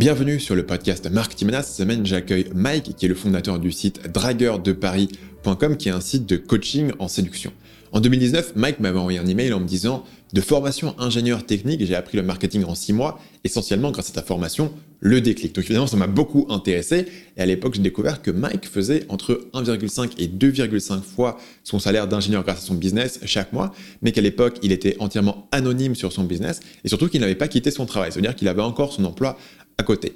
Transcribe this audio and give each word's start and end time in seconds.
Bienvenue 0.00 0.40
sur 0.40 0.54
le 0.54 0.64
podcast 0.64 1.10
Marketing 1.10 1.48
Menace. 1.48 1.66
Cette 1.66 1.76
semaine, 1.76 2.06
j'accueille 2.06 2.46
Mike, 2.54 2.96
qui 2.96 3.04
est 3.04 3.08
le 3.10 3.14
fondateur 3.14 3.58
du 3.58 3.70
site 3.70 4.10
dragueurdeparis.com, 4.10 5.76
qui 5.76 5.90
est 5.90 5.92
un 5.92 6.00
site 6.00 6.24
de 6.24 6.38
coaching 6.38 6.92
en 6.98 7.06
séduction. 7.06 7.52
En 7.92 8.00
2019, 8.00 8.52
Mike 8.56 8.80
m'avait 8.80 8.98
envoyé 8.98 9.18
un 9.18 9.26
email 9.26 9.52
en 9.52 9.60
me 9.60 9.66
disant 9.66 10.04
De 10.32 10.40
formation 10.40 10.94
ingénieur 10.98 11.44
technique, 11.44 11.84
j'ai 11.84 11.94
appris 11.94 12.16
le 12.16 12.22
marketing 12.22 12.64
en 12.64 12.74
6 12.74 12.94
mois, 12.94 13.20
essentiellement 13.44 13.90
grâce 13.90 14.08
à 14.08 14.12
ta 14.14 14.22
formation, 14.22 14.72
le 15.00 15.20
déclic. 15.20 15.54
Donc 15.54 15.64
évidemment, 15.64 15.86
ça 15.86 15.96
m'a 15.96 16.06
beaucoup 16.06 16.46
intéressé. 16.50 17.06
Et 17.36 17.42
à 17.42 17.46
l'époque, 17.46 17.74
j'ai 17.74 17.82
découvert 17.82 18.22
que 18.22 18.30
Mike 18.30 18.66
faisait 18.66 19.04
entre 19.08 19.48
1,5 19.54 20.12
et 20.18 20.28
2,5 20.28 21.02
fois 21.02 21.38
son 21.64 21.78
salaire 21.78 22.06
d'ingénieur 22.06 22.44
grâce 22.44 22.58
à 22.58 22.66
son 22.66 22.74
business 22.74 23.20
chaque 23.24 23.52
mois, 23.52 23.74
mais 24.02 24.12
qu'à 24.12 24.20
l'époque, 24.20 24.58
il 24.62 24.72
était 24.72 24.96
entièrement 25.00 25.48
anonyme 25.50 25.94
sur 25.94 26.12
son 26.12 26.24
business 26.24 26.60
et 26.84 26.88
surtout 26.88 27.08
qu'il 27.08 27.20
n'avait 27.20 27.34
pas 27.34 27.48
quitté 27.48 27.70
son 27.70 27.86
travail. 27.86 28.12
C'est-à-dire 28.12 28.36
qu'il 28.36 28.48
avait 28.48 28.62
encore 28.62 28.92
son 28.92 29.04
emploi 29.04 29.36
à 29.80 29.82
côté. 29.82 30.12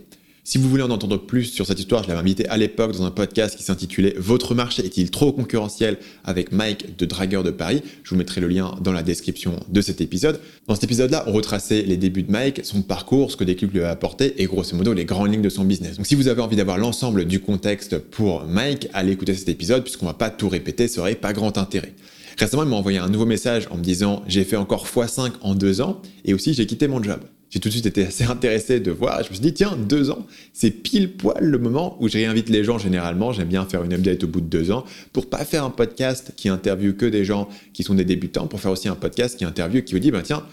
Si 0.46 0.58
vous 0.58 0.68
voulez 0.68 0.82
en 0.82 0.90
entendre 0.90 1.16
plus 1.16 1.44
sur 1.44 1.64
cette 1.64 1.78
histoire, 1.78 2.02
je 2.02 2.08
l'avais 2.08 2.20
invité 2.20 2.46
à 2.50 2.58
l'époque 2.58 2.92
dans 2.92 3.04
un 3.04 3.10
podcast 3.10 3.56
qui 3.56 3.62
s'intitulait 3.62 4.14
Votre 4.18 4.54
marché 4.54 4.84
est-il 4.84 5.10
trop 5.10 5.32
concurrentiel 5.32 5.96
avec 6.22 6.52
Mike 6.52 6.98
de 6.98 7.06
Dragueur 7.06 7.42
de 7.42 7.50
Paris? 7.50 7.80
Je 8.02 8.10
vous 8.10 8.16
mettrai 8.16 8.42
le 8.42 8.48
lien 8.48 8.74
dans 8.82 8.92
la 8.92 9.02
description 9.02 9.58
de 9.70 9.80
cet 9.80 10.02
épisode. 10.02 10.38
Dans 10.68 10.74
cet 10.74 10.84
épisode-là, 10.84 11.24
on 11.28 11.32
retraçait 11.32 11.80
les 11.80 11.96
débuts 11.96 12.24
de 12.24 12.30
Mike, 12.30 12.60
son 12.62 12.82
parcours, 12.82 13.30
ce 13.30 13.38
que 13.38 13.44
Déclic 13.44 13.72
lui 13.72 13.82
a 13.82 13.88
apporté 13.88 14.42
et 14.42 14.44
grosso 14.44 14.76
modo 14.76 14.92
les 14.92 15.06
grandes 15.06 15.32
lignes 15.32 15.40
de 15.40 15.48
son 15.48 15.64
business. 15.64 15.96
Donc 15.96 16.06
si 16.06 16.14
vous 16.14 16.28
avez 16.28 16.42
envie 16.42 16.56
d'avoir 16.56 16.76
l'ensemble 16.76 17.24
du 17.24 17.40
contexte 17.40 17.96
pour 17.96 18.44
Mike, 18.44 18.88
allez 18.92 19.12
écouter 19.12 19.32
cet 19.32 19.48
épisode 19.48 19.82
puisqu'on 19.82 20.04
va 20.04 20.12
pas 20.12 20.28
tout 20.28 20.50
répéter, 20.50 20.88
ça 20.88 21.00
aurait 21.00 21.14
pas 21.14 21.32
grand 21.32 21.56
intérêt. 21.56 21.94
Récemment, 22.36 22.64
il 22.64 22.68
m'a 22.68 22.76
envoyé 22.76 22.98
un 22.98 23.08
nouveau 23.08 23.24
message 23.24 23.66
en 23.70 23.78
me 23.78 23.82
disant 23.82 24.22
j'ai 24.28 24.44
fait 24.44 24.56
encore 24.56 24.86
x5 24.86 25.32
en 25.40 25.54
deux 25.54 25.80
ans 25.80 26.02
et 26.26 26.34
aussi 26.34 26.52
j'ai 26.52 26.66
quitté 26.66 26.86
mon 26.86 27.02
job 27.02 27.20
j'ai 27.54 27.60
tout 27.60 27.68
de 27.68 27.72
suite 27.72 27.86
été 27.86 28.04
assez 28.04 28.24
intéressé 28.24 28.80
de 28.80 28.90
voir. 28.90 29.22
Je 29.22 29.28
me 29.28 29.34
suis 29.34 29.40
dit, 29.40 29.54
tiens, 29.54 29.76
deux 29.76 30.10
ans, 30.10 30.26
c'est 30.52 30.72
pile 30.72 31.12
poil 31.12 31.44
le 31.44 31.56
moment 31.56 31.96
où 32.00 32.08
je 32.08 32.18
réinvite 32.18 32.48
les 32.48 32.64
gens 32.64 32.78
généralement. 32.78 33.32
J'aime 33.32 33.46
bien 33.46 33.64
faire 33.64 33.84
une 33.84 33.92
update 33.92 34.24
au 34.24 34.26
bout 34.26 34.40
de 34.40 34.46
deux 34.46 34.72
ans 34.72 34.84
pour 35.12 35.30
pas 35.30 35.44
faire 35.44 35.62
un 35.62 35.70
podcast 35.70 36.32
qui 36.34 36.48
interviewe 36.48 36.94
que 36.94 37.06
des 37.06 37.24
gens 37.24 37.48
qui 37.72 37.84
sont 37.84 37.94
des 37.94 38.04
débutants, 38.04 38.48
pour 38.48 38.60
faire 38.60 38.72
aussi 38.72 38.88
un 38.88 38.96
podcast 38.96 39.38
qui 39.38 39.44
interviewe, 39.44 39.82
qui 39.82 39.92
vous 39.92 40.00
dit, 40.00 40.10
ben 40.10 40.22
tiens, 40.22 40.44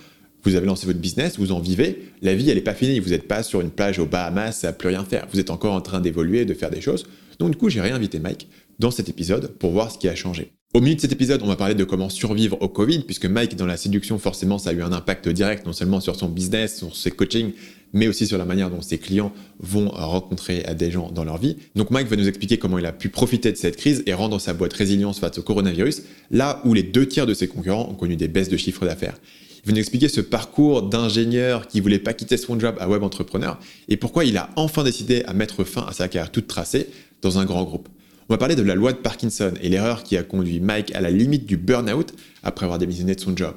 vous 0.44 0.54
avez 0.54 0.68
lancé 0.68 0.86
votre 0.86 1.00
business, 1.00 1.40
vous 1.40 1.52
en 1.52 1.60
vivez, 1.60 2.12
la 2.22 2.36
vie, 2.36 2.48
elle 2.52 2.58
n'est 2.58 2.62
pas 2.62 2.76
finie. 2.76 3.00
Vous 3.00 3.10
n'êtes 3.10 3.28
pas 3.28 3.42
sur 3.42 3.62
une 3.62 3.72
plage 3.72 3.98
aux 3.98 4.06
Bahamas 4.06 4.64
à 4.64 4.72
plus 4.72 4.90
rien 4.90 5.04
faire. 5.04 5.26
Vous 5.34 5.40
êtes 5.40 5.50
encore 5.50 5.74
en 5.74 5.82
train 5.82 6.02
d'évoluer, 6.02 6.46
de 6.46 6.54
faire 6.54 6.70
des 6.70 6.82
choses. 6.82 7.08
Donc, 7.40 7.50
du 7.50 7.58
coup, 7.58 7.70
j'ai 7.70 7.82
réinvité 7.82 8.20
Mike 8.20 8.48
dans 8.78 8.92
cet 8.92 9.10
épisode 9.10 9.48
pour 9.58 9.72
voir 9.72 9.92
ce 9.92 9.98
qui 9.98 10.08
a 10.08 10.14
changé. 10.14 10.52
Au 10.74 10.80
milieu 10.80 10.96
de 10.96 11.02
cet 11.02 11.12
épisode, 11.12 11.42
on 11.44 11.48
va 11.48 11.58
parler 11.58 11.76
de 11.76 11.84
comment 11.84 12.08
survivre 12.08 12.58
au 12.62 12.70
Covid, 12.70 13.00
puisque 13.00 13.26
Mike, 13.26 13.58
dans 13.58 13.66
la 13.66 13.76
séduction, 13.76 14.18
forcément, 14.18 14.58
ça 14.58 14.70
a 14.70 14.74
eu 14.74 14.82
un 14.82 14.94
impact 14.94 15.28
direct, 15.28 15.66
non 15.66 15.74
seulement 15.74 16.00
sur 16.00 16.16
son 16.16 16.30
business, 16.30 16.78
sur 16.78 16.96
ses 16.96 17.12
coachings, 17.12 17.52
mais 17.92 18.08
aussi 18.08 18.26
sur 18.26 18.38
la 18.38 18.46
manière 18.46 18.70
dont 18.70 18.82
ses 18.82 18.98
clients 18.98 19.34
vont 19.60 19.90
rencontrer 19.90 20.64
des 20.80 20.90
gens 20.90 21.12
dans 21.12 21.26
leur 21.26 21.40
vie. 21.40 21.58
Donc 21.76 21.92
Mike 21.92 22.08
va 22.08 22.16
nous 22.16 22.30
expliquer 22.30 22.58
comment 22.58 22.78
il 22.78 22.86
a 22.86 22.94
pu 22.94 23.10
profiter 23.10 23.52
de 23.52 23.58
cette 23.58 23.76
crise 23.76 24.02
et 24.06 24.14
rendre 24.14 24.40
sa 24.40 24.54
boîte 24.54 24.72
résilience 24.72 25.20
face 25.20 25.38
au 25.40 25.42
coronavirus, 25.42 26.04
là 26.32 26.62
où 26.64 26.74
les 26.74 26.84
deux 26.84 27.06
tiers 27.06 27.26
de 27.26 27.34
ses 27.34 27.50
concurrents 27.50 27.90
ont 27.90 27.96
connu 27.96 28.16
des 28.16 28.30
baisses 28.30 28.48
de 28.48 28.56
chiffre 28.56 28.86
d'affaires. 28.86 29.18
Il 29.66 29.68
va 29.68 29.74
nous 29.74 29.80
expliquer 29.80 30.08
ce 30.08 30.22
parcours 30.22 30.84
d'ingénieur 30.84 31.68
qui 31.68 31.82
voulait 31.82 32.00
pas 32.00 32.14
quitter 32.14 32.38
son 32.38 32.58
job 32.58 32.78
à 32.80 32.88
web 32.88 33.04
entrepreneur 33.04 33.60
et 33.90 33.98
pourquoi 33.98 34.24
il 34.24 34.38
a 34.38 34.50
enfin 34.56 34.86
décidé 34.86 35.24
à 35.26 35.34
mettre 35.34 35.66
fin 35.66 35.86
à 35.86 35.92
sa 35.92 36.08
carrière 36.08 36.32
toute 36.32 36.48
tracée 36.48 36.88
dans 37.22 37.40
un 37.40 37.46
grand 37.46 37.66
groupe. 37.66 37.90
On 38.32 38.36
va 38.36 38.38
parler 38.38 38.56
de 38.56 38.62
la 38.62 38.76
loi 38.76 38.94
de 38.94 38.98
Parkinson 38.98 39.52
et 39.62 39.68
l'erreur 39.68 40.04
qui 40.04 40.16
a 40.16 40.24
conduit 40.24 40.62
Mike 40.62 40.96
à 40.96 41.02
la 41.02 41.12
limite 41.12 41.46
du 41.46 41.58
burn-out 41.58 42.14
après 42.44 42.64
avoir 42.64 42.80
démissionné 42.80 43.14
de 43.14 43.20
son 43.20 43.36
job. 43.36 43.54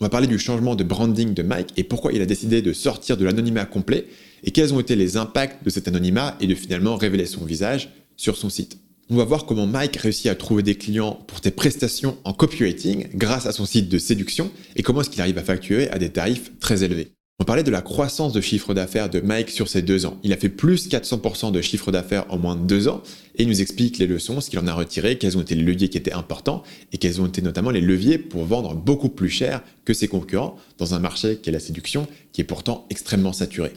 On 0.00 0.06
va 0.06 0.08
parler 0.08 0.26
du 0.26 0.38
changement 0.38 0.76
de 0.76 0.82
branding 0.82 1.34
de 1.34 1.42
Mike 1.42 1.74
et 1.76 1.84
pourquoi 1.84 2.10
il 2.14 2.22
a 2.22 2.24
décidé 2.24 2.62
de 2.62 2.72
sortir 2.72 3.18
de 3.18 3.24
l'anonymat 3.26 3.66
complet 3.66 4.06
et 4.42 4.50
quels 4.50 4.72
ont 4.72 4.80
été 4.80 4.96
les 4.96 5.18
impacts 5.18 5.62
de 5.62 5.68
cet 5.68 5.88
anonymat 5.88 6.38
et 6.40 6.46
de 6.46 6.54
finalement 6.54 6.96
révéler 6.96 7.26
son 7.26 7.44
visage 7.44 7.90
sur 8.16 8.38
son 8.38 8.48
site. 8.48 8.78
On 9.10 9.16
va 9.16 9.24
voir 9.24 9.44
comment 9.44 9.66
Mike 9.66 9.96
réussit 9.96 10.28
à 10.28 10.34
trouver 10.34 10.62
des 10.62 10.76
clients 10.76 11.22
pour 11.26 11.40
ses 11.42 11.50
prestations 11.50 12.16
en 12.24 12.32
copywriting 12.32 13.08
grâce 13.14 13.44
à 13.44 13.52
son 13.52 13.66
site 13.66 13.90
de 13.90 13.98
séduction 13.98 14.50
et 14.74 14.82
comment 14.82 15.02
est-ce 15.02 15.10
qu'il 15.10 15.20
arrive 15.20 15.36
à 15.36 15.44
facturer 15.44 15.90
à 15.90 15.98
des 15.98 16.08
tarifs 16.08 16.50
très 16.60 16.82
élevés. 16.82 17.12
On 17.40 17.44
parlait 17.44 17.64
de 17.64 17.70
la 17.72 17.82
croissance 17.82 18.32
de 18.32 18.40
chiffre 18.40 18.74
d'affaires 18.74 19.10
de 19.10 19.18
Mike 19.18 19.50
sur 19.50 19.66
ces 19.66 19.82
deux 19.82 20.06
ans. 20.06 20.20
Il 20.22 20.32
a 20.32 20.36
fait 20.36 20.48
plus 20.48 20.88
400% 20.88 21.50
de 21.50 21.60
chiffre 21.62 21.90
d'affaires 21.90 22.26
en 22.28 22.38
moins 22.38 22.54
de 22.54 22.64
deux 22.64 22.86
ans 22.86 23.02
et 23.34 23.42
il 23.42 23.48
nous 23.48 23.60
explique 23.60 23.98
les 23.98 24.06
leçons, 24.06 24.40
ce 24.40 24.50
qu'il 24.50 24.60
en 24.60 24.68
a 24.68 24.72
retiré, 24.72 25.18
quels 25.18 25.36
ont 25.36 25.40
été 25.40 25.56
les 25.56 25.64
leviers 25.64 25.88
qui 25.88 25.98
étaient 25.98 26.12
importants 26.12 26.62
et 26.92 26.98
quels 26.98 27.20
ont 27.20 27.26
été 27.26 27.42
notamment 27.42 27.70
les 27.70 27.80
leviers 27.80 28.18
pour 28.18 28.44
vendre 28.44 28.76
beaucoup 28.76 29.08
plus 29.08 29.30
cher 29.30 29.64
que 29.84 29.92
ses 29.92 30.06
concurrents 30.06 30.56
dans 30.78 30.94
un 30.94 31.00
marché 31.00 31.38
qui 31.38 31.50
est 31.50 31.52
la 31.52 31.58
séduction, 31.58 32.06
qui 32.32 32.40
est 32.40 32.44
pourtant 32.44 32.86
extrêmement 32.88 33.32
saturé. 33.32 33.72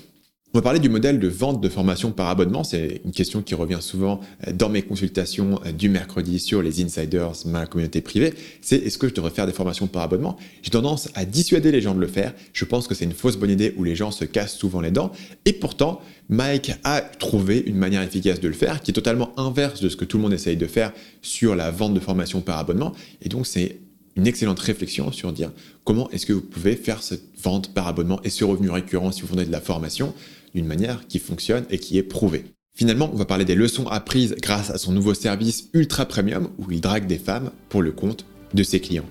On 0.58 0.60
va 0.60 0.64
parler 0.64 0.80
du 0.80 0.90
modèle 0.90 1.20
de 1.20 1.28
vente 1.28 1.62
de 1.62 1.70
formation 1.70 2.12
par 2.12 2.30
abonnement. 2.30 2.64
C'est 2.64 3.02
une 3.06 3.12
question 3.12 3.44
qui 3.44 3.54
revient 3.54 3.78
souvent 3.80 4.22
dans 4.56 4.70
mes 4.70 4.82
consultations 4.82 5.60
euh, 5.64 5.72
du 5.72 5.88
mercredi 5.88 6.40
sur 6.40 6.64
les 6.64 6.84
insiders, 6.84 7.34
ma 7.46 7.68
communauté 7.68 8.02
privée. 8.02 8.34
C'est 8.62 8.78
est-ce 8.78 8.98
que 8.98 9.08
je 9.08 9.14
devrais 9.14 9.30
faire 9.30 9.46
des 9.46 9.54
formations 9.54 9.86
par 9.86 10.02
abonnement? 10.02 10.36
J'ai 10.64 10.72
tendance 10.72 11.10
à 11.14 11.26
dissuader 11.26 11.72
les 11.72 11.80
gens 11.80 11.94
de 11.94 12.00
le 12.00 12.08
faire. 12.08 12.34
Je 12.54 12.66
pense 12.66 12.88
que 12.88 12.96
c'est 12.96 13.06
une 13.06 13.14
fausse 13.14 13.38
bonne 13.38 13.52
idée 13.52 13.76
où 13.78 13.84
les 13.84 13.96
gens 13.96 14.10
se 14.10 14.26
cassent 14.26 14.58
souvent 14.58 14.82
les 14.82 14.90
dents. 14.90 15.12
Et 15.46 15.54
pourtant, 15.54 16.02
Mike 16.28 16.72
a 16.84 17.02
trouvé 17.02 17.64
une 17.68 17.78
manière 17.78 18.02
efficace 18.02 18.40
de 18.40 18.48
le 18.48 18.56
faire 18.56 18.82
qui 18.82 18.90
est 18.90 18.96
totalement 18.96 19.40
inverse 19.40 19.80
de 19.80 19.90
ce 19.90 19.96
que 19.96 20.06
tout 20.06 20.18
le 20.18 20.24
monde 20.24 20.34
essaye 20.34 20.58
de 20.58 20.66
faire 20.66 20.92
sur 21.22 21.56
la 21.56 21.70
vente 21.70 21.94
de 21.94 22.00
formation 22.00 22.42
par 22.42 22.58
abonnement. 22.58 22.94
Et 23.22 23.30
donc, 23.30 23.46
c'est 23.46 23.78
une 24.16 24.26
excellente 24.26 24.60
réflexion 24.60 25.12
sur 25.12 25.32
dire 25.34 25.52
comment 25.84 26.10
est-ce 26.10 26.26
que 26.26 26.34
vous 26.34 26.42
pouvez 26.42 26.76
faire 26.76 27.04
cette 27.04 27.22
vente 27.44 27.76
par 27.76 27.88
abonnement 27.88 28.20
et 28.24 28.32
ce 28.32 28.44
revenu 28.44 28.72
récurrent 28.72 29.12
si 29.12 29.22
vous 29.22 29.28
vendez 29.28 29.46
de 29.46 29.52
la 29.52 29.62
formation 29.62 30.16
d'une 30.54 30.66
manière 30.66 31.08
qui 31.08 31.20
fonctionne 31.20 31.66
et 31.70 31.80
qui 31.80 31.98
est 31.98 32.04
prouvée. 32.04 32.46
Finalement, 32.76 33.10
on 33.12 33.18
va 33.18 33.26
parler 33.26 33.46
des 33.46 33.56
leçons 33.56 33.88
apprises 33.88 34.36
grâce 34.42 34.70
à 34.70 34.78
son 34.78 34.92
nouveau 34.92 35.14
service 35.14 35.70
ultra 35.74 36.06
premium 36.06 36.50
où 36.60 36.72
il 36.72 36.80
drague 36.80 37.08
des 37.08 37.18
femmes 37.18 37.52
pour 37.70 37.82
le 37.82 37.92
compte 37.92 38.26
de 38.54 38.62
ses 38.62 38.80
clients. 38.80 39.08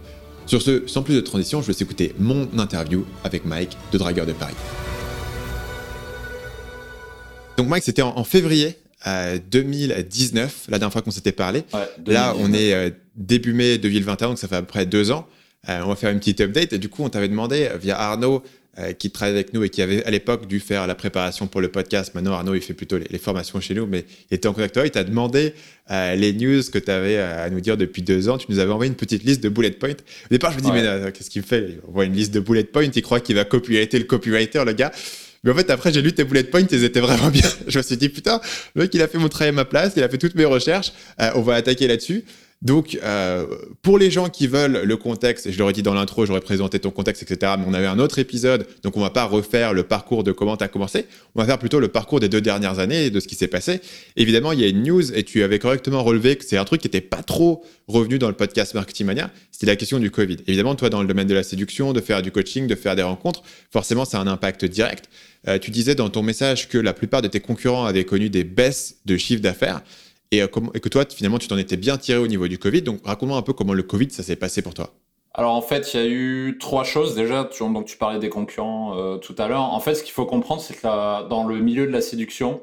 Sur 0.47 0.62
ce, 0.62 0.86
sans 0.86 1.02
plus 1.02 1.14
de 1.14 1.20
transition, 1.20 1.60
je 1.60 1.66
vais 1.66 1.78
écouter 1.80 2.14
mon 2.20 2.48
interview 2.58 3.04
avec 3.24 3.44
Mike 3.44 3.76
de 3.91 3.98
Dragueur 3.98 4.24
de 4.24 4.32
Paris. 4.32 4.54
Donc 7.56 7.68
Mike, 7.68 7.82
c'était 7.82 8.03
en, 8.03 8.22
février 8.22 8.76
2019, 9.04 10.66
euh, 10.68 10.70
la 10.70 10.78
dernière 10.78 10.92
fois 10.92 11.03
qu'on 11.03 11.10
s'était 11.10 11.32
parlé. 11.32 11.64
Là, 12.06 12.34
on 12.38 12.53
est 12.53 12.72
euh, 12.72 12.91
début 13.16 13.53
mai 13.53 13.78
2021, 13.78 14.28
donc 14.28 14.38
ça 14.38 14.47
fait 14.47 14.56
à 14.56 14.60
peu 14.60 14.68
près 14.68 14.86
deux 14.86 15.10
ans. 15.10 15.26
Euh, 15.68 15.80
on 15.84 15.88
va 15.88 15.97
faire 15.97 16.10
une 16.10 16.18
petite 16.20 16.41
update. 16.41 16.72
Et 16.72 16.78
du 16.78 16.88
coup, 16.88 17.03
on 17.03 17.08
t'avait 17.08 17.28
demandé 17.28 17.68
via 17.80 17.98
Arnaud 17.98 18.44
euh, 18.78 18.92
qui 18.92 19.10
travaille 19.10 19.34
avec 19.34 19.54
nous 19.54 19.64
et 19.64 19.70
qui 19.70 19.81
avait 19.81 20.04
à 20.04 20.10
l'époque 20.10 20.47
dû 20.47 20.60
faire 20.60 20.87
la 20.87 20.94
préparation 20.94 21.47
pour 21.47 21.62
le 21.62 21.69
podcast. 21.69 22.14
Maintenant, 22.14 22.32
Arnaud, 22.32 22.54
il 22.54 22.60
fait 22.60 22.75
plutôt 22.75 22.98
les, 22.98 23.19
formations 23.19 23.59
chez 23.59 23.72
nous, 23.72 23.87
mais 23.87 24.04
il 24.31 24.34
était 24.34 24.48
en 24.48 24.53
contact 24.53 24.76
avec 24.76 24.91
toi. 24.92 25.00
Il 25.00 25.03
t'a 25.03 25.03
demandé 25.03 25.54
euh, 25.91 26.14
les 26.14 26.34
news 26.34 26.60
que 26.70 26.78
tu 26.78 26.91
avais 26.91 27.16
à 27.16 27.48
nous 27.48 27.62
dire 27.62 27.78
depuis 27.78 28.03
deux 28.03 28.28
ans. 28.28 28.36
Tu 28.36 28.44
nous 28.50 28.59
avais 28.59 28.70
envoyé 28.70 28.91
une 28.91 28.97
petite 28.97 29.25
liste 29.25 29.42
de 29.42 29.48
bullet 29.48 29.70
points. 29.70 29.92
Au 29.92 30.28
départ, 30.31 30.53
je 30.53 30.59
me 30.59 30.62
dis, 30.62 30.70
mais 30.72 30.82
euh, 30.86 31.10
qu'est-ce 31.10 31.31
qu'il 31.31 31.42
fait? 31.42 31.70
Il 31.70 31.88
envoie 31.88 32.04
une 32.04 32.12
liste 32.12 32.34
de 32.34 32.41
bullet 32.41 32.65
points. 32.65 32.91
Il 32.94 33.03
croit 33.03 33.20
qu'il 33.20 33.36
va 33.36 33.47
copywriter 33.47 33.98
le 33.98 34.04
copywriter, 34.04 34.62
le 34.66 34.75
gars. 34.75 34.92
Mais 35.42 35.53
en 35.53 35.54
fait, 35.54 35.70
après, 35.70 35.91
j'ai 35.91 36.03
lu 36.03 36.12
tes 36.12 36.25
bullet 36.25 36.44
points, 36.44 36.66
ils 36.70 36.84
étaient 36.84 37.00
vraiment 37.00 37.31
bien. 37.31 37.48
Je 37.69 37.78
me 37.78 37.82
suis 37.82 37.97
dit, 37.97 38.10
putain, 38.10 38.42
le 38.75 38.82
mec, 38.82 38.94
il 38.94 39.00
a 39.00 39.09
fait 39.09 39.16
mon 39.16 39.31
travail 39.31 39.48
à 39.48 39.53
ma 39.53 39.65
place, 39.65 39.94
il 39.97 40.03
a 40.03 40.09
fait 40.10 40.19
toutes 40.19 40.34
mes 40.34 40.44
recherches. 40.44 40.92
on 41.34 41.41
va 41.41 41.54
attaquer 41.54 41.86
là-dessus. 41.88 42.25
Donc, 42.62 42.99
euh, 43.03 43.47
pour 43.83 43.99
les 43.99 44.11
gens 44.11 44.31
qui 44.31 44.47
veulent 44.47 44.83
le 44.83 44.97
contexte, 44.97 45.47
et 45.47 45.53
je 45.53 45.59
l'aurais 45.59 45.75
dit 45.75 45.83
dans 45.83 45.93
l'intro, 45.93 46.25
j'aurais 46.25 46.41
présenté 46.41 46.78
ton 46.78 46.91
contexte, 46.91 47.22
etc., 47.22 47.53
mais 47.59 47.65
on 47.69 47.75
avait 47.75 47.87
un 47.87 47.99
autre 47.99 48.19
épisode, 48.19 48.67
donc 48.83 48.97
on 48.97 49.00
va 49.00 49.11
pas 49.11 49.25
refaire 49.25 49.75
le 49.75 49.83
parcours 49.83 50.25
de 50.25 50.33
comment 50.33 50.56
tu 50.56 50.65
as 50.65 50.69
commencé, 50.69 51.05
on 51.34 51.41
va 51.41 51.47
faire 51.47 51.59
plutôt 51.59 51.81
le 51.81 51.89
parcours 51.89 52.19
des 52.19 52.31
deux 52.31 52.41
dernières 52.41 52.78
années 52.78 53.06
et 53.06 53.11
de 53.11 53.21
ce 53.21 53.28
qui 53.28 53.34
s'est 53.34 53.47
passé. 53.47 53.81
Évidemment, 54.16 54.53
il 54.53 54.61
y 54.61 54.65
a 54.65 54.69
une 54.69 54.83
news, 54.83 55.12
et 55.12 55.22
tu 55.22 55.43
avais 55.43 55.59
correctement 55.59 56.03
relevé 56.03 56.37
que 56.37 56.45
c'est 56.47 56.56
un 56.56 56.65
truc 56.65 56.81
qui 56.81 56.87
n'était 56.87 57.03
pas 57.03 57.22
trop 57.22 57.62
revenu 57.89 58.19
dans 58.19 58.28
le 58.28 58.34
podcast 58.34 58.75
Marketing 58.75 59.06
Mania, 59.06 59.31
c'était 59.53 59.66
la 59.66 59.77
question 59.77 59.99
du 59.99 60.11
Covid. 60.11 60.39
Évidemment, 60.47 60.75
toi, 60.75 60.89
dans 60.89 61.03
le 61.03 61.09
domaine 61.09 61.28
de 61.28 61.34
la 61.34 61.43
séduction, 61.43 61.93
de 61.93 62.00
faire 62.00 62.22
du 62.22 62.31
coaching, 62.31 62.66
de 62.66 62.75
faire 62.75 62.97
des 62.97 63.03
rencontres, 63.03 63.43
forcément, 63.71 64.05
ça 64.05 64.19
a 64.19 64.22
un 64.22 64.27
impact 64.27 64.65
direct. 64.65 65.09
Euh, 65.48 65.59
tu 65.59 65.71
disais 65.71 65.95
dans 65.95 66.09
ton 66.09 66.22
message 66.22 66.69
que 66.69 66.78
la 66.78 66.92
plupart 66.92 67.22
de 67.22 67.28
tes 67.28 67.41
concurrents 67.41 67.84
avaient 67.84 68.04
connu 68.04 68.28
des 68.28 68.45
baisses 68.45 68.97
de 69.04 69.16
chiffre 69.16 69.42
d'affaires. 69.42 69.83
Euh, 70.34 70.47
et, 70.75 70.81
que 70.81 70.89
toi, 70.89 71.05
finalement, 71.09 71.39
tu 71.39 71.49
t'en 71.49 71.59
étais 71.59 71.77
bien 71.77 71.97
tiré 71.97 72.19
au 72.19 72.27
niveau 72.27 72.49
du 72.49 72.59
Covid. 72.59 72.83
Donc, 72.83 73.01
raconte-moi 73.05 73.39
un 73.39 73.43
peu 73.43 73.53
comment 73.53 73.75
le 73.75 73.83
Covid, 73.83 74.11
ça 74.11 74.23
s'est 74.23 74.37
passé 74.37 74.63
pour 74.63 74.75
toi. 74.75 74.95
Alors, 75.34 75.55
en 75.55 75.63
fait, 75.63 75.93
il 75.93 76.01
y 76.01 76.03
a 76.03 76.07
eu 76.07 76.57
trois 76.59 76.84
choses. 76.84 77.15
Déjà, 77.15 77.45
tu, 77.45 77.63
donc, 77.63 77.87
tu 77.87 77.97
parlais 77.97 78.19
des 78.19 78.31
concurrents 78.31 78.97
euh, 78.97 79.17
tout 79.19 79.34
à 79.39 79.49
l'heure. 79.49 79.61
En 79.61 79.81
fait, 79.81 79.95
ce 79.95 80.03
qu'il 80.03 80.13
faut 80.13 80.27
comprendre, 80.27 80.63
c'est 80.63 80.75
que 80.75 81.28
dans 81.28 81.47
le 81.47 81.59
milieu 81.59 81.87
de 81.87 81.93
la 81.93 82.01
séduction, 82.01 82.63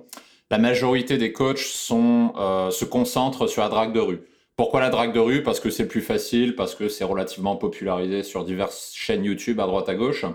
la 0.50 0.58
majorité 0.58 1.18
des 1.18 1.32
coachs 1.32 1.60
euh, 1.92 2.72
se 2.72 2.86
concentrent 2.86 3.48
sur 3.48 3.62
la 3.62 3.70
drague 3.70 3.94
de 3.94 4.00
rue. 4.00 4.22
Pourquoi 4.56 4.82
la 4.82 4.90
drague 4.90 5.14
de 5.14 5.20
rue? 5.20 5.42
Parce 5.42 5.60
que 5.60 5.70
c'est 5.70 5.88
plus 5.88 6.02
facile, 6.02 6.56
parce 6.56 6.76
que 6.76 6.90
c'est 6.90 7.04
relativement 7.04 7.56
popularisé 7.56 8.24
sur 8.24 8.44
diverses 8.44 8.92
chaînes 8.94 9.24
YouTube 9.24 9.60
à 9.60 9.66
droite 9.66 9.90
à 9.90 9.96
gauche. 9.96 10.26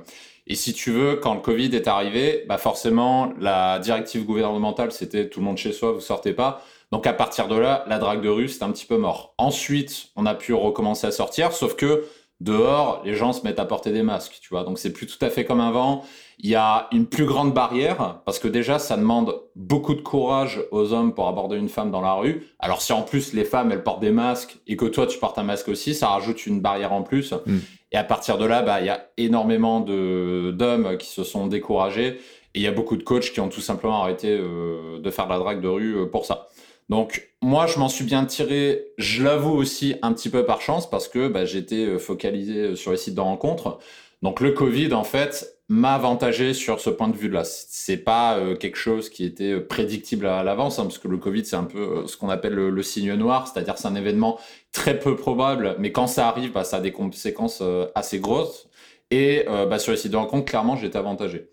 Et 0.49 0.55
si 0.55 0.73
tu 0.73 0.91
veux, 0.91 1.17
quand 1.17 1.35
le 1.35 1.41
Covid 1.41 1.75
est 1.77 1.87
arrivé, 1.87 2.45
bah 2.49 2.59
forcément, 2.59 3.33
la 3.39 3.79
directive 3.79 4.25
gouvernementale, 4.25 4.93
c'était 4.93 5.29
tout 5.29 5.41
le 5.41 5.47
monde 5.47 5.59
chez 5.59 5.73
soi, 5.73 5.93
vous 5.93 6.01
sortez 6.01 6.33
pas. 6.33 6.65
Donc 6.91 7.07
à 7.07 7.13
partir 7.13 7.49
de 7.49 7.57
là, 7.57 7.85
la 7.87 7.99
drague 7.99 8.23
de 8.23 8.29
rue, 8.29 8.49
c'est 8.49 8.63
un 8.63 8.71
petit 8.71 8.87
peu 8.87 8.97
mort. 8.97 9.35
Ensuite, 9.39 10.09
on 10.17 10.27
a 10.27 10.35
pu 10.35 10.55
recommencer 10.55 11.07
à 11.07 11.11
sortir, 11.11 11.53
sauf 11.53 11.77
que 11.77 12.05
dehors, 12.41 13.03
les 13.05 13.15
gens 13.15 13.33
se 13.33 13.43
mettent 13.43 13.59
à 13.59 13.65
porter 13.65 13.91
des 13.93 14.03
masques, 14.03 14.39
tu 14.41 14.49
vois. 14.51 14.65
Donc 14.65 14.79
c'est 14.79 14.93
plus 14.93 15.07
tout 15.07 15.23
à 15.25 15.29
fait 15.29 15.45
comme 15.45 15.61
avant. 15.61 16.05
Il 16.39 16.49
y 16.49 16.55
a 16.55 16.89
une 16.93 17.07
plus 17.07 17.25
grande 17.25 17.53
barrière 17.53 18.21
parce 18.25 18.39
que 18.39 18.49
déjà, 18.49 18.79
ça 18.79 18.97
demande 18.97 19.35
beaucoup 19.57 19.95
de 19.95 20.01
courage 20.01 20.63
aux 20.71 20.93
hommes 20.93 21.15
pour 21.15 21.29
aborder 21.29 21.57
une 21.57 21.69
femme 21.69 21.91
dans 21.91 22.01
la 22.01 22.15
rue. 22.15 22.47
Alors 22.59 22.81
si 22.81 22.93
en 22.93 23.03
plus 23.03 23.33
les 23.33 23.45
femmes, 23.45 23.73
elles 23.73 23.83
portent 23.83 24.01
des 24.01 24.13
masques 24.13 24.59
et 24.67 24.77
que 24.77 24.87
toi, 24.87 25.07
tu 25.07 25.19
portes 25.19 25.39
un 25.39 25.43
masque 25.43 25.69
aussi, 25.69 25.95
ça 25.95 26.09
rajoute 26.09 26.47
une 26.47 26.61
barrière 26.61 26.93
en 26.93 27.03
plus. 27.03 27.33
Mm. 27.33 27.59
Et 27.91 27.97
à 27.97 28.05
partir 28.05 28.39
de 28.39 28.45
là, 28.45 28.63
bah, 28.63 28.81
il 28.81 28.87
y 28.87 28.91
a 28.91 29.09
énormément 29.17 29.81
d'hommes 29.81 30.97
qui 30.99 31.09
se 31.09 31.25
sont 31.25 31.49
découragés 31.49 32.21
et 32.55 32.61
il 32.61 32.63
y 32.63 32.67
a 32.67 32.73
beaucoup 32.73 32.97
de 32.97 33.03
coachs 33.03 33.33
qui 33.33 33.41
ont 33.41 33.49
tout 33.49 33.61
simplement 33.61 34.03
arrêté 34.03 34.29
euh, 34.31 35.01
de 35.01 35.11
faire 35.11 35.27
de 35.27 35.33
la 35.33 35.39
drague 35.39 35.61
de 35.61 35.69
rue 35.69 35.97
euh, 35.97 36.07
pour 36.07 36.25
ça. 36.25 36.49
Donc 36.89 37.29
moi, 37.43 37.67
je 37.67 37.79
m'en 37.79 37.89
suis 37.89 38.05
bien 38.05 38.25
tiré, 38.25 38.87
je 38.97 39.23
l'avoue 39.23 39.53
aussi 39.53 39.97
un 40.03 40.13
petit 40.13 40.31
peu 40.31 40.45
par 40.45 40.61
chance 40.61 40.89
parce 40.89 41.09
que 41.09 41.29
bah, 41.29 41.45
j'étais 41.45 41.85
euh, 41.85 41.99
focalisé 41.99 42.77
sur 42.77 42.93
les 42.93 42.97
sites 42.97 43.15
de 43.15 43.21
rencontres. 43.21 43.79
Donc 44.23 44.41
le 44.41 44.53
Covid, 44.53 44.93
en 44.95 45.05
fait, 45.05 45.59
m'a 45.69 45.95
avantagé 45.95 46.55
sur 46.55 46.81
ce 46.81 46.91
point 46.91 47.09
de 47.09 47.17
vue-là. 47.17 47.45
C'est 47.45 47.99
pas 47.99 48.41
quelque 48.59 48.79
chose 48.79 49.11
qui 49.11 49.25
était 49.25 49.61
prédictible 49.61 50.27
à 50.27 50.43
l'avance, 50.43 50.79
hein, 50.79 50.85
parce 50.85 50.99
que 50.99 51.09
le 51.09 51.19
Covid, 51.19 51.45
c'est 51.45 51.57
un 51.57 51.65
peu 51.65 52.07
ce 52.07 52.17
qu'on 52.17 52.31
appelle 52.31 52.55
le, 52.55 52.83
signe 52.83 53.13
noir, 53.15 53.47
c'est-à-dire 53.47 53.77
c'est 53.77 53.87
un 53.87 53.95
événement 53.95 54.41
très 54.73 54.99
peu 54.99 55.15
probable, 55.15 55.77
mais 55.79 55.93
quand 55.93 56.07
ça 56.07 56.27
arrive, 56.27 56.53
bah, 56.53 56.65
ça 56.65 56.79
a 56.79 56.81
des 56.81 56.91
conséquences 56.91 57.63
assez 57.95 58.19
grosses. 58.19 58.69
Et 59.11 59.45
bah, 59.47 59.79
sur 59.79 59.93
les 59.93 59.99
sites 59.99 60.11
de 60.11 60.17
rencontres, 60.17 60.47
clairement, 60.47 60.75
j'étais 60.75 60.99
avantagé. 60.99 61.51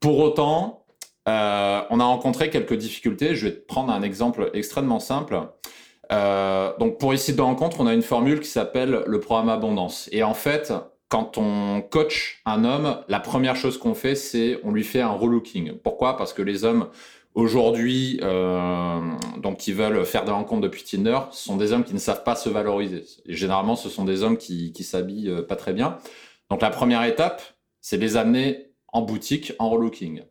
Pour 0.00 0.20
autant, 0.20 0.85
euh, 1.28 1.82
on 1.90 2.00
a 2.00 2.04
rencontré 2.04 2.50
quelques 2.50 2.74
difficultés. 2.74 3.34
Je 3.34 3.48
vais 3.48 3.54
te 3.54 3.66
prendre 3.66 3.92
un 3.92 4.02
exemple 4.02 4.50
extrêmement 4.54 5.00
simple. 5.00 5.40
Euh, 6.12 6.72
donc 6.78 6.98
pour 6.98 7.14
ici 7.14 7.34
de 7.34 7.40
rencontre, 7.40 7.80
on 7.80 7.86
a 7.86 7.94
une 7.94 8.02
formule 8.02 8.40
qui 8.40 8.48
s'appelle 8.48 9.02
le 9.06 9.20
programme 9.20 9.48
abondance. 9.48 10.08
Et 10.12 10.22
en 10.22 10.34
fait, 10.34 10.72
quand 11.08 11.36
on 11.36 11.82
coach 11.82 12.42
un 12.46 12.64
homme, 12.64 12.98
la 13.08 13.20
première 13.20 13.56
chose 13.56 13.78
qu'on 13.78 13.94
fait, 13.94 14.14
c'est 14.14 14.60
on 14.62 14.70
lui 14.70 14.84
fait 14.84 15.00
un 15.00 15.10
relooking. 15.10 15.72
Pourquoi? 15.78 16.16
Parce 16.16 16.32
que 16.32 16.42
les 16.42 16.64
hommes 16.64 16.88
aujourd'hui, 17.34 18.20
euh, 18.22 19.00
donc 19.38 19.58
qui 19.58 19.72
veulent 19.72 20.06
faire 20.06 20.24
des 20.24 20.30
rencontres 20.30 20.62
depuis 20.62 20.84
Tinder, 20.84 21.18
ce 21.32 21.44
sont 21.44 21.56
des 21.56 21.72
hommes 21.72 21.84
qui 21.84 21.92
ne 21.92 21.98
savent 21.98 22.22
pas 22.22 22.36
se 22.36 22.48
valoriser. 22.48 23.04
Et 23.26 23.34
généralement, 23.34 23.76
ce 23.76 23.88
sont 23.88 24.04
des 24.04 24.22
hommes 24.22 24.38
qui, 24.38 24.72
qui 24.72 24.84
s'habillent 24.84 25.42
pas 25.48 25.56
très 25.56 25.72
bien. 25.72 25.98
Donc 26.50 26.62
la 26.62 26.70
première 26.70 27.02
étape, 27.02 27.42
c'est 27.80 27.96
les 27.96 28.16
amener 28.16 28.68
en 28.92 29.02
boutique, 29.02 29.52
en 29.58 29.68
relooking. 29.68 30.22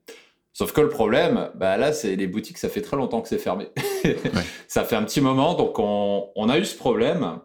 Sauf 0.58 0.72
que 0.72 0.80
le 0.80 0.88
problème, 0.88 1.50
bah 1.56 1.76
là, 1.76 1.92
c'est 1.92 2.16
les 2.16 2.28
boutiques, 2.28 2.58
ça 2.58 2.70
fait 2.70 2.80
très 2.80 2.96
longtemps 2.96 3.20
que 3.20 3.28
c'est 3.28 3.38
fermé. 3.38 3.68
Ça 4.70 4.86
fait 4.86 4.96
un 4.96 5.04
petit 5.04 5.20
moment, 5.20 5.54
donc 5.54 5.78
on, 5.80 6.50
a 6.50 6.58
eu 6.58 6.64
ce 6.64 6.78
problème. 6.78 7.40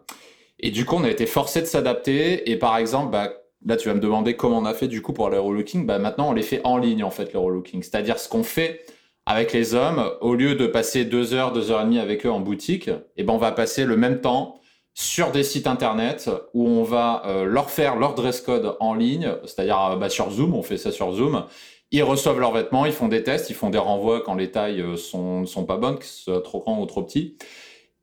Et 0.61 0.71
du 0.71 0.85
coup, 0.85 0.95
on 0.95 1.03
a 1.03 1.09
été 1.09 1.25
forcé 1.25 1.59
de 1.59 1.65
s'adapter. 1.65 2.49
Et 2.49 2.55
par 2.55 2.77
exemple, 2.77 3.11
bah, 3.11 3.33
là, 3.65 3.75
tu 3.75 3.89
vas 3.89 3.95
me 3.95 3.99
demander 3.99 4.37
comment 4.37 4.59
on 4.59 4.65
a 4.65 4.73
fait 4.73 4.87
du 4.87 5.01
coup 5.01 5.11
pour 5.11 5.29
les 5.29 5.37
relooking. 5.37 5.85
Bah, 5.85 5.99
maintenant, 5.99 6.29
on 6.29 6.31
les 6.31 6.41
fait 6.41 6.61
en 6.63 6.77
ligne, 6.77 7.03
en 7.03 7.09
fait, 7.11 7.33
les 7.33 7.39
relooking. 7.39 7.83
C'est-à-dire 7.83 8.17
ce 8.17 8.29
qu'on 8.29 8.43
fait 8.43 8.85
avec 9.25 9.51
les 9.51 9.75
hommes, 9.75 10.09
au 10.21 10.33
lieu 10.33 10.55
de 10.55 10.65
passer 10.65 11.03
deux 11.03 11.33
heures, 11.33 11.51
deux 11.51 11.69
heures 11.69 11.81
et 11.81 11.85
demie 11.85 11.99
avec 11.99 12.25
eux 12.25 12.31
en 12.31 12.39
boutique, 12.39 12.89
eh 13.17 13.23
ben, 13.25 13.33
on 13.33 13.37
va 13.37 13.51
passer 13.51 13.83
le 13.83 13.97
même 13.97 14.21
temps 14.21 14.61
sur 14.93 15.31
des 15.31 15.43
sites 15.43 15.67
internet 15.67 16.29
où 16.53 16.65
on 16.65 16.83
va 16.83 17.23
euh, 17.25 17.43
leur 17.43 17.69
faire 17.69 17.97
leur 17.97 18.13
dress 18.13 18.39
code 18.39 18.77
en 18.79 18.93
ligne, 18.93 19.33
c'est-à-dire 19.43 19.91
euh, 19.91 19.95
bah, 19.97 20.09
sur 20.09 20.31
Zoom, 20.31 20.53
on 20.53 20.63
fait 20.63 20.77
ça 20.77 20.93
sur 20.93 21.11
Zoom. 21.11 21.43
Ils 21.91 22.03
reçoivent 22.03 22.39
leurs 22.39 22.53
vêtements, 22.53 22.85
ils 22.85 22.93
font 22.93 23.07
des 23.07 23.23
tests, 23.23 23.49
ils 23.49 23.55
font 23.55 23.69
des 23.69 23.77
renvois 23.77 24.21
quand 24.21 24.35
les 24.35 24.49
tailles 24.49 24.81
euh, 24.81 24.95
sont, 24.95 25.45
sont 25.45 25.65
pas 25.65 25.77
bonnes, 25.77 25.99
que 25.99 26.05
ce 26.05 26.23
soit 26.23 26.41
trop 26.41 26.61
grand 26.61 26.79
ou 26.79 26.85
trop 26.85 27.03
petit. 27.03 27.37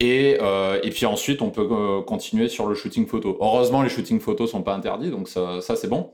Et, 0.01 0.39
et 0.83 0.91
puis 0.91 1.07
ensuite, 1.07 1.43
on 1.43 1.51
peut 1.51 1.67
continuer 2.07 2.49
sur 2.49 2.67
le 2.69 2.77
shooting 2.77 3.09
photo. 3.09 3.37
Heureusement, 3.41 3.83
les 3.83 3.89
shooting 3.89 4.21
photos 4.21 4.53
sont 4.53 4.63
pas 4.63 4.75
interdits, 4.75 5.11
donc 5.11 5.29
ça, 5.29 5.61
ça 5.61 5.75
c'est 5.75 5.89
bon. 5.89 6.13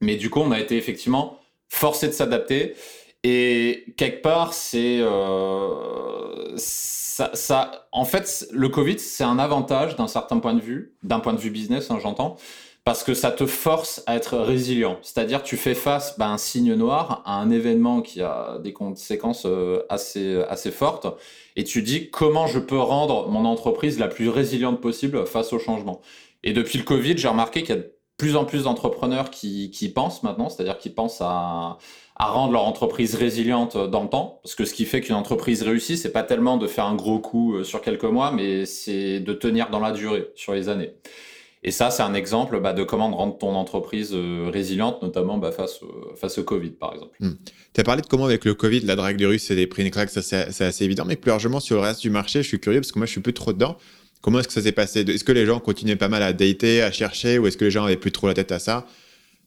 Mais 0.00 0.16
du 0.16 0.30
coup, 0.30 0.40
on 0.40 0.50
a 0.52 0.58
été 0.58 0.78
effectivement 0.78 1.36
forcé 1.68 2.06
de 2.06 2.12
s'adapter. 2.12 2.76
Et 3.22 3.92
quelque 3.98 4.22
part, 4.22 4.54
c'est 4.54 5.02
ça, 6.56 7.88
en 7.92 8.04
fait, 8.06 8.48
le 8.50 8.68
Covid, 8.70 8.98
c'est 8.98 9.24
un 9.24 9.38
avantage 9.38 9.96
d'un 9.96 10.08
certain 10.08 10.38
point 10.38 10.54
de 10.54 10.60
vue, 10.60 10.94
d'un 11.02 11.20
point 11.20 11.34
de 11.34 11.38
vue 11.38 11.50
business, 11.50 11.90
hein, 11.90 11.98
j'entends, 12.00 12.36
parce 12.84 13.04
que 13.04 13.14
ça 13.14 13.30
te 13.30 13.46
force 13.46 14.02
à 14.06 14.16
être 14.16 14.38
résilient. 14.38 14.98
C'est-à-dire, 15.02 15.42
tu 15.42 15.56
fais 15.56 15.74
face 15.74 16.18
bah, 16.18 16.26
à 16.26 16.30
un 16.30 16.38
signe 16.38 16.74
noir, 16.74 17.22
à 17.26 17.36
un 17.36 17.50
événement 17.50 18.00
qui 18.00 18.22
a 18.22 18.58
des 18.62 18.72
conséquences 18.72 19.44
euh, 19.46 19.82
assez, 19.88 20.42
assez 20.48 20.70
fortes, 20.70 21.06
et 21.56 21.64
tu 21.64 21.82
dis 21.82 22.10
comment 22.10 22.46
je 22.46 22.58
peux 22.58 22.78
rendre 22.78 23.28
mon 23.28 23.44
entreprise 23.44 23.98
la 23.98 24.08
plus 24.08 24.28
résiliente 24.28 24.80
possible 24.80 25.26
face 25.26 25.52
au 25.52 25.58
changement? 25.58 26.00
Et 26.42 26.52
depuis 26.52 26.78
le 26.78 26.84
Covid, 26.84 27.18
j'ai 27.18 27.28
remarqué 27.28 27.60
qu'il 27.60 27.74
y 27.74 27.78
a 27.78 27.82
de 27.82 27.92
plus 28.16 28.36
en 28.36 28.44
plus 28.44 28.64
d'entrepreneurs 28.64 29.30
qui, 29.30 29.70
qui 29.70 29.88
pensent 29.88 30.22
maintenant, 30.22 30.48
c'est-à-dire 30.48 30.78
qui 30.78 30.90
pensent 30.90 31.20
à 31.20 31.78
à 32.20 32.26
rendre 32.26 32.52
leur 32.52 32.66
entreprise 32.66 33.14
résiliente 33.14 33.78
dans 33.78 34.02
le 34.02 34.10
temps. 34.10 34.40
Parce 34.42 34.54
que 34.54 34.66
ce 34.66 34.74
qui 34.74 34.84
fait 34.84 35.00
qu'une 35.00 35.14
entreprise 35.14 35.62
réussit, 35.62 35.96
c'est 35.96 36.12
pas 36.12 36.22
tellement 36.22 36.58
de 36.58 36.66
faire 36.66 36.84
un 36.84 36.94
gros 36.94 37.18
coup 37.18 37.54
euh, 37.54 37.64
sur 37.64 37.80
quelques 37.80 38.04
mois, 38.04 38.30
mais 38.30 38.66
c'est 38.66 39.20
de 39.20 39.32
tenir 39.32 39.70
dans 39.70 39.80
la 39.80 39.90
durée, 39.90 40.28
sur 40.34 40.52
les 40.52 40.68
années. 40.68 40.92
Et 41.62 41.72
ça, 41.72 41.90
c'est 41.90 42.02
un 42.02 42.14
exemple 42.14 42.58
bah, 42.60 42.72
de 42.72 42.82
comment 42.84 43.14
rendre 43.14 43.36
ton 43.36 43.54
entreprise 43.54 44.12
euh, 44.14 44.48
résiliente, 44.50 45.02
notamment 45.02 45.36
bah, 45.36 45.52
face, 45.52 45.82
au 46.38 46.42
Covid, 46.42 46.70
par 46.70 46.94
exemple. 46.94 47.16
Hmm. 47.20 47.34
Tu 47.74 47.80
as 47.80 47.84
parlé 47.84 48.00
de 48.00 48.06
comment, 48.06 48.24
avec 48.24 48.46
le 48.46 48.54
Covid, 48.54 48.80
la 48.80 48.96
drague 48.96 49.16
des 49.16 49.26
Russes 49.26 49.50
et 49.50 49.56
des 49.56 49.66
prix 49.66 49.86
une 49.86 49.92
ça 49.92 50.22
c'est 50.22 50.64
assez 50.64 50.84
évident, 50.84 51.04
mais 51.04 51.16
plus 51.16 51.28
largement 51.28 51.60
sur 51.60 51.76
le 51.76 51.82
reste 51.82 52.00
du 52.00 52.08
marché, 52.08 52.42
je 52.42 52.48
suis 52.48 52.60
curieux 52.60 52.80
parce 52.80 52.92
que 52.92 52.98
moi, 52.98 53.06
je 53.06 53.12
suis 53.12 53.20
plus 53.20 53.34
trop 53.34 53.52
dedans. 53.52 53.76
Comment 54.22 54.40
est-ce 54.40 54.48
que 54.48 54.54
ça 54.54 54.62
s'est 54.62 54.72
passé? 54.72 55.00
Est-ce 55.00 55.24
que 55.24 55.32
les 55.32 55.44
gens 55.44 55.60
continuaient 55.60 55.96
pas 55.96 56.08
mal 56.08 56.22
à 56.22 56.32
dater, 56.32 56.82
à 56.82 56.92
chercher, 56.92 57.38
ou 57.38 57.46
est-ce 57.46 57.56
que 57.58 57.66
les 57.66 57.70
gens 57.70 57.84
avaient 57.84 57.96
plus 57.96 58.12
trop 58.12 58.26
la 58.26 58.34
tête 58.34 58.52
à 58.52 58.58
ça? 58.58 58.86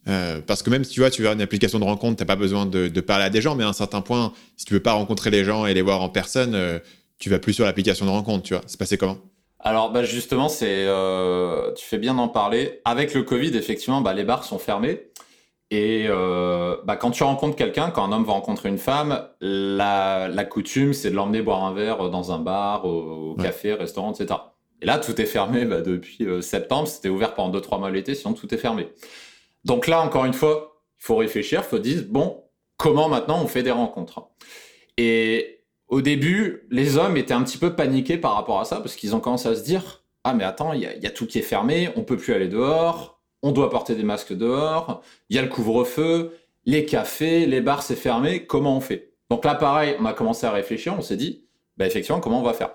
Euh, 0.07 0.41
parce 0.45 0.61
que 0.61 0.69
même 0.69 0.83
si 0.83 0.91
tu 0.91 0.99
vois, 0.99 1.09
tu 1.09 1.27
as 1.27 1.33
une 1.33 1.41
application 1.41 1.79
de 1.79 1.83
rencontre, 1.83 2.17
tu 2.17 2.23
n'as 2.23 2.27
pas 2.27 2.35
besoin 2.35 2.65
de, 2.65 2.87
parler 3.01 3.25
à 3.25 3.29
des 3.29 3.41
gens, 3.41 3.55
mais 3.55 3.63
à 3.63 3.69
un 3.69 3.73
certain 3.73 4.01
point, 4.01 4.33
si 4.57 4.65
tu 4.65 4.73
veux 4.73 4.81
pas 4.81 4.93
rencontrer 4.93 5.31
les 5.31 5.43
gens 5.43 5.65
et 5.65 5.73
les 5.73 5.81
voir 5.81 6.01
en 6.01 6.09
personne, 6.09 6.53
euh, 6.53 6.79
tu 7.19 7.29
vas 7.29 7.39
plus 7.39 7.53
sur 7.53 7.65
l'application 7.65 8.05
de 8.05 8.11
rencontre, 8.11 8.43
tu 8.43 8.53
vois. 8.53 8.63
C'est 8.67 8.77
passé 8.77 8.97
comment? 8.97 9.17
Alors, 9.65 9.91
bah 9.91 10.03
justement, 10.03 10.49
c'est, 10.49 10.85
euh, 10.85 11.71
tu 11.71 11.85
fais 11.85 11.97
bien 11.97 12.15
d'en 12.15 12.27
parler. 12.27 12.81
Avec 12.83 13.13
le 13.13 13.23
Covid, 13.23 13.55
effectivement, 13.55 14.01
bah, 14.01 14.13
les 14.13 14.25
bars 14.25 14.43
sont 14.43 14.59
fermés. 14.59 15.09
Et 15.71 16.07
bah, 16.07 16.97
quand 16.97 17.09
tu 17.09 17.23
rencontres 17.23 17.55
quelqu'un, 17.55 17.89
quand 17.89 18.03
un 18.03 18.11
homme 18.11 18.25
va 18.25 18.33
rencontrer 18.33 18.69
une 18.69 18.77
femme, 18.77 19.27
la, 19.41 20.45
coutume, 20.47 20.93
c'est 20.93 21.09
de 21.09 21.15
l'emmener 21.15 21.41
boire 21.41 21.63
un 21.63 21.73
verre 21.73 22.11
dans 22.11 22.31
un 22.31 22.37
bar, 22.37 22.85
au, 22.85 23.35
café, 23.41 23.73
restaurant, 23.73 24.13
etc. 24.13 24.39
Et 24.83 24.85
là, 24.85 24.99
tout 24.99 25.19
est 25.19 25.25
fermé 25.25 25.65
bah, 25.65 25.81
depuis 25.81 26.27
septembre. 26.41 26.87
C'était 26.87 27.09
ouvert 27.09 27.33
pendant 27.33 27.57
2-3 27.57 27.79
mois 27.79 27.89
l'été, 27.89 28.13
sinon 28.13 28.35
tout 28.35 28.53
est 28.53 28.57
fermé. 28.57 28.89
Donc 29.65 29.87
là, 29.87 30.01
encore 30.01 30.25
une 30.25 30.33
fois, 30.33 30.83
il 30.99 31.05
faut 31.05 31.15
réfléchir, 31.15 31.61
il 31.65 31.69
faut 31.69 31.79
dire, 31.79 32.03
bon, 32.07 32.43
comment 32.77 33.09
maintenant 33.09 33.41
on 33.41 33.47
fait 33.47 33.63
des 33.63 33.71
rencontres 33.71 34.27
Et 34.97 35.62
au 35.93 36.01
début, 36.01 36.63
les 36.71 36.97
hommes 36.97 37.17
étaient 37.17 37.35
un 37.35 37.43
petit 37.43 37.59
peu 37.59 37.75
paniqués 37.75 38.17
par 38.17 38.33
rapport 38.33 38.59
à 38.59 38.65
ça, 38.65 38.77
parce 38.77 38.95
qu'ils 38.95 39.15
ont 39.15 39.19
commencé 39.19 39.47
à 39.47 39.53
se 39.53 39.63
dire, 39.63 40.03
ah 40.23 40.33
mais 40.33 40.43
attends, 40.43 40.73
il 40.73 40.81
y, 40.81 41.05
a 41.05 41.09
tout 41.11 41.27
qui 41.27 41.37
est 41.37 41.43
fermé, 41.43 41.89
on 41.95 42.01
peut 42.01 42.17
plus 42.17 42.33
aller 42.33 42.47
dehors, 42.47 43.21
on 43.43 43.51
doit 43.51 43.69
porter 43.69 43.93
des 43.93 44.01
masques 44.01 44.33
dehors, 44.33 45.03
il 45.29 45.35
y 45.35 45.39
a 45.39 45.43
le 45.43 45.49
couvre-feu, 45.49 46.35
les 46.65 46.85
cafés, 46.85 47.45
les 47.45 47.61
bars, 47.61 47.83
c'est 47.83 47.95
fermé, 47.95 48.47
comment 48.47 48.75
on 48.75 48.81
fait? 48.81 49.13
Donc 49.29 49.45
là, 49.45 49.53
pareil, 49.53 49.95
on 49.99 50.05
a 50.05 50.13
commencé 50.13 50.47
à 50.47 50.51
réfléchir, 50.51 50.95
on 50.97 51.03
s'est 51.03 51.15
dit, 51.15 51.45
bah 51.77 51.85
effectivement, 51.85 52.19
comment 52.19 52.39
on 52.39 52.43
va 52.43 52.53
faire? 52.53 52.71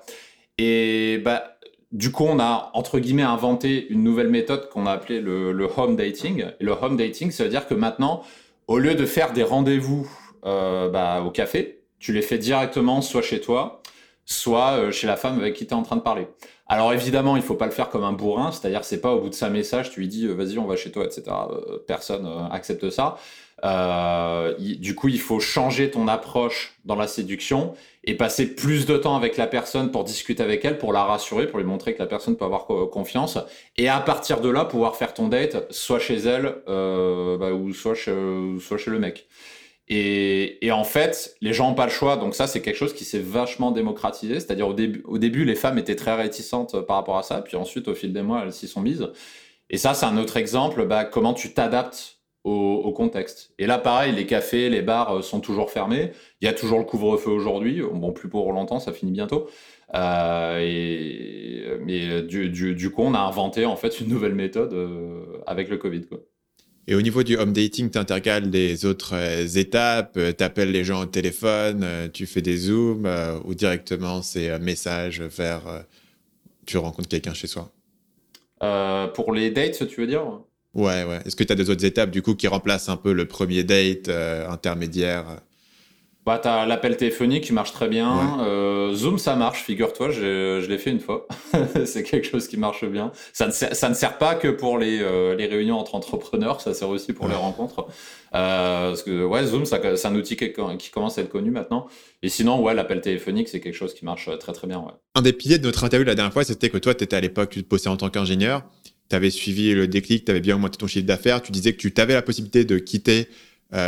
Et 0.57 1.19
bah 1.25 1.59
du 1.91 2.13
coup, 2.13 2.25
on 2.25 2.39
a, 2.39 2.71
entre 2.75 3.01
guillemets, 3.01 3.23
inventé 3.23 3.89
une 3.89 4.05
nouvelle 4.05 4.29
méthode 4.29 4.69
qu'on 4.69 4.87
a 4.87 4.93
appelée 4.93 5.21
le, 5.21 5.69
home 5.77 5.97
dating. 5.97 6.45
Le 6.61 6.71
home 6.71 6.97
dating, 6.97 7.33
ça 7.33 7.43
veut 7.43 7.51
dire 7.51 7.67
que 7.67 7.75
maintenant, 7.75 8.23
au 8.69 8.79
lieu 8.79 8.95
de 8.95 9.07
faire 9.07 9.33
des 9.33 9.43
rendez-vous 9.43 10.09
euh, 10.45 10.89
bah, 10.89 11.23
au 11.27 11.31
café, 11.31 11.78
tu 11.99 12.13
les 12.13 12.23
fais 12.23 12.39
directement 12.39 13.01
soit 13.03 13.23
chez 13.23 13.41
toi, 13.41 13.83
soit 14.25 14.73
euh, 14.73 14.91
chez 14.91 15.07
la 15.07 15.17
femme 15.17 15.39
avec 15.39 15.55
qui 15.55 15.67
tu 15.67 15.73
es 15.73 15.77
en 15.77 15.83
train 15.83 15.97
de 15.97 16.03
parler. 16.03 16.29
Alors 16.67 16.93
évidemment, 16.93 17.37
il 17.37 17.43
faut 17.43 17.55
pas 17.55 17.67
le 17.67 17.73
faire 17.73 17.89
comme 17.89 18.05
un 18.05 18.13
bourrin, 18.13 18.53
c'est-à-dire 18.53 18.85
c'est 18.85 19.01
pas 19.01 19.13
au 19.13 19.21
bout 19.21 19.31
de 19.31 19.35
sa 19.35 19.49
message, 19.49 19.91
tu 19.91 20.01
lui 20.01 20.09
dis 20.09 20.27
euh, 20.27 20.35
vas-y 20.35 20.59
on 20.59 20.67
va 20.67 20.77
chez 20.77 20.93
toi, 20.93 21.05
etc. 21.05 21.25
personne 21.87 22.29
accepte 22.51 22.91
ça. 22.91 23.17
du 24.59 24.95
coup, 24.95 25.09
il 25.09 25.21
faut 25.21 25.41
changer 25.41 25.91
ton 25.91 26.09
approche 26.09 26.75
dans 26.85 26.97
la 26.97 27.07
séduction 27.07 27.75
et 28.09 28.15
passer 28.15 28.55
plus 28.55 28.87
de 28.87 28.97
temps 28.97 29.17
avec 29.17 29.37
la 29.37 29.47
personne 29.47 29.91
pour 29.91 30.03
discuter 30.03 30.43
avec 30.43 30.65
elle, 30.65 30.79
pour 30.79 30.95
la 30.95 31.05
rassurer, 31.05 31.47
pour 31.47 31.59
lui 31.59 31.67
montrer 31.67 31.93
que 31.93 31.99
la 31.99 32.07
personne 32.07 32.39
peut 32.39 32.47
avoir 32.47 32.67
confiance. 32.91 33.37
Et 33.77 33.91
à 33.91 34.01
partir 34.01 34.41
de 34.41 34.49
là, 34.49 34.65
pouvoir 34.65 34.97
faire 34.97 35.13
ton 35.13 35.29
date, 35.29 35.71
soit 35.71 35.99
chez 35.99 36.17
elle, 36.17 36.55
euh, 36.69 37.37
bah, 37.37 37.53
ou 37.53 37.75
soit 37.75 37.95
chez 37.95 38.11
le 38.11 38.99
mec. 38.99 39.29
Et, 39.91 40.67
et, 40.67 40.71
en 40.71 40.85
fait, 40.85 41.37
les 41.41 41.53
gens 41.53 41.69
n'ont 41.69 41.75
pas 41.75 41.87
le 41.87 41.91
choix. 41.91 42.17
Donc 42.17 42.35
ça, 42.35 42.47
c'est 42.47 42.61
quelque 42.61 42.77
chose 42.77 42.93
qui 42.93 43.05
s'est 43.05 43.19
vachement 43.21 43.71
démocratisé. 43.71 44.35
C'est-à-dire 44.35 44.69
au 44.69 44.75
début, 44.75 45.03
au 45.07 45.19
début, 45.19 45.45
les 45.45 45.55
femmes 45.55 45.79
étaient 45.79 45.97
très 45.97 46.15
réticentes 46.15 46.81
par 46.83 46.97
rapport 46.97 47.17
à 47.17 47.23
ça. 47.23 47.41
Puis 47.41 47.57
ensuite, 47.57 47.89
au 47.89 47.95
fil 47.95 48.13
des 48.13 48.23
mois, 48.23 48.43
elles 48.45 48.53
s'y 48.53 48.69
sont 48.69 48.83
mises. 48.83 49.09
Et 49.71 49.79
ça, 49.79 49.95
c'est 49.95 50.07
un 50.07 50.19
autre 50.19 50.37
exemple. 50.37 50.87
Bah, 50.87 51.05
comment 51.05 51.35
tu 51.35 51.55
t'adaptes 51.55 52.19
au, 52.49 52.93
contexte. 52.93 53.53
Et 53.59 53.67
là, 53.67 53.79
pareil, 53.79 54.13
les 54.15 54.27
cafés, 54.27 54.71
les 54.71 54.83
bars 54.83 55.17
euh, 55.17 55.23
sont 55.23 55.41
toujours 55.41 55.71
fermés. 55.71 56.13
Il 56.41 56.47
y 56.47 56.49
a 56.49 56.53
toujours 56.53 56.79
le 56.79 56.85
couvre-feu 56.85 57.31
aujourd'hui. 57.31 57.83
Bon, 57.83 58.13
plus 58.13 58.29
pour 58.29 58.53
longtemps, 58.53 58.81
ça 58.81 58.93
finit 58.93 59.13
bientôt. 59.13 59.49
Euh, 59.95 60.59
et, 60.61 61.79
mais 61.85 62.23
du, 62.23 62.51
du, 62.51 62.91
coup, 62.91 63.03
on 63.03 63.15
a 63.15 63.21
inventé 63.21 63.67
en 63.67 63.77
fait 63.77 64.01
une 64.01 64.09
nouvelle 64.09 64.35
méthode 64.35 64.73
euh, 64.73 65.43
avec 65.47 65.69
le 65.69 65.77
Covid. 65.79 66.07
Quoi. 66.07 66.19
Et 66.91 66.95
au 66.95 67.03
niveau 67.03 67.23
du 67.23 67.37
home 67.37 67.53
dating, 67.53 67.91
tu 67.91 67.99
intercales 67.99 68.49
les 68.49 68.87
autres 68.87 69.15
euh, 69.15 69.47
étapes, 69.47 70.15
euh, 70.17 70.33
tu 70.37 70.43
appelles 70.43 70.73
les 70.73 70.85
gens 70.85 71.03
au 71.03 71.05
téléphone, 71.05 71.83
euh, 71.85 72.09
tu 72.09 72.25
fais 72.25 72.41
des 72.41 72.57
zooms 72.57 73.07
ou 73.45 73.55
directement 73.55 74.23
c'est 74.23 74.49
un 74.49 74.59
message 74.59 75.21
vers 75.21 75.85
tu 76.65 76.79
rencontres 76.79 77.09
quelqu'un 77.09 77.35
chez 77.35 77.47
soi? 77.47 77.71
Pour 79.15 79.35
les 79.35 79.51
dates, 79.51 79.87
tu 79.87 80.01
veux 80.01 80.07
dire? 80.07 80.41
Ouais, 80.73 81.05
ouais. 81.05 81.21
Est-ce 81.27 81.37
que 81.37 81.45
tu 81.45 81.53
as 81.53 81.57
des 81.57 81.69
autres 81.69 81.85
étapes 81.85 82.11
du 82.11 82.23
coup 82.23 82.35
qui 82.35 82.49
remplacent 82.49 82.89
un 82.89 82.97
peu 82.97 83.13
le 83.13 83.27
premier 83.27 83.65
date 83.65 84.09
intermédiaire? 84.09 85.41
Bah, 86.29 86.39
t'as 86.39 86.67
l'appel 86.67 86.99
téléphonique 86.99 87.45
qui 87.45 87.55
marche 87.55 87.73
très 87.73 87.89
bien. 87.89 88.43
Euh, 88.43 88.93
Zoom, 88.95 89.17
ça 89.17 89.35
marche, 89.35 89.63
figure-toi, 89.63 90.11
je, 90.11 90.67
l'ai 90.67 90.77
fait 90.77 90.91
une 90.91 91.01
fois. 91.01 91.27
c'est 91.87 92.03
quelque 92.03 92.27
chose 92.27 92.49
qui 92.49 92.59
marche 92.59 92.85
bien. 92.85 93.13
Ça 93.33 93.47
ne, 93.47 93.51
sert, 93.51 93.75
ça 93.75 93.89
ne 93.89 93.95
sert 93.95 94.19
pas 94.19 94.35
que 94.35 94.49
pour 94.49 94.77
les, 94.77 95.01
euh, 95.01 95.35
les 95.35 95.47
réunions 95.47 95.79
entre 95.79 95.95
entrepreneurs, 95.95 96.61
ça 96.61 96.75
sert 96.75 96.91
aussi 96.91 97.15
pour 97.15 97.29
les 97.29 97.35
rencontres. 97.35 97.87
Euh, 98.35 98.91
parce 98.91 99.05
que 99.05 99.25
ouais, 99.25 99.47
Zoom, 99.47 99.65
c'est 99.65 100.05
un 100.05 100.15
outil 100.17 100.37
qui, 100.37 100.53
qui, 100.79 100.91
commence 100.91 101.17
à 101.17 101.23
être 101.23 101.31
connu 101.31 101.51
maintenant. 101.51 101.87
Et 102.23 102.29
sinon, 102.29 102.61
ouais, 102.61 102.75
l'appel 102.75 103.01
téléphonique, 103.01 103.49
c'est 103.49 103.61
quelque 103.61 103.73
chose 103.73 103.95
qui 103.95 104.05
marche 104.05 104.29
très 104.39 104.53
très 104.53 104.67
bien. 104.67 104.81
Ouais. 104.81 104.93
Un 105.15 105.23
des 105.23 105.33
piliers 105.33 105.59
de 105.59 105.65
notre 105.65 105.83
interview 105.85 106.07
la 106.07 106.15
dernière 106.15 106.35
fois, 106.35 106.45
c'était 106.45 106.69
que 106.69 106.77
toi, 106.77 106.95
tu 106.95 107.05
étais 107.05 107.17
à 107.17 107.21
l'époque, 107.23 107.49
tu 107.49 107.63
te 107.63 107.69
posais 107.69 107.89
en 107.89 107.97
tant 107.97 108.11
qu'ingénieur, 108.11 108.65
tu 109.09 109.17
avais 109.17 109.31
suivi 109.31 109.73
le 109.73 109.89
déclic, 109.89 110.27
tu 110.27 110.31
avais 110.31 110.41
bien 110.41 110.57
augmenté 110.57 110.77
ton 110.77 110.89
chiffre 110.89 111.07
d'affaires, 111.07 111.41
tu 111.41 111.53
disais 111.53 111.73
que 111.73 111.89
tu 111.89 112.01
avais 112.03 112.13
la 112.13 112.21
possibilité 112.21 112.67
de 112.67 112.77
quitter 112.77 113.29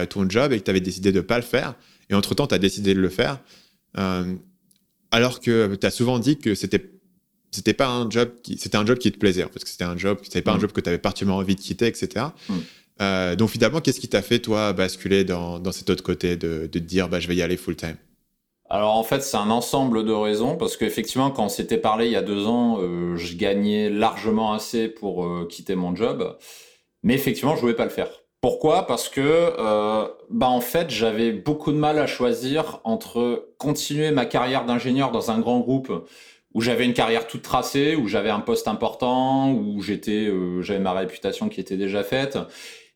ton 0.09 0.29
job 0.29 0.55
et 0.55 0.59
que 0.59 0.65
tu 0.65 0.71
avais 0.71 0.81
décidé 0.81 1.13
de 1.13 1.19
ne 1.19 1.23
pas 1.23 1.37
le 1.37 1.45
faire. 1.45 1.75
Et 2.11 2.15
entre-temps, 2.15 2.47
tu 2.47 2.55
as 2.55 2.59
décidé 2.59 2.93
de 2.95 3.01
le 3.01 3.09
faire. 3.09 3.41
Euh, 3.99 4.35
alors 5.11 5.41
que 5.41 5.75
tu 5.75 5.87
as 5.87 5.91
souvent 5.91 6.19
dit 6.19 6.39
que 6.39 6.55
c'était 6.55 6.91
c'était 7.51 7.75
pas 7.75 7.89
un 7.89 8.09
job 8.09 8.31
qui 8.45 8.57
c'était 8.59 8.77
un 8.77 8.87
job 8.87 8.99
qui 8.99 9.11
te 9.11 9.19
plaisait 9.19 9.45
parce 9.45 9.65
que 9.65 9.71
c'était 9.71 9.85
un 9.85 9.97
job 9.97 10.19
c'était 10.23 10.43
pas 10.43 10.53
un 10.53 10.57
mm. 10.57 10.61
job 10.61 10.73
que 10.73 10.81
tu 10.81 10.89
avais 10.89 10.99
particulièrement 10.99 11.41
envie 11.41 11.57
de 11.57 11.61
quitter 11.61 11.89
etc 11.89 12.27
mm. 12.49 12.55
euh, 13.03 13.35
donc 13.35 13.51
finalement 13.51 13.81
qu'est-ce 13.81 13.99
qui 13.99 14.07
t'a 14.07 14.23
fait 14.23 14.39
toi 14.39 14.73
basculer 14.73 15.25
dans, 15.25 15.59
dans, 15.59 15.73
cet 15.73 15.91
autre 15.91 16.05
côté 16.05 16.37
de, 16.37 16.69
de 16.71 16.79
te 16.79 16.79
dire 16.79 17.09
bah 17.09 17.19
je 17.19 17.27
vais 17.27 17.35
y 17.35 17.43
aller 17.43 17.57
full 17.57 17.75
time? 17.75 17.97
Alors 18.69 18.95
en 18.95 19.03
fait 19.03 19.25
c'est 19.25 19.37
un 19.37 19.51
ensemble 19.51 20.05
de 20.05 20.13
raisons 20.13 20.57
parce 20.57 20.77
qu'effectivement 20.77 21.33
quand 21.33 21.47
on 21.47 21.49
s'était 21.49 21.79
parlé 21.79 22.07
il 22.07 22.13
y 22.13 22.17
a 22.17 22.23
deux 22.23 22.47
ans 22.47 22.79
euh, 22.81 23.17
je 23.17 23.35
gagnais 23.35 23.91
largement 23.91 24.53
assez 24.53 24.87
pour 24.87 25.49
quitter 25.49 25.75
mon 25.75 25.97
job 25.97 26.39
mais 27.03 27.15
effectivement 27.15 27.57
je 27.57 27.63
voulais 27.63 27.75
pas 27.75 27.85
le 27.85 27.91
faire 27.91 28.11
pourquoi? 28.41 28.87
Parce 28.87 29.09
que, 29.09 29.21
euh, 29.21 30.09
bah 30.31 30.49
en 30.49 30.61
fait, 30.61 30.91
j'avais 30.91 31.33
beaucoup 31.33 31.73
de 31.73 31.77
mal 31.77 31.99
à 31.99 32.07
choisir 32.07 32.81
entre 32.85 33.49
continuer 33.59 34.11
ma 34.11 34.25
carrière 34.25 34.65
d'ingénieur 34.65 35.11
dans 35.11 35.31
un 35.31 35.39
grand 35.39 35.61
groupe 35.61 35.93
où 36.53 36.61
j'avais 36.61 36.85
une 36.85 36.95
carrière 36.95 37.27
toute 37.27 37.43
tracée, 37.43 37.95
où 37.95 38.09
j'avais 38.09 38.31
un 38.31 38.41
poste 38.41 38.67
important, 38.67 39.53
où 39.53 39.81
j'étais, 39.83 40.27
euh, 40.27 40.63
j'avais 40.63 40.81
ma 40.81 40.93
réputation 40.93 41.49
qui 41.49 41.61
était 41.61 41.77
déjà 41.77 42.03
faite, 42.03 42.39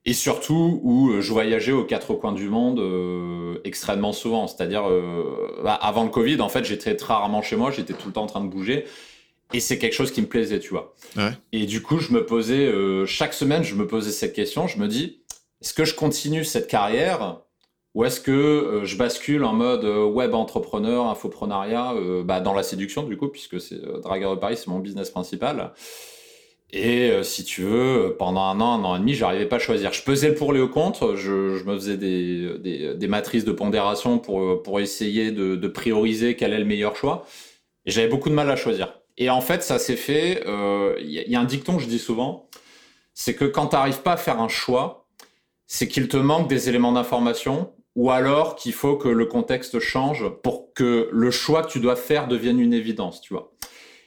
et 0.06 0.12
surtout 0.12 0.80
où 0.82 1.10
euh, 1.10 1.20
je 1.20 1.32
voyageais 1.32 1.72
aux 1.72 1.84
quatre 1.84 2.14
coins 2.14 2.32
du 2.32 2.48
monde 2.48 2.78
euh, 2.78 3.58
extrêmement 3.64 4.12
souvent. 4.12 4.46
C'est-à-dire, 4.46 4.86
euh, 4.88 5.60
bah, 5.62 5.74
avant 5.74 6.04
le 6.04 6.10
Covid, 6.10 6.40
en 6.40 6.48
fait, 6.48 6.64
j'étais 6.64 6.94
très 6.96 7.14
rarement 7.14 7.40
chez 7.40 7.56
moi, 7.56 7.70
j'étais 7.70 7.94
tout 7.94 8.08
le 8.08 8.12
temps 8.12 8.24
en 8.24 8.26
train 8.26 8.42
de 8.44 8.48
bouger. 8.48 8.84
Et 9.52 9.60
c'est 9.60 9.78
quelque 9.78 9.94
chose 9.94 10.10
qui 10.10 10.20
me 10.20 10.26
plaisait, 10.26 10.58
tu 10.58 10.70
vois. 10.70 10.94
Ouais. 11.16 11.30
Et 11.52 11.66
du 11.66 11.80
coup, 11.80 11.98
je 12.00 12.12
me 12.12 12.26
posais, 12.26 12.72
chaque 13.06 13.34
semaine, 13.34 13.62
je 13.62 13.76
me 13.76 13.86
posais 13.86 14.10
cette 14.10 14.32
question. 14.32 14.66
Je 14.66 14.78
me 14.78 14.88
dis, 14.88 15.20
est-ce 15.64 15.72
que 15.72 15.86
je 15.86 15.94
continue 15.94 16.44
cette 16.44 16.66
carrière 16.66 17.38
ou 17.94 18.04
est-ce 18.04 18.20
que 18.20 18.30
euh, 18.30 18.84
je 18.84 18.98
bascule 18.98 19.44
en 19.44 19.54
mode 19.54 19.84
euh, 19.84 20.04
web 20.04 20.34
entrepreneur, 20.34 21.06
infoprenariat, 21.06 21.94
euh, 21.94 22.22
bah, 22.22 22.40
dans 22.40 22.52
la 22.52 22.62
séduction 22.62 23.04
du 23.04 23.16
coup, 23.16 23.28
puisque 23.28 23.58
c'est 23.58 23.80
Dragueur 24.02 24.34
de 24.34 24.40
Paris, 24.40 24.58
c'est 24.58 24.66
mon 24.66 24.80
business 24.80 25.08
principal. 25.08 25.72
Et 26.70 27.12
si 27.22 27.44
tu 27.44 27.62
veux, 27.62 28.16
pendant 28.18 28.42
un 28.42 28.60
an, 28.60 28.80
un 28.80 28.84
an 28.84 28.96
et 28.96 28.98
demi, 28.98 29.14
j'arrivais 29.14 29.46
pas 29.46 29.56
à 29.56 29.58
choisir. 29.60 29.92
Je 29.92 30.02
pesais 30.02 30.30
le 30.30 30.34
pour 30.34 30.52
et 30.56 30.58
le 30.58 30.66
contre. 30.66 31.14
Je, 31.14 31.62
me 31.62 31.76
faisais 31.76 31.96
des, 31.96 33.06
matrices 33.06 33.44
de 33.44 33.52
pondération 33.52 34.18
pour, 34.18 34.80
essayer 34.80 35.30
de, 35.30 35.54
de, 35.54 35.68
prioriser 35.68 36.34
quel 36.34 36.52
est 36.52 36.58
le 36.58 36.64
meilleur 36.64 36.96
choix. 36.96 37.26
Et 37.86 37.92
j'avais 37.92 38.08
beaucoup 38.08 38.28
de 38.28 38.34
mal 38.34 38.50
à 38.50 38.56
choisir. 38.56 38.98
Et 39.18 39.30
en 39.30 39.40
fait, 39.40 39.62
ça 39.62 39.78
s'est 39.78 39.94
fait. 39.94 40.42
Il 41.00 41.08
y, 41.08 41.30
y, 41.30 41.36
a 41.36 41.40
un 41.40 41.44
dicton 41.44 41.76
que 41.76 41.82
je 41.82 41.86
dis 41.86 42.00
souvent, 42.00 42.48
c'est 43.12 43.34
que 43.34 43.44
quand 43.44 43.68
tu 43.68 43.76
n'arrives 43.76 44.02
pas 44.02 44.14
à 44.14 44.16
faire 44.16 44.40
un 44.40 44.48
choix, 44.48 45.03
c'est 45.66 45.88
qu'il 45.88 46.08
te 46.08 46.16
manque 46.16 46.48
des 46.48 46.68
éléments 46.68 46.92
d'information 46.92 47.72
ou 47.96 48.10
alors 48.10 48.56
qu'il 48.56 48.72
faut 48.72 48.96
que 48.96 49.08
le 49.08 49.26
contexte 49.26 49.78
change 49.78 50.28
pour 50.42 50.72
que 50.74 51.08
le 51.12 51.30
choix 51.30 51.62
que 51.62 51.70
tu 51.70 51.80
dois 51.80 51.96
faire 51.96 52.26
devienne 52.26 52.58
une 52.58 52.74
évidence, 52.74 53.20
tu 53.20 53.32
vois. 53.32 53.52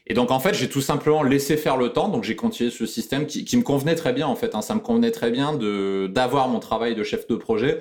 Et 0.07 0.13
donc 0.13 0.31
en 0.31 0.39
fait, 0.39 0.53
j'ai 0.53 0.69
tout 0.69 0.81
simplement 0.81 1.23
laissé 1.23 1.57
faire 1.57 1.77
le 1.77 1.89
temps, 1.89 2.07
donc 2.07 2.23
j'ai 2.23 2.35
continué 2.35 2.71
ce 2.71 2.85
système 2.85 3.27
qui, 3.27 3.57
me 3.57 3.63
convenait 3.63 3.95
très 3.95 4.13
bien 4.13 4.27
en 4.27 4.35
fait. 4.35 4.55
Hein. 4.55 4.61
ça 4.61 4.73
me 4.73 4.79
convenait 4.79 5.11
très 5.11 5.31
bien 5.31 5.53
de 5.53 6.07
d'avoir 6.07 6.47
mon 6.47 6.59
travail 6.59 6.95
de 6.95 7.03
chef 7.03 7.27
de 7.27 7.35
projet 7.35 7.79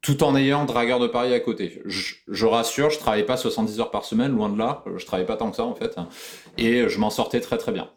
tout 0.00 0.22
en 0.22 0.36
ayant 0.36 0.64
dragueur 0.64 1.00
de 1.00 1.08
Paris 1.08 1.34
à 1.34 1.40
côté. 1.40 1.82
Je, 1.84 2.14
je 2.28 2.46
rassure, 2.46 2.90
je 2.90 2.98
travaillais 2.98 3.24
pas 3.24 3.36
70 3.36 3.80
heures 3.80 3.90
par 3.90 4.04
semaine, 4.04 4.32
loin 4.32 4.48
de 4.48 4.56
là. 4.56 4.84
Je 4.96 5.04
travaillais 5.04 5.26
pas 5.26 5.36
tant 5.36 5.50
que 5.50 5.56
ça 5.56 5.64
en 5.64 5.74
fait, 5.74 5.98
hein. 5.98 6.08
et 6.56 6.88
je 6.88 6.98
m'en 6.98 7.10
sortais 7.10 7.40
très 7.40 7.58
très 7.58 7.72
bien. 7.72 7.88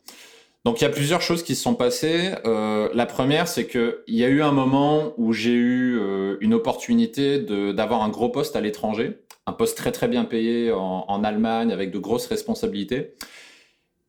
Donc 0.63 0.79
il 0.79 0.83
y 0.83 0.87
a 0.87 0.91
plusieurs 0.91 1.21
choses 1.21 1.43
qui 1.43 1.55
se 1.55 1.63
sont 1.63 1.73
passées. 1.73 2.33
Euh, 2.45 2.89
la 2.93 3.05
première, 3.07 3.47
c'est 3.47 3.65
que 3.65 4.03
il 4.07 4.15
y 4.15 4.23
a 4.23 4.27
eu 4.27 4.43
un 4.43 4.51
moment 4.51 5.13
où 5.17 5.33
j'ai 5.33 5.53
eu 5.53 5.97
euh, 5.99 6.37
une 6.39 6.53
opportunité 6.53 7.39
d'avoir 7.39 8.03
un 8.03 8.09
gros 8.09 8.29
poste 8.29 8.55
à 8.55 8.61
l'étranger, 8.61 9.19
un 9.47 9.53
poste 9.53 9.75
très 9.75 9.91
très 9.91 10.07
bien 10.07 10.23
payé 10.23 10.71
en, 10.71 11.05
en, 11.07 11.23
Allemagne 11.23 11.71
avec 11.71 11.89
de 11.89 11.97
grosses 11.97 12.27
responsabilités. 12.27 13.15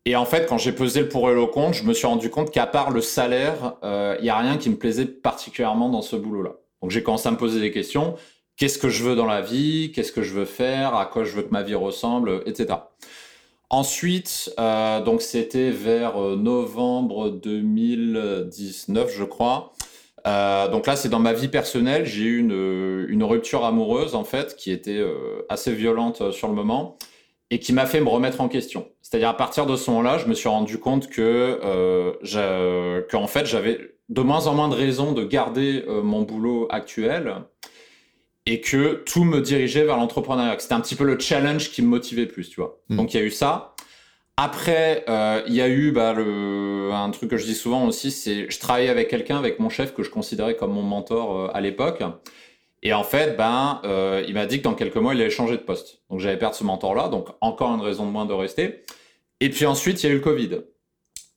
Et 0.04 0.16
en 0.16 0.26
fait, 0.26 0.46
quand 0.46 0.58
j'ai 0.58 0.72
pesé 0.72 1.00
le 1.00 1.08
pour 1.08 1.30
et 1.30 1.34
le 1.34 1.46
contre, 1.46 1.74
je 1.74 1.84
me 1.84 1.94
suis 1.94 2.06
rendu 2.06 2.28
compte 2.28 2.50
qu'à 2.50 2.66
part 2.66 2.90
le 2.90 3.00
salaire, 3.00 3.76
euh, 3.84 4.16
il 4.18 4.26
y 4.26 4.30
a 4.30 4.36
rien 4.36 4.58
qui 4.58 4.68
me 4.68 4.76
plaisait 4.76 5.06
particulièrement 5.06 5.88
dans 5.88 6.02
ce 6.02 6.16
boulot-là. 6.16 6.56
Donc 6.82 6.90
j'ai 6.90 7.02
commencé 7.02 7.28
à 7.28 7.30
me 7.30 7.36
poser 7.36 7.60
des 7.60 7.70
questions. 7.70 8.16
Qu'est-ce 8.56 8.78
que 8.78 8.90
je 8.90 9.04
veux 9.04 9.14
dans 9.14 9.26
la 9.26 9.40
vie? 9.40 9.92
Qu'est-ce 9.94 10.12
que 10.12 10.22
je 10.22 10.34
veux 10.34 10.44
faire? 10.44 10.96
À 10.96 11.06
quoi 11.06 11.24
je 11.24 11.34
veux 11.34 11.42
que 11.42 11.50
ma 11.50 11.62
vie 11.62 11.76
ressemble? 11.76 12.42
Etc. 12.44 12.66
Ensuite, 13.72 14.52
euh, 14.60 15.18
c'était 15.18 15.70
vers 15.70 16.22
euh, 16.22 16.36
novembre 16.36 17.30
2019, 17.30 19.10
je 19.10 19.24
crois. 19.24 19.72
Euh, 20.26 20.68
donc 20.68 20.86
là, 20.86 20.94
c'est 20.94 21.08
dans 21.08 21.18
ma 21.18 21.32
vie 21.32 21.48
personnelle. 21.48 22.04
J'ai 22.04 22.24
eu 22.24 22.38
une, 22.38 23.24
rupture 23.24 23.64
amoureuse, 23.64 24.14
en 24.14 24.24
fait, 24.24 24.56
qui 24.56 24.72
était 24.72 25.02
assez 25.48 25.72
violente 25.72 26.32
sur 26.32 26.48
le 26.48 26.54
moment 26.54 26.98
et 27.48 27.58
qui 27.60 27.72
m'a 27.72 27.86
fait 27.86 28.02
me 28.02 28.10
remettre 28.10 28.42
en 28.42 28.48
question. 28.48 28.88
C'est-à-dire, 29.00 29.30
à 29.30 29.36
partir 29.38 29.64
de 29.64 29.74
ce 29.74 29.90
moment-là, 29.90 30.18
je 30.18 30.26
me 30.26 30.34
suis 30.34 30.50
rendu 30.50 30.78
compte 30.78 31.08
que, 31.08 31.58
euh, 31.64 33.02
qu'en 33.10 33.26
fait, 33.26 33.46
j'avais 33.46 33.80
de 34.10 34.20
moins 34.20 34.48
en 34.48 34.54
moins 34.54 34.68
de 34.68 34.74
raisons 34.74 35.12
de 35.12 35.24
garder 35.24 35.82
mon 36.02 36.22
boulot 36.22 36.66
actuel 36.68 37.36
et 38.46 38.60
que 38.60 39.02
tout 39.06 39.24
me 39.24 39.40
dirigeait 39.40 39.84
vers 39.84 39.96
l'entrepreneuriat. 39.96 40.56
C'était 40.58 40.74
un 40.74 40.80
petit 40.80 40.96
peu 40.96 41.04
le 41.04 41.18
challenge 41.18 41.70
qui 41.70 41.82
me 41.82 41.88
motivait 41.88 42.26
plus, 42.26 42.48
tu 42.48 42.60
vois. 42.60 42.80
Hmm. 42.88 42.96
Donc 42.96 43.14
il 43.14 43.20
y 43.20 43.22
a 43.22 43.24
eu 43.24 43.30
ça. 43.30 43.74
Après, 44.36 45.04
euh, 45.08 45.42
il 45.46 45.54
y 45.54 45.60
a 45.60 45.68
eu 45.68 45.92
bah, 45.92 46.14
le, 46.14 46.90
un 46.92 47.10
truc 47.10 47.30
que 47.30 47.36
je 47.36 47.44
dis 47.44 47.54
souvent 47.54 47.86
aussi, 47.86 48.10
c'est 48.10 48.50
je 48.50 48.58
travaillais 48.58 48.88
avec 48.88 49.08
quelqu'un, 49.08 49.36
avec 49.36 49.58
mon 49.58 49.68
chef 49.68 49.94
que 49.94 50.02
je 50.02 50.10
considérais 50.10 50.56
comme 50.56 50.72
mon 50.72 50.82
mentor 50.82 51.38
euh, 51.38 51.50
à 51.52 51.60
l'époque. 51.60 52.02
Et 52.82 52.92
en 52.92 53.04
fait, 53.04 53.36
ben, 53.36 53.80
euh, 53.84 54.24
il 54.26 54.34
m'a 54.34 54.46
dit 54.46 54.58
que 54.58 54.64
dans 54.64 54.74
quelques 54.74 54.96
mois, 54.96 55.14
il 55.14 55.20
allait 55.20 55.30
changer 55.30 55.56
de 55.56 55.62
poste. 55.62 56.02
Donc 56.10 56.18
j'avais 56.18 56.38
perdu 56.38 56.56
ce 56.58 56.64
mentor-là, 56.64 57.08
donc 57.08 57.28
encore 57.40 57.72
une 57.74 57.82
raison 57.82 58.06
de 58.06 58.10
moins 58.10 58.26
de 58.26 58.32
rester. 58.32 58.82
Et 59.40 59.50
puis 59.50 59.66
ensuite, 59.66 60.02
il 60.02 60.06
y 60.06 60.08
a 60.08 60.12
eu 60.12 60.16
le 60.16 60.22
Covid. 60.22 60.62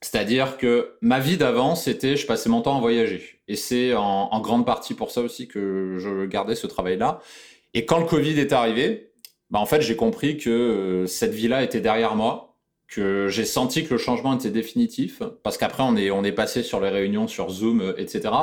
C'est-à-dire 0.01 0.57
que 0.57 0.97
ma 1.01 1.19
vie 1.19 1.37
d'avant, 1.37 1.75
c'était 1.75 2.15
je 2.15 2.27
passais 2.27 2.49
mon 2.49 2.61
temps 2.61 2.77
à 2.77 2.79
voyager. 2.79 3.41
Et 3.47 3.55
c'est 3.55 3.93
en, 3.95 4.39
grande 4.41 4.65
partie 4.65 4.93
pour 4.93 5.11
ça 5.11 5.21
aussi 5.21 5.47
que 5.47 5.97
je 5.99 6.25
gardais 6.25 6.55
ce 6.55 6.67
travail-là. 6.67 7.19
Et 7.73 7.85
quand 7.85 7.99
le 7.99 8.05
Covid 8.05 8.39
est 8.39 8.53
arrivé, 8.53 9.11
bah 9.49 9.59
en 9.59 9.65
fait, 9.65 9.81
j'ai 9.81 9.95
compris 9.95 10.37
que 10.37 10.49
euh, 10.49 11.07
cette 11.07 11.33
vie-là 11.33 11.63
était 11.63 11.81
derrière 11.81 12.15
moi, 12.15 12.55
que 12.87 13.27
j'ai 13.27 13.45
senti 13.45 13.85
que 13.85 13.93
le 13.93 13.99
changement 13.99 14.35
était 14.35 14.49
définitif, 14.49 15.21
parce 15.43 15.57
qu'après, 15.57 15.83
on 15.83 15.95
est, 15.95 16.11
on 16.11 16.23
est 16.23 16.31
passé 16.31 16.63
sur 16.63 16.79
les 16.79 16.89
réunions 16.89 17.27
sur 17.27 17.49
Zoom, 17.49 17.81
euh, 17.81 17.93
etc. 17.97 18.33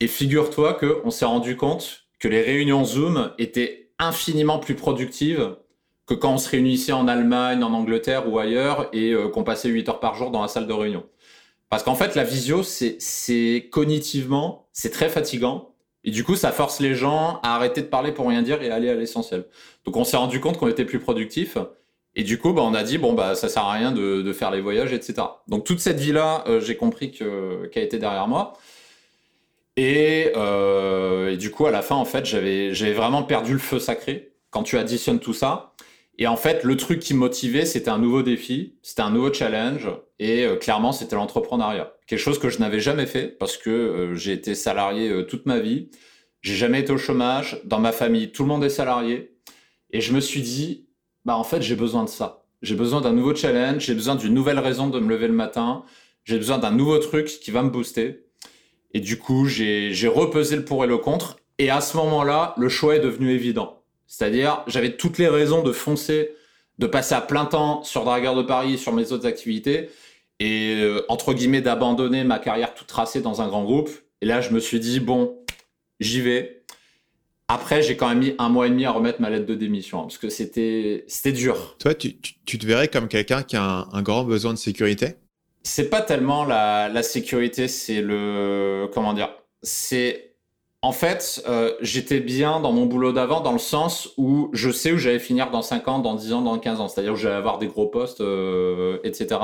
Et 0.00 0.06
figure-toi 0.06 0.74
qu'on 0.74 1.10
s'est 1.10 1.24
rendu 1.24 1.56
compte 1.56 2.04
que 2.18 2.28
les 2.28 2.42
réunions 2.42 2.84
Zoom 2.84 3.32
étaient 3.38 3.90
infiniment 3.98 4.58
plus 4.58 4.74
productives 4.74 5.56
que 6.06 6.14
quand 6.14 6.34
on 6.34 6.38
se 6.38 6.48
réunissait 6.50 6.92
en 6.92 7.08
Allemagne, 7.08 7.62
en 7.62 7.72
Angleterre 7.72 8.30
ou 8.30 8.38
ailleurs 8.38 8.88
et 8.92 9.12
euh, 9.12 9.28
qu'on 9.28 9.44
passait 9.44 9.68
8 9.68 9.88
heures 9.88 10.00
par 10.00 10.14
jour 10.14 10.30
dans 10.30 10.42
la 10.42 10.48
salle 10.48 10.66
de 10.66 10.72
réunion. 10.72 11.04
Parce 11.70 11.82
qu'en 11.82 11.94
fait, 11.94 12.14
la 12.14 12.24
visio, 12.24 12.62
c'est 12.62 13.68
cognitivement, 13.72 14.68
c'est 14.72 14.90
très 14.90 15.08
fatigant. 15.08 15.74
Et 16.04 16.10
du 16.10 16.22
coup, 16.22 16.36
ça 16.36 16.52
force 16.52 16.80
les 16.80 16.94
gens 16.94 17.40
à 17.42 17.56
arrêter 17.56 17.80
de 17.80 17.86
parler 17.86 18.12
pour 18.12 18.28
rien 18.28 18.42
dire 18.42 18.62
et 18.62 18.70
aller 18.70 18.90
à 18.90 18.94
l'essentiel. 18.94 19.46
Donc, 19.84 19.96
on 19.96 20.04
s'est 20.04 20.18
rendu 20.18 20.38
compte 20.40 20.58
qu'on 20.58 20.68
était 20.68 20.84
plus 20.84 21.00
productif. 21.00 21.56
Et 22.14 22.22
du 22.22 22.38
coup, 22.38 22.52
bah, 22.52 22.62
on 22.62 22.74
a 22.74 22.82
dit, 22.82 22.98
bon, 22.98 23.14
bah, 23.14 23.34
ça 23.34 23.48
sert 23.48 23.64
à 23.64 23.72
rien 23.72 23.90
de, 23.90 24.32
faire 24.32 24.50
les 24.50 24.60
voyages, 24.60 24.92
etc. 24.92 25.14
Donc, 25.48 25.64
toute 25.64 25.80
cette 25.80 25.98
vie-là, 25.98 26.44
euh, 26.46 26.60
j'ai 26.60 26.76
compris 26.76 27.10
qu'elle 27.10 27.70
qu 27.72 27.78
a 27.78 27.82
été 27.82 27.98
derrière 27.98 28.28
moi. 28.28 28.52
Et, 29.76 30.30
euh, 30.36 31.32
et, 31.32 31.36
du 31.36 31.50
coup, 31.50 31.66
à 31.66 31.70
la 31.70 31.82
fin, 31.82 31.96
en 31.96 32.04
fait, 32.04 32.24
j'avais 32.26 32.92
vraiment 32.92 33.22
perdu 33.22 33.52
le 33.52 33.58
feu 33.58 33.80
sacré. 33.80 34.32
Quand 34.50 34.62
tu 34.62 34.78
additionnes 34.78 35.18
tout 35.18 35.34
ça, 35.34 35.74
et 36.18 36.26
en 36.26 36.36
fait, 36.36 36.62
le 36.64 36.76
truc 36.76 37.00
qui 37.00 37.14
me 37.14 37.18
motivait, 37.18 37.66
c'était 37.66 37.90
un 37.90 37.98
nouveau 37.98 38.22
défi, 38.22 38.74
c'était 38.82 39.02
un 39.02 39.10
nouveau 39.10 39.32
challenge, 39.32 39.88
Et 40.20 40.46
clairement, 40.60 40.92
c'était 40.92 41.16
l'entrepreneuriat. 41.16 41.92
Quelque 42.06 42.20
chose 42.20 42.38
que 42.38 42.48
je 42.48 42.60
n'avais 42.60 42.80
jamais 42.80 43.06
fait 43.06 43.26
parce 43.26 43.56
que 43.56 44.12
j'ai 44.14 44.32
été 44.32 44.54
salarié 44.54 45.26
toute 45.26 45.46
ma 45.46 45.58
vie. 45.58 45.90
J'ai 46.40 46.54
jamais 46.54 46.80
été 46.80 46.92
au 46.92 46.98
chômage. 46.98 47.60
Dans 47.64 47.80
ma 47.80 47.90
famille, 47.90 48.30
tout 48.30 48.42
le 48.42 48.48
monde 48.48 48.62
est 48.62 48.68
salarié. 48.68 49.34
Et 49.90 50.00
je 50.00 50.12
me 50.12 50.20
suis 50.20 50.42
dit, 50.42 50.86
bah 51.24 51.36
en 51.36 51.44
fait, 51.44 51.62
j'ai 51.62 51.74
besoin 51.74 52.04
de 52.04 52.08
ça. 52.08 52.44
J'ai 52.62 52.76
besoin 52.76 53.00
d'un 53.00 53.12
nouveau 53.12 53.34
challenge. 53.34 53.84
J'ai 53.84 53.94
besoin 53.94 54.14
d'une 54.14 54.34
nouvelle 54.34 54.58
raison 54.60 54.88
de 54.88 55.00
me 55.00 55.08
lever 55.08 55.26
le 55.26 55.34
matin. 55.34 55.84
J'ai 56.24 56.36
besoin 56.36 56.58
d'un 56.58 56.70
nouveau 56.70 56.98
truc 56.98 57.26
qui 57.26 57.50
va 57.50 57.62
me 57.62 57.70
booster. 57.70 58.26
Et 58.92 59.00
du 59.00 59.18
coup, 59.18 59.46
j'ai 59.46 60.08
repesé 60.08 60.54
le 60.54 60.64
pour 60.64 60.84
et 60.84 60.86
le 60.86 60.98
contre. 60.98 61.38
Et 61.58 61.70
à 61.70 61.80
ce 61.80 61.96
moment-là, 61.96 62.54
le 62.56 62.68
choix 62.68 62.94
est 62.94 63.00
devenu 63.00 63.32
évident. 63.32 63.83
C'est-à-dire, 64.06 64.62
j'avais 64.66 64.96
toutes 64.96 65.18
les 65.18 65.28
raisons 65.28 65.62
de 65.62 65.72
foncer, 65.72 66.34
de 66.78 66.86
passer 66.86 67.14
à 67.14 67.20
plein 67.20 67.46
temps 67.46 67.82
sur 67.82 68.04
Dragueur 68.04 68.34
de 68.36 68.42
Paris 68.42 68.74
et 68.74 68.76
sur 68.76 68.92
mes 68.92 69.12
autres 69.12 69.26
activités. 69.26 69.90
Et 70.40 70.80
euh, 70.80 71.04
entre 71.08 71.32
guillemets, 71.32 71.60
d'abandonner 71.60 72.24
ma 72.24 72.38
carrière 72.38 72.74
toute 72.74 72.88
tracée 72.88 73.20
dans 73.20 73.40
un 73.40 73.48
grand 73.48 73.64
groupe. 73.64 73.90
Et 74.20 74.26
là, 74.26 74.40
je 74.40 74.50
me 74.50 74.60
suis 74.60 74.80
dit, 74.80 75.00
bon, 75.00 75.38
j'y 76.00 76.20
vais. 76.20 76.64
Après, 77.48 77.82
j'ai 77.82 77.96
quand 77.96 78.08
même 78.08 78.20
mis 78.20 78.34
un 78.38 78.48
mois 78.48 78.66
et 78.66 78.70
demi 78.70 78.86
à 78.86 78.90
remettre 78.90 79.20
ma 79.20 79.28
lettre 79.28 79.46
de 79.46 79.54
démission, 79.54 80.02
parce 80.02 80.16
que 80.16 80.30
c'était 80.30 81.04
dur. 81.32 81.76
Toi, 81.78 81.94
tu, 81.94 82.14
te 82.18 82.66
verrais 82.66 82.88
comme 82.88 83.06
quelqu'un 83.06 83.42
qui 83.42 83.56
a 83.56 83.86
un, 83.92 84.02
grand 84.02 84.24
besoin 84.24 84.54
de 84.54 84.58
sécurité? 84.58 85.16
C'est 85.62 85.90
pas 85.90 86.00
tellement 86.00 86.44
la, 86.44 87.02
sécurité, 87.02 87.68
c'est 87.68 88.00
le... 88.00 88.88
Comment 88.92 89.12
dire 89.12 89.30
C'est... 89.62 90.33
En 90.84 90.92
fait, 90.92 91.42
euh, 91.48 91.72
j'étais 91.80 92.20
bien 92.20 92.60
dans 92.60 92.70
mon 92.70 92.84
boulot 92.84 93.14
d'avant, 93.14 93.40
dans 93.40 93.54
le 93.54 93.58
sens 93.58 94.10
où 94.18 94.50
je 94.52 94.68
sais 94.68 94.92
où 94.92 94.98
j'allais 94.98 95.18
finir 95.18 95.50
dans 95.50 95.62
5 95.62 95.88
ans, 95.88 95.98
dans 95.98 96.14
10 96.14 96.34
ans, 96.34 96.42
dans 96.42 96.58
15 96.58 96.78
ans. 96.78 96.88
C'est-à-dire 96.88 97.14
que 97.14 97.18
j'allais 97.18 97.36
avoir 97.36 97.56
des 97.56 97.68
gros 97.68 97.86
postes, 97.86 98.20
euh, 98.20 98.98
etc. 99.02 99.40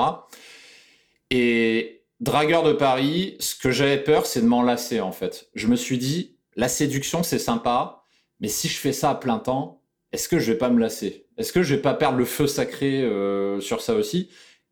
Et 1.30 2.02
dragueur 2.20 2.62
de 2.62 2.74
Paris, 2.74 3.36
ce 3.40 3.54
que 3.54 3.70
j'avais 3.70 3.96
peur, 3.96 4.26
c'est 4.26 4.42
de 4.42 4.46
m'enlacer, 4.46 5.00
en 5.00 5.12
fait. 5.12 5.48
Je 5.54 5.66
me 5.68 5.76
suis 5.76 5.96
dit, 5.96 6.36
la 6.56 6.68
séduction, 6.68 7.22
c'est 7.22 7.38
sympa, 7.38 8.04
mais 8.40 8.48
si 8.48 8.68
je 8.68 8.76
fais 8.76 8.92
ça 8.92 9.08
à 9.08 9.14
plein 9.14 9.38
temps, 9.38 9.80
est-ce 10.12 10.28
que 10.28 10.38
je 10.38 10.52
vais 10.52 10.58
pas 10.58 10.68
me 10.68 10.78
lasser? 10.78 11.26
Est-ce 11.38 11.54
que 11.54 11.62
je 11.62 11.74
vais 11.74 11.80
pas 11.80 11.94
perdre 11.94 12.18
le 12.18 12.26
feu 12.26 12.48
sacré 12.48 13.00
euh, 13.00 13.60
sur 13.60 13.80
ça 13.80 13.94
aussi? 13.94 14.28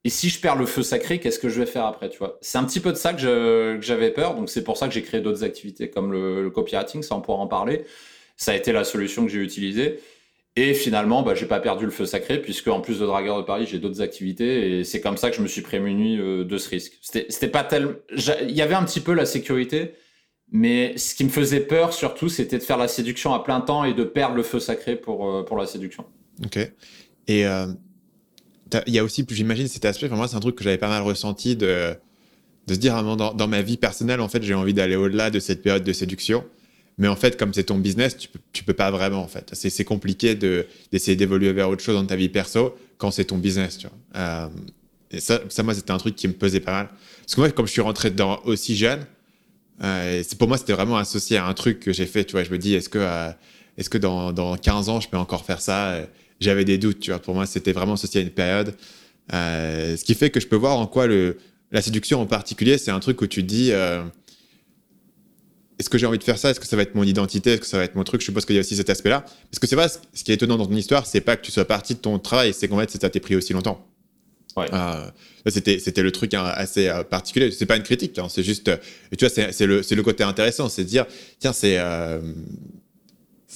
Et 0.08 0.10
si 0.10 0.30
je 0.30 0.40
perds 0.40 0.56
le 0.56 0.64
feu 0.64 0.82
sacré, 0.82 1.20
qu'est-ce 1.20 1.38
que 1.38 1.50
je 1.50 1.60
vais 1.60 1.66
faire 1.66 1.84
après 1.84 2.08
tu 2.08 2.16
vois? 2.16 2.38
C'est 2.40 2.56
un 2.56 2.64
petit 2.64 2.80
peu 2.80 2.92
de 2.92 2.96
ça 2.96 3.12
que 3.12 3.78
j'avais 3.82 4.10
peur, 4.10 4.34
donc 4.36 4.48
c'est 4.48 4.64
pour 4.64 4.78
ça 4.78 4.88
que 4.88 4.94
j'ai 4.94 5.02
créé 5.02 5.20
d'autres 5.20 5.44
activités 5.44 5.90
comme 5.90 6.12
le, 6.12 6.48
copywriting, 6.48 7.02
ça 7.02 7.14
on 7.14 7.20
pourra 7.20 7.40
en 7.40 7.46
parler. 7.46 7.84
Ça 8.34 8.52
a 8.52 8.54
été 8.54 8.72
la 8.72 8.84
solution 8.84 9.26
que 9.26 9.30
j'ai 9.30 9.40
utilisée. 9.40 10.00
Et 10.56 10.72
finalement, 10.72 11.22
bah, 11.22 11.34
j'ai 11.34 11.44
pas 11.44 11.60
perdu 11.60 11.84
le 11.84 11.90
feu 11.90 12.06
sacré, 12.06 12.40
puisque 12.40 12.68
en 12.68 12.80
plus 12.80 13.00
de 13.00 13.04
Dragueur 13.04 13.36
de 13.36 13.42
Paris, 13.42 13.66
j'ai 13.70 13.78
d'autres 13.78 14.00
activités, 14.00 14.78
et 14.78 14.84
c'est 14.84 15.02
comme 15.02 15.18
ça 15.18 15.28
que 15.28 15.36
je 15.36 15.42
me 15.42 15.46
suis 15.46 15.60
prémuni 15.60 16.16
euh, 16.18 16.42
de 16.42 16.56
ce 16.56 16.70
risque. 16.70 16.94
C'était 17.02 17.48
pas 17.48 17.62
tellement. 17.62 17.92
Il 18.10 18.56
y 18.56 18.62
avait 18.62 18.76
un 18.76 18.84
petit 18.84 19.00
peu 19.00 19.12
la 19.12 19.26
sécurité, 19.26 19.92
mais 20.50 20.96
ce 20.96 21.14
qui 21.14 21.24
me 21.24 21.28
faisait 21.28 21.60
peur 21.60 21.92
surtout, 21.92 22.30
c'était 22.30 22.56
de 22.56 22.62
faire 22.62 22.78
la 22.78 22.88
séduction 22.88 23.34
à 23.34 23.44
plein 23.44 23.60
temps 23.60 23.84
et 23.84 23.92
de 23.92 24.04
perdre 24.04 24.36
le 24.36 24.42
feu 24.42 24.58
sacré 24.58 24.96
pour, 24.96 25.30
euh, 25.30 25.44
pour 25.44 25.58
la 25.58 25.66
séduction. 25.66 26.06
Ok. 26.46 26.56
Et 27.26 27.46
euh, 27.46 27.66
il 28.87 28.94
y 28.94 28.98
a 28.98 29.04
aussi, 29.04 29.25
j'imagine, 29.28 29.68
cet 29.68 29.84
aspect, 29.84 30.08
pour 30.08 30.16
moi, 30.16 30.28
c'est 30.28 30.37
un 30.37 30.40
truc 30.40 30.56
que 30.56 30.64
j'avais 30.64 30.78
pas 30.78 30.88
mal 30.88 31.02
ressenti 31.02 31.56
de, 31.56 31.94
de 32.66 32.75
se 32.75 32.78
dire, 32.78 33.02
dans, 33.02 33.32
dans 33.34 33.48
ma 33.48 33.62
vie 33.62 33.76
personnelle, 33.76 34.20
en 34.20 34.28
fait, 34.28 34.42
j'ai 34.42 34.54
envie 34.54 34.75
d'aller 34.75 34.96
au-delà 34.96 35.30
de 35.30 35.40
cette 35.40 35.62
période 35.62 35.84
de 35.84 35.92
séduction. 35.92 36.44
Mais 36.98 37.08
en 37.08 37.16
fait, 37.16 37.38
comme 37.38 37.54
c'est 37.54 37.64
ton 37.64 37.78
business, 37.78 38.16
tu 38.16 38.28
peux, 38.28 38.40
tu 38.52 38.64
peux 38.64 38.75
pas 38.75 38.90
vraiment, 38.90 39.22
en 39.22 39.28
fait. 39.28 39.50
C'est 39.54 39.84
compliqué 39.84 40.34
d'essayer 40.34 41.16
d'évoluer 41.16 41.52
vers 41.52 41.70
autre 41.70 41.82
chose 41.82 41.94
dans 41.94 42.04
ta 42.04 42.16
vie 42.16 42.28
perso 42.28 42.76
quand 42.98 43.12
c'est 43.12 43.26
ton 43.26 43.38
business, 43.38 43.78
tu 43.78 43.87
vois. 43.87 43.96
Euh, 44.16 44.48
et 45.12 45.20
ça, 45.20 45.40
ça 45.48 45.62
moi, 45.62 45.75
c'était 45.75 45.92
un 45.92 45.98
truc 45.98 46.16
qui 46.16 46.26
me 46.26 46.34
pesait 46.34 46.60
pas 46.60 46.72
mal. 46.72 46.88
Parce 47.20 47.37
que 47.37 47.40
moi, 47.40 47.50
comme 47.52 47.66
je 47.66 47.72
suis 47.72 47.80
rentré 47.80 48.10
dedans 48.10 48.40
aussi 48.44 48.76
jeune, 48.76 49.06
euh, 49.82 50.22
pour 50.38 50.48
moi, 50.48 50.58
c'était 50.58 50.72
vraiment 50.72 50.96
associé 50.96 51.37
à 51.37 51.46
un 51.46 51.54
truc 51.54 51.78
que 51.78 51.92
j'ai 51.92 52.06
fait. 52.06 52.25
Tu 52.25 52.32
vois, 52.32 52.42
je 52.42 52.50
me 52.50 52.58
dis, 52.58 52.75
est-ce 52.75 52.88
que, 52.88 52.98
euh, 53.00 53.30
est-ce 53.76 53.88
que 53.88 53.98
dans, 53.98 54.32
dans 54.32 54.56
15 54.56 54.88
ans, 54.88 55.00
je 55.00 55.08
peux 55.08 55.16
encore 55.16 55.44
faire 55.44 55.60
ça? 55.60 56.00
J'avais 56.40 56.64
des 56.64 56.78
doutes. 56.78 57.00
Tu 57.00 57.11
vois, 57.11 57.21
pour 57.21 57.34
moi, 57.34 57.47
c'était 57.47 57.73
vraiment 57.73 57.95
associé 57.95 58.21
à 58.21 58.25
une 58.25 58.30
période. 58.30 58.75
Euh, 59.32 59.97
ce 59.97 60.04
qui 60.04 60.15
fait 60.15 60.30
que 60.30 60.41
je 60.41 60.47
peux 60.47 60.56
voir 60.56 60.78
en 60.78 60.86
quoi 60.86 61.06
le, 61.06 61.39
la 61.73 61.82
séduction 61.82 62.21
en 62.21 62.26
particulier, 62.26 62.78
c'est 62.78 62.91
un 62.91 63.00
truc 63.00 63.21
où 63.21 63.26
tu 63.26 63.43
dis, 63.43 63.73
est-ce 65.78 65.89
que 65.89 65.99
j'ai 65.99 66.06
envie 66.06 66.19
de 66.19 66.25
faire 66.25 66.39
ça? 66.39 66.50
Est-ce 66.50 66.60
que 66.60 66.67
ça 66.67 66.76
va 66.76 66.82
être 66.82 66.95
mon 66.95 67.04
identité? 67.04 67.52
Est-ce 67.52 67.60
que 67.60 67.67
ça 67.67 67.78
va 67.78 67.84
être 67.84 67.95
mon 67.95 68.04
truc? 68.04 68.21
Je 68.21 68.26
suppose 68.26 68.45
qu'il 68.45 68.56
y 68.56 68.58
a 68.58 68.60
aussi 68.60 68.75
cet 68.75 68.91
aspect-là. 68.91 69.21
Parce 69.21 69.58
que 69.60 69.67
c'est 69.67 69.76
vrai, 69.76 69.89
ce 69.89 70.25
qui 70.25 70.32
est 70.32 70.34
étonnant 70.34 70.56
dans 70.56 70.67
ton 70.67 70.75
histoire, 70.75 71.06
c'est 71.06 71.21
pas 71.21 71.36
que 71.36 71.45
tu 71.45 71.52
sois 71.52 71.65
parti 71.65 71.95
de 71.95 72.00
ton 72.00 72.19
travail, 72.19 72.52
c'est 72.52 72.67
qu'en 72.69 72.78
fait, 72.78 72.91
ça 72.91 73.10
t'est 73.10 73.21
pris 73.21 73.36
aussi 73.36 73.52
longtemps. 73.52 73.86
Euh, 74.56 75.10
c'était, 75.47 75.78
c'était 75.78 76.02
le 76.02 76.10
truc 76.10 76.34
hein, 76.34 76.45
assez 76.45 76.89
euh, 76.89 77.04
particulier. 77.04 77.52
C'est 77.52 77.67
pas 77.67 77.76
une 77.76 77.84
critique, 77.84 78.19
hein, 78.19 78.26
c'est 78.28 78.43
juste. 78.43 78.73
tu 79.17 79.25
vois, 79.25 79.52
c'est, 79.52 79.67
le, 79.67 79.84
c'est 79.84 79.95
le 79.95 80.02
côté 80.02 80.25
intéressant, 80.25 80.69
c'est 80.69 80.82
de 80.82 80.89
dire, 80.89 81.06
tiens, 81.39 81.52
c'est. 81.52 81.78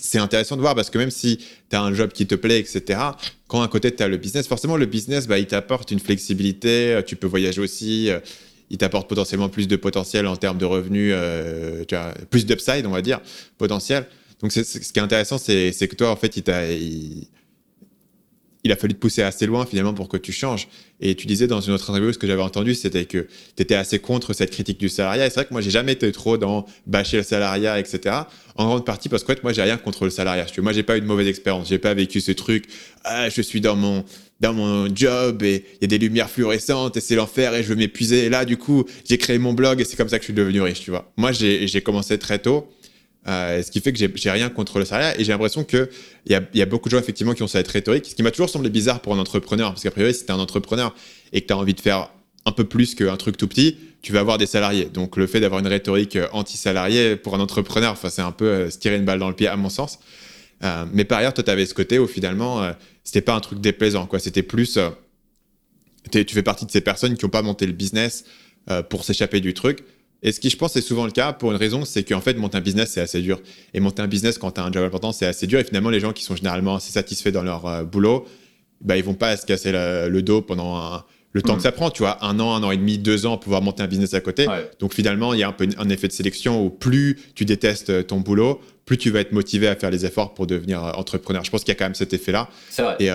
Euh, 0.02 0.08
c'est 0.12 0.18
intéressant 0.18 0.56
de 0.56 0.60
voir 0.60 0.74
parce 0.74 0.90
que 0.90 0.98
même 0.98 1.10
si 1.10 1.38
tu 1.70 1.76
as 1.76 1.82
un 1.82 1.94
job 1.94 2.12
qui 2.12 2.26
te 2.26 2.34
plaît, 2.34 2.58
etc., 2.58 3.00
quand 3.46 3.62
à 3.62 3.68
côté 3.68 3.94
tu 3.94 4.02
as 4.02 4.08
le 4.08 4.16
business, 4.16 4.46
forcément 4.46 4.76
le 4.76 4.86
business, 4.86 5.26
bah, 5.26 5.38
il 5.38 5.46
t'apporte 5.46 5.90
une 5.90 6.00
flexibilité, 6.00 7.00
tu 7.06 7.16
peux 7.16 7.26
voyager 7.26 7.60
aussi, 7.60 8.10
il 8.70 8.78
t'apporte 8.78 9.08
potentiellement 9.08 9.48
plus 9.48 9.68
de 9.68 9.76
potentiel 9.76 10.26
en 10.26 10.36
termes 10.36 10.58
de 10.58 10.64
revenus, 10.64 11.14
tu 11.86 11.94
vois, 11.94 12.14
plus 12.30 12.46
d'upside, 12.46 12.86
on 12.86 12.90
va 12.90 13.02
dire, 13.02 13.20
potentiel. 13.58 14.06
Donc 14.40 14.50
ce 14.52 14.62
qui 14.62 14.98
est 14.98 15.02
intéressant, 15.02 15.38
c'est, 15.38 15.72
que 15.72 15.94
toi, 15.94 16.10
en 16.10 16.16
fait, 16.16 16.36
il 16.36 16.42
t'a 16.42 16.66
il 16.72 17.28
a 18.70 18.76
fallu 18.76 18.94
te 18.94 18.98
pousser 18.98 19.22
assez 19.22 19.46
loin 19.46 19.66
finalement 19.66 19.94
pour 19.94 20.08
que 20.08 20.16
tu 20.16 20.30
changes. 20.30 20.68
Et 21.00 21.16
tu 21.16 21.26
disais 21.26 21.48
dans 21.48 21.60
une 21.60 21.72
autre 21.72 21.90
interview, 21.90 22.12
ce 22.12 22.18
que 22.18 22.28
j'avais 22.28 22.42
entendu, 22.42 22.76
c'était 22.76 23.06
que 23.06 23.26
tu 23.56 23.62
étais 23.62 23.74
assez 23.74 23.98
contre 23.98 24.34
cette 24.34 24.50
critique 24.52 24.78
du 24.78 24.88
salariat. 24.88 25.26
Et 25.26 25.30
c'est 25.30 25.36
vrai 25.36 25.46
que 25.46 25.52
moi, 25.52 25.60
j'ai 25.60 25.70
jamais 25.70 25.92
été 25.92 26.12
trop 26.12 26.38
dans 26.38 26.64
bâcher 26.86 27.16
le 27.16 27.22
salariat, 27.24 27.80
etc. 27.80 28.14
En 28.54 28.66
grande 28.66 28.86
partie 28.86 29.08
parce 29.08 29.24
que 29.24 29.32
moi, 29.42 29.52
j'ai 29.52 29.62
rien 29.62 29.78
contre 29.78 30.04
le 30.04 30.10
salariat. 30.10 30.46
Moi, 30.58 30.72
j'ai 30.72 30.84
pas 30.84 30.96
eu 30.96 31.00
de 31.00 31.06
mauvaise 31.06 31.26
expérience. 31.26 31.68
J'ai 31.68 31.78
pas 31.78 31.94
vécu 31.94 32.20
ce 32.20 32.30
truc. 32.30 32.66
Ah, 33.02 33.28
je 33.28 33.42
suis 33.42 33.60
dans 33.60 33.74
mon 33.74 34.04
dans 34.42 34.52
mon 34.52 34.94
job 34.94 35.44
et 35.44 35.64
il 35.76 35.82
y 35.82 35.84
a 35.84 35.86
des 35.86 35.98
lumières 35.98 36.28
fluorescentes 36.28 36.96
et 36.96 37.00
c'est 37.00 37.14
l'enfer 37.14 37.54
et 37.54 37.62
je 37.62 37.68
veux 37.68 37.76
m'épuiser. 37.76 38.24
Et 38.24 38.28
là, 38.28 38.44
du 38.44 38.56
coup, 38.56 38.84
j'ai 39.08 39.16
créé 39.16 39.38
mon 39.38 39.54
blog 39.54 39.80
et 39.80 39.84
c'est 39.84 39.96
comme 39.96 40.08
ça 40.08 40.18
que 40.18 40.22
je 40.22 40.26
suis 40.26 40.34
devenu 40.34 40.60
riche, 40.60 40.80
tu 40.80 40.90
vois. 40.90 41.10
Moi, 41.16 41.30
j'ai 41.32 41.80
commencé 41.80 42.18
très 42.18 42.40
tôt. 42.40 42.68
Euh, 43.28 43.62
ce 43.62 43.70
qui 43.70 43.80
fait 43.80 43.92
que 43.92 43.98
j'ai 44.16 44.30
rien 44.30 44.48
contre 44.48 44.80
le 44.80 44.84
salariat 44.84 45.18
et 45.20 45.22
j'ai 45.22 45.30
l'impression 45.30 45.62
qu'il 45.62 45.88
y 46.26 46.34
a, 46.34 46.42
y 46.54 46.62
a 46.62 46.66
beaucoup 46.66 46.88
de 46.88 46.90
gens 46.90 46.98
effectivement 46.98 47.34
qui 47.34 47.44
ont 47.44 47.48
cette 47.48 47.68
rhétorique, 47.68 48.06
ce 48.06 48.14
qui 48.16 48.22
m'a 48.24 48.32
toujours 48.32 48.50
semblé 48.50 48.68
bizarre 48.68 49.00
pour 49.00 49.14
un 49.14 49.18
entrepreneur, 49.18 49.70
parce 49.70 49.82
qu'à 49.82 49.92
priori, 49.92 50.12
si 50.12 50.26
tu 50.26 50.32
un 50.32 50.40
entrepreneur 50.40 50.92
et 51.32 51.40
que 51.40 51.46
tu 51.46 51.52
as 51.52 51.56
envie 51.56 51.74
de 51.74 51.80
faire 51.80 52.10
un 52.46 52.52
peu 52.52 52.64
plus 52.64 52.96
qu'un 52.96 53.16
truc 53.16 53.36
tout 53.36 53.46
petit, 53.46 53.76
tu 54.02 54.12
vas 54.12 54.18
avoir 54.18 54.38
des 54.38 54.46
salariés. 54.46 54.86
Donc 54.86 55.16
le 55.16 55.28
fait 55.28 55.38
d'avoir 55.38 55.60
une 55.60 55.68
rhétorique 55.68 56.16
euh, 56.16 56.26
anti-salarié 56.32 57.14
pour 57.14 57.36
un 57.36 57.40
entrepreneur, 57.40 57.96
c'est 57.96 58.22
un 58.22 58.32
peu 58.32 58.46
euh, 58.46 58.70
se 58.70 58.78
tirer 58.78 58.96
une 58.96 59.04
balle 59.04 59.20
dans 59.20 59.28
le 59.28 59.36
pied 59.36 59.46
à 59.46 59.56
mon 59.56 59.68
sens. 59.68 60.00
Mais 60.92 61.04
par 61.04 61.18
ailleurs, 61.18 61.34
toi, 61.34 61.42
tu 61.42 61.50
avais 61.50 61.66
ce 61.66 61.74
côté 61.74 61.98
où 61.98 62.06
finalement, 62.06 62.64
c'était 63.02 63.20
pas 63.20 63.34
un 63.34 63.40
truc 63.40 63.60
déplaisant, 63.60 64.06
quoi. 64.06 64.20
C'était 64.20 64.44
plus, 64.44 64.78
tu 66.12 66.24
fais 66.24 66.42
partie 66.44 66.66
de 66.66 66.70
ces 66.70 66.80
personnes 66.80 67.16
qui 67.16 67.24
n'ont 67.24 67.30
pas 67.30 67.42
monté 67.42 67.66
le 67.66 67.72
business 67.72 68.24
pour 68.88 69.02
s'échapper 69.02 69.40
du 69.40 69.54
truc, 69.54 69.80
et 70.22 70.30
ce 70.30 70.38
qui, 70.38 70.50
je 70.50 70.56
pense, 70.56 70.76
est 70.76 70.80
souvent 70.82 71.04
le 71.04 71.10
cas 71.10 71.32
pour 71.32 71.50
une 71.50 71.56
raison, 71.56 71.84
c'est 71.84 72.04
qu'en 72.04 72.20
fait, 72.20 72.34
monter 72.34 72.56
un 72.56 72.60
business, 72.60 72.90
c'est 72.92 73.00
assez 73.00 73.20
dur. 73.20 73.40
Et 73.74 73.80
monter 73.80 74.02
un 74.02 74.06
business 74.06 74.38
quand 74.38 74.52
tu 74.52 74.60
as 74.60 74.64
un 74.64 74.70
job 74.70 74.84
important, 74.84 75.10
c'est 75.10 75.26
assez 75.26 75.48
dur. 75.48 75.58
Et 75.58 75.64
finalement, 75.64 75.90
les 75.90 75.98
gens 75.98 76.12
qui 76.12 76.22
sont 76.22 76.36
généralement 76.36 76.76
assez 76.76 76.92
satisfaits 76.92 77.30
dans 77.30 77.42
leur 77.42 77.66
euh, 77.66 77.82
boulot, 77.82 78.24
bah, 78.80 78.96
ils 78.96 79.04
vont 79.04 79.14
pas 79.14 79.36
se 79.36 79.46
casser 79.46 79.72
le 79.72 80.20
dos 80.20 80.42
pendant 80.42 81.02
le 81.32 81.42
temps 81.42 81.54
que 81.54 81.60
mm. 81.60 81.62
ça 81.62 81.72
prend. 81.72 81.90
Tu 81.90 82.02
vois, 82.02 82.24
un 82.24 82.38
an, 82.38 82.54
un 82.54 82.62
an 82.62 82.70
et 82.70 82.76
demi, 82.76 82.98
deux 82.98 83.26
ans, 83.26 83.32
pour 83.32 83.44
pouvoir 83.44 83.62
monter 83.62 83.82
un 83.82 83.86
business 83.88 84.14
à 84.14 84.20
côté. 84.20 84.46
Donc 84.78 84.94
finalement, 84.94 85.34
il 85.34 85.40
y 85.40 85.42
a 85.42 85.48
un 85.48 85.52
peu 85.52 85.68
un 85.76 85.88
effet 85.88 86.08
de 86.08 86.12
sélection 86.12 86.64
où 86.64 86.70
plus 86.70 87.18
tu 87.34 87.44
détestes 87.44 87.90
euh, 87.90 88.02
ton 88.02 88.20
boulot, 88.20 88.60
plus 88.84 88.98
tu 88.98 89.10
vas 89.10 89.20
être 89.20 89.32
motivé 89.32 89.66
à 89.66 89.74
faire 89.74 89.90
les 89.90 90.06
efforts 90.06 90.34
pour 90.34 90.46
devenir 90.46 90.84
euh, 90.84 90.92
entrepreneur. 90.92 91.44
Je 91.44 91.50
pense 91.50 91.62
qu'il 91.64 91.72
y 91.72 91.76
a 91.76 91.78
quand 91.78 91.84
même 91.84 91.94
cet 91.94 92.12
effet-là. 92.12 92.48
C'est 92.70 92.82
vrai. 92.82 92.96
Et, 93.00 93.08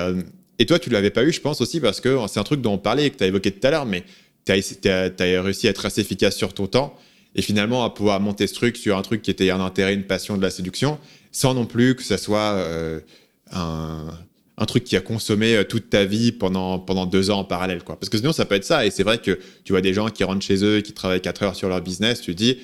et 0.59 0.65
toi, 0.65 0.79
tu 0.79 0.89
l'avais 0.89 1.11
pas 1.11 1.23
eu, 1.23 1.31
je 1.31 1.39
pense 1.39 1.61
aussi, 1.61 1.79
parce 1.79 2.01
que 2.01 2.17
c'est 2.27 2.39
un 2.39 2.43
truc 2.43 2.61
dont 2.61 2.73
on 2.73 2.77
parlait 2.77 3.05
et 3.05 3.09
que 3.11 3.17
tu 3.17 3.23
as 3.23 3.27
évoqué 3.27 3.51
tout 3.51 3.65
à 3.65 3.71
l'heure, 3.71 3.85
mais 3.85 4.03
tu 4.47 4.89
as, 4.89 5.41
réussi 5.41 5.67
à 5.67 5.71
être 5.71 5.85
assez 5.85 6.01
efficace 6.01 6.35
sur 6.35 6.53
ton 6.53 6.67
temps 6.67 6.97
et 7.35 7.41
finalement 7.41 7.83
à 7.83 7.89
pouvoir 7.89 8.19
monter 8.19 8.47
ce 8.47 8.53
truc 8.53 8.77
sur 8.77 8.97
un 8.97 9.01
truc 9.01 9.21
qui 9.21 9.31
était 9.31 9.49
un 9.49 9.59
intérêt, 9.59 9.93
une 9.93 10.03
passion 10.03 10.37
de 10.37 10.41
la 10.41 10.49
séduction, 10.49 10.97
sans 11.31 11.53
non 11.53 11.65
plus 11.65 11.95
que 11.95 12.03
ça 12.03 12.17
soit 12.17 12.53
euh, 12.53 12.99
un, 13.51 14.07
un, 14.57 14.65
truc 14.65 14.83
qui 14.83 14.95
a 14.95 15.01
consommé 15.01 15.55
euh, 15.55 15.63
toute 15.63 15.89
ta 15.89 16.05
vie 16.05 16.31
pendant, 16.31 16.79
pendant 16.79 17.05
deux 17.05 17.29
ans 17.29 17.39
en 17.39 17.43
parallèle. 17.43 17.83
Quoi. 17.83 17.99
Parce 17.99 18.09
que 18.09 18.17
sinon, 18.17 18.33
ça 18.33 18.45
peut 18.45 18.55
être 18.55 18.63
ça. 18.63 18.85
Et 18.85 18.89
c'est 18.89 19.03
vrai 19.03 19.19
que 19.19 19.39
tu 19.63 19.73
vois 19.73 19.81
des 19.81 19.93
gens 19.93 20.09
qui 20.09 20.23
rentrent 20.23 20.43
chez 20.43 20.63
eux 20.63 20.77
et 20.77 20.83
qui 20.83 20.93
travaillent 20.93 21.21
quatre 21.21 21.43
heures 21.43 21.55
sur 21.55 21.69
leur 21.69 21.81
business, 21.81 22.21
tu 22.21 22.33
dis, 22.33 22.57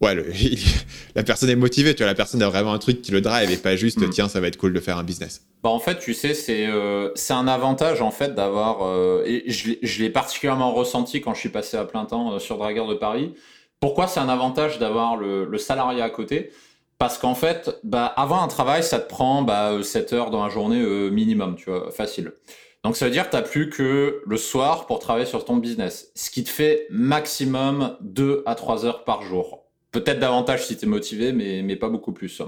ouais, 0.00 0.14
la 1.14 1.22
personne 1.22 1.50
est 1.50 1.56
motivée, 1.56 1.94
tu 1.94 2.02
vois, 2.02 2.06
la 2.06 2.14
personne 2.14 2.42
a 2.42 2.48
vraiment 2.48 2.72
un 2.72 2.78
truc 2.78 3.02
qui 3.02 3.12
le 3.12 3.20
drive 3.20 3.50
et 3.50 3.56
pas 3.56 3.76
juste, 3.76 3.98
mm. 3.98 4.10
tiens, 4.10 4.28
ça 4.28 4.40
va 4.40 4.48
être 4.48 4.56
cool 4.56 4.72
de 4.72 4.80
faire 4.80 4.98
un 4.98 5.04
business. 5.04 5.42
Bah 5.62 5.70
en 5.70 5.78
fait, 5.78 5.98
tu 5.98 6.14
sais, 6.14 6.34
c'est 6.34 6.66
euh, 6.66 7.10
c'est 7.14 7.34
un 7.34 7.46
avantage 7.46 8.00
en 8.00 8.10
fait 8.10 8.34
d'avoir, 8.34 8.82
euh, 8.82 9.22
et 9.26 9.50
je, 9.50 10.02
l'ai 10.02 10.10
particulièrement 10.10 10.72
ressenti 10.72 11.20
quand 11.20 11.34
je 11.34 11.40
suis 11.40 11.50
passé 11.50 11.76
à 11.76 11.84
plein 11.84 12.06
temps 12.06 12.32
euh, 12.32 12.38
sur 12.38 12.56
Dragueur 12.56 12.86
de 12.86 12.94
Paris. 12.94 13.34
Pourquoi 13.78 14.06
c'est 14.06 14.20
un 14.20 14.28
avantage 14.28 14.78
d'avoir 14.78 15.16
le, 15.16 15.44
le 15.44 15.58
salarié 15.58 16.02
à 16.02 16.10
côté? 16.10 16.50
Parce 16.98 17.16
qu'en 17.16 17.34
fait, 17.34 17.70
bah, 17.82 18.04
avoir 18.04 18.42
un 18.42 18.48
travail, 18.48 18.82
ça 18.82 19.00
te 19.00 19.08
prend 19.08 19.40
bah, 19.40 19.78
7 19.82 20.12
heures 20.12 20.30
dans 20.30 20.44
la 20.44 20.50
journée 20.50 20.82
minimum, 21.10 21.56
tu 21.56 21.70
vois, 21.70 21.90
facile. 21.90 22.32
Donc 22.84 22.96
ça 22.96 23.06
veut 23.06 23.10
dire 23.10 23.24
que 23.24 23.30
tu 23.30 23.36
n'as 23.36 23.42
plus 23.42 23.70
que 23.70 24.22
le 24.26 24.36
soir 24.36 24.86
pour 24.86 24.98
travailler 24.98 25.24
sur 25.24 25.46
ton 25.46 25.56
business, 25.56 26.12
ce 26.14 26.30
qui 26.30 26.44
te 26.44 26.50
fait 26.50 26.86
maximum 26.90 27.96
2 28.02 28.42
à 28.44 28.54
3 28.54 28.84
heures 28.84 29.04
par 29.04 29.22
jour. 29.22 29.59
Peut-être 29.92 30.18
davantage 30.18 30.66
si 30.66 30.76
tu 30.76 30.84
es 30.84 30.88
motivé, 30.88 31.32
mais, 31.32 31.62
mais 31.62 31.76
pas 31.76 31.88
beaucoup 31.88 32.12
plus. 32.12 32.42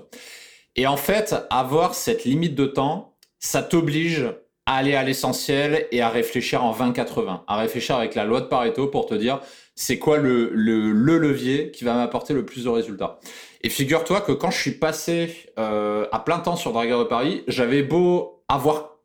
Et 0.76 0.86
en 0.86 0.96
fait, 0.96 1.34
avoir 1.50 1.94
cette 1.94 2.24
limite 2.24 2.54
de 2.54 2.66
temps, 2.66 3.16
ça 3.38 3.62
t'oblige 3.62 4.26
à 4.66 4.76
aller 4.76 4.94
à 4.94 5.02
l'essentiel 5.02 5.86
et 5.90 6.02
à 6.02 6.08
réfléchir 6.08 6.64
en 6.64 6.72
20-80, 6.72 7.40
à 7.46 7.56
réfléchir 7.56 7.96
avec 7.96 8.14
la 8.14 8.24
loi 8.24 8.40
de 8.40 8.46
Pareto 8.46 8.86
pour 8.86 9.06
te 9.06 9.14
dire 9.14 9.40
c'est 9.74 9.98
quoi 9.98 10.18
le, 10.18 10.50
le, 10.52 10.92
levier 11.18 11.70
qui 11.70 11.84
va 11.84 11.94
m'apporter 11.94 12.34
le 12.34 12.44
plus 12.44 12.64
de 12.64 12.68
résultats. 12.68 13.18
Et 13.62 13.68
figure-toi 13.68 14.20
que 14.20 14.32
quand 14.32 14.50
je 14.50 14.58
suis 14.58 14.72
passé 14.72 15.50
euh, 15.58 16.06
à 16.12 16.20
plein 16.20 16.38
temps 16.38 16.56
sur 16.56 16.72
Dragueur 16.72 17.00
de 17.00 17.04
Paris, 17.04 17.42
j'avais 17.48 17.82
beau 17.82 18.44
avoir 18.48 18.98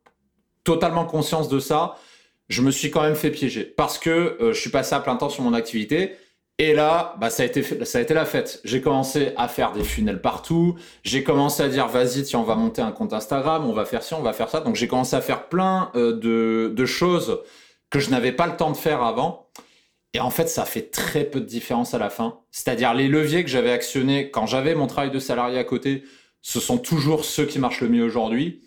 totalement 0.64 1.06
conscience 1.06 1.48
de 1.48 1.58
ça, 1.58 1.96
je 2.48 2.62
me 2.62 2.70
suis 2.70 2.90
quand 2.90 3.02
même 3.02 3.14
fait 3.14 3.30
piéger 3.30 3.64
parce 3.64 3.98
que 3.98 4.10
euh, 4.10 4.52
je 4.52 4.60
suis 4.60 4.70
passé 4.70 4.94
à 4.94 5.00
plein 5.00 5.16
temps 5.16 5.30
sur 5.30 5.42
mon 5.42 5.54
activité. 5.54 6.12
Et 6.60 6.74
là, 6.74 7.14
bah, 7.20 7.30
ça, 7.30 7.44
a 7.44 7.46
été, 7.46 7.62
ça 7.84 7.98
a 7.98 8.00
été 8.00 8.14
la 8.14 8.24
fête. 8.24 8.60
J'ai 8.64 8.80
commencé 8.80 9.32
à 9.36 9.46
faire 9.46 9.72
des 9.72 9.84
funnels 9.84 10.20
partout. 10.20 10.76
J'ai 11.04 11.22
commencé 11.22 11.62
à 11.62 11.68
dire, 11.68 11.86
vas-y, 11.86 12.24
tiens, 12.24 12.40
on 12.40 12.44
va 12.44 12.56
monter 12.56 12.82
un 12.82 12.90
compte 12.90 13.12
Instagram, 13.12 13.64
on 13.64 13.72
va 13.72 13.84
faire 13.84 14.02
ci, 14.02 14.14
on 14.14 14.22
va 14.22 14.32
faire 14.32 14.48
ça. 14.48 14.60
Donc 14.60 14.74
j'ai 14.74 14.88
commencé 14.88 15.14
à 15.14 15.20
faire 15.20 15.48
plein 15.48 15.92
euh, 15.94 16.12
de, 16.14 16.72
de 16.74 16.84
choses 16.84 17.40
que 17.90 18.00
je 18.00 18.10
n'avais 18.10 18.32
pas 18.32 18.48
le 18.48 18.56
temps 18.56 18.72
de 18.72 18.76
faire 18.76 19.02
avant. 19.04 19.48
Et 20.14 20.20
en 20.20 20.30
fait, 20.30 20.48
ça 20.48 20.64
fait 20.64 20.90
très 20.90 21.24
peu 21.24 21.40
de 21.40 21.46
différence 21.46 21.94
à 21.94 21.98
la 21.98 22.10
fin. 22.10 22.40
C'est-à-dire 22.50 22.92
les 22.92 23.06
leviers 23.06 23.44
que 23.44 23.50
j'avais 23.50 23.70
actionnés 23.70 24.30
quand 24.32 24.46
j'avais 24.46 24.74
mon 24.74 24.88
travail 24.88 25.10
de 25.12 25.18
salarié 25.20 25.58
à 25.58 25.64
côté, 25.64 26.02
ce 26.42 26.58
sont 26.58 26.78
toujours 26.78 27.24
ceux 27.24 27.44
qui 27.44 27.60
marchent 27.60 27.82
le 27.82 27.88
mieux 27.88 28.04
aujourd'hui. 28.04 28.62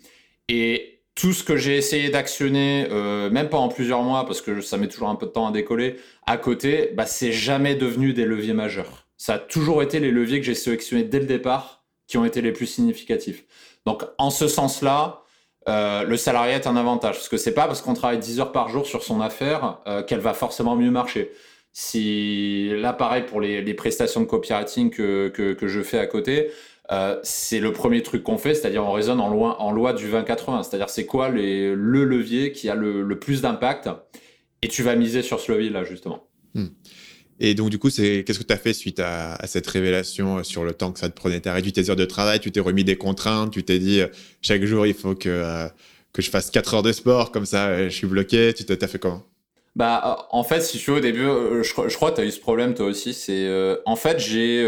Et 0.48 0.91
tout 1.14 1.32
ce 1.32 1.44
que 1.44 1.56
j'ai 1.56 1.76
essayé 1.76 2.08
d'actionner, 2.10 2.86
euh, 2.90 3.30
même 3.30 3.48
pas 3.48 3.58
en 3.58 3.68
plusieurs 3.68 4.02
mois, 4.02 4.24
parce 4.26 4.40
que 4.40 4.60
ça 4.60 4.76
met 4.78 4.88
toujours 4.88 5.08
un 5.08 5.14
peu 5.14 5.26
de 5.26 5.32
temps 5.32 5.46
à 5.46 5.52
décoller, 5.52 5.96
à 6.26 6.36
côté, 6.36 6.90
bah, 6.94 7.06
c'est 7.06 7.32
jamais 7.32 7.74
devenu 7.74 8.12
des 8.12 8.24
leviers 8.24 8.54
majeurs. 8.54 9.06
Ça 9.18 9.34
a 9.34 9.38
toujours 9.38 9.82
été 9.82 10.00
les 10.00 10.10
leviers 10.10 10.40
que 10.40 10.46
j'ai 10.46 10.54
sélectionnés 10.54 11.04
dès 11.04 11.20
le 11.20 11.26
départ 11.26 11.84
qui 12.06 12.18
ont 12.18 12.24
été 12.24 12.40
les 12.40 12.52
plus 12.52 12.66
significatifs. 12.66 13.44
Donc, 13.86 14.04
en 14.18 14.30
ce 14.30 14.48
sens-là, 14.48 15.22
euh, 15.68 16.04
le 16.04 16.16
salarié 16.16 16.54
est 16.54 16.66
un 16.66 16.76
avantage. 16.76 17.16
Parce 17.16 17.28
que 17.28 17.36
c'est 17.36 17.54
pas 17.54 17.66
parce 17.66 17.80
qu'on 17.82 17.94
travaille 17.94 18.18
10 18.18 18.40
heures 18.40 18.52
par 18.52 18.68
jour 18.68 18.86
sur 18.86 19.02
son 19.02 19.20
affaire 19.20 19.78
euh, 19.86 20.02
qu'elle 20.02 20.20
va 20.20 20.34
forcément 20.34 20.76
mieux 20.76 20.90
marcher. 20.90 21.32
Si 21.72 22.68
là, 22.70 22.92
pareil 22.92 23.22
pour 23.22 23.40
les, 23.40 23.74
prestations 23.74 24.20
de 24.20 24.26
copywriting 24.26 24.90
que, 24.90 25.28
que, 25.28 25.66
je 25.66 25.82
fais 25.82 25.98
à 25.98 26.06
côté, 26.06 26.50
euh, 26.90 27.18
c'est 27.22 27.60
le 27.60 27.72
premier 27.72 28.02
truc 28.02 28.22
qu'on 28.22 28.38
fait, 28.38 28.54
c'est-à-dire 28.54 28.84
on 28.84 28.92
raisonne 28.92 29.20
en 29.20 29.28
loi, 29.28 29.60
en 29.62 29.70
loi 29.70 29.92
du 29.92 30.10
20-80. 30.10 30.64
C'est-à-dire 30.64 30.90
c'est 30.90 31.06
quoi 31.06 31.28
le 31.28 31.74
levier 31.74 32.52
qui 32.52 32.68
a 32.68 32.74
le, 32.74 33.18
plus 33.18 33.42
d'impact 33.42 33.88
et 34.62 34.68
tu 34.68 34.82
vas 34.82 34.96
miser 34.96 35.22
sur 35.22 35.40
ce 35.40 35.52
levier-là, 35.52 35.84
justement. 35.84 36.26
Hmm. 36.54 36.66
Et 37.40 37.54
donc, 37.54 37.70
du 37.70 37.78
coup, 37.78 37.90
c'est 37.90 38.24
qu'est-ce 38.24 38.38
que 38.38 38.44
tu 38.44 38.52
as 38.52 38.58
fait 38.58 38.72
suite 38.72 39.00
à, 39.00 39.38
cette 39.46 39.66
révélation 39.66 40.38
euh, 40.38 40.42
sur 40.42 40.64
le 40.64 40.74
temps 40.74 40.92
que 40.92 40.98
ça 40.98 41.08
te 41.08 41.14
prenait? 41.14 41.40
Tu 41.40 41.48
as 41.48 41.54
réduit 41.54 41.72
tes 41.72 41.88
heures 41.90 41.96
de 41.96 42.04
travail, 42.04 42.40
tu 42.40 42.52
t'es 42.52 42.60
remis 42.60 42.84
des 42.84 42.96
contraintes, 42.96 43.52
tu 43.52 43.64
t'es 43.64 43.78
dit 43.78 44.00
euh, 44.00 44.08
chaque 44.42 44.64
jour, 44.64 44.86
il 44.86 44.94
faut 44.94 45.14
que, 45.14 45.68
que 46.12 46.22
je 46.22 46.30
fasse 46.30 46.50
4 46.50 46.74
heures 46.74 46.82
de 46.82 46.92
sport, 46.92 47.32
comme 47.32 47.46
ça, 47.46 47.88
je 47.88 47.94
suis 47.94 48.06
bloqué. 48.06 48.52
Tu 48.54 48.64
t'as 48.64 48.86
fait 48.86 48.98
comment? 48.98 49.24
Bah, 49.74 50.18
euh, 50.20 50.22
en 50.30 50.44
fait, 50.44 50.60
si 50.60 50.78
tu 50.78 50.90
veux, 50.90 50.98
au 50.98 51.00
début, 51.00 51.24
euh, 51.24 51.62
je, 51.62 51.72
crois 51.72 52.10
que 52.10 52.16
tu 52.16 52.20
as 52.20 52.24
eu 52.24 52.30
ce 52.30 52.40
problème 52.40 52.74
toi 52.74 52.86
aussi. 52.86 53.14
C'est 53.14 53.46
euh, 53.46 53.76
En 53.86 53.96
fait, 53.96 54.18
j'ai 54.18 54.62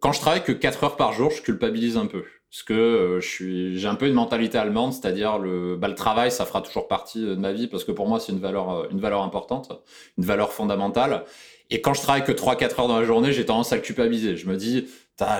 quand 0.00 0.12
je 0.12 0.20
travaille 0.20 0.42
que 0.42 0.52
4 0.52 0.84
heures 0.84 0.96
par 0.96 1.12
jour, 1.12 1.30
je 1.30 1.42
culpabilise 1.42 1.96
un 1.96 2.06
peu. 2.06 2.24
Parce 2.50 2.62
que 2.62 3.18
je 3.20 3.28
suis, 3.28 3.78
j'ai 3.78 3.88
un 3.88 3.96
peu 3.96 4.06
une 4.06 4.14
mentalité 4.14 4.56
allemande, 4.56 4.92
c'est-à-dire 4.94 5.38
le, 5.38 5.76
bah, 5.76 5.88
le 5.88 5.94
travail, 5.94 6.30
ça 6.30 6.46
fera 6.46 6.62
toujours 6.62 6.88
partie 6.88 7.20
de 7.20 7.34
ma 7.34 7.52
vie, 7.52 7.66
parce 7.66 7.84
que 7.84 7.92
pour 7.92 8.08
moi, 8.08 8.18
c'est 8.20 8.32
une 8.32 8.38
valeur, 8.38 8.88
une 8.90 9.00
valeur 9.00 9.22
importante, 9.22 9.70
une 10.16 10.24
valeur 10.24 10.52
fondamentale. 10.52 11.24
Et 11.68 11.80
quand 11.82 11.92
je 11.92 12.00
travaille 12.00 12.24
que 12.24 12.32
3-4 12.32 12.80
heures 12.80 12.88
dans 12.88 12.98
la 12.98 13.04
journée, 13.04 13.32
j'ai 13.32 13.44
tendance 13.44 13.72
à 13.72 13.78
culpabiliser. 13.78 14.36
Je 14.36 14.48
me 14.48 14.56
dis, 14.56 14.86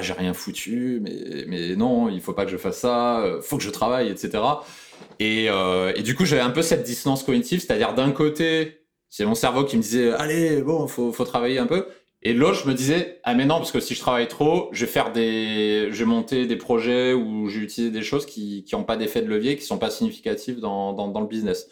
j'ai 0.02 0.12
rien 0.12 0.34
foutu, 0.34 1.00
mais, 1.00 1.44
mais 1.46 1.76
non, 1.76 2.10
il 2.10 2.20
faut 2.20 2.32
pas 2.34 2.44
que 2.44 2.50
je 2.50 2.56
fasse 2.56 2.78
ça, 2.80 3.24
faut 3.40 3.56
que 3.56 3.62
je 3.62 3.70
travaille, 3.70 4.10
etc. 4.10 4.42
Euh, 5.22 5.92
et, 5.96 6.02
du 6.02 6.14
coup, 6.14 6.24
j'avais 6.24 6.42
un 6.42 6.50
peu 6.50 6.62
cette 6.62 6.82
dissonance 6.82 7.22
cognitive, 7.22 7.60
c'est-à-dire 7.60 7.94
d'un 7.94 8.12
côté, 8.12 8.80
c'est 9.08 9.24
mon 9.24 9.34
cerveau 9.34 9.64
qui 9.64 9.76
me 9.76 9.82
disait 9.82 10.12
allez, 10.12 10.62
bon, 10.62 10.86
faut, 10.86 11.12
faut 11.12 11.24
travailler 11.24 11.58
un 11.58 11.66
peu. 11.66 11.86
Et 12.22 12.32
l'autre, 12.32 12.60
je 12.64 12.68
me 12.68 12.74
disais 12.74 13.20
ah 13.24 13.34
mais 13.34 13.44
non, 13.44 13.56
parce 13.58 13.72
que 13.72 13.80
si 13.80 13.94
je 13.94 14.00
travaille 14.00 14.28
trop, 14.28 14.68
je 14.72 14.84
vais 14.84 14.90
faire 14.90 15.12
des, 15.12 15.88
je 15.90 15.98
vais 15.98 16.04
monter 16.04 16.46
des 16.46 16.56
projets 16.56 17.12
où 17.12 17.48
j'ai 17.48 17.60
utilisé 17.60 17.92
des 17.92 18.02
choses 18.02 18.26
qui 18.26 18.64
n'ont 18.72 18.84
pas 18.84 18.96
d'effet 18.96 19.22
de 19.22 19.28
levier, 19.28 19.56
qui 19.56 19.64
sont 19.64 19.78
pas 19.78 19.90
significatives 19.90 20.60
dans, 20.60 20.92
dans, 20.92 21.08
dans 21.08 21.20
le 21.20 21.28
business. 21.28 21.68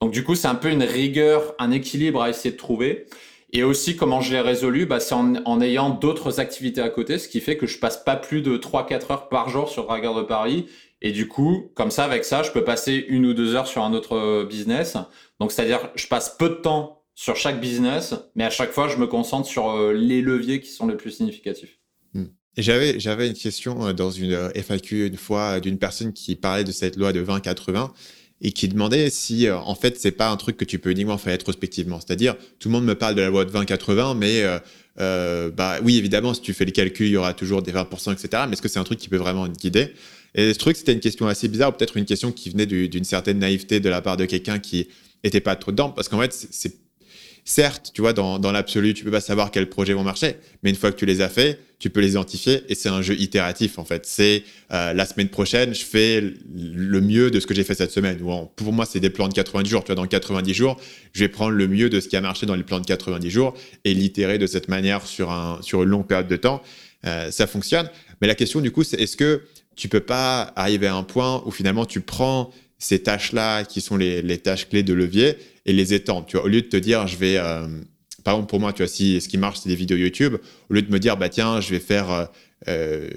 Donc 0.00 0.10
du 0.10 0.24
coup, 0.24 0.34
c'est 0.34 0.48
un 0.48 0.54
peu 0.54 0.70
une 0.70 0.82
rigueur, 0.82 1.54
un 1.58 1.70
équilibre 1.70 2.22
à 2.22 2.30
essayer 2.30 2.50
de 2.50 2.56
trouver. 2.56 3.06
Et 3.52 3.62
aussi, 3.62 3.94
comment 3.96 4.20
je 4.20 4.32
l'ai 4.32 4.40
résolu 4.40 4.84
bah, 4.84 4.98
C'est 4.98 5.14
en, 5.14 5.36
en, 5.44 5.60
ayant 5.60 5.90
d'autres 5.90 6.40
activités 6.40 6.80
à 6.80 6.88
côté, 6.88 7.18
ce 7.18 7.28
qui 7.28 7.40
fait 7.40 7.56
que 7.56 7.66
je 7.66 7.78
passe 7.78 7.96
pas 7.96 8.16
plus 8.16 8.42
de 8.42 8.56
3-4 8.56 9.12
heures 9.12 9.28
par 9.28 9.48
jour 9.48 9.68
sur 9.68 9.84
Dragueur 9.84 10.16
de 10.16 10.22
Paris 10.22 10.66
et 11.04 11.12
du 11.12 11.28
coup, 11.28 11.70
comme 11.74 11.90
ça, 11.90 12.04
avec 12.04 12.24
ça, 12.24 12.42
je 12.42 12.50
peux 12.50 12.64
passer 12.64 13.04
une 13.08 13.26
ou 13.26 13.34
deux 13.34 13.54
heures 13.54 13.66
sur 13.66 13.82
un 13.82 13.92
autre 13.92 14.16
euh, 14.16 14.46
business. 14.46 14.96
Donc, 15.38 15.52
c'est-à-dire, 15.52 15.90
je 15.94 16.06
passe 16.06 16.34
peu 16.38 16.48
de 16.48 16.54
temps 16.54 17.02
sur 17.14 17.36
chaque 17.36 17.60
business, 17.60 18.14
mais 18.34 18.44
à 18.44 18.50
chaque 18.50 18.72
fois, 18.72 18.88
je 18.88 18.96
me 18.96 19.06
concentre 19.06 19.46
sur 19.46 19.68
euh, 19.68 19.92
les 19.92 20.22
leviers 20.22 20.60
qui 20.60 20.70
sont 20.70 20.86
les 20.86 20.96
plus 20.96 21.10
significatifs. 21.10 21.78
Hmm. 22.14 22.24
J'avais, 22.56 22.98
j'avais 22.98 23.28
une 23.28 23.34
question 23.34 23.86
euh, 23.86 23.92
dans 23.92 24.10
une 24.10 24.50
FAQ 24.54 25.08
une 25.08 25.18
fois 25.18 25.60
d'une 25.60 25.78
personne 25.78 26.14
qui 26.14 26.36
parlait 26.36 26.64
de 26.64 26.72
cette 26.72 26.96
loi 26.96 27.12
de 27.12 27.22
20-80 27.22 27.90
et 28.40 28.52
qui 28.52 28.68
demandait 28.68 29.10
si, 29.10 29.50
en 29.50 29.74
fait, 29.74 29.98
c'est 29.98 30.10
pas 30.10 30.30
un 30.30 30.36
truc 30.36 30.56
que 30.56 30.64
tu 30.64 30.78
peux 30.78 30.90
uniquement 30.90 31.18
faire 31.18 31.32
rétrospectivement. 31.32 32.00
C'est-à-dire, 32.00 32.34
tout 32.58 32.68
le 32.68 32.72
monde 32.72 32.84
me 32.84 32.94
parle 32.94 33.14
de 33.14 33.20
la 33.20 33.28
loi 33.28 33.44
de 33.44 33.50
20-80, 33.50 34.16
mais 34.16 34.42
bah 35.56 35.78
oui, 35.82 35.96
évidemment, 35.96 36.34
si 36.34 36.42
tu 36.42 36.52
fais 36.52 36.66
les 36.66 36.72
calculs, 36.72 37.06
il 37.06 37.12
y 37.12 37.16
aura 37.16 37.32
toujours 37.32 37.62
des 37.62 37.72
20%, 37.72 38.12
etc. 38.12 38.42
Mais 38.46 38.52
est-ce 38.52 38.60
que 38.60 38.68
c'est 38.68 38.80
un 38.80 38.84
truc 38.84 38.98
qui 38.98 39.08
peut 39.08 39.16
vraiment 39.16 39.48
te 39.48 39.56
guider? 39.56 39.94
Et 40.34 40.52
je 40.52 40.58
que 40.58 40.74
c'était 40.76 40.92
une 40.92 41.00
question 41.00 41.26
assez 41.26 41.48
bizarre, 41.48 41.70
ou 41.70 41.72
peut-être 41.72 41.96
une 41.96 42.04
question 42.04 42.32
qui 42.32 42.50
venait 42.50 42.66
d'une 42.66 43.04
certaine 43.04 43.38
naïveté 43.38 43.80
de 43.80 43.88
la 43.88 44.02
part 44.02 44.16
de 44.16 44.24
quelqu'un 44.24 44.58
qui 44.58 44.88
était 45.22 45.40
pas 45.40 45.56
trop 45.56 45.70
dedans, 45.70 45.90
parce 45.90 46.08
qu'en 46.08 46.20
fait, 46.20 46.32
c'est 46.32 46.74
certes, 47.44 47.90
tu 47.94 48.00
vois, 48.00 48.12
dans, 48.12 48.38
dans 48.38 48.52
l'absolu, 48.52 48.94
tu 48.94 49.04
peux 49.04 49.10
pas 49.10 49.20
savoir 49.20 49.50
quels 49.50 49.68
projets 49.68 49.92
vont 49.92 50.02
marcher, 50.02 50.36
mais 50.62 50.70
une 50.70 50.76
fois 50.76 50.90
que 50.90 50.96
tu 50.96 51.06
les 51.06 51.20
as 51.20 51.28
faits, 51.28 51.60
tu 51.78 51.90
peux 51.90 52.00
les 52.00 52.12
identifier 52.12 52.62
et 52.70 52.74
c'est 52.74 52.88
un 52.88 53.02
jeu 53.02 53.14
itératif 53.20 53.78
en 53.78 53.84
fait. 53.84 54.06
C'est 54.06 54.44
euh, 54.72 54.94
la 54.94 55.04
semaine 55.04 55.28
prochaine, 55.28 55.74
je 55.74 55.84
fais 55.84 56.22
le 56.22 57.00
mieux 57.02 57.30
de 57.30 57.38
ce 57.40 57.46
que 57.46 57.52
j'ai 57.52 57.64
fait 57.64 57.74
cette 57.74 57.90
semaine. 57.90 58.22
Ou 58.22 58.46
pour 58.56 58.72
moi, 58.72 58.86
c'est 58.86 59.00
des 59.00 59.10
plans 59.10 59.28
de 59.28 59.34
90 59.34 59.68
jours. 59.68 59.84
Tu 59.84 59.88
vois, 59.88 59.96
dans 59.96 60.06
90 60.06 60.54
jours, 60.54 60.80
je 61.12 61.20
vais 61.20 61.28
prendre 61.28 61.50
le 61.50 61.68
mieux 61.68 61.90
de 61.90 62.00
ce 62.00 62.08
qui 62.08 62.16
a 62.16 62.22
marché 62.22 62.46
dans 62.46 62.54
les 62.54 62.62
plans 62.62 62.80
de 62.80 62.86
90 62.86 63.28
jours 63.28 63.54
et 63.84 63.92
l'itérer 63.92 64.38
de 64.38 64.46
cette 64.46 64.68
manière 64.68 65.06
sur, 65.06 65.30
un, 65.30 65.58
sur 65.60 65.82
une 65.82 65.90
longue 65.90 66.06
période 66.06 66.28
de 66.28 66.36
temps. 66.36 66.62
Euh, 67.06 67.30
ça 67.30 67.46
fonctionne. 67.46 67.90
Mais 68.22 68.28
la 68.28 68.34
question 68.34 68.62
du 68.62 68.70
coup, 68.70 68.82
c'est 68.82 68.98
est-ce 68.98 69.18
que 69.18 69.42
tu 69.76 69.88
peux 69.88 70.00
pas 70.00 70.52
arriver 70.56 70.86
à 70.86 70.94
un 70.94 71.02
point 71.02 71.42
où 71.46 71.50
finalement 71.50 71.86
tu 71.86 72.00
prends 72.00 72.52
ces 72.78 73.02
tâches-là 73.02 73.64
qui 73.64 73.80
sont 73.80 73.96
les, 73.96 74.38
tâches 74.38 74.68
clés 74.68 74.82
de 74.82 74.92
levier 74.92 75.36
et 75.64 75.72
les 75.72 75.94
étendre. 75.94 76.26
Tu 76.26 76.36
vois, 76.36 76.44
au 76.44 76.48
lieu 76.48 76.60
de 76.60 76.66
te 76.66 76.76
dire, 76.76 77.06
je 77.06 77.16
vais, 77.16 77.38
euh, 77.38 77.66
par 78.24 78.34
exemple 78.34 78.50
pour 78.50 78.60
moi, 78.60 78.72
tu 78.72 78.82
vois, 78.82 78.88
si 78.88 79.20
ce 79.20 79.28
qui 79.28 79.38
marche 79.38 79.60
c'est 79.62 79.68
des 79.68 79.74
vidéos 79.74 79.96
YouTube, 79.96 80.36
au 80.68 80.74
lieu 80.74 80.82
de 80.82 80.92
me 80.92 80.98
dire, 80.98 81.16
bah 81.16 81.28
tiens, 81.28 81.60
je 81.60 81.70
vais 81.70 81.80
faire 81.80 82.10
euh, 82.10 82.26
euh, 82.68 83.08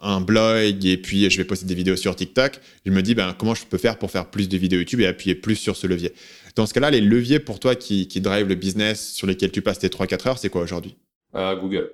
un, 0.00 0.20
blog 0.20 0.84
et 0.84 0.96
puis 0.96 1.28
je 1.28 1.36
vais 1.36 1.44
poster 1.44 1.66
des 1.66 1.74
vidéos 1.74 1.96
sur 1.96 2.16
TikTok, 2.16 2.60
je 2.86 2.90
me 2.90 3.02
dis, 3.02 3.14
ben 3.14 3.34
comment 3.38 3.54
je 3.54 3.64
peux 3.66 3.78
faire 3.78 3.98
pour 3.98 4.10
faire 4.10 4.30
plus 4.30 4.48
de 4.48 4.56
vidéos 4.56 4.78
YouTube 4.78 5.00
et 5.00 5.06
appuyer 5.06 5.34
plus 5.34 5.56
sur 5.56 5.76
ce 5.76 5.86
levier? 5.86 6.12
Dans 6.56 6.66
ce 6.66 6.74
cas-là, 6.74 6.90
les 6.90 7.00
leviers 7.00 7.40
pour 7.40 7.60
toi 7.60 7.74
qui, 7.74 8.08
qui 8.08 8.20
drive 8.20 8.48
le 8.48 8.54
business 8.54 9.12
sur 9.12 9.26
lesquels 9.26 9.52
tu 9.52 9.62
passes 9.62 9.78
tes 9.78 9.88
3-4 9.88 10.28
heures, 10.28 10.38
c'est 10.38 10.50
quoi 10.50 10.62
aujourd'hui? 10.62 10.96
Google. 11.32 11.90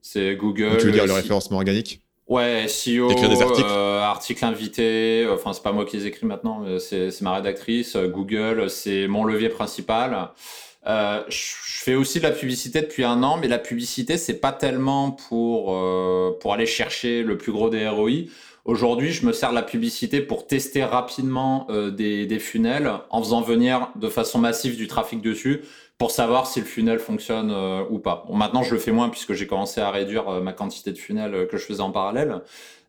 C'est 0.00 0.36
Google. 0.36 0.76
tu 0.78 0.86
veux 0.86 0.92
dire 0.92 1.06
le 1.06 1.12
référencement 1.12 1.56
organique? 1.56 2.03
Ouais, 2.26 2.66
SEO, 2.68 3.08
des 3.12 3.42
articles. 3.42 3.68
Euh, 3.68 4.00
articles 4.00 4.44
invités, 4.44 5.28
enfin 5.30 5.52
c'est 5.52 5.62
pas 5.62 5.72
moi 5.72 5.84
qui 5.84 5.98
les 5.98 6.06
écris 6.06 6.24
maintenant, 6.24 6.64
c'est 6.78 7.20
ma 7.20 7.34
rédactrice, 7.34 7.96
euh, 7.96 8.08
Google, 8.08 8.70
c'est 8.70 9.06
mon 9.08 9.24
levier 9.24 9.50
principal. 9.50 10.30
Euh, 10.86 11.22
je 11.28 11.54
fais 11.82 11.94
aussi 11.94 12.18
de 12.18 12.24
la 12.24 12.30
publicité 12.30 12.82
depuis 12.82 13.04
un 13.04 13.22
an, 13.22 13.38
mais 13.38 13.48
la 13.48 13.58
publicité 13.58 14.18
c'est 14.18 14.40
pas 14.40 14.52
tellement 14.52 15.10
pour 15.10 15.74
euh, 15.74 16.36
pour 16.40 16.52
aller 16.52 16.66
chercher 16.66 17.22
le 17.22 17.38
plus 17.38 17.52
gros 17.52 17.70
des 17.70 17.88
ROI. 17.88 18.28
Aujourd'hui, 18.66 19.12
je 19.12 19.26
me 19.26 19.32
sers 19.32 19.50
de 19.50 19.54
la 19.54 19.62
publicité 19.62 20.22
pour 20.22 20.46
tester 20.46 20.84
rapidement 20.84 21.66
euh, 21.68 21.90
des, 21.90 22.24
des 22.24 22.38
funnels 22.38 22.90
en 23.10 23.22
faisant 23.22 23.42
venir 23.42 23.90
de 23.96 24.08
façon 24.08 24.38
massive 24.38 24.76
du 24.76 24.88
trafic 24.88 25.20
dessus 25.20 25.62
pour 25.98 26.10
savoir 26.10 26.46
si 26.46 26.60
le 26.60 26.66
funnel 26.66 26.98
fonctionne 26.98 27.50
euh, 27.52 27.84
ou 27.88 27.98
pas. 27.98 28.24
Bon, 28.28 28.36
maintenant, 28.36 28.62
je 28.62 28.74
le 28.74 28.80
fais 28.80 28.92
moins 28.92 29.08
puisque 29.08 29.32
j'ai 29.32 29.46
commencé 29.46 29.80
à 29.80 29.90
réduire 29.90 30.28
euh, 30.28 30.40
ma 30.40 30.52
quantité 30.52 30.92
de 30.92 30.98
funnels 30.98 31.34
euh, 31.34 31.46
que 31.46 31.56
je 31.56 31.64
faisais 31.64 31.80
en 31.80 31.92
parallèle, 31.92 32.40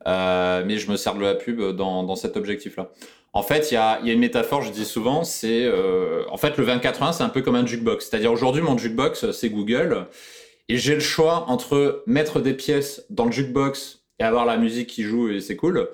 mais 0.05 0.77
je 0.77 0.89
me 0.89 0.97
sers 0.97 1.15
de 1.15 1.21
la 1.21 1.35
pub 1.35 1.61
dans, 1.61 2.03
dans 2.03 2.15
cet 2.15 2.37
objectif-là. 2.37 2.89
En 3.33 3.43
fait, 3.43 3.71
il 3.71 3.73
y 3.73 3.77
a, 3.77 3.99
y 4.01 4.09
a, 4.09 4.13
une 4.13 4.19
métaphore, 4.19 4.61
je 4.61 4.71
dis 4.71 4.85
souvent, 4.85 5.23
c'est 5.23 5.69
en 6.29 6.37
fait 6.37 6.57
le 6.57 6.65
2080, 6.65 7.13
c'est 7.13 7.23
un 7.23 7.29
peu 7.29 7.41
comme 7.41 7.55
un 7.55 7.65
jukebox. 7.65 8.07
C'est-à-dire 8.07 8.31
aujourd'hui, 8.31 8.61
mon 8.61 8.77
jukebox, 8.77 9.31
c'est 9.31 9.49
Google, 9.49 10.07
et 10.69 10.77
j'ai 10.77 10.93
le 10.93 11.01
choix 11.01 11.45
entre 11.49 12.03
mettre 12.05 12.39
des 12.39 12.53
pièces 12.53 13.05
dans 13.09 13.25
le 13.25 13.31
jukebox 13.31 14.03
et 14.19 14.23
avoir 14.23 14.45
la 14.45 14.57
musique 14.57 14.87
qui 14.87 15.03
joue 15.03 15.29
et 15.29 15.41
c'est 15.41 15.57
cool, 15.57 15.89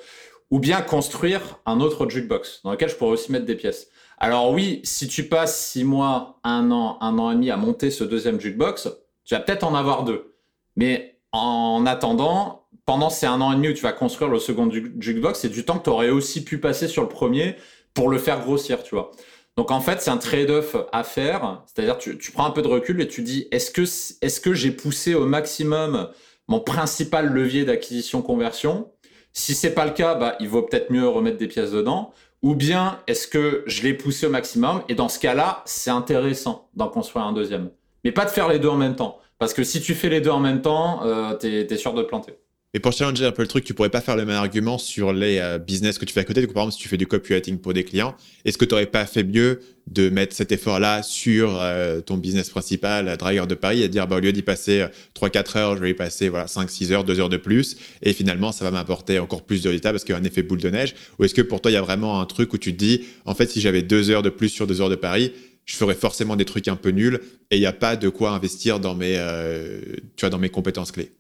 ou 0.52 0.60
bien 0.60 0.82
construire 0.82 1.60
un 1.66 1.80
autre 1.80 2.08
jukebox 2.08 2.62
dans 2.64 2.72
lequel 2.72 2.90
je 2.90 2.96
pourrais 2.96 3.12
aussi 3.12 3.32
mettre 3.32 3.46
des 3.46 3.56
pièces. 3.56 3.88
Alors 4.24 4.52
oui, 4.52 4.82
si 4.84 5.08
tu 5.08 5.24
passes 5.24 5.66
six 5.66 5.84
mois, 5.84 6.40
un 6.44 6.70
an, 6.70 7.00
un 7.02 7.18
an 7.18 7.32
et 7.32 7.34
demi 7.34 7.50
à 7.50 7.58
monter 7.58 7.90
ce 7.90 8.04
deuxième 8.04 8.40
jukebox, 8.40 8.88
tu 9.26 9.34
vas 9.34 9.40
peut-être 9.40 9.64
en 9.64 9.74
avoir 9.74 10.04
deux. 10.04 10.36
Mais 10.76 11.18
en 11.32 11.88
attendant, 11.88 12.68
pendant 12.86 13.10
ces 13.10 13.26
un 13.26 13.42
an 13.42 13.52
et 13.52 13.56
demi 13.56 13.70
où 13.70 13.74
tu 13.74 13.82
vas 13.82 13.94
construire 13.94 14.30
le 14.30 14.38
second 14.38 14.70
jukebox, 14.70 15.40
c'est 15.40 15.50
du 15.50 15.66
temps 15.66 15.80
que 15.80 15.86
tu 15.86 15.90
aurais 15.90 16.12
aussi 16.12 16.44
pu 16.44 16.60
passer 16.60 16.88
sur 16.88 17.02
le 17.02 17.10
premier 17.10 17.56
pour 17.96 18.10
le 18.10 18.20
faire 18.20 18.42
grossir, 18.42 18.84
tu 18.84 18.94
vois. 18.94 19.10
Donc 19.58 19.72
en 19.72 19.82
fait, 19.82 20.02
c'est 20.02 20.12
un 20.12 20.18
trade-off 20.18 20.76
à 20.92 21.04
faire. 21.04 21.64
C'est-à-dire, 21.66 21.98
tu, 21.98 22.20
tu, 22.20 22.32
prends 22.32 22.46
un 22.46 22.52
peu 22.52 22.62
de 22.62 22.68
recul 22.68 23.02
et 23.02 23.08
tu 23.08 23.24
dis, 23.24 23.48
est-ce 23.50 23.72
que, 23.72 23.82
est-ce 23.82 24.40
que 24.40 24.54
j'ai 24.54 24.72
poussé 24.72 25.16
au 25.16 25.26
maximum 25.26 26.10
mon 26.48 26.60
principal 26.60 27.26
levier 27.26 27.66
d'acquisition-conversion? 27.66 28.92
Si 29.34 29.56
c'est 29.56 29.74
pas 29.74 29.86
le 29.86 29.92
cas, 29.92 30.14
bah, 30.14 30.36
il 30.40 30.48
vaut 30.48 30.62
peut-être 30.62 30.92
mieux 30.92 31.08
remettre 31.08 31.38
des 31.38 31.48
pièces 31.48 31.72
dedans. 31.72 32.14
Ou 32.42 32.56
bien, 32.56 33.00
est-ce 33.08 33.28
que 33.28 33.64
je 33.68 33.84
l'ai 33.84 33.94
poussé 33.94 34.26
au 34.26 34.30
maximum 34.30 34.82
Et 34.90 34.96
dans 34.96 35.10
ce 35.10 35.20
cas-là, 35.20 35.62
c'est 35.66 35.92
intéressant 35.92 36.70
d'en 36.74 36.88
construire 36.88 37.26
un 37.26 37.34
deuxième. 37.34 37.70
Mais 38.04 38.12
pas 38.12 38.26
de 38.26 38.32
faire 38.32 38.48
les 38.48 38.58
deux 38.58 38.70
en 38.70 38.78
même 38.78 38.96
temps. 38.96 39.20
Parce 39.38 39.54
que 39.54 39.64
si 39.64 39.82
tu 39.82 39.94
fais 39.94 40.10
les 40.10 40.22
deux 40.22 40.32
en 40.32 40.40
même 40.40 40.62
temps, 40.62 41.04
euh, 41.04 41.38
tu 41.38 41.48
es, 41.48 41.78
sûr 41.78 41.94
de 41.94 42.02
te 42.02 42.08
planter. 42.08 42.34
Et 42.74 42.80
pour 42.80 42.94
challenger 42.94 43.26
un 43.26 43.34
peu 43.34 43.42
le 43.42 43.50
truc, 43.50 43.66
tu 43.66 43.74
pourrais 43.74 43.90
pas 43.90 44.00
faire 44.00 44.16
le 44.16 44.24
même 44.24 44.38
argument 44.38 44.78
sur 44.78 45.12
les 45.12 45.40
euh, 45.40 45.58
business 45.58 45.98
que 45.98 46.06
tu 46.06 46.14
fais 46.14 46.22
à 46.22 46.24
côté. 46.24 46.42
Donc, 46.42 46.54
par 46.54 46.64
exemple, 46.64 46.76
si 46.76 46.80
tu 46.82 46.88
fais 46.88 46.96
du 46.96 47.06
copywriting 47.06 47.58
pour 47.58 47.74
des 47.74 47.84
clients, 47.84 48.16
est-ce 48.46 48.58
que 48.58 48.64
tu 48.64 48.74
n'aurais 48.74 48.86
pas 48.86 49.06
fait 49.06 49.26
mieux 49.26 49.60
de 49.88 50.10
mettre 50.10 50.34
cet 50.34 50.54
effort-là 50.54 51.04
sur 51.04 51.60
euh, 51.60 52.00
ton 52.00 52.16
business 52.16 52.50
principal, 52.50 53.18
Dragueur 53.18 53.46
de 53.46 53.56
Paris, 53.56 53.82
et 53.82 53.90
dire, 53.90 54.08
bah, 54.08 54.16
au 54.16 54.20
lieu 54.22 54.32
d'y 54.32 54.42
passer 54.42 54.86
3-4 55.20 55.58
heures, 55.58 55.76
je 55.76 55.82
vais 55.82 55.90
y 55.90 55.94
passer 55.94 56.30
voilà, 56.30 56.46
5-6 56.46 56.94
heures, 56.94 57.04
2 57.04 57.20
heures 57.20 57.28
de 57.28 57.36
plus, 57.36 57.76
et 58.04 58.14
finalement, 58.14 58.54
ça 58.54 58.64
va 58.64 58.72
m'apporter 58.72 59.20
encore 59.20 59.44
plus 59.44 59.64
de 59.64 59.68
résultats 59.68 59.92
parce 59.92 60.06
qu'il 60.06 60.14
y 60.14 60.18
a 60.18 60.22
un 60.22 60.24
effet 60.24 60.42
boule 60.42 60.62
de 60.62 60.70
neige? 60.70 60.96
Ou 61.20 61.26
est-ce 61.26 61.34
que 61.34 61.42
pour 61.42 61.60
toi, 61.60 61.72
il 61.72 61.74
y 61.74 61.78
a 61.78 61.82
vraiment 61.82 62.22
un 62.22 62.26
truc 62.26 62.54
où 62.54 62.58
tu 62.58 62.72
te 62.72 62.78
dis, 62.78 63.02
en 63.26 63.36
fait, 63.36 63.50
si 63.50 63.60
j'avais 63.60 63.82
2 63.82 64.12
heures 64.12 64.24
de 64.24 64.30
plus 64.30 64.48
sur 64.48 64.66
2 64.66 64.80
heures 64.80 64.90
de 64.90 64.96
Paris, 64.96 65.34
je 65.66 65.76
ferais 65.76 65.96
forcément 65.96 66.38
des 66.38 66.46
trucs 66.46 66.70
un 66.70 66.78
peu 66.78 66.92
nuls 66.92 67.20
et 67.50 67.58
il 67.58 67.60
n'y 67.60 67.66
a 67.66 67.74
pas 67.74 67.98
de 67.98 68.08
quoi 68.08 68.32
investir 68.32 68.80
dans 68.80 68.96
mes, 68.96 69.16
euh, 69.18 69.82
tu 70.16 70.22
vois, 70.22 70.30
dans 70.30 70.40
mes 70.40 70.50
compétences 70.50 70.94
clés? 70.94 71.12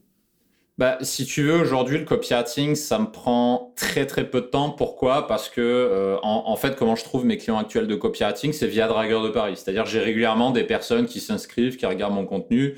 Bah, 0.81 0.97
si 1.01 1.27
tu 1.27 1.43
veux, 1.43 1.53
aujourd'hui, 1.53 1.99
le 1.99 2.05
copywriting, 2.05 2.73
ça 2.73 2.97
me 2.97 3.05
prend 3.05 3.71
très 3.75 4.07
très 4.07 4.27
peu 4.27 4.41
de 4.41 4.47
temps. 4.47 4.71
Pourquoi? 4.71 5.27
Parce 5.27 5.47
que, 5.47 5.61
euh, 5.61 6.17
en, 6.23 6.55
fait, 6.55 6.75
comment 6.75 6.95
je 6.95 7.03
trouve 7.03 7.23
mes 7.23 7.37
clients 7.37 7.59
actuels 7.59 7.85
de 7.85 7.93
copywriting, 7.93 8.51
c'est 8.51 8.65
via 8.65 8.87
Dragueur 8.87 9.21
de 9.21 9.29
Paris. 9.29 9.53
C'est-à-dire, 9.57 9.85
j'ai 9.85 9.99
régulièrement 9.99 10.49
des 10.49 10.63
personnes 10.63 11.05
qui 11.05 11.19
s'inscrivent, 11.19 11.77
qui 11.77 11.85
regardent 11.85 12.15
mon 12.15 12.25
contenu 12.25 12.73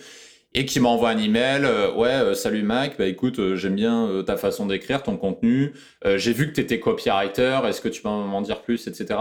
et 0.53 0.65
qui 0.65 0.81
m'envoient 0.81 1.11
un 1.11 1.17
email. 1.17 1.63
Euh, 1.63 1.93
ouais, 1.93 2.09
euh, 2.09 2.33
salut 2.33 2.63
Mac, 2.63 2.97
bah 2.97 3.05
écoute, 3.05 3.55
j'aime 3.55 3.75
bien 3.75 4.21
ta 4.25 4.35
façon 4.35 4.65
d'écrire, 4.65 5.01
ton 5.01 5.15
contenu. 5.15 5.71
j'ai 6.03 6.33
vu 6.33 6.49
que 6.49 6.55
tu 6.55 6.59
étais 6.59 6.81
copywriter, 6.81 7.61
est-ce 7.69 7.79
que 7.79 7.87
tu 7.87 8.01
peux 8.01 8.09
m'en 8.09 8.41
dire 8.41 8.63
plus, 8.63 8.85
etc. 8.85 9.17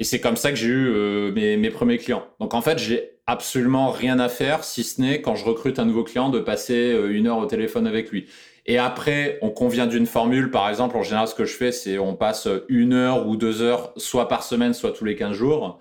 Et 0.00 0.04
c'est 0.04 0.18
comme 0.18 0.36
ça 0.36 0.50
que 0.50 0.56
j'ai 0.56 0.66
eu 0.66 1.30
mes, 1.32 1.56
mes 1.56 1.70
premiers 1.70 1.98
clients. 1.98 2.24
Donc 2.40 2.54
en 2.54 2.62
fait, 2.62 2.78
j'ai 2.78 3.10
absolument 3.30 3.90
rien 3.90 4.18
à 4.18 4.28
faire, 4.28 4.64
si 4.64 4.82
ce 4.82 5.00
n'est 5.00 5.22
quand 5.22 5.36
je 5.36 5.44
recrute 5.44 5.78
un 5.78 5.84
nouveau 5.84 6.04
client 6.04 6.30
de 6.30 6.40
passer 6.40 6.92
euh, 6.92 7.14
une 7.14 7.26
heure 7.26 7.38
au 7.38 7.46
téléphone 7.46 7.86
avec 7.86 8.10
lui. 8.10 8.26
Et 8.66 8.78
après, 8.78 9.38
on 9.40 9.50
convient 9.50 9.86
d'une 9.86 10.06
formule. 10.06 10.50
Par 10.50 10.68
exemple, 10.68 10.96
en 10.96 11.02
général, 11.02 11.28
ce 11.28 11.34
que 11.34 11.44
je 11.44 11.54
fais, 11.54 11.72
c'est 11.72 11.98
on 11.98 12.14
passe 12.14 12.48
une 12.68 12.92
heure 12.92 13.26
ou 13.26 13.36
deux 13.36 13.62
heures, 13.62 13.92
soit 13.96 14.28
par 14.28 14.42
semaine, 14.42 14.74
soit 14.74 14.92
tous 14.92 15.04
les 15.04 15.16
15 15.16 15.32
jours. 15.32 15.78